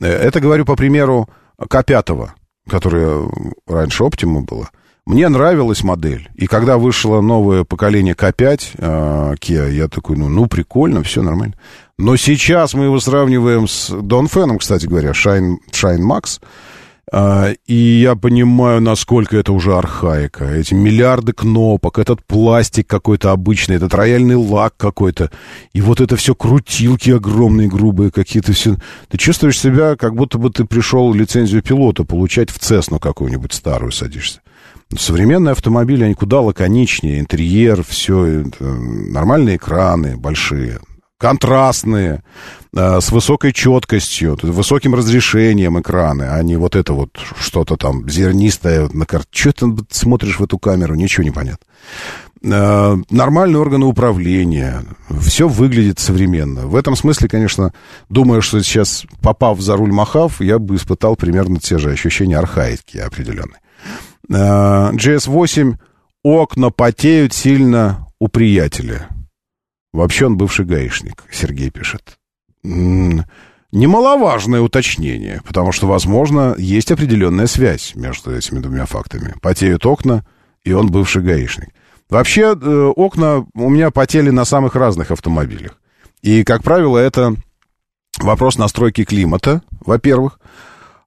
Э, 0.00 0.08
это 0.08 0.40
говорю 0.40 0.64
по 0.64 0.74
примеру 0.74 1.28
К5, 1.56 2.30
которая 2.68 3.28
раньше 3.68 4.02
Optima 4.02 4.40
была. 4.40 4.70
Мне 5.06 5.28
нравилась 5.28 5.84
модель. 5.84 6.28
И 6.34 6.48
когда 6.48 6.78
вышло 6.78 7.20
новое 7.20 7.62
поколение 7.62 8.14
К5 8.14 8.60
э, 8.78 9.34
Kia, 9.34 9.70
я 9.70 9.86
такой, 9.86 10.16
ну, 10.16 10.28
ну, 10.28 10.46
прикольно, 10.46 11.04
все 11.04 11.22
нормально. 11.22 11.54
Но 11.96 12.16
сейчас 12.16 12.74
мы 12.74 12.86
его 12.86 12.98
сравниваем 12.98 13.68
с 13.68 13.88
Донфеном, 13.88 14.58
кстати 14.58 14.86
говоря, 14.86 15.10
Shine, 15.10 15.58
Shine 15.70 16.00
Max. 16.00 16.40
А, 17.14 17.52
и 17.66 17.74
я 17.74 18.14
понимаю, 18.16 18.80
насколько 18.80 19.36
это 19.36 19.52
уже 19.52 19.76
архаика. 19.76 20.46
Эти 20.46 20.72
миллиарды 20.72 21.34
кнопок, 21.34 21.98
этот 21.98 22.24
пластик 22.24 22.86
какой-то 22.86 23.32
обычный, 23.32 23.76
этот 23.76 23.92
рояльный 23.92 24.36
лак 24.36 24.74
какой-то. 24.78 25.30
И 25.74 25.82
вот 25.82 26.00
это 26.00 26.16
все 26.16 26.34
крутилки 26.34 27.10
огромные, 27.10 27.68
грубые 27.68 28.10
какие-то 28.10 28.54
все. 28.54 28.76
Ты 29.10 29.18
чувствуешь 29.18 29.60
себя, 29.60 29.94
как 29.96 30.14
будто 30.14 30.38
бы 30.38 30.48
ты 30.48 30.64
пришел 30.64 31.12
лицензию 31.12 31.62
пилота 31.62 32.04
получать 32.04 32.48
в 32.48 32.58
Цесну 32.58 32.98
какую-нибудь 32.98 33.52
старую 33.52 33.92
садишься. 33.92 34.40
Современные 34.96 35.52
автомобили, 35.52 36.04
они 36.04 36.14
куда 36.14 36.40
лаконичнее. 36.40 37.20
Интерьер, 37.20 37.84
все, 37.84 38.44
нормальные 38.58 39.56
экраны 39.56 40.16
большие, 40.16 40.80
контрастные, 41.22 42.24
э, 42.74 43.00
с 43.00 43.12
высокой 43.12 43.52
четкостью, 43.52 44.36
высоким 44.42 44.96
разрешением 44.96 45.80
экраны, 45.80 46.24
а 46.24 46.42
не 46.42 46.56
вот 46.56 46.74
это 46.74 46.94
вот 46.94 47.10
что-то 47.38 47.76
там 47.76 48.08
зернистое 48.10 48.88
на 48.92 49.06
карте. 49.06 49.28
Что 49.30 49.52
ты 49.52 49.84
смотришь 49.90 50.40
в 50.40 50.42
эту 50.42 50.58
камеру, 50.58 50.96
ничего 50.96 51.22
не 51.22 51.30
понятно. 51.30 51.64
Э, 52.42 52.96
нормальные 53.08 53.60
органы 53.60 53.86
управления, 53.86 54.82
все 55.20 55.46
выглядит 55.46 56.00
современно. 56.00 56.66
В 56.66 56.74
этом 56.74 56.96
смысле, 56.96 57.28
конечно, 57.28 57.72
думаю, 58.08 58.42
что 58.42 58.60
сейчас, 58.60 59.04
попав 59.20 59.60
за 59.60 59.76
руль 59.76 59.92
Махав, 59.92 60.40
я 60.40 60.58
бы 60.58 60.74
испытал 60.74 61.14
примерно 61.14 61.60
те 61.60 61.78
же 61.78 61.92
ощущения 61.92 62.36
архаики 62.36 62.98
определенные. 62.98 63.60
Э, 64.28 64.90
GS8 64.90 65.76
окна 66.24 66.70
потеют 66.70 67.32
сильно 67.32 68.08
у 68.18 68.26
приятеля. 68.26 69.08
Вообще 69.92 70.26
он 70.26 70.36
бывший 70.36 70.64
гаишник, 70.64 71.24
Сергей 71.30 71.70
пишет. 71.70 72.18
Немаловажное 72.62 74.60
уточнение, 74.60 75.40
потому 75.46 75.72
что, 75.72 75.86
возможно, 75.86 76.54
есть 76.58 76.90
определенная 76.92 77.46
связь 77.46 77.94
между 77.94 78.36
этими 78.36 78.58
двумя 78.58 78.86
фактами. 78.86 79.34
Потеют 79.40 79.86
окна, 79.86 80.26
и 80.62 80.72
он 80.72 80.90
бывший 80.90 81.22
гаишник. 81.22 81.70
Вообще, 82.10 82.54
э, 82.54 82.92
окна 82.94 83.46
у 83.54 83.70
меня 83.70 83.90
потели 83.90 84.28
на 84.28 84.44
самых 84.44 84.74
разных 84.74 85.10
автомобилях. 85.10 85.78
И, 86.20 86.44
как 86.44 86.62
правило, 86.62 86.98
это 86.98 87.34
вопрос 88.18 88.58
настройки 88.58 89.04
климата, 89.04 89.62
во-первых. 89.80 90.38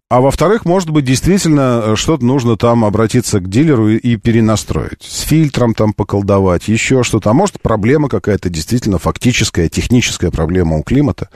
А 0.07 0.21
во-вторых, 0.21 0.65
может 0.65 0.91
быть, 0.91 1.03
действительно 1.03 1.81
э, 1.83 1.95
что-то 1.95 2.23
нужно 2.23 2.57
там 2.57 2.85
обратиться 2.85 3.39
к 3.39 3.49
дилеру 3.49 3.89
и, 3.89 3.97
и 3.97 4.17
перенастроить. 4.17 5.01
С 5.01 5.21
фильтром 5.21 5.73
там 5.73 5.93
поколдовать, 5.93 6.67
еще 6.67 7.01
что-то. 7.01 7.31
А 7.31 7.33
может, 7.33 7.59
проблема 7.59 8.07
какая-то 8.07 8.49
действительно 8.49 8.99
фактическая, 8.99 9.67
техническая 9.67 10.29
проблема 10.29 10.77
у 10.77 10.83
климата. 10.83 11.29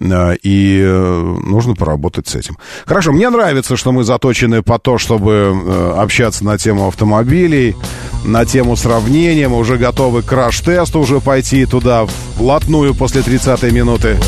Э, 0.00 0.34
и 0.42 0.80
э, 0.82 1.36
нужно 1.46 1.76
поработать 1.76 2.26
с 2.26 2.34
этим. 2.34 2.58
Хорошо, 2.84 3.12
мне 3.12 3.30
нравится, 3.30 3.76
что 3.76 3.92
мы 3.92 4.02
заточены 4.02 4.62
по 4.62 4.80
то, 4.80 4.98
чтобы 4.98 5.94
общаться 5.96 6.44
на 6.44 6.58
тему 6.58 6.88
автомобилей, 6.88 7.76
на 8.24 8.44
тему 8.44 8.74
сравнения. 8.74 9.46
Мы 9.46 9.56
уже 9.56 9.76
готовы 9.76 10.22
к 10.22 10.26
краш-тесту 10.26 10.98
уже 10.98 11.20
пойти 11.20 11.64
туда 11.64 12.06
вплотную 12.06 12.92
после 12.96 13.20
30-й 13.20 13.70
минуты. 13.70 14.18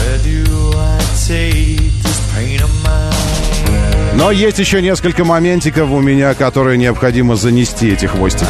Но 4.14 4.30
есть 4.30 4.58
еще 4.58 4.82
несколько 4.82 5.24
моментиков 5.24 5.90
у 5.90 6.00
меня, 6.00 6.34
которые 6.34 6.76
необходимо 6.78 7.36
занести, 7.36 7.92
эти 7.92 8.06
хвостики. 8.06 8.46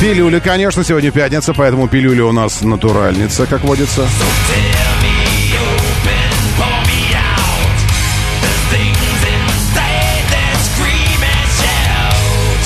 Пилюля, 0.00 0.40
конечно, 0.40 0.84
сегодня 0.84 1.10
пятница, 1.10 1.54
поэтому 1.54 1.88
пилюля 1.88 2.24
у 2.24 2.32
нас 2.32 2.62
натуральница, 2.62 3.46
как 3.46 3.62
водится. 3.62 4.06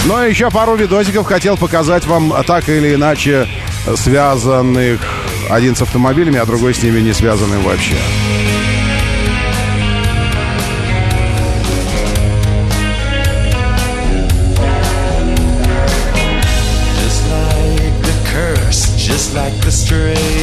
Но 0.04 0.16
ну, 0.16 0.24
еще 0.24 0.50
пару 0.50 0.74
видосиков 0.74 1.26
хотел 1.26 1.56
показать 1.56 2.04
вам 2.06 2.34
так 2.44 2.68
или 2.68 2.94
иначе 2.94 3.46
связанных 3.96 5.00
один 5.48 5.76
с 5.76 5.82
автомобилями, 5.82 6.38
а 6.38 6.44
другой 6.44 6.74
с 6.74 6.82
ними 6.82 7.00
не 7.00 7.12
связанным 7.12 7.62
вообще. 7.62 7.96
astray. 19.72 20.41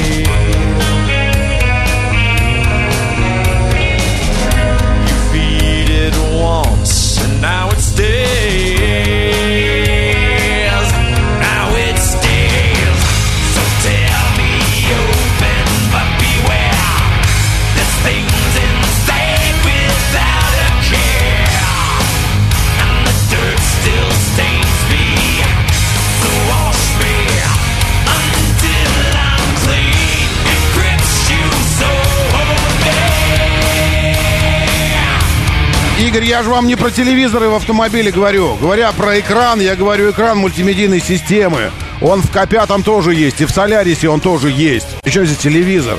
Игорь, 36.20 36.32
я 36.32 36.44
же 36.44 36.50
вам 36.50 36.68
не 36.68 36.76
про 36.76 36.92
телевизоры 36.92 37.48
в 37.48 37.56
автомобиле 37.56 38.12
говорю. 38.12 38.56
Говоря 38.56 38.92
про 38.92 39.22
экран, 39.22 39.62
я 39.62 39.78
говорю 39.78 40.12
экран 40.12 40.38
мультимедийной 40.38 41.00
системы. 41.00 41.72
Он 42.02 42.22
в 42.22 42.30
К5 42.30 42.84
тоже 42.84 43.14
есть, 43.14 43.40
и 43.40 43.46
в 43.46 43.52
Солярисе 43.52 44.10
он 44.10 44.20
тоже 44.20 44.50
есть. 44.50 44.88
Еще 45.06 45.26
здесь 45.26 45.38
телевизор. 45.38 45.98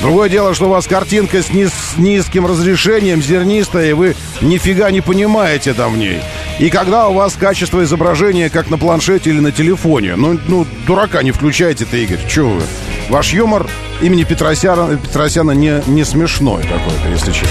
Другое 0.00 0.28
дело, 0.28 0.54
что 0.54 0.66
у 0.66 0.70
вас 0.70 0.88
картинка 0.88 1.40
с, 1.40 1.52
низ, 1.52 1.70
с 1.70 1.98
низким 1.98 2.46
разрешением, 2.46 3.22
зернистая, 3.22 3.90
и 3.90 3.92
вы 3.92 4.16
нифига 4.40 4.90
не 4.90 5.02
понимаете 5.02 5.72
там 5.72 5.92
в 5.92 5.98
ней. 5.98 6.20
И 6.58 6.68
когда 6.68 7.06
у 7.06 7.14
вас 7.14 7.34
качество 7.34 7.84
изображения, 7.84 8.50
как 8.50 8.70
на 8.70 8.78
планшете 8.78 9.30
или 9.30 9.38
на 9.38 9.52
телефоне, 9.52 10.16
ну, 10.16 10.36
ну 10.48 10.66
дурака 10.84 11.22
не 11.22 11.30
включайте-то, 11.30 11.96
Игорь, 11.96 12.26
чего 12.28 12.54
вы? 12.54 12.62
Ваш 13.08 13.32
юмор 13.32 13.68
имени 14.00 14.24
Петросяна, 14.24 14.96
Петросяна 14.96 15.52
не, 15.52 15.80
не 15.86 16.04
смешной 16.04 16.64
какой-то, 16.64 17.08
если 17.08 17.30
честно. 17.30 17.50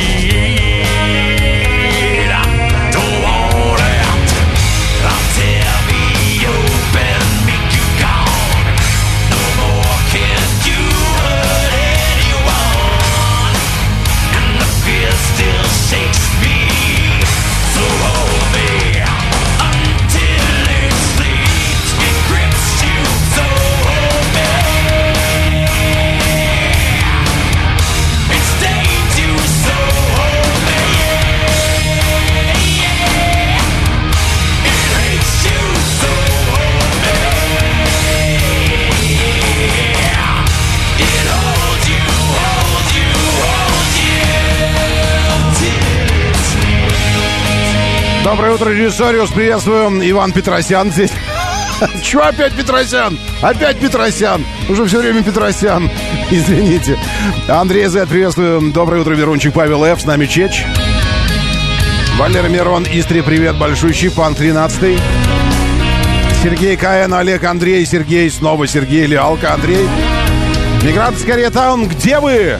Доброе 48.23 48.53
утро, 48.53 48.69
режиссериус. 48.69 49.31
Приветствую. 49.31 50.09
Иван 50.09 50.31
Петросян 50.31 50.91
здесь. 50.91 51.11
Чего 52.03 52.21
опять 52.21 52.53
Петросян? 52.53 53.17
Опять 53.41 53.79
Петросян. 53.79 54.45
Уже 54.69 54.85
все 54.85 54.99
время 54.99 55.23
Петросян. 55.23 55.89
Извините. 56.29 56.99
Андрей 57.47 57.87
Зет, 57.87 58.09
приветствую. 58.09 58.71
Доброе 58.71 59.01
утро, 59.01 59.15
Верунчик. 59.15 59.53
Павел 59.53 59.83
Ф. 59.83 60.01
С 60.01 60.05
нами 60.05 60.27
Чеч. 60.27 60.63
Валера 62.19 62.47
Мирон, 62.47 62.85
Истри, 62.91 63.21
привет, 63.21 63.57
большущий. 63.57 64.11
Пан 64.11 64.35
13 64.35 64.99
Сергей 66.43 66.77
Каэн, 66.77 67.11
Олег 67.15 67.43
Андрей, 67.43 67.83
Сергей, 67.87 68.29
снова 68.29 68.67
Сергей, 68.67 69.07
Лиалка 69.07 69.55
Андрей. 69.55 69.87
Мигрант 70.83 71.17
Скорее 71.17 71.49
Таун, 71.49 71.87
где 71.87 72.19
вы? 72.19 72.59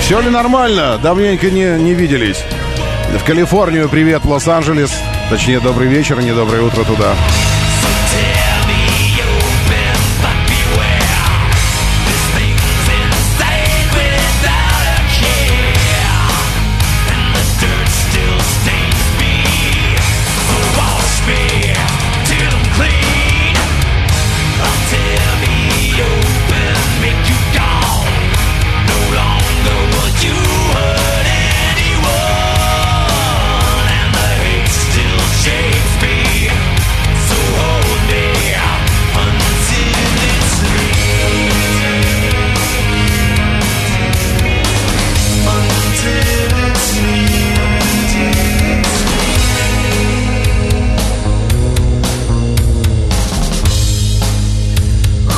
Все 0.00 0.20
ли 0.20 0.30
нормально? 0.30 1.00
Давненько 1.02 1.50
не, 1.50 1.82
не 1.82 1.94
виделись. 1.94 2.44
В 3.12 3.24
Калифорнию 3.24 3.88
привет, 3.88 4.24
в 4.24 4.30
Лос-Анджелес. 4.30 4.98
Точнее, 5.30 5.60
добрый 5.60 5.88
вечер, 5.88 6.20
не 6.20 6.32
доброе 6.32 6.62
утро 6.62 6.82
туда. 6.82 7.14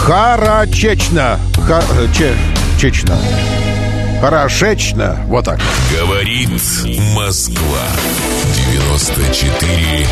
Харачечно. 0.05 1.39
Ха, 1.67 1.81
че, 2.13 2.35
чечно. 2.79 3.17
Хорошечно. 4.21 5.17
Вот 5.29 5.47
так. 5.47 5.61
Говорит 5.91 6.51
Москва. 7.15 7.87
94 8.73 10.07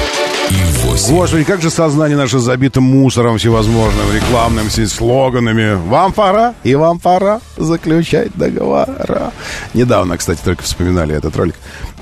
и 0.52 0.88
8. 0.88 1.14
Господи, 1.14 1.44
как 1.44 1.62
же 1.62 1.70
сознание 1.70 2.16
наше 2.16 2.38
забито 2.38 2.80
мусором 2.80 3.38
всевозможным, 3.38 4.12
рекламным 4.12 4.68
слоганами. 4.70 5.74
Вам 5.88 6.12
пора, 6.12 6.54
и 6.64 6.74
вам 6.74 6.98
пора 6.98 7.40
заключать 7.56 8.32
договора. 8.34 9.32
Недавно, 9.74 10.16
кстати, 10.16 10.40
только 10.44 10.62
вспоминали 10.62 11.14
этот 11.14 11.36
ролик. 11.36 11.54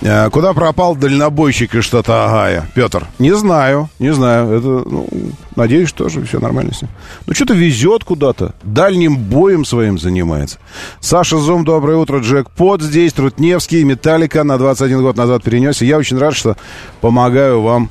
Э, 0.03 0.31
куда 0.31 0.53
пропал 0.55 0.97
дальнобойщик 0.97 1.75
из 1.75 1.85
штата 1.85 2.25
Агая? 2.25 2.69
Петр, 2.75 3.07
не 3.19 3.35
знаю, 3.37 3.89
не 3.99 4.13
знаю. 4.13 4.51
Это, 4.51 4.89
ну, 4.89 5.09
надеюсь, 5.57 5.93
тоже 5.93 6.25
все 6.25 6.41
нормально 6.41 6.73
с 6.73 6.83
ним. 6.83 6.91
Ну, 7.27 7.35
что-то 7.35 7.55
везет 7.55 8.05
куда-то. 8.05 8.55
Дальним 8.63 9.17
боем 9.17 9.65
своим 9.65 9.99
занимается. 9.99 10.59
Саша 11.01 11.39
Зум, 11.39 11.65
доброе 11.65 11.99
утро. 11.99 12.19
Джек 12.19 12.51
Пот 12.51 12.83
здесь, 12.83 13.13
Трутневский, 13.13 13.85
Металлика 13.85 14.43
на 14.43 14.59
21 14.59 15.03
год 15.03 15.17
назад 15.17 15.43
перенесся. 15.43 15.85
Я 15.85 15.99
очень 15.99 16.19
рад, 16.19 16.35
что 16.35 16.57
помогаю 17.01 17.61
вам 17.61 17.91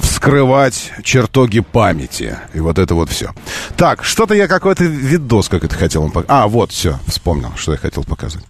вскрывать 0.00 0.92
чертоги 1.02 1.60
памяти. 1.60 2.38
И 2.54 2.60
вот 2.60 2.78
это 2.78 2.94
вот 2.94 3.10
все. 3.10 3.32
Так, 3.76 4.04
что-то 4.04 4.34
я 4.34 4.48
какой-то 4.48 4.84
видос 4.84 5.48
как 5.48 5.64
это 5.64 5.74
хотел 5.74 6.02
вам 6.02 6.10
показать. 6.10 6.30
А, 6.30 6.48
вот, 6.48 6.72
все, 6.72 6.98
вспомнил, 7.06 7.52
что 7.56 7.72
я 7.72 7.78
хотел 7.78 8.04
показать. 8.04 8.44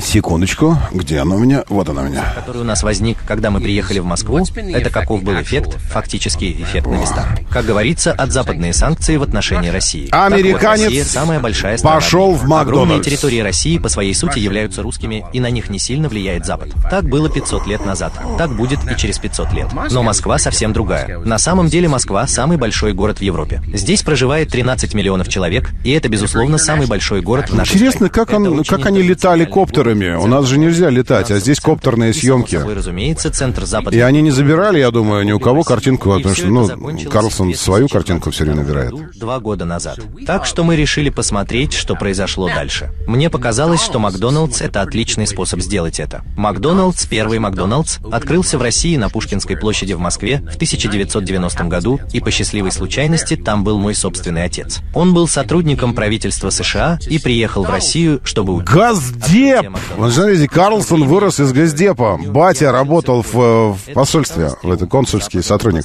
Секундочку, 0.00 0.76
где 0.92 1.18
она 1.18 1.36
у 1.36 1.38
меня? 1.38 1.64
Вот 1.68 1.88
она 1.88 2.02
у 2.02 2.04
меня. 2.06 2.32
Который 2.34 2.62
у 2.62 2.64
нас 2.64 2.82
возник, 2.82 3.18
когда 3.26 3.50
мы 3.50 3.60
приехали 3.60 3.98
в 3.98 4.04
Москву, 4.04 4.44
это 4.54 4.90
каков 4.90 5.22
был 5.22 5.40
эффект, 5.40 5.76
фактический 5.90 6.52
эффект 6.62 6.86
на 6.86 6.94
местах. 6.94 7.26
Как 7.50 7.64
говорится, 7.64 8.12
от 8.12 8.32
западные 8.32 8.72
санкции 8.72 9.16
в 9.16 9.22
отношении 9.22 9.68
России. 9.68 10.08
Американец 10.10 10.62
так 10.62 10.78
вот, 10.78 10.84
Россия 10.86 11.04
самая 11.04 11.40
большая 11.40 11.76
страна 11.76 11.96
пошел 11.96 12.32
в 12.32 12.44
Макдональдс. 12.44 12.68
Огромные 12.68 13.02
территории 13.02 13.40
России 13.40 13.78
по 13.78 13.88
своей 13.88 14.14
сути 14.14 14.38
являются 14.38 14.82
русскими, 14.82 15.24
и 15.32 15.40
на 15.40 15.50
них 15.50 15.70
не 15.70 15.78
сильно 15.78 16.08
влияет 16.08 16.46
Запад. 16.46 16.70
Так 16.90 17.08
было 17.08 17.28
500 17.28 17.66
лет 17.66 17.84
назад. 17.86 18.12
Так 18.38 18.56
будет 18.56 18.80
и 18.90 18.96
через 18.96 19.18
500 19.18 19.52
лет. 19.52 19.68
Но 19.90 20.02
Москва 20.02 20.38
совсем 20.38 20.72
другая. 20.72 21.18
На 21.18 21.38
самом 21.38 21.68
деле 21.68 21.88
Москва 21.88 22.26
самый 22.26 22.56
большой 22.56 22.92
город 22.92 23.18
в 23.18 23.22
Европе. 23.22 23.62
Здесь 23.72 24.02
проживает 24.02 24.48
13 24.48 24.94
миллионов 24.94 25.28
человек, 25.28 25.70
и 25.84 25.90
это, 25.92 26.08
безусловно, 26.08 26.58
самый 26.58 26.86
большой 26.86 27.20
город 27.20 27.50
в 27.50 27.54
нашей 27.54 27.74
Интересно, 27.74 28.06
стране. 28.08 28.26
как, 28.26 28.32
он, 28.32 28.64
как 28.64 28.86
они 28.86 29.02
летали 29.02 29.34
потенциальный 29.34 29.46
коптерами. 29.74 30.16
У 30.16 30.26
нас 30.26 30.46
же 30.46 30.58
нельзя 30.58 30.90
летать, 30.90 31.30
а 31.30 31.38
здесь 31.38 31.60
коптерные 31.60 32.12
съемки. 32.12 32.56
собой, 32.56 32.74
разумеется, 32.74 33.30
центр 33.30 33.64
запада. 33.64 33.96
И 33.96 34.00
они 34.00 34.22
не 34.22 34.30
забирали, 34.30 34.78
я 34.78 34.90
думаю, 34.90 35.24
ни 35.24 35.32
у 35.32 35.40
кого 35.40 35.62
картинку, 35.62 36.14
потому 36.14 36.34
что, 36.34 36.46
ну, 36.46 36.68
Карлсон 37.10 37.54
свою 37.54 37.86
2019 37.88 37.92
картинку 37.92 38.30
все 38.30 38.44
время 38.44 38.62
набирает. 38.62 38.94
Два 39.18 39.40
года 39.40 39.64
назад. 39.64 39.98
Так 40.26 40.46
что 40.46 40.64
мы 40.64 40.76
решили 40.76 41.10
посмотреть, 41.10 41.72
что 41.72 41.94
произошло 41.94 42.48
дальше. 42.48 42.90
Мне 43.06 43.30
показалось, 43.30 43.82
что 43.82 43.98
Макдоналдс— 43.98 44.60
это 44.62 44.82
отличный 44.82 45.26
способ 45.26 45.60
сделать 45.60 46.00
это. 46.00 46.22
Макдоналдс, 46.36 47.06
первый 47.06 47.38
Макдоналдс, 47.38 47.98
открылся 48.10 48.58
в 48.58 48.62
России 48.62 48.96
на 48.96 49.08
Пушкинской 49.08 49.56
площади 49.56 49.92
в 49.92 49.98
Москве 49.98 50.38
в 50.38 50.54
1990 50.54 51.64
году, 51.64 52.00
и 52.12 52.20
по 52.20 52.30
счастливой 52.30 52.72
случайности 52.72 53.36
там 53.36 53.64
был 53.64 53.78
мой 53.78 53.94
собственный 53.94 54.44
отец. 54.44 54.80
Он 54.94 55.14
был 55.14 55.28
сотрудником 55.28 55.94
правительства 55.94 56.50
США 56.50 56.98
и 57.08 57.18
приехал 57.18 57.64
в 57.64 57.70
Россию, 57.70 58.20
чтобы... 58.24 58.62
Газдеп! 58.62 59.63
Вот 59.96 60.12
смотрите, 60.12 60.48
Карлсон 60.48 61.04
вырос 61.04 61.40
из 61.40 61.52
Газдепа. 61.52 62.18
Батя 62.26 62.72
работал 62.72 63.22
в, 63.22 63.34
э, 63.34 63.72
в 63.72 63.94
посольстве, 63.94 64.50
в 64.62 64.70
это 64.70 64.86
консульский 64.86 65.42
сотрудник. 65.42 65.84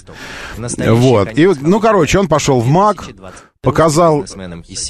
Вот. 0.58 1.38
И, 1.38 1.50
ну, 1.62 1.80
короче, 1.80 2.20
он 2.20 2.28
пошел 2.28 2.60
в 2.60 2.68
МАК, 2.68 3.10
показал... 3.62 4.26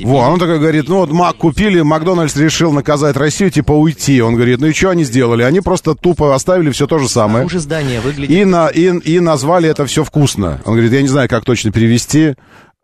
Вот, 0.03 0.29
он 0.29 0.39
такой 0.39 0.59
говорит, 0.59 0.87
ну 0.87 0.97
вот 0.97 1.11
Мак 1.11 1.37
купили, 1.37 1.81
Макдональдс 1.81 2.35
решил 2.35 2.71
наказать 2.71 3.15
Россию, 3.17 3.51
типа 3.51 3.71
уйти. 3.71 4.21
Он 4.21 4.35
говорит, 4.35 4.59
ну 4.59 4.67
и 4.67 4.73
что 4.73 4.89
они 4.89 5.03
сделали? 5.03 5.43
Они 5.43 5.61
просто 5.61 5.95
тупо 5.95 6.35
оставили 6.35 6.71
все 6.71 6.87
то 6.87 6.99
же 6.99 7.09
самое. 7.09 7.45
Уже 7.45 7.59
здание 7.59 7.99
выглядит... 7.99 8.29
И, 8.29 8.45
на, 8.45 8.67
и, 8.67 8.87
и 8.99 9.19
назвали 9.19 9.69
это 9.69 9.85
все 9.85 10.03
вкусно. 10.03 10.61
Он 10.65 10.73
говорит, 10.73 10.91
я 10.91 11.01
не 11.01 11.07
знаю, 11.07 11.27
как 11.29 11.45
точно 11.45 11.71
перевести. 11.71 12.35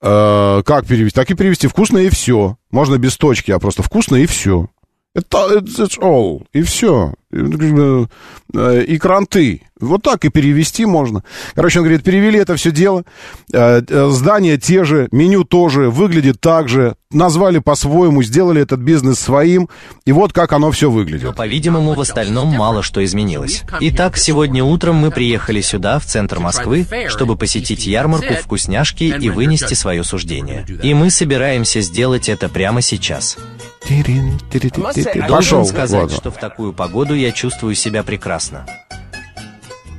Э, 0.02 0.64
как 0.66 0.86
перевести? 0.88 1.16
Так 1.16 1.30
и 1.32 1.36
перевести. 1.36 1.68
Вкусно 1.68 2.00
и 2.00 2.10
все. 2.10 2.58
Можно 2.72 2.98
без 2.98 3.18
точки, 3.18 3.52
а 3.52 3.60
просто 3.60 3.84
вкусно 3.84 4.16
и 4.16 4.26
все. 4.26 4.70
Это 5.16 5.60
it's 5.60 5.98
all. 6.00 6.46
И 6.54 6.62
все. 6.62 7.14
И 7.32 8.98
кранты. 8.98 9.62
Вот 9.80 10.04
так 10.04 10.24
и 10.26 10.30
перевести 10.30 10.86
можно. 10.86 11.24
Короче, 11.54 11.80
он 11.80 11.86
говорит, 11.86 12.04
перевели 12.04 12.40
это 12.40 12.56
все 12.56 12.72
дело. 12.72 13.04
Э, 13.52 13.82
э, 13.88 14.10
Здания 14.10 14.58
те 14.58 14.86
же, 14.86 15.10
меню 15.12 15.44
тоже, 15.44 15.90
выглядит 15.90 16.40
так 16.40 16.70
же. 16.70 16.96
Назвали 17.12 17.60
по-своему, 17.60 18.24
сделали 18.24 18.62
этот 18.62 18.80
бизнес 18.80 19.20
своим. 19.20 19.70
И 20.06 20.14
вот 20.14 20.32
как 20.32 20.54
оно 20.54 20.72
все 20.72 20.90
выглядит. 20.90 21.36
по-видимому, 21.36 21.94
в 21.94 22.00
остальном 22.00 22.50
мало 22.50 22.84
что 22.84 23.04
изменилось. 23.04 23.64
Итак, 23.82 24.18
сегодня 24.18 24.64
утром 24.64 24.96
мы 24.96 25.12
приехали 25.12 25.62
сюда, 25.62 26.00
в 26.00 26.06
центр 26.06 26.40
Москвы, 26.40 26.86
чтобы 27.10 27.36
посетить 27.38 27.86
ярмарку 27.86 28.34
вкусняшки 28.34 29.04
и 29.04 29.30
вынести 29.30 29.74
свое 29.74 30.04
суждение. 30.04 30.66
И 30.84 30.94
мы 30.94 31.10
собираемся 31.10 31.82
сделать 31.82 32.30
это 32.30 32.48
прямо 32.48 32.82
сейчас. 32.82 33.38
Пошел. 33.86 35.28
Должен 35.28 35.66
сказать, 35.66 36.02
Вот. 36.02 36.12
что 36.12 36.32
в 36.32 36.38
такую 36.38 36.74
погоду 36.74 37.14
я 37.14 37.32
чувствую 37.32 37.76
себя 37.76 38.04
прекрасно. 38.04 38.66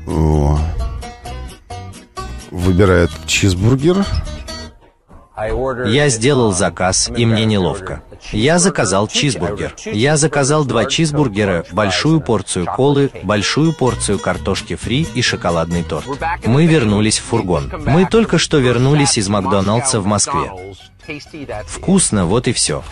О. 0.07 0.59
Выбирает 2.51 3.11
чизбургер. 3.27 4.05
Я 5.87 6.09
сделал 6.09 6.53
заказ, 6.53 7.11
и 7.15 7.27
мне 7.27 7.45
неловко. 7.45 8.03
Я 8.33 8.59
заказал 8.59 9.07
чизбургер. 9.07 9.75
Я 9.85 10.17
заказал 10.17 10.65
два 10.65 10.87
чизбургера, 10.87 11.65
большую 11.73 12.21
порцию 12.21 12.67
колы, 12.67 13.11
большую 13.23 13.73
порцию 13.73 14.19
картошки 14.19 14.77
фри 14.77 15.07
и 15.15 15.23
шоколадный 15.23 15.83
торт. 15.83 16.07
Мы 16.45 16.67
вернулись 16.67 17.19
в 17.19 17.25
фургон. 17.25 17.71
Мы 17.85 18.07
только 18.07 18.39
что 18.39 18.59
вернулись 18.59 19.19
из 19.19 19.29
Макдоналдса 19.29 20.01
в 20.01 20.07
Москве. 20.07 20.51
Вкусно, 21.67 22.25
вот 22.25 22.49
и 22.49 22.53
все. 22.53 22.83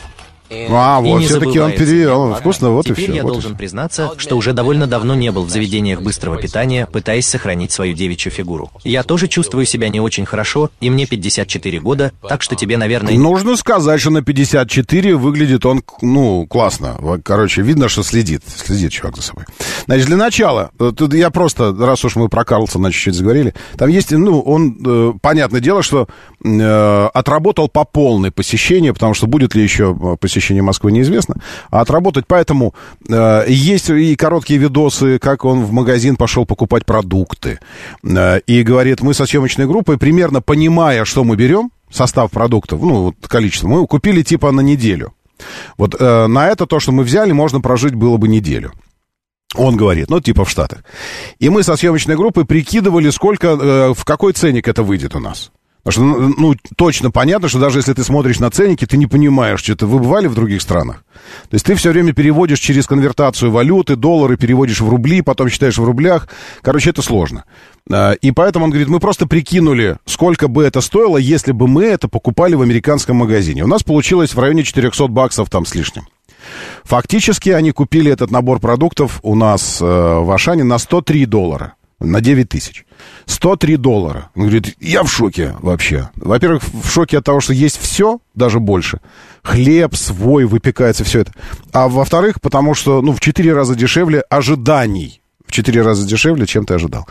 А, 0.51 1.01
И 1.05 1.09
вот, 1.09 1.23
все-таки 1.25 1.59
он 1.59 1.73
перевел. 1.73 2.35
Вкусно, 2.35 2.71
вот 2.71 2.87
и 2.87 2.91
Теперь 2.91 3.05
все. 3.07 3.15
я 3.15 3.23
вот 3.23 3.31
и 3.31 3.33
должен 3.33 3.51
всё. 3.53 3.59
признаться, 3.59 4.13
что 4.19 4.37
уже 4.37 4.53
довольно 4.53 4.87
давно 4.87 5.15
не 5.15 5.31
был 5.33 5.45
в 5.45 5.51
заведениях 5.51 6.03
быстрого 6.03 6.37
питания, 6.37 6.87
пытаясь 6.87 7.27
сохранить 7.27 7.73
свою 7.73 7.95
девичью 7.95 8.31
фигуру. 8.31 8.71
Я 8.85 9.03
тоже 9.03 9.29
чувствую 9.29 9.65
себя 9.67 9.89
не 9.89 10.01
очень 10.01 10.27
хорошо, 10.27 10.71
и 10.81 10.91
мне 10.91 11.07
54 11.07 11.81
года, 11.81 12.13
так 12.29 12.43
что 12.43 12.55
тебе, 12.57 12.77
наверное, 12.77 13.15
Нужно 13.15 13.57
сказать, 13.57 14.01
что 14.01 14.11
на 14.11 14.23
54 14.23 15.17
выглядит 15.17 15.65
он, 15.67 15.83
ну, 16.03 16.47
классно. 16.47 16.97
Короче, 17.25 17.63
видно, 17.63 17.89
что 17.89 18.03
следит. 18.03 18.43
Следит 18.47 18.93
чувак 18.93 19.17
за 19.17 19.23
собой. 19.23 19.45
Значит, 19.87 20.07
для 20.07 20.17
начала, 20.17 20.71
э, 20.79 20.93
тут 20.97 21.15
я 21.15 21.31
просто, 21.31 21.75
раз 21.75 22.05
уж 22.05 22.17
мы 22.17 22.29
про 22.29 22.45
Карлсона 22.45 22.93
чуть-чуть 22.93 23.15
заговорили, 23.15 23.55
там 23.77 23.89
есть, 23.89 24.11
ну, 24.13 24.41
он, 24.41 24.79
э, 24.85 25.13
понятное 25.21 25.61
дело, 25.61 25.83
что 25.83 26.07
э, 26.45 27.07
отработал 27.15 27.69
по 27.69 27.85
полной 27.85 28.31
посещение, 28.31 28.93
потому 28.93 29.15
что 29.15 29.27
будет 29.27 29.55
ли 29.55 29.63
еще 29.63 29.97
э, 29.99 30.17
посещение 30.35 30.63
Москвы, 30.63 30.93
неизвестно. 30.93 31.37
А 31.71 31.81
отработать, 31.81 32.25
поэтому 32.27 32.75
э, 33.09 33.45
есть 33.49 33.91
и 33.91 34.17
короткие 34.17 34.59
видосы, 34.59 35.19
как 35.19 35.45
он 35.45 35.65
в 35.65 35.73
магазин 35.73 36.17
пошел 36.17 36.45
покупать 36.45 36.85
продукты. 36.85 37.61
Э, 38.03 38.41
и 38.47 38.63
говорит, 38.63 39.01
мы 39.01 39.15
со 39.15 39.27
съемочной 39.27 39.67
группой, 39.67 39.97
примерно 39.97 40.41
понимая, 40.43 41.05
что 41.05 41.25
мы 41.25 41.37
берем, 41.37 41.71
состав 41.91 42.31
продуктов, 42.31 42.83
ну, 42.83 43.03
вот 43.03 43.15
количество, 43.29 43.69
мы 43.69 43.87
купили 43.87 44.23
типа 44.23 44.51
на 44.51 44.61
неделю. 44.61 45.13
Вот 45.79 45.95
э, 45.99 46.27
на 46.27 46.49
это 46.49 46.67
то, 46.67 46.81
что 46.81 46.93
мы 46.93 47.05
взяли, 47.05 47.33
можно 47.33 47.61
прожить 47.61 47.95
было 47.95 48.17
бы 48.17 48.29
неделю. 48.29 48.73
Он 49.57 49.77
говорит, 49.77 50.11
ну, 50.11 50.21
типа 50.21 50.45
в 50.45 50.51
Штатах. 50.51 50.83
И 51.39 51.49
мы 51.49 51.63
со 51.63 51.77
съемочной 51.77 52.17
группой 52.17 52.45
прикидывали, 52.45 53.11
сколько, 53.11 53.47
э, 53.47 53.95
в 53.95 54.05
какой 54.05 54.33
ценник 54.33 54.67
это 54.67 54.83
выйдет 54.83 55.15
у 55.15 55.21
нас. 55.21 55.53
Что, 55.87 56.03
ну, 56.03 56.55
точно 56.77 57.11
понятно, 57.11 57.49
что 57.49 57.59
даже 57.59 57.79
если 57.79 57.93
ты 57.93 58.05
смотришь 58.05 58.41
на 58.41 58.51
ценники, 58.51 58.87
ты 58.87 58.97
не 58.97 59.07
понимаешь, 59.07 59.61
что 59.61 59.73
это 59.73 59.87
вы 59.87 59.99
бывали 59.99 60.29
в 60.29 60.35
других 60.35 60.63
странах. 60.63 61.05
То 61.51 61.55
есть 61.55 61.67
ты 61.67 61.75
все 61.75 61.91
время 61.91 62.15
переводишь 62.15 62.59
через 62.59 62.87
конвертацию 62.87 63.51
валюты, 63.51 63.97
доллары 63.97 64.37
переводишь 64.39 64.81
в 64.81 64.89
рубли, 64.89 65.21
потом 65.21 65.51
считаешь 65.51 65.77
в 65.77 65.85
рублях. 65.85 66.29
Короче, 66.63 66.91
это 66.91 67.03
сложно. 67.03 67.45
А, 67.93 68.13
и 68.13 68.31
поэтому 68.31 68.65
он 68.65 68.71
говорит, 68.71 68.89
мы 68.89 68.99
просто 68.99 69.27
прикинули, 69.27 69.99
сколько 70.07 70.49
бы 70.49 70.65
это 70.65 70.81
стоило, 70.81 71.19
если 71.19 71.53
бы 71.53 71.69
мы 71.69 71.85
это 71.85 72.09
покупали 72.09 72.55
в 72.55 72.63
американском 72.63 73.17
магазине. 73.17 73.63
У 73.63 73.69
нас 73.69 73.83
получилось 73.83 74.35
в 74.35 74.39
районе 74.39 74.63
400 74.63 75.09
баксов 75.09 75.51
там 75.51 75.67
с 75.67 75.75
лишним. 75.75 76.07
Фактически 76.85 77.51
они 77.51 77.73
купили 77.73 78.11
этот 78.11 78.31
набор 78.31 78.59
продуктов 78.59 79.21
у 79.23 79.35
нас 79.35 79.81
э, 79.81 79.85
в 79.85 80.31
Ашане 80.31 80.65
на 80.65 80.79
103 80.79 81.27
доллара, 81.27 81.75
на 82.05 82.21
9 82.21 82.49
тысяч. 82.49 82.85
103 83.27 83.77
доллара. 83.77 84.31
Он 84.35 84.43
говорит, 84.43 84.77
я 84.81 85.03
в 85.03 85.09
шоке 85.09 85.55
вообще. 85.61 86.11
Во-первых, 86.17 86.63
в 86.63 86.91
шоке 86.91 87.19
от 87.19 87.25
того, 87.25 87.41
что 87.41 87.53
есть 87.53 87.81
все, 87.81 88.19
даже 88.35 88.61
больше. 88.61 89.01
Хлеб 89.43 89.95
свой 89.97 90.45
выпекается, 90.45 91.05
все 91.05 91.21
это. 91.21 91.33
А 91.73 91.89
во-вторых, 91.89 92.41
потому 92.41 92.75
что, 92.75 93.03
ну, 93.03 93.13
в 93.13 93.21
4 93.21 93.53
раза 93.53 93.75
дешевле 93.75 94.21
ожиданий. 94.31 95.21
В 95.47 95.53
4 95.53 95.83
раза 95.83 96.07
дешевле, 96.07 96.47
чем 96.47 96.65
ты 96.65 96.75
ожидал. 96.75 97.09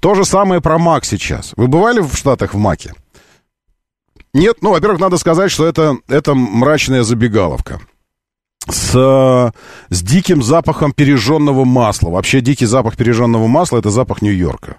То 0.00 0.14
же 0.14 0.24
самое 0.24 0.60
про 0.60 0.78
Мак 0.78 1.04
сейчас. 1.04 1.52
Вы 1.56 1.68
бывали 1.68 2.00
в 2.00 2.14
Штатах 2.14 2.54
в 2.54 2.58
Маке? 2.58 2.94
Нет, 4.34 4.58
ну, 4.62 4.70
во-первых, 4.70 4.98
надо 4.98 5.18
сказать, 5.18 5.50
что 5.50 5.66
это, 5.66 5.96
это 6.08 6.34
мрачная 6.34 7.02
забегаловка 7.02 7.80
с, 8.68 9.52
с 9.88 10.02
диким 10.02 10.42
запахом 10.42 10.92
пережженного 10.92 11.64
масла. 11.64 12.10
Вообще 12.10 12.40
дикий 12.40 12.66
запах 12.66 12.96
пережженного 12.96 13.46
масла 13.46 13.78
это 13.78 13.90
запах 13.90 14.22
Нью-Йорка. 14.22 14.76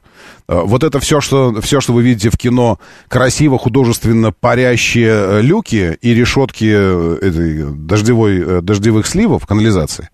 Э, 0.47 0.61
вот 0.64 0.84
это 0.84 0.99
все 0.99 1.22
что, 1.22 1.60
все, 1.61 1.81
что 1.81 1.93
вы 1.93 2.03
видите 2.03 2.30
в 2.30 2.38
кино, 2.38 2.80
красиво, 3.07 3.57
художественно 3.57 4.31
парящие 4.31 5.11
э, 5.11 5.41
люки 5.41 5.97
и 6.01 6.14
решетки 6.14 6.72
э, 6.73 7.18
этой 7.22 7.73
дождевой, 7.73 8.61
дождевых 8.61 9.07
сливов, 9.07 9.45
канализации. 9.45 10.10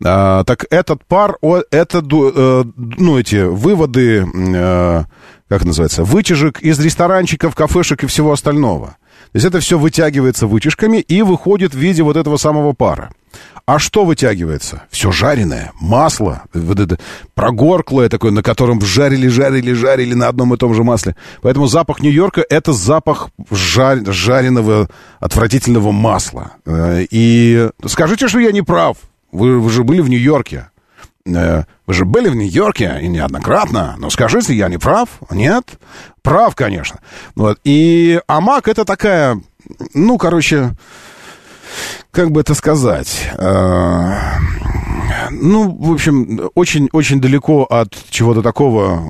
Так 0.00 0.66
этот 0.70 1.04
пар, 1.04 1.38
это, 1.70 2.02
ну, 2.02 3.18
эти 3.18 3.42
выводы, 3.42 4.24
как 5.48 5.64
называется, 5.64 6.04
вытяжек 6.04 6.60
из 6.60 6.78
ресторанчиков, 6.78 7.56
кафешек 7.56 8.04
и 8.04 8.06
всего 8.06 8.32
остального. 8.32 8.97
То 9.32 9.36
есть 9.36 9.46
это 9.46 9.60
все 9.60 9.78
вытягивается 9.78 10.46
вытяжками 10.46 10.98
и 10.98 11.22
выходит 11.22 11.74
в 11.74 11.78
виде 11.78 12.02
вот 12.02 12.16
этого 12.16 12.36
самого 12.36 12.72
пара. 12.72 13.10
А 13.66 13.78
что 13.78 14.06
вытягивается? 14.06 14.84
Все 14.90 15.12
жареное, 15.12 15.72
масло, 15.78 16.44
вот 16.54 16.80
это 16.80 16.98
прогорклое 17.34 18.08
такое, 18.08 18.30
на 18.30 18.42
котором 18.42 18.80
жарили, 18.80 19.28
жарили, 19.28 19.74
жарили 19.74 20.14
на 20.14 20.28
одном 20.28 20.54
и 20.54 20.56
том 20.56 20.72
же 20.72 20.84
масле. 20.84 21.16
Поэтому 21.42 21.66
запах 21.66 22.00
Нью-Йорка— 22.00 22.42
это 22.48 22.72
запах 22.72 23.28
жар, 23.50 24.00
жареного, 24.06 24.88
отвратительного 25.20 25.92
масла. 25.92 26.52
Э, 26.64 27.04
и 27.10 27.68
скажите, 27.84 28.28
что 28.28 28.38
я 28.38 28.52
не 28.52 28.62
прав. 28.62 28.96
Вы, 29.32 29.60
вы 29.60 29.68
же 29.70 29.84
были 29.84 30.00
в 30.00 30.08
Нью-Йорке. 30.08 30.70
Э, 31.36 31.64
вы 31.86 31.94
же 31.94 32.04
были 32.04 32.28
в 32.28 32.36
Нью-Йорке 32.36 32.98
и 33.02 33.08
неоднократно. 33.08 33.96
Но 33.98 34.10
скажите, 34.10 34.54
я 34.54 34.68
не 34.68 34.78
прав? 34.78 35.08
Нет? 35.30 35.78
Прав, 36.22 36.54
конечно. 36.54 37.00
Вот. 37.34 37.58
И 37.64 38.20
Амак 38.26 38.68
это 38.68 38.84
такая, 38.84 39.40
ну, 39.94 40.18
короче, 40.18 40.74
как 42.10 42.30
бы 42.30 42.40
это 42.40 42.54
сказать... 42.54 43.30
Э, 43.38 44.14
ну, 45.30 45.70
в 45.70 45.92
общем, 45.92 46.50
очень-очень 46.54 47.20
далеко 47.20 47.64
от 47.64 47.94
чего-то 48.10 48.42
такого, 48.42 49.02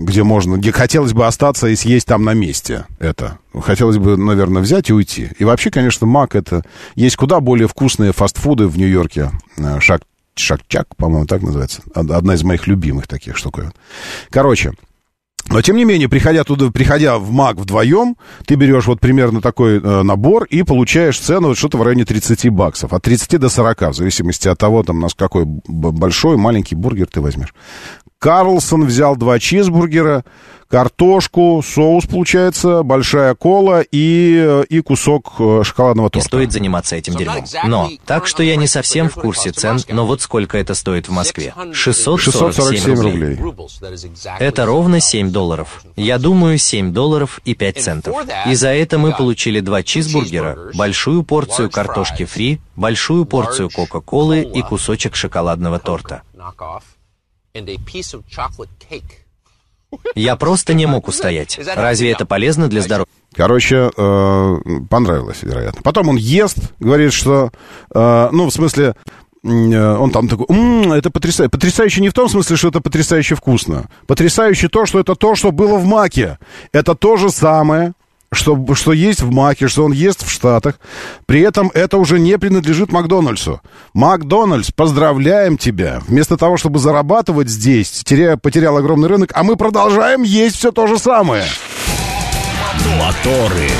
где 0.00 0.22
можно, 0.22 0.56
где 0.56 0.72
хотелось 0.72 1.12
бы 1.12 1.26
остаться 1.26 1.68
и 1.68 1.76
съесть 1.76 2.06
там 2.06 2.24
на 2.24 2.34
месте 2.34 2.86
это. 2.98 3.38
Хотелось 3.62 3.98
бы, 3.98 4.16
наверное, 4.16 4.62
взять 4.62 4.90
и 4.90 4.92
уйти. 4.92 5.30
И 5.38 5.44
вообще, 5.44 5.70
конечно, 5.70 6.06
Мак 6.06 6.34
это... 6.34 6.62
Есть 6.94 7.16
куда 7.16 7.40
более 7.40 7.68
вкусные 7.68 8.12
фастфуды 8.12 8.66
в 8.68 8.78
Нью-Йорке. 8.78 9.30
Э, 9.58 9.80
Шаг 9.80 10.02
Шакчак, 10.36 10.96
по-моему, 10.96 11.26
так 11.26 11.42
называется. 11.42 11.82
Одна 11.94 12.34
из 12.34 12.42
моих 12.42 12.66
любимых 12.66 13.06
таких 13.06 13.36
штуковин. 13.36 13.72
Короче, 14.30 14.72
но, 15.50 15.60
тем 15.60 15.76
не 15.76 15.84
менее, 15.84 16.08
приходя 16.08 16.42
туда, 16.42 16.70
приходя 16.70 17.18
в 17.18 17.30
МАК 17.30 17.58
вдвоем, 17.58 18.16
ты 18.46 18.54
берешь 18.54 18.86
вот 18.86 19.00
примерно 19.00 19.42
такой 19.42 19.78
э, 19.78 20.02
набор 20.02 20.44
и 20.44 20.62
получаешь 20.62 21.18
цену 21.18 21.48
вот 21.48 21.58
что-то 21.58 21.76
в 21.76 21.82
районе 21.82 22.04
30 22.04 22.48
баксов. 22.48 22.94
От 22.94 23.02
30 23.02 23.38
до 23.38 23.48
40, 23.50 23.90
в 23.90 23.94
зависимости 23.94 24.48
от 24.48 24.58
того, 24.58 24.82
там, 24.82 25.00
нас 25.00 25.12
какой 25.14 25.44
большой, 25.44 26.38
маленький 26.38 26.74
бургер 26.74 27.06
ты 27.06 27.20
возьмешь. 27.20 27.54
Карлсон 28.18 28.86
взял 28.86 29.16
два 29.16 29.38
чизбургера, 29.38 30.24
картошку, 30.68 31.62
соус, 31.64 32.06
получается, 32.06 32.82
большая 32.82 33.34
кола 33.34 33.82
и, 33.82 34.64
и 34.68 34.80
кусок 34.80 35.34
э, 35.38 35.62
шоколадного 35.64 36.10
торта. 36.10 36.24
Не 36.24 36.28
стоит 36.28 36.52
заниматься 36.52 36.96
этим 36.96 37.16
дерьмом. 37.16 37.44
Но, 37.64 37.90
так 38.06 38.26
что 38.26 38.42
я 38.42 38.56
не 38.56 38.66
совсем 38.66 39.08
в 39.08 39.14
курсе 39.14 39.50
цен, 39.50 39.78
но 39.88 40.06
вот 40.06 40.20
сколько 40.20 40.58
это 40.58 40.74
стоит 40.74 41.08
в 41.08 41.12
Москве. 41.12 41.54
647, 41.72 42.32
647 42.32 42.94
рублей. 42.94 43.36
рублей. 43.36 43.68
Это 44.38 44.66
ровно 44.66 45.00
7 45.00 45.30
долларов. 45.30 45.84
Я 45.96 46.18
думаю, 46.18 46.58
7 46.58 46.92
долларов 46.92 47.40
и 47.44 47.54
5 47.54 47.82
центов. 47.82 48.16
И 48.46 48.54
за 48.54 48.68
это 48.68 48.98
мы 48.98 49.12
получили 49.12 49.60
два 49.60 49.82
чизбургера, 49.82 50.70
большую 50.74 51.22
порцию 51.22 51.70
картошки 51.70 52.24
фри, 52.24 52.60
большую 52.76 53.24
порцию 53.24 53.70
кока-колы 53.70 54.42
и 54.42 54.62
кусочек 54.62 55.16
шоколадного 55.16 55.78
торта. 55.78 56.22
Я 60.14 60.36
просто 60.36 60.74
не 60.74 60.86
мог 60.86 61.08
устоять. 61.08 61.58
Разве 61.76 62.12
это 62.12 62.26
полезно 62.26 62.68
для 62.68 62.82
здоровья? 62.82 63.08
Короче, 63.34 63.90
э, 63.96 64.56
понравилось, 64.88 65.38
вероятно. 65.42 65.82
Потом 65.82 66.08
он 66.08 66.16
ест, 66.16 66.58
говорит, 66.78 67.12
что, 67.12 67.50
э, 67.92 68.28
ну, 68.30 68.46
в 68.46 68.52
смысле, 68.52 68.94
он 69.42 70.10
там 70.10 70.28
такой, 70.28 70.46
м-м, 70.48 70.92
это 70.92 71.10
потрясающе. 71.10 71.50
Потрясающе 71.50 72.00
не 72.00 72.08
в 72.08 72.14
том 72.14 72.28
смысле, 72.30 72.56
что 72.56 72.68
это 72.68 72.80
потрясающе 72.80 73.34
вкусно. 73.34 73.90
Потрясающе 74.06 74.68
то, 74.68 74.86
что 74.86 75.00
это 75.00 75.14
то, 75.16 75.34
что 75.34 75.52
было 75.52 75.76
в 75.76 75.84
маке. 75.84 76.38
Это 76.72 76.94
то 76.94 77.16
же 77.16 77.28
самое, 77.28 77.92
что, 78.34 78.58
что 78.74 78.92
есть 78.92 79.22
в 79.22 79.32
Маке, 79.32 79.68
что 79.68 79.84
он 79.84 79.92
ест 79.92 80.26
в 80.26 80.30
Штатах. 80.30 80.76
При 81.26 81.40
этом 81.40 81.70
это 81.74 81.98
уже 81.98 82.18
не 82.18 82.38
принадлежит 82.38 82.92
Макдональдсу. 82.92 83.60
Макдональдс, 83.92 84.70
поздравляем 84.72 85.58
тебя. 85.58 86.00
Вместо 86.06 86.36
того, 86.36 86.56
чтобы 86.56 86.78
зарабатывать 86.78 87.48
здесь, 87.48 88.02
теряя, 88.04 88.36
потерял 88.36 88.76
огромный 88.76 89.08
рынок, 89.08 89.30
а 89.34 89.42
мы 89.42 89.56
продолжаем 89.56 90.22
есть 90.22 90.56
все 90.56 90.72
то 90.72 90.86
же 90.86 90.98
самое. 90.98 91.44
Моторы. 92.98 93.70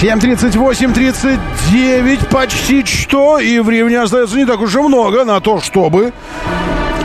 7.38-39 0.00 2.28
почти 2.30 2.84
что, 2.84 3.40
и 3.40 3.58
времени 3.58 3.96
остается 3.96 4.36
не 4.36 4.46
так 4.46 4.60
уж 4.60 4.72
и 4.76 4.78
много 4.78 5.24
на 5.24 5.40
то, 5.40 5.60
чтобы 5.60 6.12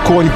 конь, 0.08 0.30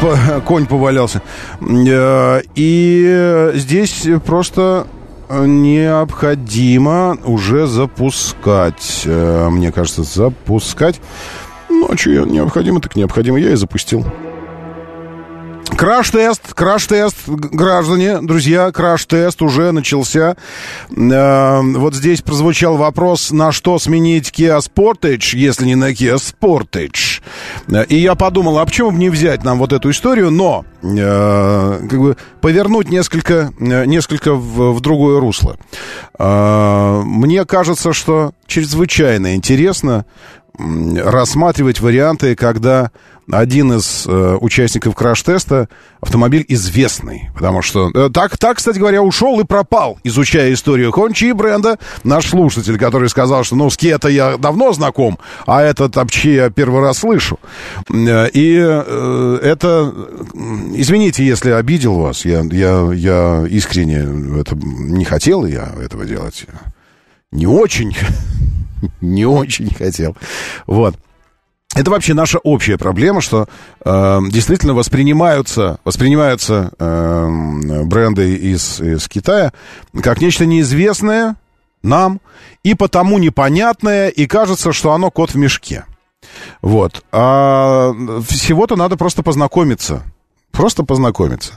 конь 0.45 0.65
повалялся. 0.65 1.21
Э, 1.61 2.41
и 2.55 3.51
здесь 3.55 4.07
просто 4.25 4.87
необходимо 5.29 7.17
уже 7.25 7.67
запускать. 7.67 9.03
Э, 9.05 9.49
мне 9.49 9.71
кажется, 9.71 10.03
запускать. 10.03 11.01
Ну, 11.69 11.89
а 11.91 11.97
что 11.97 12.11
необходимо, 12.25 12.81
так 12.81 12.95
необходимо. 12.95 13.37
Я 13.39 13.51
и 13.51 13.55
запустил. 13.55 14.05
Краш-тест, 15.75 16.53
краш-тест, 16.53 17.27
граждане, 17.27 18.19
друзья, 18.21 18.71
краш-тест 18.71 19.41
уже 19.41 19.71
начался. 19.71 20.35
Э, 20.89 21.61
вот 21.61 21.93
здесь 21.93 22.21
прозвучал 22.21 22.77
вопрос, 22.77 23.31
на 23.31 23.51
что 23.51 23.77
сменить 23.77 24.31
Kia 24.31 24.59
Sportage, 24.59 25.35
если 25.35 25.65
не 25.65 25.75
на 25.75 25.91
Kia 25.91 26.15
Sportage. 26.15 27.21
Э, 27.67 27.85
и 27.85 27.97
я 27.97 28.15
подумал, 28.15 28.57
а 28.59 28.65
почему 28.65 28.91
бы 28.91 28.97
не 28.97 29.09
взять 29.09 29.43
нам 29.43 29.59
вот 29.59 29.73
эту 29.73 29.91
историю, 29.91 30.31
но 30.31 30.65
э, 30.81 31.87
как 31.89 31.99
бы 31.99 32.17
повернуть 32.41 32.89
несколько, 32.89 33.51
э, 33.59 33.85
несколько 33.85 34.33
в, 34.33 34.73
в 34.73 34.79
другое 34.79 35.19
русло. 35.19 35.57
Э, 36.17 37.01
мне 37.03 37.45
кажется, 37.45 37.93
что 37.93 38.31
чрезвычайно 38.47 39.35
интересно 39.35 40.05
рассматривать 40.57 41.81
варианты, 41.81 42.35
когда 42.35 42.91
один 43.29 43.73
из 43.73 44.05
э, 44.07 44.37
участников 44.39 44.95
краш-теста 44.95 45.67
автомобиль 45.99 46.45
известный, 46.47 47.29
потому 47.33 47.61
что 47.61 47.91
э, 47.93 48.09
так, 48.13 48.37
так, 48.37 48.57
кстати 48.57 48.77
говоря, 48.77 49.01
ушел 49.01 49.39
и 49.39 49.43
пропал, 49.43 49.99
изучая 50.03 50.53
историю 50.53 50.91
Хончи 50.91 51.25
и 51.25 51.33
бренда, 51.33 51.77
наш 52.03 52.29
слушатель, 52.29 52.77
который 52.77 53.09
сказал, 53.09 53.43
что 53.43 53.55
ну 53.55 53.69
с 53.69 53.75
Киэта 53.75 54.07
я 54.07 54.37
давно 54.37 54.71
знаком, 54.71 55.19
а 55.45 55.61
этот 55.61 55.97
Апчи 55.97 56.35
я 56.35 56.49
первый 56.49 56.81
раз 56.81 56.99
слышу. 56.99 57.39
Э, 57.89 58.29
и 58.29 58.57
э, 58.59 59.39
это, 59.43 59.93
извините, 60.73 61.25
если 61.25 61.51
обидел 61.51 61.95
вас, 61.99 62.23
я, 62.23 62.41
я, 62.51 62.89
я 62.93 63.45
искренне 63.49 64.39
это 64.39 64.55
не 64.55 65.03
хотел 65.03 65.45
я 65.45 65.73
этого 65.81 66.05
делать, 66.05 66.45
не 67.31 67.45
очень, 67.45 67.95
не 69.01 69.25
очень 69.25 69.73
хотел, 69.73 70.15
вот. 70.65 70.95
Это 71.75 71.91
вообще 71.91 72.13
наша 72.13 72.39
общая 72.39 72.77
проблема, 72.77 73.21
что 73.21 73.47
э, 73.83 74.19
действительно 74.29 74.73
воспринимаются, 74.73 75.79
воспринимаются 75.83 76.71
э, 76.79 77.83
бренды 77.83 78.35
из, 78.35 78.79
из 78.79 79.07
Китая 79.07 79.53
как 80.01 80.21
нечто 80.21 80.45
неизвестное 80.45 81.35
нам 81.83 82.19
и 82.63 82.73
потому 82.73 83.17
непонятное, 83.17 84.09
и 84.09 84.25
кажется, 84.27 84.73
что 84.73 84.93
оно 84.93 85.11
кот 85.11 85.31
в 85.31 85.35
мешке. 85.35 85.85
Вот. 86.61 87.03
А 87.11 87.93
всего-то 88.27 88.75
надо 88.75 88.97
просто 88.97 89.23
познакомиться. 89.23 90.03
Просто 90.51 90.83
познакомиться. 90.83 91.53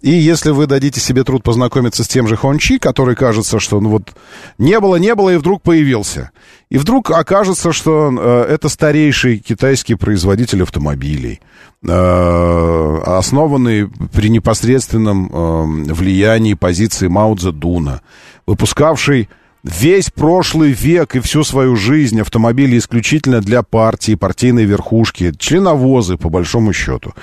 И 0.00 0.10
если 0.10 0.50
вы 0.50 0.66
дадите 0.66 1.00
себе 1.00 1.24
труд 1.24 1.42
познакомиться 1.42 2.04
с 2.04 2.08
тем 2.08 2.26
же 2.26 2.36
Хончи, 2.36 2.78
который 2.78 3.16
кажется, 3.16 3.60
что 3.60 3.80
ну 3.80 3.90
вот 3.90 4.14
не 4.58 4.78
было, 4.80 4.96
не 4.96 5.14
было, 5.14 5.30
и 5.30 5.36
вдруг 5.36 5.62
появился. 5.62 6.30
И 6.70 6.78
вдруг 6.78 7.10
окажется, 7.10 7.72
что 7.72 8.12
э, 8.12 8.52
это 8.52 8.68
старейший 8.68 9.38
китайский 9.38 9.94
производитель 9.94 10.62
автомобилей, 10.62 11.40
э, 11.86 12.98
основанный 13.06 13.88
при 14.12 14.28
непосредственном 14.28 15.30
э, 15.32 15.92
влиянии 15.92 16.54
позиции 16.54 17.08
Мао 17.08 17.34
Цзэдуна, 17.36 18.02
выпускавший 18.46 19.28
весь 19.62 20.10
прошлый 20.10 20.72
век 20.72 21.16
и 21.16 21.20
всю 21.20 21.44
свою 21.44 21.76
жизнь 21.76 22.20
автомобили 22.20 22.78
исключительно 22.78 23.40
для 23.40 23.62
партии, 23.62 24.14
партийной 24.14 24.64
верхушки, 24.64 25.32
членовозы, 25.36 26.16
по 26.16 26.28
большому 26.28 26.72
счету. 26.72 27.14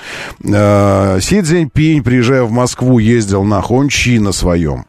Э, 0.43 1.19
Си 1.21 1.41
Цзиньпинь, 1.41 2.03
приезжая 2.03 2.43
в 2.43 2.51
Москву, 2.51 2.99
ездил 2.99 3.43
на 3.43 3.61
Хончи 3.61 4.19
на 4.19 4.31
своем. 4.31 4.85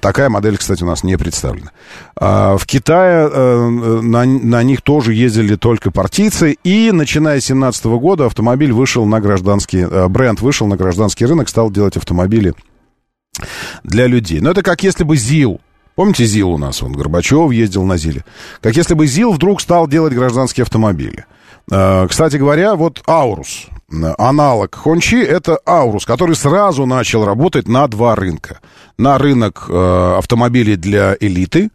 Такая 0.00 0.28
модель, 0.28 0.56
кстати, 0.56 0.82
у 0.82 0.86
нас 0.86 1.02
не 1.02 1.16
представлена. 1.16 1.70
А 2.16 2.56
в 2.56 2.66
Китае 2.66 3.28
э, 3.32 3.68
на, 4.02 4.24
на 4.24 4.62
них 4.62 4.82
тоже 4.82 5.14
ездили 5.14 5.56
только 5.56 5.90
партийцы, 5.90 6.56
и 6.64 6.90
начиная 6.92 7.40
с 7.40 7.48
2017 7.48 7.84
года 7.86 8.26
автомобиль 8.26 8.72
вышел 8.72 9.04
на 9.06 9.20
гражданский, 9.20 9.86
э, 9.88 10.08
бренд 10.08 10.40
вышел 10.40 10.66
на 10.66 10.76
гражданский 10.76 11.26
рынок, 11.26 11.48
стал 11.48 11.70
делать 11.70 11.96
автомобили 11.96 12.54
для 13.84 14.06
людей. 14.06 14.40
Но 14.40 14.50
это 14.50 14.62
как 14.62 14.82
если 14.82 15.04
бы 15.04 15.16
ЗИЛ 15.16 15.60
Помните 15.98 16.26
ЗИЛ 16.26 16.50
у 16.50 16.58
нас? 16.58 16.80
Он 16.80 16.92
Горбачев 16.92 17.50
ездил 17.50 17.82
на 17.82 17.96
ЗИЛе. 17.96 18.24
Как 18.60 18.76
если 18.76 18.94
бы 18.94 19.08
ЗИЛ 19.08 19.32
вдруг 19.32 19.60
стал 19.60 19.88
делать 19.88 20.14
гражданские 20.14 20.62
автомобили. 20.62 21.24
А, 21.72 22.06
кстати 22.06 22.36
говоря, 22.36 22.76
вот 22.76 23.02
Аурус, 23.08 23.66
аналог 24.16 24.76
Хончи, 24.76 25.20
это 25.20 25.58
Аурус, 25.66 26.06
который 26.06 26.36
сразу 26.36 26.86
начал 26.86 27.24
работать 27.24 27.66
на 27.66 27.88
два 27.88 28.14
рынка. 28.14 28.60
На 28.96 29.18
рынок 29.18 29.64
э, 29.68 30.14
автомобилей 30.18 30.76
для 30.76 31.16
элиты, 31.18 31.70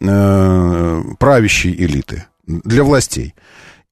э, 0.00 1.02
правящей 1.18 1.74
элиты, 1.74 2.24
для 2.46 2.82
властей. 2.82 3.34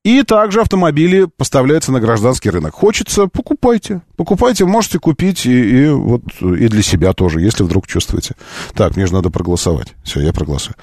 И 0.05 0.22
также 0.22 0.60
автомобили 0.60 1.26
поставляются 1.36 1.90
на 1.90 1.98
гражданский 1.98 2.51
рынок. 2.51 2.74
Хочется, 2.74 3.26
покупайте. 3.26 4.02
Покупайте, 4.16 4.66
можете 4.66 4.98
купить 4.98 5.47
и, 5.47 5.85
и, 5.85 5.89
вот, 5.89 6.22
и 6.40 6.68
для 6.68 6.82
себя 6.82 7.14
тоже, 7.14 7.40
если 7.40 7.64
вдруг 7.64 7.86
чувствуете. 7.86 8.35
Так, 8.74 8.97
мне 8.97 9.06
же 9.06 9.14
надо 9.14 9.31
проголосовать. 9.31 9.94
Все, 10.05 10.20
я 10.20 10.35
проголосую. 10.35 10.74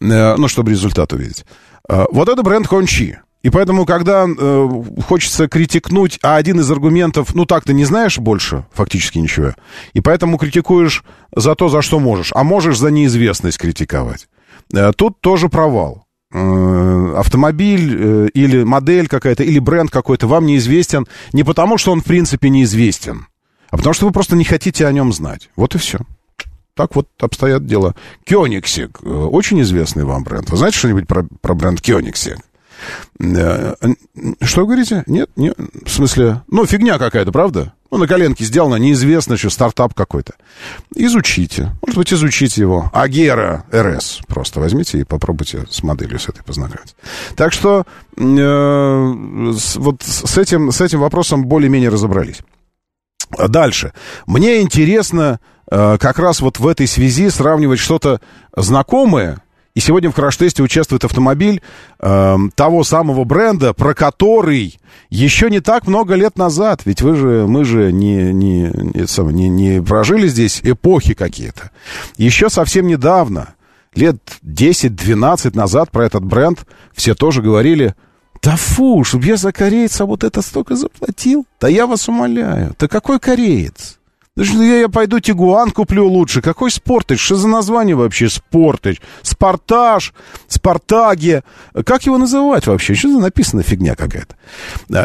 Э, 0.00 0.34
ну, 0.36 0.48
чтобы 0.48 0.72
результат 0.72 1.12
увидеть. 1.12 1.44
Э, 1.88 2.04
вот 2.10 2.28
это 2.28 2.42
бренд 2.42 2.66
Хончи. 2.66 3.18
И 3.44 3.50
поэтому, 3.50 3.84
когда 3.84 4.26
э, 4.26 4.68
хочется 5.06 5.48
критикнуть, 5.48 6.18
а 6.22 6.36
один 6.36 6.60
из 6.60 6.70
аргументов, 6.70 7.34
ну 7.34 7.44
так 7.44 7.64
ты 7.64 7.74
не 7.74 7.84
знаешь 7.84 8.18
больше, 8.18 8.64
фактически 8.72 9.18
ничего, 9.18 9.52
и 9.92 10.00
поэтому 10.00 10.38
критикуешь 10.38 11.04
за 11.36 11.54
то, 11.54 11.68
за 11.68 11.82
что 11.82 12.00
можешь, 12.00 12.32
а 12.34 12.42
можешь 12.42 12.78
за 12.78 12.90
неизвестность 12.90 13.58
критиковать. 13.58 14.28
Э, 14.72 14.92
тут 14.96 15.20
тоже 15.20 15.48
провал. 15.50 16.06
Э, 16.36 17.14
автомобиль 17.16 17.96
э, 17.96 18.28
или 18.34 18.64
модель 18.64 19.06
какая-то, 19.06 19.44
или 19.44 19.60
бренд 19.60 19.92
какой-то 19.92 20.26
вам 20.26 20.46
неизвестен 20.46 21.06
не 21.32 21.44
потому, 21.44 21.78
что 21.78 21.92
он 21.92 22.00
в 22.00 22.04
принципе 22.04 22.48
неизвестен, 22.48 23.28
а 23.70 23.76
потому 23.76 23.94
что 23.94 24.06
вы 24.06 24.12
просто 24.12 24.34
не 24.34 24.42
хотите 24.42 24.84
о 24.88 24.90
нем 24.90 25.12
знать. 25.12 25.48
Вот 25.54 25.76
и 25.76 25.78
все. 25.78 26.00
Так 26.74 26.96
вот 26.96 27.06
обстоят 27.20 27.66
дела. 27.66 27.94
Кёнигсик. 28.24 28.98
Э, 29.02 29.08
очень 29.08 29.62
известный 29.62 30.02
вам 30.02 30.24
бренд. 30.24 30.50
Вы 30.50 30.56
знаете 30.56 30.76
что-нибудь 30.76 31.06
про, 31.06 31.24
про 31.40 31.54
бренд 31.54 31.80
Кёнигсик? 31.80 32.38
Что 33.18 34.60
вы 34.60 34.64
говорите? 34.64 35.04
Нет, 35.06 35.30
нет, 35.36 35.56
в 35.84 35.90
смысле, 35.90 36.42
ну, 36.48 36.66
фигня 36.66 36.98
какая-то, 36.98 37.32
правда? 37.32 37.72
Ну, 37.90 37.98
на 37.98 38.08
коленке 38.08 38.44
сделано, 38.44 38.74
неизвестно 38.74 39.34
еще, 39.34 39.50
стартап 39.50 39.94
какой-то. 39.94 40.34
Изучите. 40.96 41.70
Может 41.86 41.96
быть, 41.96 42.12
изучите 42.12 42.60
его. 42.60 42.90
Агера 42.92 43.64
РС. 43.72 44.18
Просто 44.26 44.58
возьмите 44.58 44.98
и 44.98 45.04
попробуйте 45.04 45.64
с 45.70 45.82
моделью 45.84 46.18
с 46.18 46.28
этой 46.28 46.42
познакомиться. 46.42 46.96
Так 47.36 47.52
что 47.52 47.84
э, 48.16 48.22
с, 49.56 49.76
вот 49.76 50.02
с 50.02 50.36
этим, 50.36 50.72
с 50.72 50.80
этим 50.80 50.98
вопросом 50.98 51.44
более-менее 51.46 51.88
разобрались. 51.88 52.38
Дальше. 53.38 53.92
Мне 54.26 54.60
интересно 54.60 55.38
э, 55.70 55.96
как 56.00 56.18
раз 56.18 56.40
вот 56.40 56.58
в 56.58 56.66
этой 56.66 56.88
связи 56.88 57.30
сравнивать 57.30 57.78
что-то 57.78 58.20
знакомое 58.56 59.43
и 59.74 59.80
сегодня 59.80 60.10
в 60.10 60.14
краш-тесте 60.14 60.62
участвует 60.62 61.04
автомобиль 61.04 61.60
э, 61.98 62.36
того 62.54 62.84
самого 62.84 63.24
бренда, 63.24 63.74
про 63.74 63.92
который 63.92 64.78
еще 65.10 65.50
не 65.50 65.60
так 65.60 65.88
много 65.88 66.14
лет 66.14 66.38
назад, 66.38 66.82
ведь 66.84 67.02
вы 67.02 67.16
же, 67.16 67.46
мы 67.48 67.64
же 67.64 67.92
не, 67.92 68.32
не, 68.32 68.70
не, 68.72 69.48
не, 69.48 69.82
прожили 69.82 70.28
здесь 70.28 70.60
эпохи 70.62 71.14
какие-то. 71.14 71.72
Еще 72.16 72.50
совсем 72.50 72.86
недавно, 72.86 73.54
лет 73.96 74.16
10-12 74.44 75.56
назад 75.56 75.90
про 75.90 76.06
этот 76.06 76.24
бренд 76.24 76.64
все 76.92 77.16
тоже 77.16 77.42
говорили, 77.42 77.96
да 78.42 78.54
фу, 78.56 79.02
чтобы 79.02 79.26
я 79.26 79.36
за 79.36 79.52
корейца 79.52 80.04
вот 80.04 80.22
это 80.22 80.40
столько 80.42 80.76
заплатил. 80.76 81.46
Да 81.60 81.66
я 81.66 81.88
вас 81.88 82.08
умоляю, 82.08 82.76
да 82.78 82.86
какой 82.86 83.18
кореец? 83.18 83.98
Да 84.36 84.44
что 84.44 84.60
я, 84.64 84.80
я 84.80 84.88
пойду 84.88 85.20
Тигуан 85.20 85.70
куплю 85.70 86.08
лучше. 86.08 86.42
Какой 86.42 86.68
Спортыч? 86.68 87.20
Что 87.20 87.36
за 87.36 87.46
название 87.46 87.94
вообще 87.94 88.28
Спортыч? 88.28 89.00
Спартаж, 89.22 90.12
Спартаге. 90.48 91.44
Как 91.86 92.04
его 92.06 92.18
называть 92.18 92.66
вообще? 92.66 92.94
Что 92.94 93.10
за 93.10 93.20
написано 93.20 93.62
фигня 93.62 93.94
какая-то? 93.94 94.34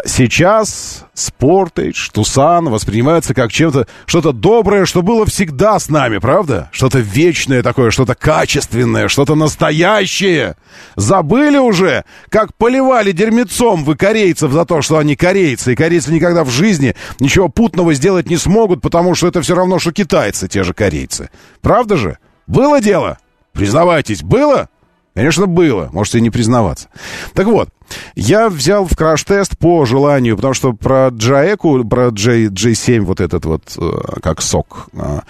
Сейчас 0.04 1.04
Спортыч, 1.14 2.10
Тусан 2.10 2.70
воспринимаются 2.70 3.32
как 3.32 3.52
чем-то, 3.52 3.86
что-то 4.04 4.32
доброе, 4.32 4.84
что 4.84 5.02
было 5.02 5.24
всегда 5.26 5.78
с 5.78 5.88
нами, 5.88 6.18
правда? 6.18 6.68
Что-то 6.72 6.98
вечное 6.98 7.62
такое, 7.62 7.92
что-то 7.92 8.16
качественное, 8.16 9.06
что-то 9.06 9.36
настоящее. 9.36 10.56
Забыли 10.96 11.58
уже, 11.58 12.04
как 12.30 12.54
поливали 12.54 13.12
дерьмецом 13.12 13.84
вы 13.84 13.94
корейцев 13.94 14.50
за 14.50 14.64
то, 14.64 14.82
что 14.82 14.98
они 14.98 15.14
корейцы, 15.14 15.74
и 15.74 15.76
корейцы 15.76 16.12
никогда 16.12 16.42
в 16.42 16.50
жизни 16.50 16.96
ничего 17.20 17.48
путного 17.48 17.94
сделать 17.94 18.28
не 18.28 18.36
смогут, 18.36 18.80
потому 18.80 19.14
что 19.14 19.19
это 19.28 19.42
все 19.42 19.54
равно, 19.54 19.78
что 19.78 19.92
китайцы, 19.92 20.48
те 20.48 20.62
же 20.62 20.74
корейцы. 20.74 21.30
Правда 21.60 21.96
же? 21.96 22.18
Было 22.46 22.80
дело? 22.80 23.18
Признавайтесь, 23.52 24.22
было? 24.22 24.68
Конечно, 25.14 25.46
было. 25.46 25.90
Можете 25.92 26.20
не 26.20 26.30
признаваться. 26.30 26.88
Так 27.34 27.46
вот, 27.46 27.68
я 28.14 28.48
взял 28.48 28.86
в 28.86 28.96
краш-тест 28.96 29.58
по 29.58 29.84
желанию, 29.84 30.36
потому 30.36 30.54
что 30.54 30.72
про 30.72 31.08
Джаэку, 31.08 31.84
про 31.84 32.10
J, 32.10 32.46
J7, 32.46 33.00
вот 33.00 33.20
этот 33.20 33.44
вот, 33.44 33.62
э, 33.76 34.20
как 34.22 34.40
сок, 34.40 34.88
э, 34.92 35.20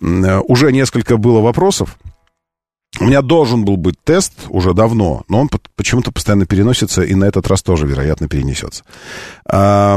э, 0.00 0.40
уже 0.40 0.72
несколько 0.72 1.16
было 1.16 1.40
вопросов. 1.40 1.96
У 2.98 3.04
меня 3.04 3.22
должен 3.22 3.64
был 3.64 3.76
быть 3.76 3.94
тест 4.02 4.32
уже 4.48 4.74
давно, 4.74 5.22
но 5.28 5.40
он 5.40 5.50
почему-то 5.76 6.10
постоянно 6.10 6.44
переносится, 6.44 7.02
и 7.02 7.14
на 7.14 7.24
этот 7.24 7.46
раз 7.46 7.62
тоже, 7.62 7.86
вероятно, 7.86 8.28
перенесется. 8.28 8.82
Но, 9.46 9.96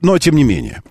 но 0.00 0.18
тем 0.18 0.34
не 0.34 0.42
менее. 0.42 0.82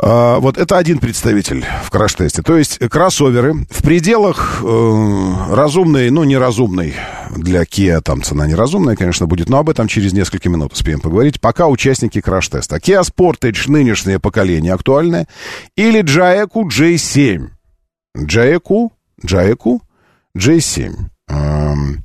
А, 0.00 0.38
вот 0.40 0.56
это 0.56 0.78
один 0.78 0.98
представитель 0.98 1.64
в 1.84 1.90
краш-тесте. 1.90 2.42
То 2.42 2.56
есть 2.56 2.78
кроссоверы 2.78 3.54
в 3.70 3.82
пределах 3.82 4.62
э, 4.62 5.34
разумной, 5.50 6.10
ну, 6.10 6.24
неразумной 6.24 6.94
для 7.36 7.62
Kia, 7.62 8.00
там 8.00 8.22
цена 8.22 8.46
неразумная, 8.46 8.96
конечно, 8.96 9.26
будет, 9.26 9.48
но 9.48 9.58
об 9.58 9.68
этом 9.68 9.88
через 9.88 10.12
несколько 10.12 10.48
минут 10.48 10.72
успеем 10.72 11.00
поговорить. 11.00 11.40
Пока 11.40 11.68
участники 11.68 12.20
краш-теста. 12.20 12.76
Kia 12.76 13.02
Sportage 13.02 13.70
нынешнее 13.70 14.18
поколение 14.18 14.72
актуальное 14.72 15.28
или 15.76 16.02
Jaeku 16.02 16.68
J7. 16.68 17.50
Jaeku, 18.16 18.90
Jaeku 19.22 19.80
J7. 20.36 20.94
Эм, 21.28 22.04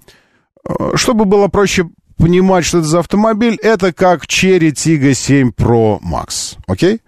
э, 0.68 0.91
чтобы 0.95 1.23
было 1.23 1.47
проще 1.47 1.85
понимать, 2.18 2.65
что 2.65 2.80
это 2.80 2.88
за 2.88 2.99
автомобиль, 2.99 3.57
это 3.61 3.94
как 3.94 4.26
Cherry 4.26 4.72
Tiggo 4.72 5.14
7 5.14 5.52
Pro 5.56 5.99
Max. 6.02 6.57
Окей? 6.68 7.02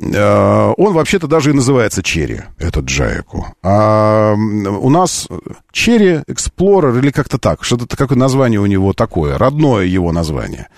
Э, 0.00 0.72
он 0.76 0.92
вообще-то 0.92 1.26
даже 1.26 1.50
и 1.50 1.54
называется 1.54 2.00
Cherry, 2.00 2.42
этот 2.58 2.84
Джайку. 2.84 3.46
А 3.62 4.34
у 4.34 4.90
нас 4.90 5.28
Cherry 5.72 6.24
Explorer 6.26 6.98
или 6.98 7.10
как-то 7.10 7.38
так, 7.38 7.64
что-то 7.64 7.96
какое 7.96 8.18
название 8.18 8.60
у 8.60 8.66
него 8.66 8.92
такое, 8.92 9.38
родное 9.38 9.84
его 9.84 10.12
название. 10.12 10.68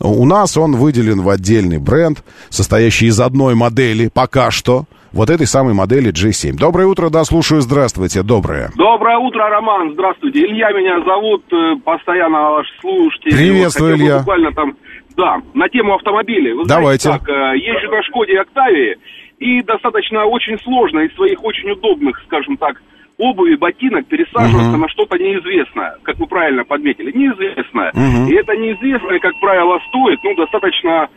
У 0.00 0.24
нас 0.26 0.56
он 0.56 0.76
выделен 0.76 1.22
в 1.22 1.28
отдельный 1.28 1.78
бренд, 1.78 2.22
состоящий 2.50 3.06
из 3.06 3.20
одной 3.20 3.54
модели 3.54 4.08
пока 4.12 4.50
что, 4.50 4.84
вот 5.16 5.30
этой 5.30 5.46
самой 5.46 5.74
модели 5.74 6.12
G7. 6.12 6.56
Доброе 6.58 6.86
утро, 6.86 7.08
да, 7.10 7.24
слушаю, 7.24 7.60
здравствуйте, 7.62 8.22
доброе. 8.22 8.70
Доброе 8.76 9.16
утро, 9.18 9.48
Роман, 9.48 9.92
здравствуйте. 9.94 10.40
Илья 10.40 10.70
меня 10.72 11.02
зовут, 11.04 11.42
э, 11.52 11.76
постоянно 11.84 12.50
ваш 12.50 12.66
слушатель. 12.80 13.30
Приветствую, 13.36 13.92
Вот 13.96 14.00
Илья. 14.00 14.18
Буквально 14.18 14.52
там, 14.52 14.76
да, 15.16 15.36
на 15.54 15.68
тему 15.68 15.94
автомобилей. 15.94 16.52
Вы 16.52 16.66
Давайте. 16.66 17.08
Знаете, 17.08 17.24
как, 17.24 17.28
э, 17.34 17.58
езжу 17.58 17.90
на 17.90 18.02
Шкоде 18.02 18.38
Октавии, 18.38 18.96
и 19.38 19.62
достаточно 19.62 20.24
очень 20.26 20.58
сложно 20.60 21.00
из 21.00 21.14
своих 21.14 21.42
очень 21.42 21.70
удобных, 21.70 22.20
скажем 22.26 22.56
так, 22.56 22.80
обуви, 23.18 23.56
ботинок 23.56 24.06
пересаживаться 24.06 24.70
Мгм. 24.72 24.80
на 24.82 24.88
что-то 24.88 25.16
неизвестное, 25.18 25.96
как 26.02 26.18
вы 26.18 26.26
правильно 26.26 26.64
подметили, 26.64 27.10
неизвестное. 27.16 27.90
Мгм. 27.94 28.28
И 28.28 28.34
это 28.34 28.54
неизвестное, 28.56 29.18
как 29.20 29.32
правило, 29.40 29.78
стоит, 29.88 30.18
ну, 30.22 30.34
достаточно, 30.34 31.08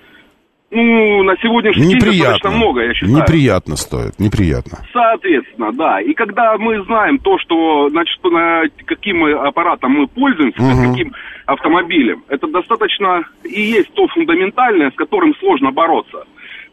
ну, 0.71 1.23
на 1.23 1.35
сегодняшний 1.37 1.83
день 1.87 1.95
Неприятно. 1.97 2.33
достаточно 2.33 2.49
много, 2.51 2.81
я 2.83 2.93
считаю. 2.93 3.15
Неприятно 3.17 3.75
стоит, 3.75 4.19
неприятно. 4.19 4.79
Соответственно, 4.93 5.71
да. 5.73 5.99
И 6.01 6.13
когда 6.13 6.57
мы 6.57 6.83
знаем 6.83 7.17
то, 7.17 7.37
что, 7.39 7.89
значит, 7.89 8.13
что 8.19 8.29
на 8.29 8.63
каким 8.85 9.17
мы 9.19 9.31
аппаратом 9.33 9.93
мы 9.93 10.07
пользуемся, 10.07 10.61
Мгм. 10.61 10.91
каким 10.91 11.13
автомобилем, 11.47 12.23
это 12.27 12.47
достаточно 12.47 13.23
и 13.43 13.61
есть 13.61 13.91
то 13.93 14.07
фундаментальное, 14.07 14.91
с 14.91 14.95
которым 14.95 15.33
сложно 15.39 15.71
бороться. 15.71 16.23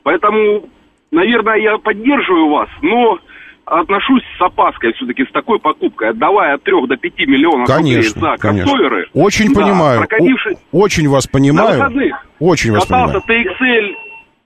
Поэтому, 0.02 0.68
наверное, 1.10 1.56
я 1.56 1.78
поддерживаю 1.78 2.48
вас, 2.51 2.68
но 2.82 3.18
отношусь 3.66 4.22
с 4.38 4.43
опаской 4.43 4.93
все-таки 4.94 5.24
с 5.24 5.32
такой 5.32 5.59
покупкой, 5.59 6.10
отдавая 6.10 6.55
от 6.55 6.62
3 6.62 6.86
до 6.86 6.97
5 6.97 7.18
миллионов 7.26 7.66
Конечно, 7.66 8.14
рублей 8.14 8.30
за 8.32 8.36
конечно. 8.38 8.70
кроссоверы. 8.72 9.09
Очень 9.12 9.52
Да, 9.52 9.60
понимаю. 9.60 9.98
прокатившись 10.01 10.56
О- 10.72 10.78
очень 10.78 11.09
вас 11.09 11.26
понимаю. 11.26 11.68
на 11.78 11.84
выходных. 11.88 12.26
Очень 12.38 12.72
вас 12.72 12.84
Катался 12.86 13.20
понимаю. 13.20 13.47
TXL, 13.59 13.97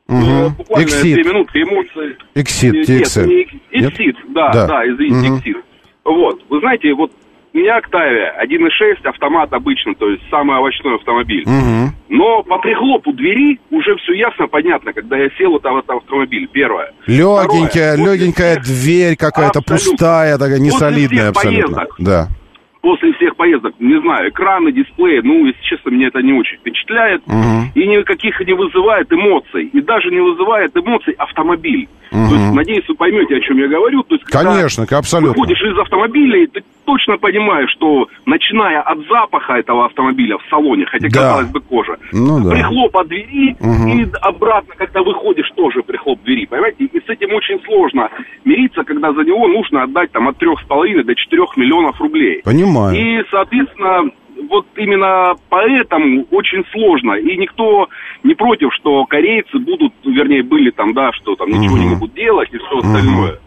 Мгм. 0.09 0.23
э, 0.29 0.49
буквально 0.57 0.87
Exit. 0.87 1.03
две 1.15 1.25
минутки, 1.25 1.59
эмоции. 1.59 2.17
Exit, 2.35 2.73
Нет, 2.73 2.89
TXL. 2.89 3.27
не 3.27 3.81
Нет? 3.81 3.93
Exit, 4.01 4.17
да, 4.29 4.53
Да. 4.53 4.67
да, 4.67 4.89
извините, 4.89 5.29
Мгм. 5.31 5.37
Exit. 5.39 5.63
Вот, 6.05 6.41
вы 6.49 6.61
знаете, 6.61 6.95
вот 6.95 7.13
у 7.53 7.59
меня 7.59 7.79
Октавия 7.79 8.35
1.6 8.43 9.09
автомат 9.09 9.53
обычно, 9.53 9.95
то 9.95 10.09
есть 10.09 10.23
самый 10.31 10.57
овощной 10.59 10.97
автомобиль. 10.97 11.45
Мгм. 11.47 11.95
Но 12.09 12.43
по 12.43 12.59
прихлопу 12.59 13.13
двери 13.13 13.61
уже 13.71 13.97
все 13.97 14.15
ясно, 14.15 14.47
понятно, 14.47 14.93
когда 14.93 15.17
я 15.17 15.31
сел 15.39 15.53
вот 15.53 15.63
в 15.63 15.67
этот 15.67 15.91
автомобиль, 15.91 16.49
первое. 16.53 16.93
Легенькая, 17.07 17.95
Второе, 17.95 18.15
легенькая 18.15 18.57
дверь 18.61 19.17
какая-то 19.17 19.63
пустая, 19.63 20.39
такая 20.39 20.59
После 20.59 20.67
несолидная 20.67 21.29
абсолютно. 21.31 21.77
поездок. 21.77 21.95
Да. 21.99 22.29
После 22.81 23.13
всех 23.15 23.37
поездок, 23.37 23.75
не 23.79 24.01
знаю, 24.01 24.31
экраны, 24.31 24.73
дисплеи, 24.73 25.21
ну, 25.23 25.45
если 25.47 25.63
честно, 25.63 25.91
меня 25.91 26.07
это 26.09 26.23
не 26.23 26.33
очень 26.33 26.57
впечатляет. 26.59 27.21
Мгм. 27.27 27.71
И 27.75 27.87
никаких 27.87 28.41
не 28.41 28.55
вызывает 28.55 29.13
эмоций. 29.13 29.67
И 29.73 29.81
даже 29.83 30.11
не 30.11 30.21
вызывает 30.21 30.75
эмоций 30.77 31.13
автомобиль. 31.19 31.89
Мгм. 32.11 32.29
То 32.29 32.35
есть, 32.35 32.55
надеюсь, 32.55 32.89
вы 32.89 32.95
поймете, 32.95 33.37
о 33.37 33.41
чем 33.41 33.59
я 33.59 33.69
говорю. 33.69 34.03
То 34.03 34.15
есть, 34.17 34.25
когда 34.25 34.55
Конечно, 34.55 34.85
абсолютно. 34.91 35.33
выходишь 35.41 35.63
из 35.63 35.79
автомобиля, 35.79 36.43
и 36.43 36.47
ты 36.47 36.63
точно 36.85 37.19
понимаешь, 37.19 37.71
что 37.71 38.09
начиная 38.27 38.81
от 38.81 38.99
запаха 39.07 39.55
этого 39.59 39.85
автомобиля 39.85 40.39
в 40.39 40.43
салоне, 40.51 40.87
хотя 40.87 41.07
Да. 41.09 41.15
казалось 41.21 41.51
бы 41.51 41.61
кожа, 41.61 41.99
Ну 42.13 42.43
да. 42.43 42.51
прихлоп 42.51 42.97
от 42.97 43.09
двери 43.09 43.55
Мгм. 43.61 43.89
и 43.93 44.07
обратно, 44.23 44.75
когда 44.77 45.03
выходишь, 45.03 45.49
тоже 45.55 45.83
прихлоп 45.83 46.21
двери, 46.25 46.47
понимаете? 46.47 46.85
И 46.85 46.99
с 46.99 47.09
этим 47.09 47.33
очень 47.33 47.61
сложно 47.65 48.09
мириться, 48.45 48.83
когда 48.83 49.13
за 49.13 49.23
него 49.23 49.47
нужно 49.47 49.85
отдать 49.85 50.11
там 50.11 50.27
от 50.29 50.37
трех 50.39 50.59
с 50.61 50.65
половиной 50.65 51.05
до 51.05 51.15
четырех 51.15 51.57
миллионов 51.57 52.01
рублей. 52.01 52.41
Понимаю. 52.45 52.70
И, 52.97 53.23
соответственно, 53.31 54.11
вот 54.49 54.67
именно 54.77 55.35
поэтому 55.49 56.25
очень 56.31 56.65
сложно. 56.73 57.15
И 57.15 57.37
никто 57.37 57.89
не 58.23 58.35
против, 58.35 58.73
что 58.75 59.05
корейцы 59.07 59.59
будут, 59.59 59.93
вернее, 60.05 60.43
были 60.43 60.71
там, 60.71 60.93
да, 60.95 61.13
что 61.13 61.37
там 61.37 61.49
ничего 61.51 61.77
не 61.77 61.85
Мгм. 61.85 61.95
могут 61.95 62.15
делать 62.15 62.49
и 62.53 62.59
все 62.59 62.79
остальное. 62.79 63.39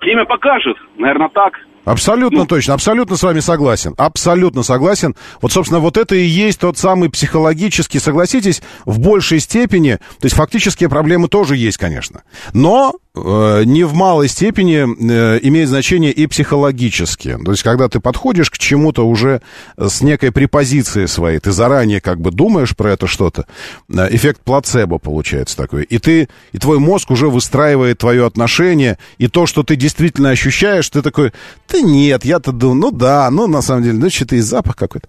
Время 0.00 0.24
покажет, 0.24 0.76
наверное, 0.96 1.28
так. 1.28 1.60
Абсолютно 1.84 2.46
точно, 2.46 2.74
абсолютно 2.74 3.16
с 3.16 3.22
вами 3.22 3.40
согласен. 3.40 3.94
Абсолютно 3.96 4.62
согласен. 4.62 5.16
Вот, 5.40 5.52
собственно, 5.52 5.80
вот 5.80 5.96
это 5.96 6.14
и 6.14 6.24
есть 6.24 6.60
тот 6.60 6.76
самый 6.78 7.10
психологический, 7.10 7.98
согласитесь, 7.98 8.62
в 8.84 8.98
большей 8.98 9.40
степени, 9.40 9.98
то 10.18 10.26
есть 10.26 10.36
фактические 10.36 10.88
проблемы 10.88 11.28
тоже 11.28 11.56
есть, 11.56 11.78
конечно. 11.78 12.22
Но 12.52 12.94
э, 13.14 13.62
не 13.64 13.84
в 13.84 13.94
малой 13.94 14.28
степени 14.28 14.86
э, 14.86 15.40
имеет 15.42 15.68
значение 15.68 16.12
и 16.12 16.26
психологические. 16.26 17.38
То 17.38 17.50
есть, 17.50 17.62
когда 17.62 17.88
ты 17.88 18.00
подходишь 18.00 18.50
к 18.50 18.58
чему-то 18.58 19.06
уже 19.06 19.40
с 19.78 20.02
некой 20.02 20.32
препозицией 20.32 21.08
своей, 21.08 21.38
ты 21.38 21.52
заранее 21.52 22.00
как 22.00 22.20
бы 22.20 22.30
думаешь 22.30 22.76
про 22.76 22.92
это 22.92 23.06
что-то, 23.06 23.46
э, 23.88 24.08
эффект 24.10 24.42
плацебо 24.44 24.98
получается 24.98 25.56
такой. 25.56 25.84
И 25.84 25.98
ты, 25.98 26.28
и 26.52 26.58
твой 26.58 26.78
мозг 26.78 27.10
уже 27.10 27.28
выстраивает 27.28 27.98
твое 27.98 28.26
отношение, 28.26 28.98
и 29.18 29.28
то, 29.28 29.46
что 29.46 29.62
ты 29.62 29.76
действительно 29.76 30.30
ощущаешь, 30.30 30.88
ты 30.88 31.02
такой, 31.02 31.32
да 31.70 31.80
нет, 31.80 32.24
я-то 32.24 32.52
думаю, 32.52 32.76
ну 32.76 32.90
да, 32.90 33.30
ну 33.30 33.46
на 33.46 33.62
самом 33.62 33.82
деле, 33.82 33.98
ну 33.98 34.10
что-то 34.10 34.36
и 34.36 34.40
запах 34.40 34.76
какой-то. 34.76 35.08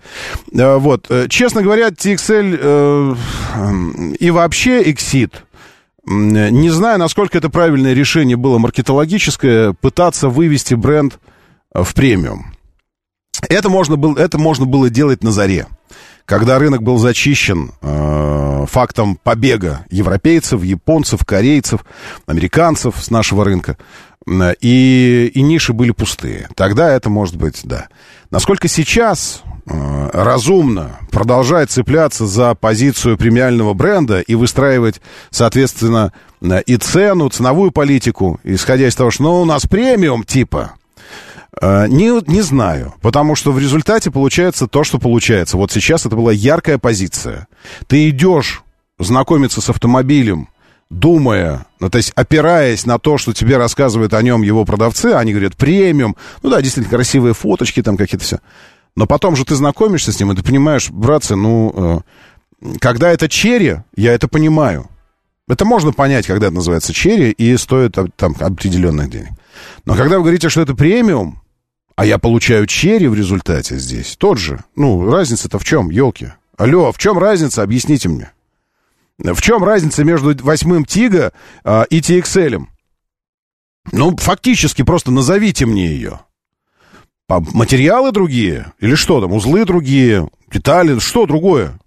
Э, 0.54 0.78
Вот, 0.78 1.08
Э, 1.10 1.28
честно 1.30 1.62
говоря, 1.62 1.90
TXL 1.90 2.60
э, 2.60 3.16
и 4.20 4.32
вообще 4.32 4.84
Exit, 4.84 5.34
м, 6.08 6.30
не 6.34 6.70
знаю, 6.70 7.00
насколько 7.00 7.38
это 7.38 7.50
правильное 7.50 7.94
решение 7.94 8.38
было 8.38 8.58
маркетологическое, 8.58 9.74
пытаться 9.74 10.30
вывести 10.30 10.74
бренд 10.76 11.20
э, 11.74 11.84
в 11.84 11.94
премиум. 11.94 12.54
Это 13.50 13.70
можно 13.70 13.96
было, 13.96 14.18
это 14.18 14.38
можно 14.38 14.66
было 14.66 14.90
делать 14.90 15.24
на 15.24 15.32
заре, 15.32 15.66
когда 16.26 16.60
рынок 16.60 16.84
был 16.84 16.98
зачищен 16.98 17.72
э, 17.82 18.66
фактом 18.70 19.18
побега 19.22 19.86
европейцев, 19.90 20.64
японцев, 20.64 21.26
корейцев, 21.26 21.84
американцев 22.28 22.96
с 23.02 23.10
нашего 23.10 23.44
рынка, 23.44 23.78
и, 24.28 25.32
и 25.34 25.42
ниши 25.42 25.74
были 25.74 25.92
пустые. 25.92 26.48
Тогда 26.56 26.92
это 26.92 27.10
может 27.10 27.36
быть, 27.36 27.62
да. 27.64 27.88
Насколько 28.30 28.68
сейчас 28.68 29.42
э, 29.66 30.10
разумно 30.14 31.00
продолжать 31.12 31.72
цепляться 31.72 32.28
за 32.28 32.56
позицию 32.56 33.18
премиального 33.18 33.74
бренда 33.74 34.22
и 34.22 34.36
выстраивать, 34.36 35.02
соответственно, 35.32 36.14
и 36.66 36.78
цену, 36.78 37.30
ценовую 37.30 37.72
политику, 37.72 38.40
исходя 38.44 38.88
из 38.88 38.96
того, 38.96 39.12
что 39.12 39.24
ну, 39.24 39.42
у 39.42 39.46
нас 39.46 39.66
премиум 39.66 40.24
типа, 40.24 40.76
Э, 41.60 41.88
Не, 41.88 42.22
не 42.32 42.42
знаю, 42.42 42.94
потому 43.02 43.36
что 43.36 43.52
в 43.52 43.60
результате 43.60 44.12
получается 44.12 44.68
то, 44.68 44.84
что 44.84 45.00
получается. 45.00 45.58
Вот 45.58 45.72
сейчас 45.72 46.06
это 46.06 46.16
была 46.16 46.32
яркая 46.32 46.78
позиция. 46.78 47.48
Ты 47.88 48.10
идешь 48.10 48.64
знакомиться 49.00 49.62
с 49.62 49.70
автомобилем, 49.70 50.48
думая, 50.92 51.66
ну, 51.80 51.90
то 51.90 51.98
есть 51.98 52.12
опираясь 52.16 52.86
на 52.86 53.00
то, 53.00 53.18
что 53.18 53.34
тебе 53.34 53.58
рассказывают 53.58 54.14
о 54.14 54.22
нем 54.22 54.42
его 54.42 54.66
продавцы, 54.66 55.08
они 55.08 55.32
говорят, 55.32 55.56
премиум, 55.56 56.18
ну 56.44 56.50
да, 56.50 56.62
действительно, 56.62 56.96
красивые 56.96 57.34
фоточки 57.34 57.82
там 57.82 57.98
какие-то 57.98 58.26
все. 58.26 58.40
Но 58.96 59.08
потом 59.08 59.38
же 59.38 59.46
ты 59.46 59.56
знакомишься 59.56 60.12
с 60.12 60.20
ним, 60.20 60.32
и 60.32 60.36
ты 60.36 60.44
понимаешь, 60.44 60.92
братцы, 60.92 61.36
ну, 61.36 62.04
э, 62.62 62.76
когда 62.80 63.10
это 63.10 63.30
черри, 63.30 63.78
я 63.96 64.14
это 64.14 64.28
понимаю. 64.28 64.90
Это 65.48 65.64
можно 65.64 65.94
понять, 65.94 66.28
когда 66.28 66.48
это 66.48 66.56
называется 66.56 66.94
черри, 66.94 67.32
и 67.32 67.56
стоит 67.56 67.98
там 68.18 68.36
определенных 68.40 69.10
денег. 69.10 69.32
Но 69.86 69.96
когда 69.96 70.18
вы 70.18 70.24
говорите, 70.24 70.50
что 70.50 70.62
это 70.62 70.76
премиум, 70.76 71.42
а 71.96 72.06
я 72.06 72.18
получаю 72.18 72.68
черри 72.68 73.08
в 73.08 73.16
результате 73.16 73.78
здесь, 73.78 74.18
тот 74.18 74.38
же, 74.38 74.60
ну, 74.76 75.10
разница-то 75.10 75.58
в 75.58 75.64
чем, 75.64 75.90
елки? 75.90 76.34
Алло, 76.58 76.92
в 76.92 76.98
чем 76.98 77.18
разница, 77.18 77.64
объясните 77.64 78.10
мне. 78.10 78.32
В 79.24 79.42
чем 79.42 79.64
разница 79.64 80.04
между 80.04 80.36
восьмым 80.44 80.86
Тига 80.86 81.34
а, 81.64 81.84
и 81.84 82.00
TXL? 82.00 82.64
Ну, 83.92 84.18
фактически, 84.18 84.84
просто 84.84 85.12
назовите 85.12 85.66
мне 85.66 85.88
ее. 85.88 86.22
Материалы 87.28 88.12
другие? 88.12 88.74
Или 88.80 88.96
что 88.96 89.22
там, 89.22 89.32
узлы 89.32 89.64
другие, 89.66 90.28
детали, 90.52 91.00
что 91.00 91.26
другое? 91.26 91.80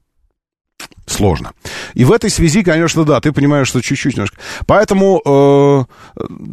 Сложно. 1.06 1.52
И 1.92 2.04
в 2.04 2.12
этой 2.12 2.30
связи, 2.30 2.62
конечно, 2.62 3.04
да, 3.04 3.20
ты 3.20 3.30
понимаешь, 3.30 3.68
что 3.68 3.82
чуть-чуть 3.82 4.14
немножко. 4.14 4.38
Поэтому 4.66 5.20
э, 5.24 5.84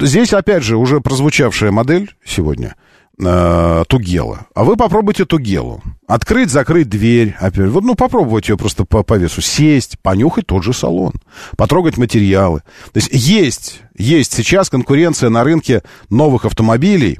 здесь, 0.05 0.33
опять 0.33 0.63
же, 0.63 0.75
уже 0.75 0.99
прозвучавшая 0.99 1.71
модель 1.71 2.13
сегодня 2.25 2.75
э, 3.19 3.83
Тугела. 3.87 4.47
А 4.53 4.63
вы 4.63 4.75
попробуйте 4.75 5.25
Тугелу. 5.25 5.81
Открыть, 6.07 6.51
закрыть 6.51 6.89
дверь. 6.89 7.35
Опять, 7.39 7.69
вот, 7.69 7.83
ну, 7.83 7.95
попробовать 7.95 8.49
ее 8.49 8.57
просто 8.57 8.85
по, 8.85 9.03
по 9.03 9.15
весу. 9.15 9.41
Сесть, 9.41 9.97
понюхать 9.99 10.47
тот 10.47 10.63
же 10.63 10.73
салон. 10.73 11.13
Потрогать 11.57 11.97
материалы. 11.97 12.61
То 12.93 12.97
есть 12.97 13.09
есть, 13.11 13.81
есть 13.97 14.33
сейчас 14.33 14.69
конкуренция 14.69 15.29
на 15.29 15.43
рынке 15.43 15.81
новых 16.09 16.45
автомобилей. 16.45 17.19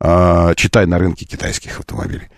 э, 0.00 0.54
читай, 0.56 0.86
на 0.86 0.98
рынке 0.98 1.24
китайских 1.24 1.78
автомобилей 1.78 2.31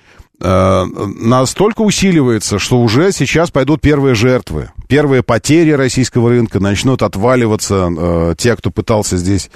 настолько 0.45 1.81
усиливается, 1.81 2.59
что 2.59 2.81
уже 2.81 3.13
сейчас 3.13 3.51
пойдут 3.51 3.81
первые 3.81 4.15
жертвы, 4.15 4.71
первые 4.89 5.23
потери 5.23 5.71
российского 5.71 6.29
рынка, 6.29 6.61
начнут 6.61 7.03
отваливаться 7.03 7.91
э, 7.97 8.35
те, 8.37 8.55
кто 8.57 8.71
пытался 8.71 9.17
здесь 9.17 9.51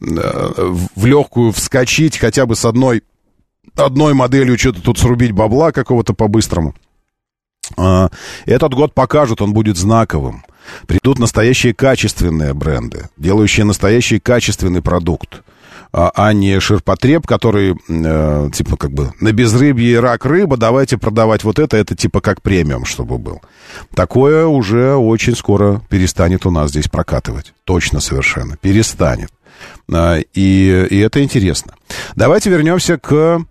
э, 0.00 0.84
в 0.94 1.06
легкую 1.06 1.52
вскочить 1.52 2.18
хотя 2.18 2.44
бы 2.44 2.56
с 2.56 2.64
одной, 2.64 3.02
одной 3.74 4.12
моделью 4.12 4.58
что-то 4.58 4.82
тут 4.82 4.98
срубить 4.98 5.32
бабла 5.32 5.72
какого-то 5.72 6.12
по-быстрому. 6.12 6.74
Э, 7.78 8.08
Этот 8.44 8.74
год 8.74 8.92
покажет, 8.92 9.40
он 9.40 9.52
будет 9.54 9.78
знаковым. 9.78 10.44
Придут 10.86 11.18
настоящие 11.18 11.74
качественные 11.74 12.54
бренды, 12.54 13.08
делающие 13.16 13.64
настоящий 13.64 14.18
качественный 14.18 14.82
продукт 14.82 15.43
а, 15.96 16.10
а 16.16 16.32
не 16.32 16.58
ширпотреб, 16.58 17.24
который, 17.24 17.76
э, 17.88 18.50
типа, 18.52 18.76
как 18.76 18.90
бы, 18.90 19.12
на 19.20 19.32
безрыбье 19.32 20.00
рак 20.00 20.26
рыба, 20.26 20.56
давайте 20.56 20.98
продавать 20.98 21.44
вот 21.44 21.60
это, 21.60 21.76
это 21.76 21.94
типа 21.94 22.20
как 22.20 22.42
премиум, 22.42 22.84
чтобы 22.84 23.16
был. 23.16 23.40
Такое 23.94 24.44
уже 24.44 24.96
очень 24.96 25.36
скоро 25.36 25.80
перестанет 25.88 26.46
у 26.46 26.50
нас 26.50 26.70
здесь 26.70 26.88
прокатывать. 26.88 27.54
Точно 27.62 28.00
совершенно. 28.00 28.56
Перестанет. 28.56 29.30
А, 29.92 30.18
и, 30.18 30.86
и 30.90 30.98
это 30.98 31.22
интересно. 31.22 31.74
Давайте 32.16 32.50
вернемся 32.50 32.98
к 32.98 33.44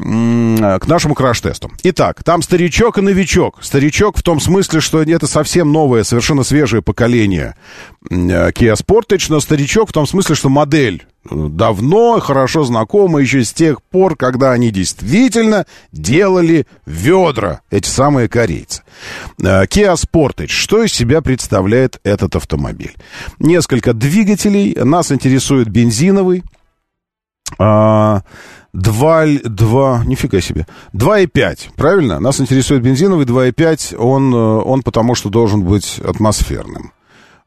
к 0.00 0.86
нашему 0.86 1.14
краш-тесту. 1.14 1.70
Итак, 1.82 2.24
там 2.24 2.40
старичок 2.40 2.96
и 2.96 3.02
новичок. 3.02 3.58
Старичок 3.62 4.16
в 4.16 4.22
том 4.22 4.40
смысле, 4.40 4.80
что 4.80 5.02
это 5.02 5.26
совсем 5.26 5.72
новое, 5.72 6.04
совершенно 6.04 6.42
свежее 6.42 6.80
поколение 6.80 7.54
Kia 8.10 8.74
Sportage, 8.74 9.26
но 9.28 9.40
старичок 9.40 9.90
в 9.90 9.92
том 9.92 10.06
смысле, 10.06 10.34
что 10.34 10.48
модель 10.48 11.06
давно, 11.30 12.18
хорошо 12.18 12.64
знакома 12.64 13.18
еще 13.18 13.44
с 13.44 13.52
тех 13.52 13.82
пор, 13.82 14.16
когда 14.16 14.52
они 14.52 14.70
действительно 14.70 15.66
делали 15.92 16.66
ведра, 16.86 17.60
эти 17.70 17.88
самые 17.88 18.26
корейцы. 18.30 18.82
Kia 19.38 19.94
Sportage. 19.96 20.48
Что 20.48 20.82
из 20.82 20.94
себя 20.94 21.20
представляет 21.20 22.00
этот 22.04 22.36
автомобиль? 22.36 22.96
Несколько 23.38 23.92
двигателей. 23.92 24.74
Нас 24.82 25.12
интересует 25.12 25.68
бензиновый. 25.68 26.42
А, 27.58 28.22
2, 28.72 29.26
2, 29.44 30.04
нифига 30.04 30.40
себе, 30.40 30.66
2,5, 30.94 31.70
правильно? 31.76 32.20
Нас 32.20 32.40
интересует 32.40 32.82
бензиновый 32.82 33.26
2,5, 33.26 33.96
он, 33.96 34.32
э, 34.32 34.36
он 34.36 34.82
потому 34.82 35.14
что 35.14 35.28
должен 35.28 35.62
быть 35.62 36.00
атмосферным. 36.04 36.92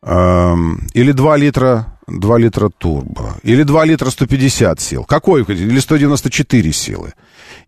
Эм, 0.01 0.85
или 0.93 1.13
2 1.13 1.37
литра, 1.37 1.97
2 2.07 2.37
литра 2.37 2.69
турбо, 2.69 3.37
или 3.43 3.63
2 3.63 3.85
литра 3.85 4.09
150 4.09 4.81
сил. 4.81 5.05
Какой? 5.05 5.43
Или 5.43 5.79
194 5.79 6.73
силы. 6.73 7.13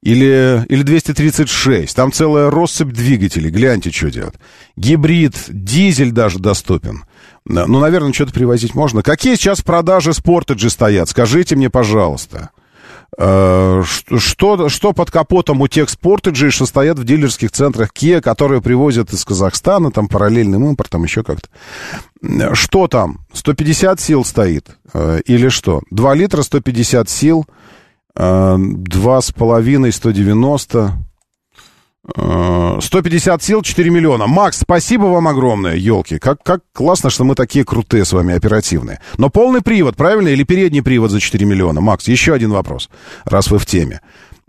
Или, 0.02 0.66
или 0.68 0.84
236. 0.84 1.96
Там 1.96 2.12
целая 2.12 2.50
россыпь 2.52 2.92
двигателей. 2.92 3.50
Гляньте, 3.50 3.90
что 3.92 4.12
делают. 4.12 4.36
Гибрид, 4.76 5.36
дизель 5.48 6.12
даже 6.12 6.40
доступен. 6.40 7.06
Ну, 7.48 7.80
наверное, 7.80 8.12
что-то 8.12 8.34
привозить 8.34 8.74
можно. 8.74 9.04
Какие 9.04 9.36
сейчас 9.36 9.60
в 9.60 9.66
продаже 9.66 10.14
спортеджи 10.14 10.70
стоят? 10.70 11.10
Скажите 11.10 11.56
мне, 11.56 11.70
пожалуйста. 11.70 12.50
Э, 13.18 13.84
что, 13.86 14.68
что 14.68 14.94
под 14.94 15.12
капотом 15.12 15.62
у 15.62 15.68
тех 15.68 15.90
спортеджей, 15.90 16.50
что 16.50 16.66
стоят 16.66 17.00
в 17.00 17.06
дилерских 17.06 17.52
центрах 17.52 17.92
Kia, 17.94 18.20
которые 18.20 18.62
привозят 18.62 19.14
из 19.14 19.24
Казахстана, 19.24 19.92
там 19.92 20.08
параллельным 20.08 20.66
импортом, 20.66 21.04
еще 21.04 21.24
как-то. 21.24 21.48
Что 22.56 22.88
там? 22.88 23.20
150 23.34 24.00
сил 24.00 24.26
стоит? 24.26 24.78
Э, 24.94 25.22
или 25.26 25.50
что? 25.50 25.82
2 25.92 26.16
литра 26.16 26.42
150 26.42 27.10
сил, 27.10 27.46
2,5 28.16 29.92
190. 29.92 30.94
150 32.08 33.42
сил, 33.42 33.62
4 33.64 33.90
миллиона. 33.90 34.28
Макс, 34.28 34.60
спасибо 34.60 35.06
вам 35.06 35.28
огромное, 35.28 35.76
елки. 35.76 36.20
Как, 36.20 36.44
как 36.44 36.62
классно, 36.72 37.10
что 37.10 37.24
мы 37.24 37.34
такие 37.34 37.66
крутые 37.66 38.06
с 38.06 38.14
вами, 38.14 38.36
оперативные. 38.36 39.00
Но 39.18 39.30
полный 39.30 39.62
привод, 39.62 39.96
правильно? 39.96 40.28
Или 40.28 40.44
передний 40.44 40.84
привод 40.84 41.10
за 41.12 41.20
4 41.20 41.46
миллиона? 41.46 41.82
Макс, 41.82 42.08
еще 42.08 42.34
один 42.34 42.52
вопрос, 42.52 42.90
раз 43.26 43.50
вы 43.50 43.58
в 43.58 43.66
теме. 43.66 44.02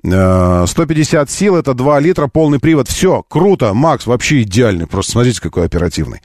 150 0.03 1.31
сил, 1.31 1.57
это 1.57 1.73
2 1.75 2.01
литра, 2.01 2.29
полный 2.29 2.61
привод. 2.61 2.89
Все, 2.89 3.25
круто. 3.29 3.73
Макс, 3.75 4.07
вообще 4.07 4.43
идеальный. 4.43 4.87
Просто 4.87 5.13
смотрите, 5.13 5.41
какой 5.41 5.65
оперативный. 5.65 6.21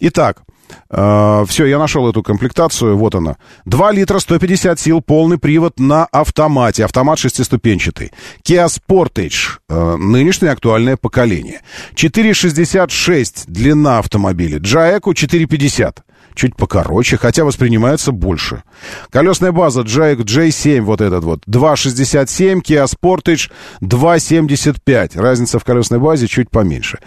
Итак, 0.00 0.42
Uh, 0.90 1.46
все, 1.46 1.66
я 1.66 1.78
нашел 1.78 2.08
эту 2.08 2.22
комплектацию, 2.22 2.96
вот 2.96 3.14
она. 3.14 3.36
2 3.64 3.92
литра, 3.92 4.18
150 4.18 4.78
сил, 4.78 5.00
полный 5.00 5.38
привод 5.38 5.80
на 5.80 6.04
автомате. 6.06 6.84
Автомат 6.84 7.18
шестиступенчатый. 7.18 8.12
Kia 8.46 8.66
Sportage, 8.66 9.58
uh, 9.70 9.96
нынешнее 9.96 10.52
актуальное 10.52 10.96
поколение. 10.96 11.62
4,66 11.94 13.44
длина 13.46 13.98
автомобиля. 13.98 14.58
Jaeco 14.58 15.12
4,50 15.12 16.03
чуть 16.34 16.56
покороче, 16.56 17.16
хотя 17.16 17.44
воспринимается 17.44 18.12
больше. 18.12 18.62
Колесная 19.10 19.52
база 19.52 19.82
Jack 19.82 20.18
J7, 20.18 20.80
вот 20.80 21.00
этот 21.00 21.24
вот, 21.24 21.40
2,67, 21.46 22.62
Kia 22.62 22.86
Sportage 22.86 23.50
2,75. 23.80 25.20
Разница 25.20 25.58
в 25.58 25.64
колесной 25.64 25.98
базе 25.98 26.26
чуть 26.26 26.50
поменьше. 26.50 26.98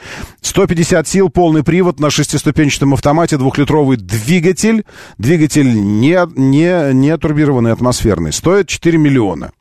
150 0.42 1.08
сил, 1.08 1.30
полный 1.30 1.64
привод 1.64 2.00
на 2.00 2.10
шестиступенчатом 2.10 2.94
автомате, 2.94 3.38
двухлитровый 3.38 3.98
двигатель. 3.98 4.86
Двигатель 5.18 5.74
не, 5.74 6.20
не, 6.36 6.94
не 6.94 7.18
турбированный, 7.18 7.74
атмосферный. 7.74 8.34
Стоит 8.34 8.68
4 8.68 8.98
миллиона. 8.98 9.52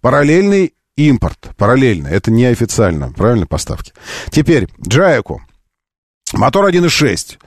Параллельный 0.00 0.74
импорт. 0.96 1.50
Параллельно. 1.56 2.08
Это 2.08 2.30
неофициально. 2.30 3.12
Правильно 3.12 3.46
поставки. 3.46 3.92
Теперь, 4.30 4.68
Джайку. 4.86 5.42
Мотор 6.32 6.68
1.6. 6.68 7.38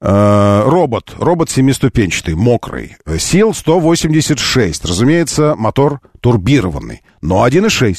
Э, 0.00 0.62
робот, 0.64 1.14
робот 1.18 1.50
семиступенчатый, 1.50 2.34
мокрый. 2.34 2.96
Сил 3.18 3.52
186. 3.52 4.84
Разумеется, 4.84 5.54
мотор 5.56 6.00
турбированный, 6.20 7.02
но 7.20 7.46
1,6. 7.46 7.96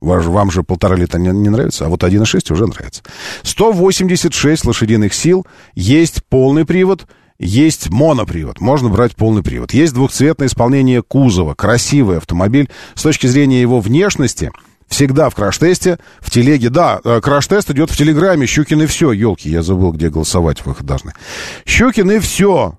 Вам 0.00 0.50
же 0.50 0.62
полтора 0.62 0.96
литра 0.96 1.18
не, 1.18 1.28
не 1.30 1.48
нравится, 1.48 1.86
а 1.86 1.88
вот 1.88 2.02
1,6 2.02 2.52
уже 2.52 2.66
нравится. 2.66 3.02
186 3.42 4.64
лошадиных 4.64 5.14
сил, 5.14 5.46
есть 5.74 6.24
полный 6.24 6.66
привод, 6.66 7.06
есть 7.38 7.88
монопривод, 7.88 8.60
можно 8.60 8.88
брать 8.88 9.16
полный 9.16 9.42
привод. 9.42 9.72
Есть 9.72 9.94
двухцветное 9.94 10.48
исполнение 10.48 11.02
кузова, 11.02 11.54
красивый 11.54 12.18
автомобиль. 12.18 12.68
С 12.94 13.02
точки 13.02 13.26
зрения 13.26 13.60
его 13.60 13.80
внешности, 13.80 14.50
Всегда 14.88 15.30
в 15.30 15.34
краш-тесте, 15.34 15.98
в 16.20 16.30
телеге. 16.30 16.70
Да, 16.70 17.00
э, 17.04 17.20
краш-тест 17.20 17.70
идет 17.70 17.90
в 17.90 17.96
Телеграме. 17.96 18.46
Щукин 18.46 18.82
и 18.82 18.86
все. 18.86 19.12
Елки, 19.12 19.48
я 19.48 19.62
забыл, 19.62 19.92
где 19.92 20.08
голосовать 20.08 20.64
вы 20.64 20.74
должны. 20.80 21.12
Щукин 21.64 22.10
и 22.10 22.18
все. 22.18 22.78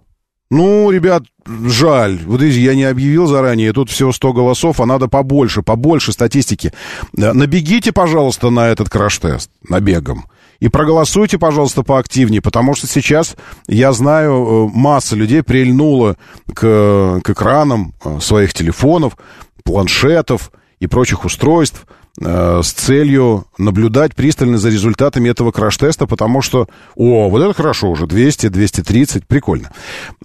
Ну, 0.52 0.92
ребят, 0.92 1.24
жаль. 1.66 2.20
Вот 2.26 2.42
видите, 2.42 2.62
я 2.62 2.76
не 2.76 2.84
объявил 2.84 3.26
заранее, 3.26 3.74
тут 3.74 3.90
всего 3.90 4.12
100 4.12 4.34
голосов, 4.34 4.80
а 4.80 4.86
надо 4.86 5.08
побольше, 5.08 5.64
побольше 5.64 6.12
статистики. 6.12 6.72
Э, 7.18 7.34
набегите, 7.34 7.92
пожалуйста, 7.92 8.50
на 8.50 8.70
этот 8.70 8.90
краш-тест 8.90 9.50
набегом. 9.68 10.26
И 10.60 10.70
проголосуйте, 10.70 11.38
пожалуйста, 11.38 11.84
поактивнее, 11.84 12.42
потому 12.42 12.76
что 12.76 12.88
сейчас, 12.88 13.36
я 13.68 13.92
знаю, 13.92 14.70
э, 14.72 14.78
масса 14.78 15.16
людей 15.16 15.44
прильнула 15.44 16.16
к, 16.54 17.22
к 17.24 17.30
экранам 17.30 17.94
своих 18.22 18.54
телефонов, 18.54 19.18
планшетов, 19.64 20.52
и 20.80 20.88
прочих 20.88 21.26
устройств 21.26 21.86
э, 22.22 22.62
с 22.64 22.72
целью 22.72 23.46
наблюдать 23.58 24.16
пристально 24.16 24.58
за 24.58 24.70
результатами 24.70 25.30
этого 25.30 25.52
краш-теста, 25.52 26.08
потому 26.08 26.42
что, 26.42 26.68
о, 26.96 27.30
вот 27.30 27.42
это 27.42 27.54
хорошо 27.54 27.90
уже, 27.90 28.08
200, 28.08 28.50
230, 28.50 29.28
прикольно. 29.28 29.72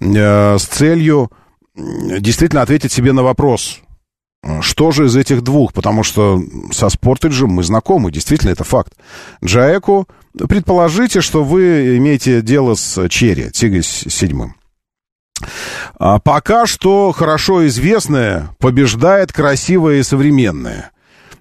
Э, 0.00 0.56
с 0.58 0.64
целью 0.64 1.30
действительно 1.74 2.62
ответить 2.62 2.92
себе 2.92 3.12
на 3.12 3.22
вопрос, 3.22 3.80
что 4.62 4.90
же 4.90 5.06
из 5.06 5.16
этих 5.16 5.42
двух? 5.42 5.72
Потому 5.72 6.02
что 6.02 6.42
со 6.72 6.88
Спортеджем 6.88 7.50
мы 7.50 7.62
знакомы, 7.62 8.10
действительно, 8.10 8.50
это 8.50 8.64
факт. 8.64 8.94
Джаэку, 9.44 10.08
предположите, 10.48 11.20
что 11.20 11.44
вы 11.44 11.98
имеете 11.98 12.40
дело 12.40 12.74
с 12.74 13.08
Черри, 13.08 13.50
Тигой 13.50 13.82
седьмым. 13.82 14.54
А 15.98 16.18
пока 16.18 16.66
что 16.66 17.12
хорошо 17.12 17.66
известное 17.66 18.50
побеждает 18.58 19.32
красивое 19.32 19.96
и 19.96 20.02
современное. 20.02 20.90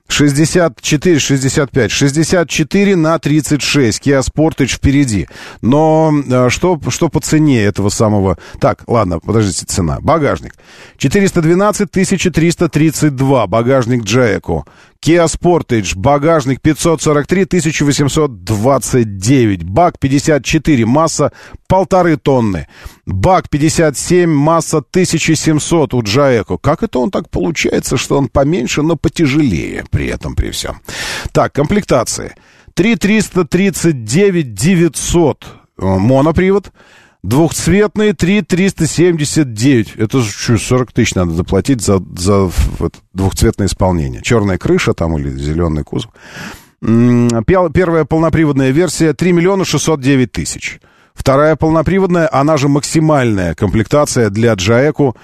64, 0.10 1.20
65, 1.20 1.92
64 1.92 2.96
на 2.96 3.20
36. 3.20 4.02
Kia 4.02 4.22
Sportage 4.22 4.76
впереди. 4.76 5.28
Но 5.62 6.12
а, 6.32 6.50
что, 6.50 6.80
что 6.90 7.10
по 7.10 7.20
цене 7.20 7.64
этого 7.64 7.90
самого... 7.90 8.38
Так, 8.60 8.84
ладно, 8.88 9.20
подождите, 9.20 9.66
цена. 9.66 10.00
Багажник. 10.02 10.56
412 10.98 11.90
332. 11.92 13.48
Багажник 13.48 14.04
Джаэко. 14.04 14.66
Kia 15.02 15.28
Sportage, 15.28 15.96
багажник 15.96 16.62
543 16.62 17.44
1829, 17.44 19.64
бак 19.64 19.98
54, 19.98 20.86
масса 20.86 21.32
полторы 21.68 22.18
тонны, 22.18 22.68
бак 23.06 23.50
57, 23.50 24.30
масса 24.30 24.80
1700 24.80 25.94
у 25.94 26.02
Джаэко. 26.02 26.58
Как 26.58 26.84
это 26.84 27.00
он 27.00 27.12
так 27.12 27.30
получается, 27.30 27.96
что 27.96 28.18
он 28.18 28.28
поменьше, 28.28 28.82
но 28.82 28.98
потяжелее 28.98 29.86
при 29.90 30.08
этом, 30.08 30.36
при 30.36 30.52
всем? 30.52 30.82
Так, 31.32 31.54
комплектации. 31.54 32.36
3339 32.74 34.54
900 34.54 35.46
монопривод, 35.78 36.74
Двухцветные 37.22 38.14
3 38.14 38.44
379. 38.44 39.96
Это 39.98 40.24
что, 40.24 40.58
40 40.58 40.94
тысяч 40.94 41.16
надо 41.16 41.32
заплатить 41.32 41.82
за, 41.82 42.02
за 42.18 42.50
вот, 42.80 42.96
двухцветное 43.14 43.68
исполнение. 43.68 44.22
Черная 44.22 44.58
крыша 44.58 44.94
там 44.94 45.18
или 45.18 45.30
зеленый 45.30 45.84
кузов. 45.84 46.12
Первая 46.82 48.06
полноприводная 48.06 48.72
версия 48.72 49.14
3 49.14 49.34
миллиона 49.34 49.66
609 49.66 50.32
тысяч. 50.32 50.80
Вторая 51.14 51.58
полноприводная, 51.58 52.30
она 52.32 52.56
же 52.56 52.70
максимальная 52.70 53.54
комплектация 53.54 54.30
для 54.30 54.54
Джаэку 54.54 55.18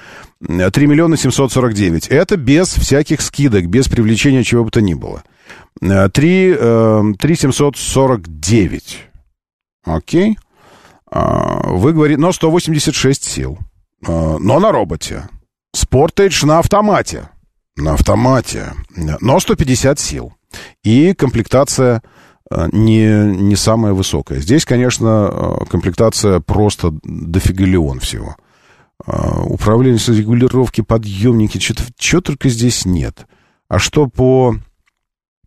3 0.46 0.70
миллиона 0.88 1.16
749. 1.16 2.10
Это 2.10 2.36
без 2.36 2.74
всяких 2.74 3.22
скидок, 3.22 3.68
без 3.68 3.88
привлечения 3.88 4.44
чего 4.44 4.66
бы 4.66 4.72
то 4.72 4.82
ни 4.82 4.96
было. 4.96 5.24
3, 5.80 6.10
3 6.10 7.16
749. 7.36 8.98
Окей. 9.86 10.38
А, 11.16 11.62
вы 11.70 11.94
говорите, 11.94 12.20
но 12.20 12.34
186 12.34 13.24
сил. 13.24 13.58
А, 14.06 14.38
но 14.38 14.60
на 14.60 14.72
роботе. 14.74 15.24
Sportage 15.76 16.46
на 16.46 16.60
автомате. 16.60 17.30
На 17.78 17.94
автомате. 17.94 18.74
Но 18.96 19.40
150 19.40 19.98
сил. 19.98 20.34
И 20.84 21.14
комплектация 21.14 22.04
а, 22.52 22.68
не, 22.74 23.08
не 23.08 23.56
самая 23.56 23.94
высокая. 23.94 24.40
Здесь, 24.42 24.66
конечно, 24.66 25.58
комплектация 25.70 26.42
просто 26.42 26.94
дофигалион 27.04 28.02
всего. 28.02 28.36
Управление 29.06 30.00
регулировки, 30.18 30.82
подъемники, 30.82 31.60
что 31.60 32.22
только 32.22 32.50
здесь 32.50 32.86
нет. 32.86 33.26
А 33.70 33.80
что 33.80 34.08
по 34.08 34.56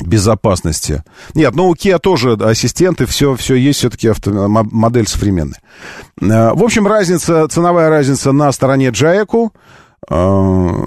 безопасности. 0.01 1.03
Нет, 1.35 1.55
ну 1.55 1.69
у 1.69 1.75
Kia 1.75 1.99
тоже 1.99 2.35
ассистенты, 2.35 3.07
все, 3.07 3.35
все 3.37 3.55
есть, 3.55 3.81
все-таки 3.81 4.09
авто, 4.09 4.31
модель 4.49 5.07
современная. 5.07 5.61
Э, 6.21 6.53
в 6.55 6.63
общем, 6.63 6.87
разница, 6.87 7.47
ценовая 7.49 7.89
разница 7.89 8.33
на 8.33 8.51
стороне 8.53 8.91
Джаеку. 8.91 9.53
Э, 10.11 10.85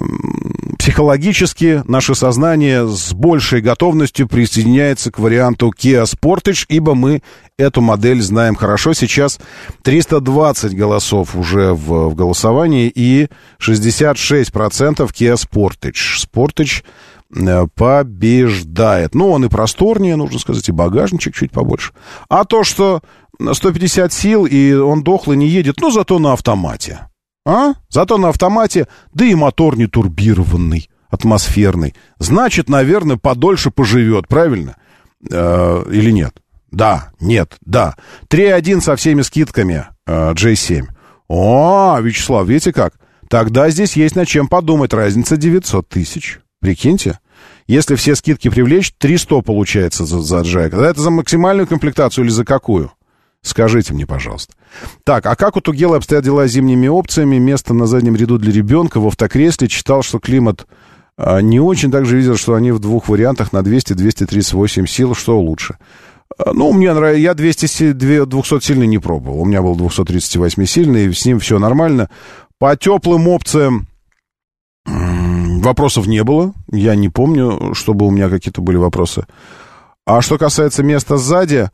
психологически 0.82 1.84
наше 1.86 2.16
сознание 2.16 2.88
с 2.88 3.12
большей 3.12 3.60
готовностью 3.60 4.26
присоединяется 4.26 5.12
к 5.12 5.20
варианту 5.20 5.72
Kia 5.76 6.04
Sportage, 6.04 6.64
ибо 6.68 6.96
мы 6.96 7.22
эту 7.56 7.80
модель 7.80 8.20
знаем 8.20 8.56
хорошо. 8.56 8.92
Сейчас 8.92 9.38
320 9.82 10.74
голосов 10.76 11.36
уже 11.36 11.72
в, 11.72 12.08
в 12.08 12.14
голосовании 12.16 12.90
и 12.92 13.28
66% 13.60 14.96
Kia 15.12 15.34
Sportage. 15.34 16.26
Sportage 16.26 16.82
побеждает. 17.74 19.14
Ну, 19.14 19.30
он 19.30 19.44
и 19.44 19.48
просторнее, 19.48 20.16
нужно 20.16 20.38
сказать, 20.38 20.68
и 20.68 20.72
багажничек 20.72 21.34
чуть 21.34 21.50
побольше. 21.50 21.92
А 22.28 22.44
то, 22.44 22.64
что 22.64 23.02
150 23.40 24.12
сил, 24.12 24.46
и 24.46 24.72
он 24.74 25.02
дохлый 25.02 25.36
не 25.36 25.48
едет, 25.48 25.76
ну, 25.80 25.90
зато 25.90 26.18
на 26.18 26.32
автомате. 26.32 27.08
А? 27.44 27.72
Зато 27.88 28.18
на 28.18 28.28
автомате, 28.28 28.86
да 29.14 29.24
и 29.24 29.34
мотор 29.34 29.76
не 29.76 29.86
турбированный, 29.86 30.88
атмосферный. 31.08 31.94
Значит, 32.18 32.68
наверное, 32.68 33.16
подольше 33.16 33.70
поживет, 33.70 34.28
правильно? 34.28 34.76
Э, 35.30 35.84
или 35.90 36.10
нет? 36.10 36.34
Да, 36.70 37.10
нет, 37.20 37.56
да. 37.64 37.96
3.1 38.28 38.80
со 38.80 38.96
всеми 38.96 39.22
скидками 39.22 39.86
э, 40.06 40.32
J7. 40.32 40.86
О, 41.28 41.98
Вячеслав, 42.00 42.46
видите 42.46 42.72
как? 42.72 42.94
Тогда 43.28 43.70
здесь 43.70 43.96
есть 43.96 44.16
над 44.16 44.28
чем 44.28 44.48
подумать. 44.48 44.92
Разница 44.92 45.36
900 45.36 45.88
тысяч. 45.88 46.40
Прикиньте. 46.60 47.18
Если 47.66 47.94
все 47.94 48.14
скидки 48.16 48.48
привлечь, 48.48 48.92
300 48.98 49.42
получается 49.42 50.04
за, 50.04 50.20
за 50.20 50.40
Джайка. 50.40 50.76
Да 50.76 50.90
это 50.90 51.00
за 51.00 51.10
максимальную 51.10 51.66
комплектацию 51.66 52.24
или 52.24 52.30
за 52.30 52.44
какую? 52.44 52.92
Скажите 53.42 53.92
мне, 53.92 54.06
пожалуйста. 54.06 54.54
Так, 55.04 55.26
а 55.26 55.34
как 55.34 55.56
у 55.56 55.60
Тугела 55.60 55.96
обстоят 55.96 56.24
дела 56.24 56.46
с 56.46 56.52
зимними 56.52 56.86
опциями? 56.86 57.38
Место 57.38 57.74
на 57.74 57.86
заднем 57.86 58.14
ряду 58.14 58.38
для 58.38 58.52
ребенка 58.52 59.00
в 59.00 59.06
автокресле. 59.06 59.68
Читал, 59.68 60.02
что 60.02 60.20
климат 60.20 60.66
а, 61.16 61.40
не 61.40 61.58
очень. 61.58 61.90
Также 61.90 62.16
видел, 62.16 62.36
что 62.36 62.54
они 62.54 62.70
в 62.70 62.78
двух 62.78 63.08
вариантах 63.08 63.52
на 63.52 63.58
200-238 63.58 64.86
сил. 64.86 65.14
Что 65.14 65.40
лучше? 65.40 65.76
А, 66.38 66.52
ну, 66.52 66.72
мне 66.72 66.92
нравится. 66.94 67.20
Я 67.20 67.34
200, 67.34 67.92
200 67.92 68.60
сильный 68.60 68.86
не 68.86 68.98
пробовал. 68.98 69.40
У 69.40 69.44
меня 69.44 69.60
был 69.60 69.74
238 69.74 70.64
сильный, 70.64 71.12
с 71.12 71.26
ним 71.26 71.40
все 71.40 71.58
нормально. 71.58 72.10
По 72.58 72.76
теплым 72.76 73.26
опциям 73.26 73.88
Вопросов 75.62 76.06
не 76.06 76.24
было. 76.24 76.52
Я 76.72 76.96
не 76.96 77.08
помню, 77.08 77.72
чтобы 77.74 78.06
у 78.06 78.10
меня 78.10 78.28
какие-то 78.28 78.60
были 78.60 78.76
вопросы. 78.76 79.26
А 80.04 80.20
что 80.20 80.36
касается 80.36 80.82
места 80.82 81.18
сзади, 81.18 81.70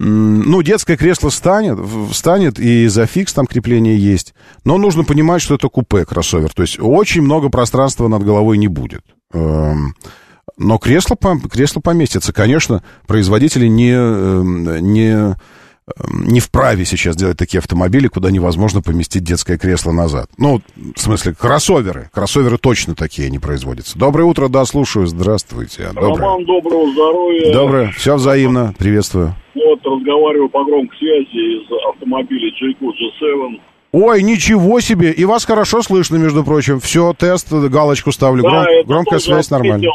ну, 0.00 0.60
детское 0.62 0.96
кресло 0.96 1.28
станет, 1.28 1.78
встанет, 2.10 2.58
и 2.58 2.88
за 2.88 3.06
фикс 3.06 3.32
там 3.32 3.46
крепление 3.46 3.96
есть. 3.96 4.34
Но 4.64 4.76
нужно 4.76 5.04
понимать, 5.04 5.40
что 5.40 5.54
это 5.54 5.68
купе 5.68 6.04
кроссовер. 6.04 6.52
То 6.52 6.62
есть 6.62 6.78
очень 6.80 7.22
много 7.22 7.48
пространства 7.48 8.08
над 8.08 8.24
головой 8.24 8.58
не 8.58 8.66
будет. 8.66 9.02
Эм, 9.32 9.94
но 10.56 10.78
кресло, 10.78 11.16
кресло 11.48 11.80
поместится. 11.80 12.32
Конечно, 12.32 12.82
производители 13.06 13.68
не, 13.68 13.92
эм, 13.92 14.92
не 14.92 15.36
не 16.08 16.40
вправе 16.40 16.84
сейчас 16.84 17.16
делать 17.16 17.36
такие 17.36 17.58
автомобили, 17.58 18.08
куда 18.08 18.30
невозможно 18.30 18.82
поместить 18.82 19.24
детское 19.24 19.58
кресло 19.58 19.92
назад. 19.92 20.30
Ну, 20.38 20.60
в 20.76 21.00
смысле, 21.00 21.34
кроссоверы. 21.34 22.10
Кроссоверы 22.12 22.58
точно 22.58 22.94
такие 22.94 23.30
не 23.30 23.38
производятся. 23.38 23.98
Доброе 23.98 24.24
утро, 24.24 24.48
да, 24.48 24.64
слушаю. 24.64 25.06
Здравствуйте. 25.06 25.88
Доброе. 25.94 26.16
Роман, 26.16 26.44
доброго 26.44 26.90
здоровья. 26.92 27.52
Доброе. 27.52 27.92
Все 27.92 28.16
взаимно. 28.16 28.74
Приветствую. 28.78 29.34
Вот, 29.54 29.80
разговариваю 29.84 30.48
по 30.48 30.64
громкой 30.64 30.96
связи 30.98 31.62
из 31.62 31.94
автомобиля 31.94 32.50
Jayco 32.50 32.88
G7. 32.88 33.60
Ой, 33.90 34.22
ничего 34.22 34.80
себе! 34.80 35.12
И 35.12 35.24
вас 35.24 35.46
хорошо 35.46 35.80
слышно, 35.80 36.16
между 36.16 36.44
прочим. 36.44 36.78
Все, 36.78 37.14
тест, 37.14 37.50
галочку 37.50 38.12
ставлю. 38.12 38.42
Да, 38.42 38.64
Гром... 38.64 38.86
Громкая 38.86 39.18
связь 39.18 39.50
нормально. 39.50 39.88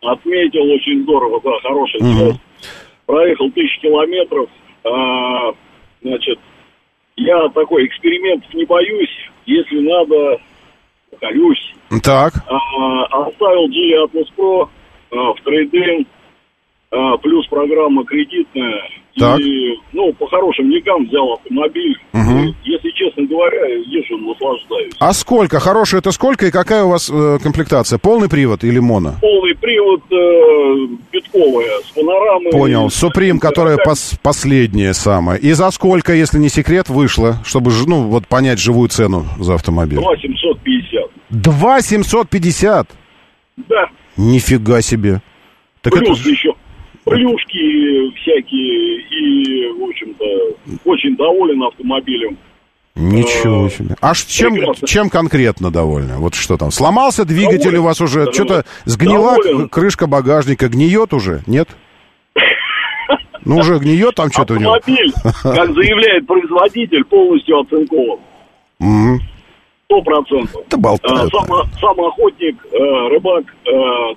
Отметил, 0.00 0.62
очень 0.62 1.02
здорово, 1.02 1.40
да, 1.44 1.50
хорошая 1.62 2.00
угу. 2.00 2.18
связь. 2.18 2.36
Проехал 3.04 3.50
тысячи 3.50 3.80
километров, 3.80 4.48
а, 4.84 5.52
значит, 6.02 6.38
я 7.16 7.48
такой 7.48 7.86
экспериментов 7.86 8.52
не 8.54 8.64
боюсь. 8.64 9.30
Если 9.46 9.80
надо, 9.80 10.40
покорюсь. 11.10 11.74
Так. 12.02 12.34
А, 12.48 13.26
оставил 13.26 13.68
Geely 13.68 14.06
Atlas 14.06 14.28
Pro 14.36 14.68
а, 15.10 15.32
в 15.34 15.40
трейдинг, 15.42 16.06
а, 16.90 17.16
плюс 17.18 17.46
программа 17.48 18.04
кредитная. 18.04 18.88
Так. 19.18 19.40
И, 19.40 19.78
ну, 19.92 20.12
по 20.12 20.26
хорошим 20.28 20.70
деньгам 20.70 21.06
взял 21.06 21.32
автомобиль. 21.34 21.96
Угу. 22.12 22.54
если 22.64 22.90
честно 22.90 23.24
говоря, 23.24 23.66
езжу, 23.86 24.16
наслаждаюсь. 24.18 24.92
А 24.98 25.12
сколько? 25.12 25.60
Хорошая 25.60 26.00
это 26.00 26.10
сколько 26.12 26.46
и 26.46 26.50
какая 26.50 26.84
у 26.84 26.90
вас 26.90 27.10
э, 27.12 27.38
комплектация? 27.42 27.98
Полный 27.98 28.28
привод 28.28 28.64
или 28.64 28.78
моно? 28.78 29.14
Полный 29.20 29.54
привод, 29.54 30.02
э, 30.10 30.96
битковая, 31.12 31.80
с 31.80 31.90
панорамой. 31.90 32.50
Понял. 32.52 32.90
Суприм, 32.90 33.38
которая 33.38 33.78
пос 33.78 34.18
последняя 34.22 34.92
самая. 34.94 35.38
И 35.38 35.52
за 35.52 35.70
сколько, 35.70 36.12
если 36.12 36.38
не 36.38 36.48
секрет, 36.48 36.88
вышла, 36.88 37.38
чтобы, 37.44 37.70
ну, 37.86 38.04
вот 38.04 38.26
понять 38.26 38.58
живую 38.58 38.88
цену 38.88 39.26
за 39.38 39.54
автомобиль? 39.54 39.98
2 39.98 40.16
750. 40.16 41.10
2 41.30 41.80
750? 41.80 42.88
Да. 43.68 43.88
Нифига 44.16 44.82
себе. 44.82 45.22
Так 45.82 45.94
Плюс 45.94 46.20
это... 46.20 46.30
еще 46.30 46.54
плюшки 47.08 48.10
всякие, 48.16 49.00
и, 49.00 49.72
в 49.72 49.84
общем-то, 49.84 50.24
очень 50.84 51.16
доволен 51.16 51.62
автомобилем. 51.62 52.36
Ничего 52.94 53.66
а, 53.66 53.70
себе. 53.70 53.96
А 54.00 54.14
чем, 54.14 54.74
чем 54.84 55.08
конкретно 55.08 55.70
довольны? 55.70 56.16
Вот 56.16 56.34
что 56.34 56.56
там? 56.56 56.72
Сломался 56.72 57.24
двигатель 57.24 57.70
доволен, 57.70 57.80
у 57.80 57.84
вас 57.84 58.00
уже? 58.00 58.26
Да, 58.26 58.32
Что-то 58.32 58.64
сгнила 58.86 59.36
доволен. 59.36 59.68
крышка 59.68 60.06
багажника? 60.08 60.68
Гниет 60.68 61.14
уже? 61.14 61.42
Нет? 61.46 61.68
Ну, 63.44 63.58
уже 63.58 63.78
гниет 63.78 64.16
там 64.16 64.30
что-то 64.32 64.54
у 64.54 64.56
него. 64.56 64.74
Автомобиль, 64.74 65.12
как 65.22 65.72
заявляет 65.74 66.26
производитель, 66.26 67.04
полностью 67.04 67.60
оцинкован. 67.60 68.18
Сто 69.84 70.02
процентов. 70.02 70.62
Это 70.66 70.76
болтают. 70.76 71.32
Сам, 71.32 71.46
сам 71.80 72.00
охотник, 72.00 72.56
э, 72.72 73.08
рыбак, 73.08 73.44
э, 73.64 73.70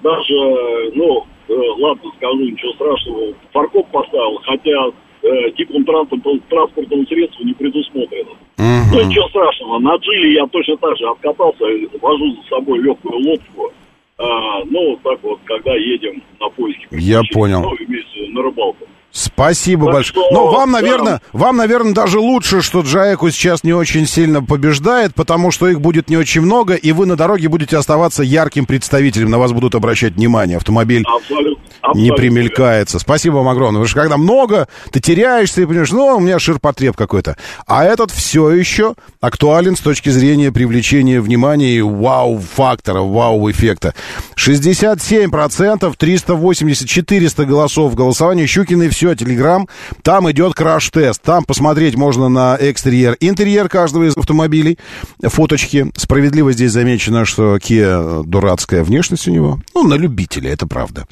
даже, 0.04 0.92
ну, 0.96 1.26
Э, 1.41 1.41
ладно, 1.53 2.11
скажу, 2.18 2.40
ничего 2.40 2.73
страшного, 2.73 3.34
фаркоп 3.52 3.88
поставил, 3.91 4.40
хотя 4.44 4.91
э, 5.23 5.52
типом 5.52 5.86
транспортного, 5.86 6.40
транспортного 6.49 7.06
средства 7.06 7.44
не 7.44 7.53
предусмотрено. 7.53 8.32
Uh-huh. 8.57 8.82
Ну, 8.94 9.02
ничего 9.03 9.28
страшного. 9.30 9.80
На 9.80 9.95
Джили 9.95 10.34
я 10.34 10.48
точно 10.48 10.78
так 10.78 10.98
же 10.98 11.07
откатался, 11.07 11.64
вожу 12.02 12.36
за 12.36 12.56
собой 12.56 12.80
легкую 12.80 13.19
лодку. 13.19 13.72
А, 14.18 14.64
ну, 14.65 14.99
так 15.03 15.19
вот, 15.23 15.40
когда 15.45 15.73
едем 15.76 16.22
на 16.40 16.49
поиски. 16.49 16.88
Я 16.91 17.22
понял. 17.34 17.61
Ну, 17.61 17.76
вместе 17.76 18.28
на 18.30 18.44
рыбалку. 18.44 18.86
Спасибо 19.12 19.86
так 19.86 19.96
большое. 19.96 20.26
Что, 20.26 20.32
ну, 20.32 20.52
вам, 20.52 20.72
наверное, 20.72 21.14
да. 21.14 21.22
вам, 21.34 21.58
наверное, 21.58 21.94
даже 21.94 22.20
лучше, 22.20 22.62
что 22.62 22.82
Джаеку 22.82 23.30
сейчас 23.30 23.64
не 23.64 23.74
очень 23.74 24.08
сильно 24.08 24.42
побеждает, 24.42 25.14
потому 25.14 25.52
что 25.52 25.68
их 25.68 25.82
будет 25.82 26.10
не 26.10 26.18
очень 26.18 26.42
много, 26.42 26.76
и 26.76 26.92
вы 26.92 27.06
на 27.06 27.16
дороге 27.16 27.50
будете 27.50 27.78
оставаться 27.78 28.24
ярким 28.24 28.66
представителем, 28.66 29.30
на 29.30 29.38
вас 29.38 29.52
будут 29.52 29.76
обращать 29.76 30.14
внимание. 30.14 30.58
Автомобиль 30.58 31.04
Абсолютно. 31.06 31.64
Абсолютно. 31.82 32.02
не 32.02 32.16
примелькается. 32.16 33.00
Спасибо 33.00 33.38
вам 33.38 33.50
огромное. 33.50 33.82
Потому 33.82 33.88
что 33.88 34.00
когда 34.00 34.18
много, 34.18 34.68
ты 34.92 35.00
теряешься 35.00 35.62
и 35.62 35.66
понимаешь, 35.66 35.92
ну, 35.92 36.18
у 36.18 36.20
меня 36.20 36.40
ширпотреб 36.40 36.96
какой-то. 36.96 37.38
А 37.66 37.84
этот 37.84 38.12
все 38.12 38.52
еще 38.52 38.96
актуален 39.20 39.76
с 39.76 39.80
точки 39.80 40.10
зрения 40.10 40.52
привлечения 40.52 41.20
внимания 41.20 41.74
и 41.74 41.82
вау-фактора, 41.82 43.02
вау-эффекта. 43.02 43.94
67%, 44.38 45.94
380, 45.98 46.90
400 46.90 47.46
голосов 47.46 47.92
в 47.92 47.96
голосовании. 47.96 48.46
Щукины 48.46 48.90
все 48.90 49.01
все, 49.02 49.15
Телеграм. 49.15 49.68
Там 50.03 50.30
идет 50.30 50.53
краш-тест. 50.53 51.23
Там 51.23 51.44
посмотреть 51.44 51.95
можно 51.95 52.30
на 52.30 52.56
экстерьер, 52.60 53.18
интерьер 53.19 53.68
каждого 53.68 54.03
из 54.03 54.15
автомобилей. 54.15 54.78
Фоточки. 55.23 55.91
Справедливо 55.98 56.53
здесь 56.53 56.72
замечено, 56.72 57.26
что 57.26 57.56
Kia 57.56 58.23
дурацкая 58.23 58.84
внешность 58.84 59.28
у 59.28 59.32
него. 59.32 59.60
Ну, 59.73 59.88
на 59.88 59.95
любителя, 59.95 60.52
это 60.52 60.68
правда. 60.68 61.07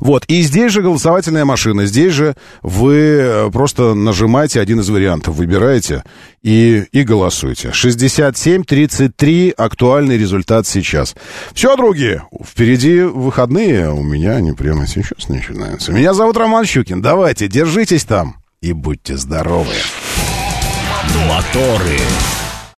Вот, 0.00 0.24
и 0.26 0.42
здесь 0.42 0.72
же 0.72 0.82
голосовательная 0.82 1.44
машина. 1.44 1.86
Здесь 1.86 2.12
же 2.12 2.34
вы 2.62 2.96
э, 2.96 3.50
просто 3.50 3.94
нажимаете 3.94 4.60
один 4.60 4.80
из 4.80 4.88
вариантов, 4.88 5.34
выбираете 5.36 6.04
и, 6.42 6.84
и 6.92 7.02
голосуете. 7.02 7.68
67-33 7.68 9.52
актуальный 9.52 10.18
результат 10.18 10.66
сейчас. 10.66 11.14
Все, 11.52 11.76
другие, 11.76 12.24
впереди 12.44 13.00
выходные, 13.02 13.90
у 13.90 14.02
меня 14.02 14.32
они 14.32 14.52
прямо 14.52 14.86
сейчас 14.86 15.28
начинаются. 15.28 15.92
Меня 15.92 16.14
зовут 16.14 16.36
Роман 16.36 16.64
Щукин. 16.64 17.02
Давайте, 17.02 17.48
держитесь 17.48 18.04
там 18.04 18.36
и 18.60 18.72
будьте 18.72 19.16
здоровы. 19.16 19.74
Моторы. 21.28 21.98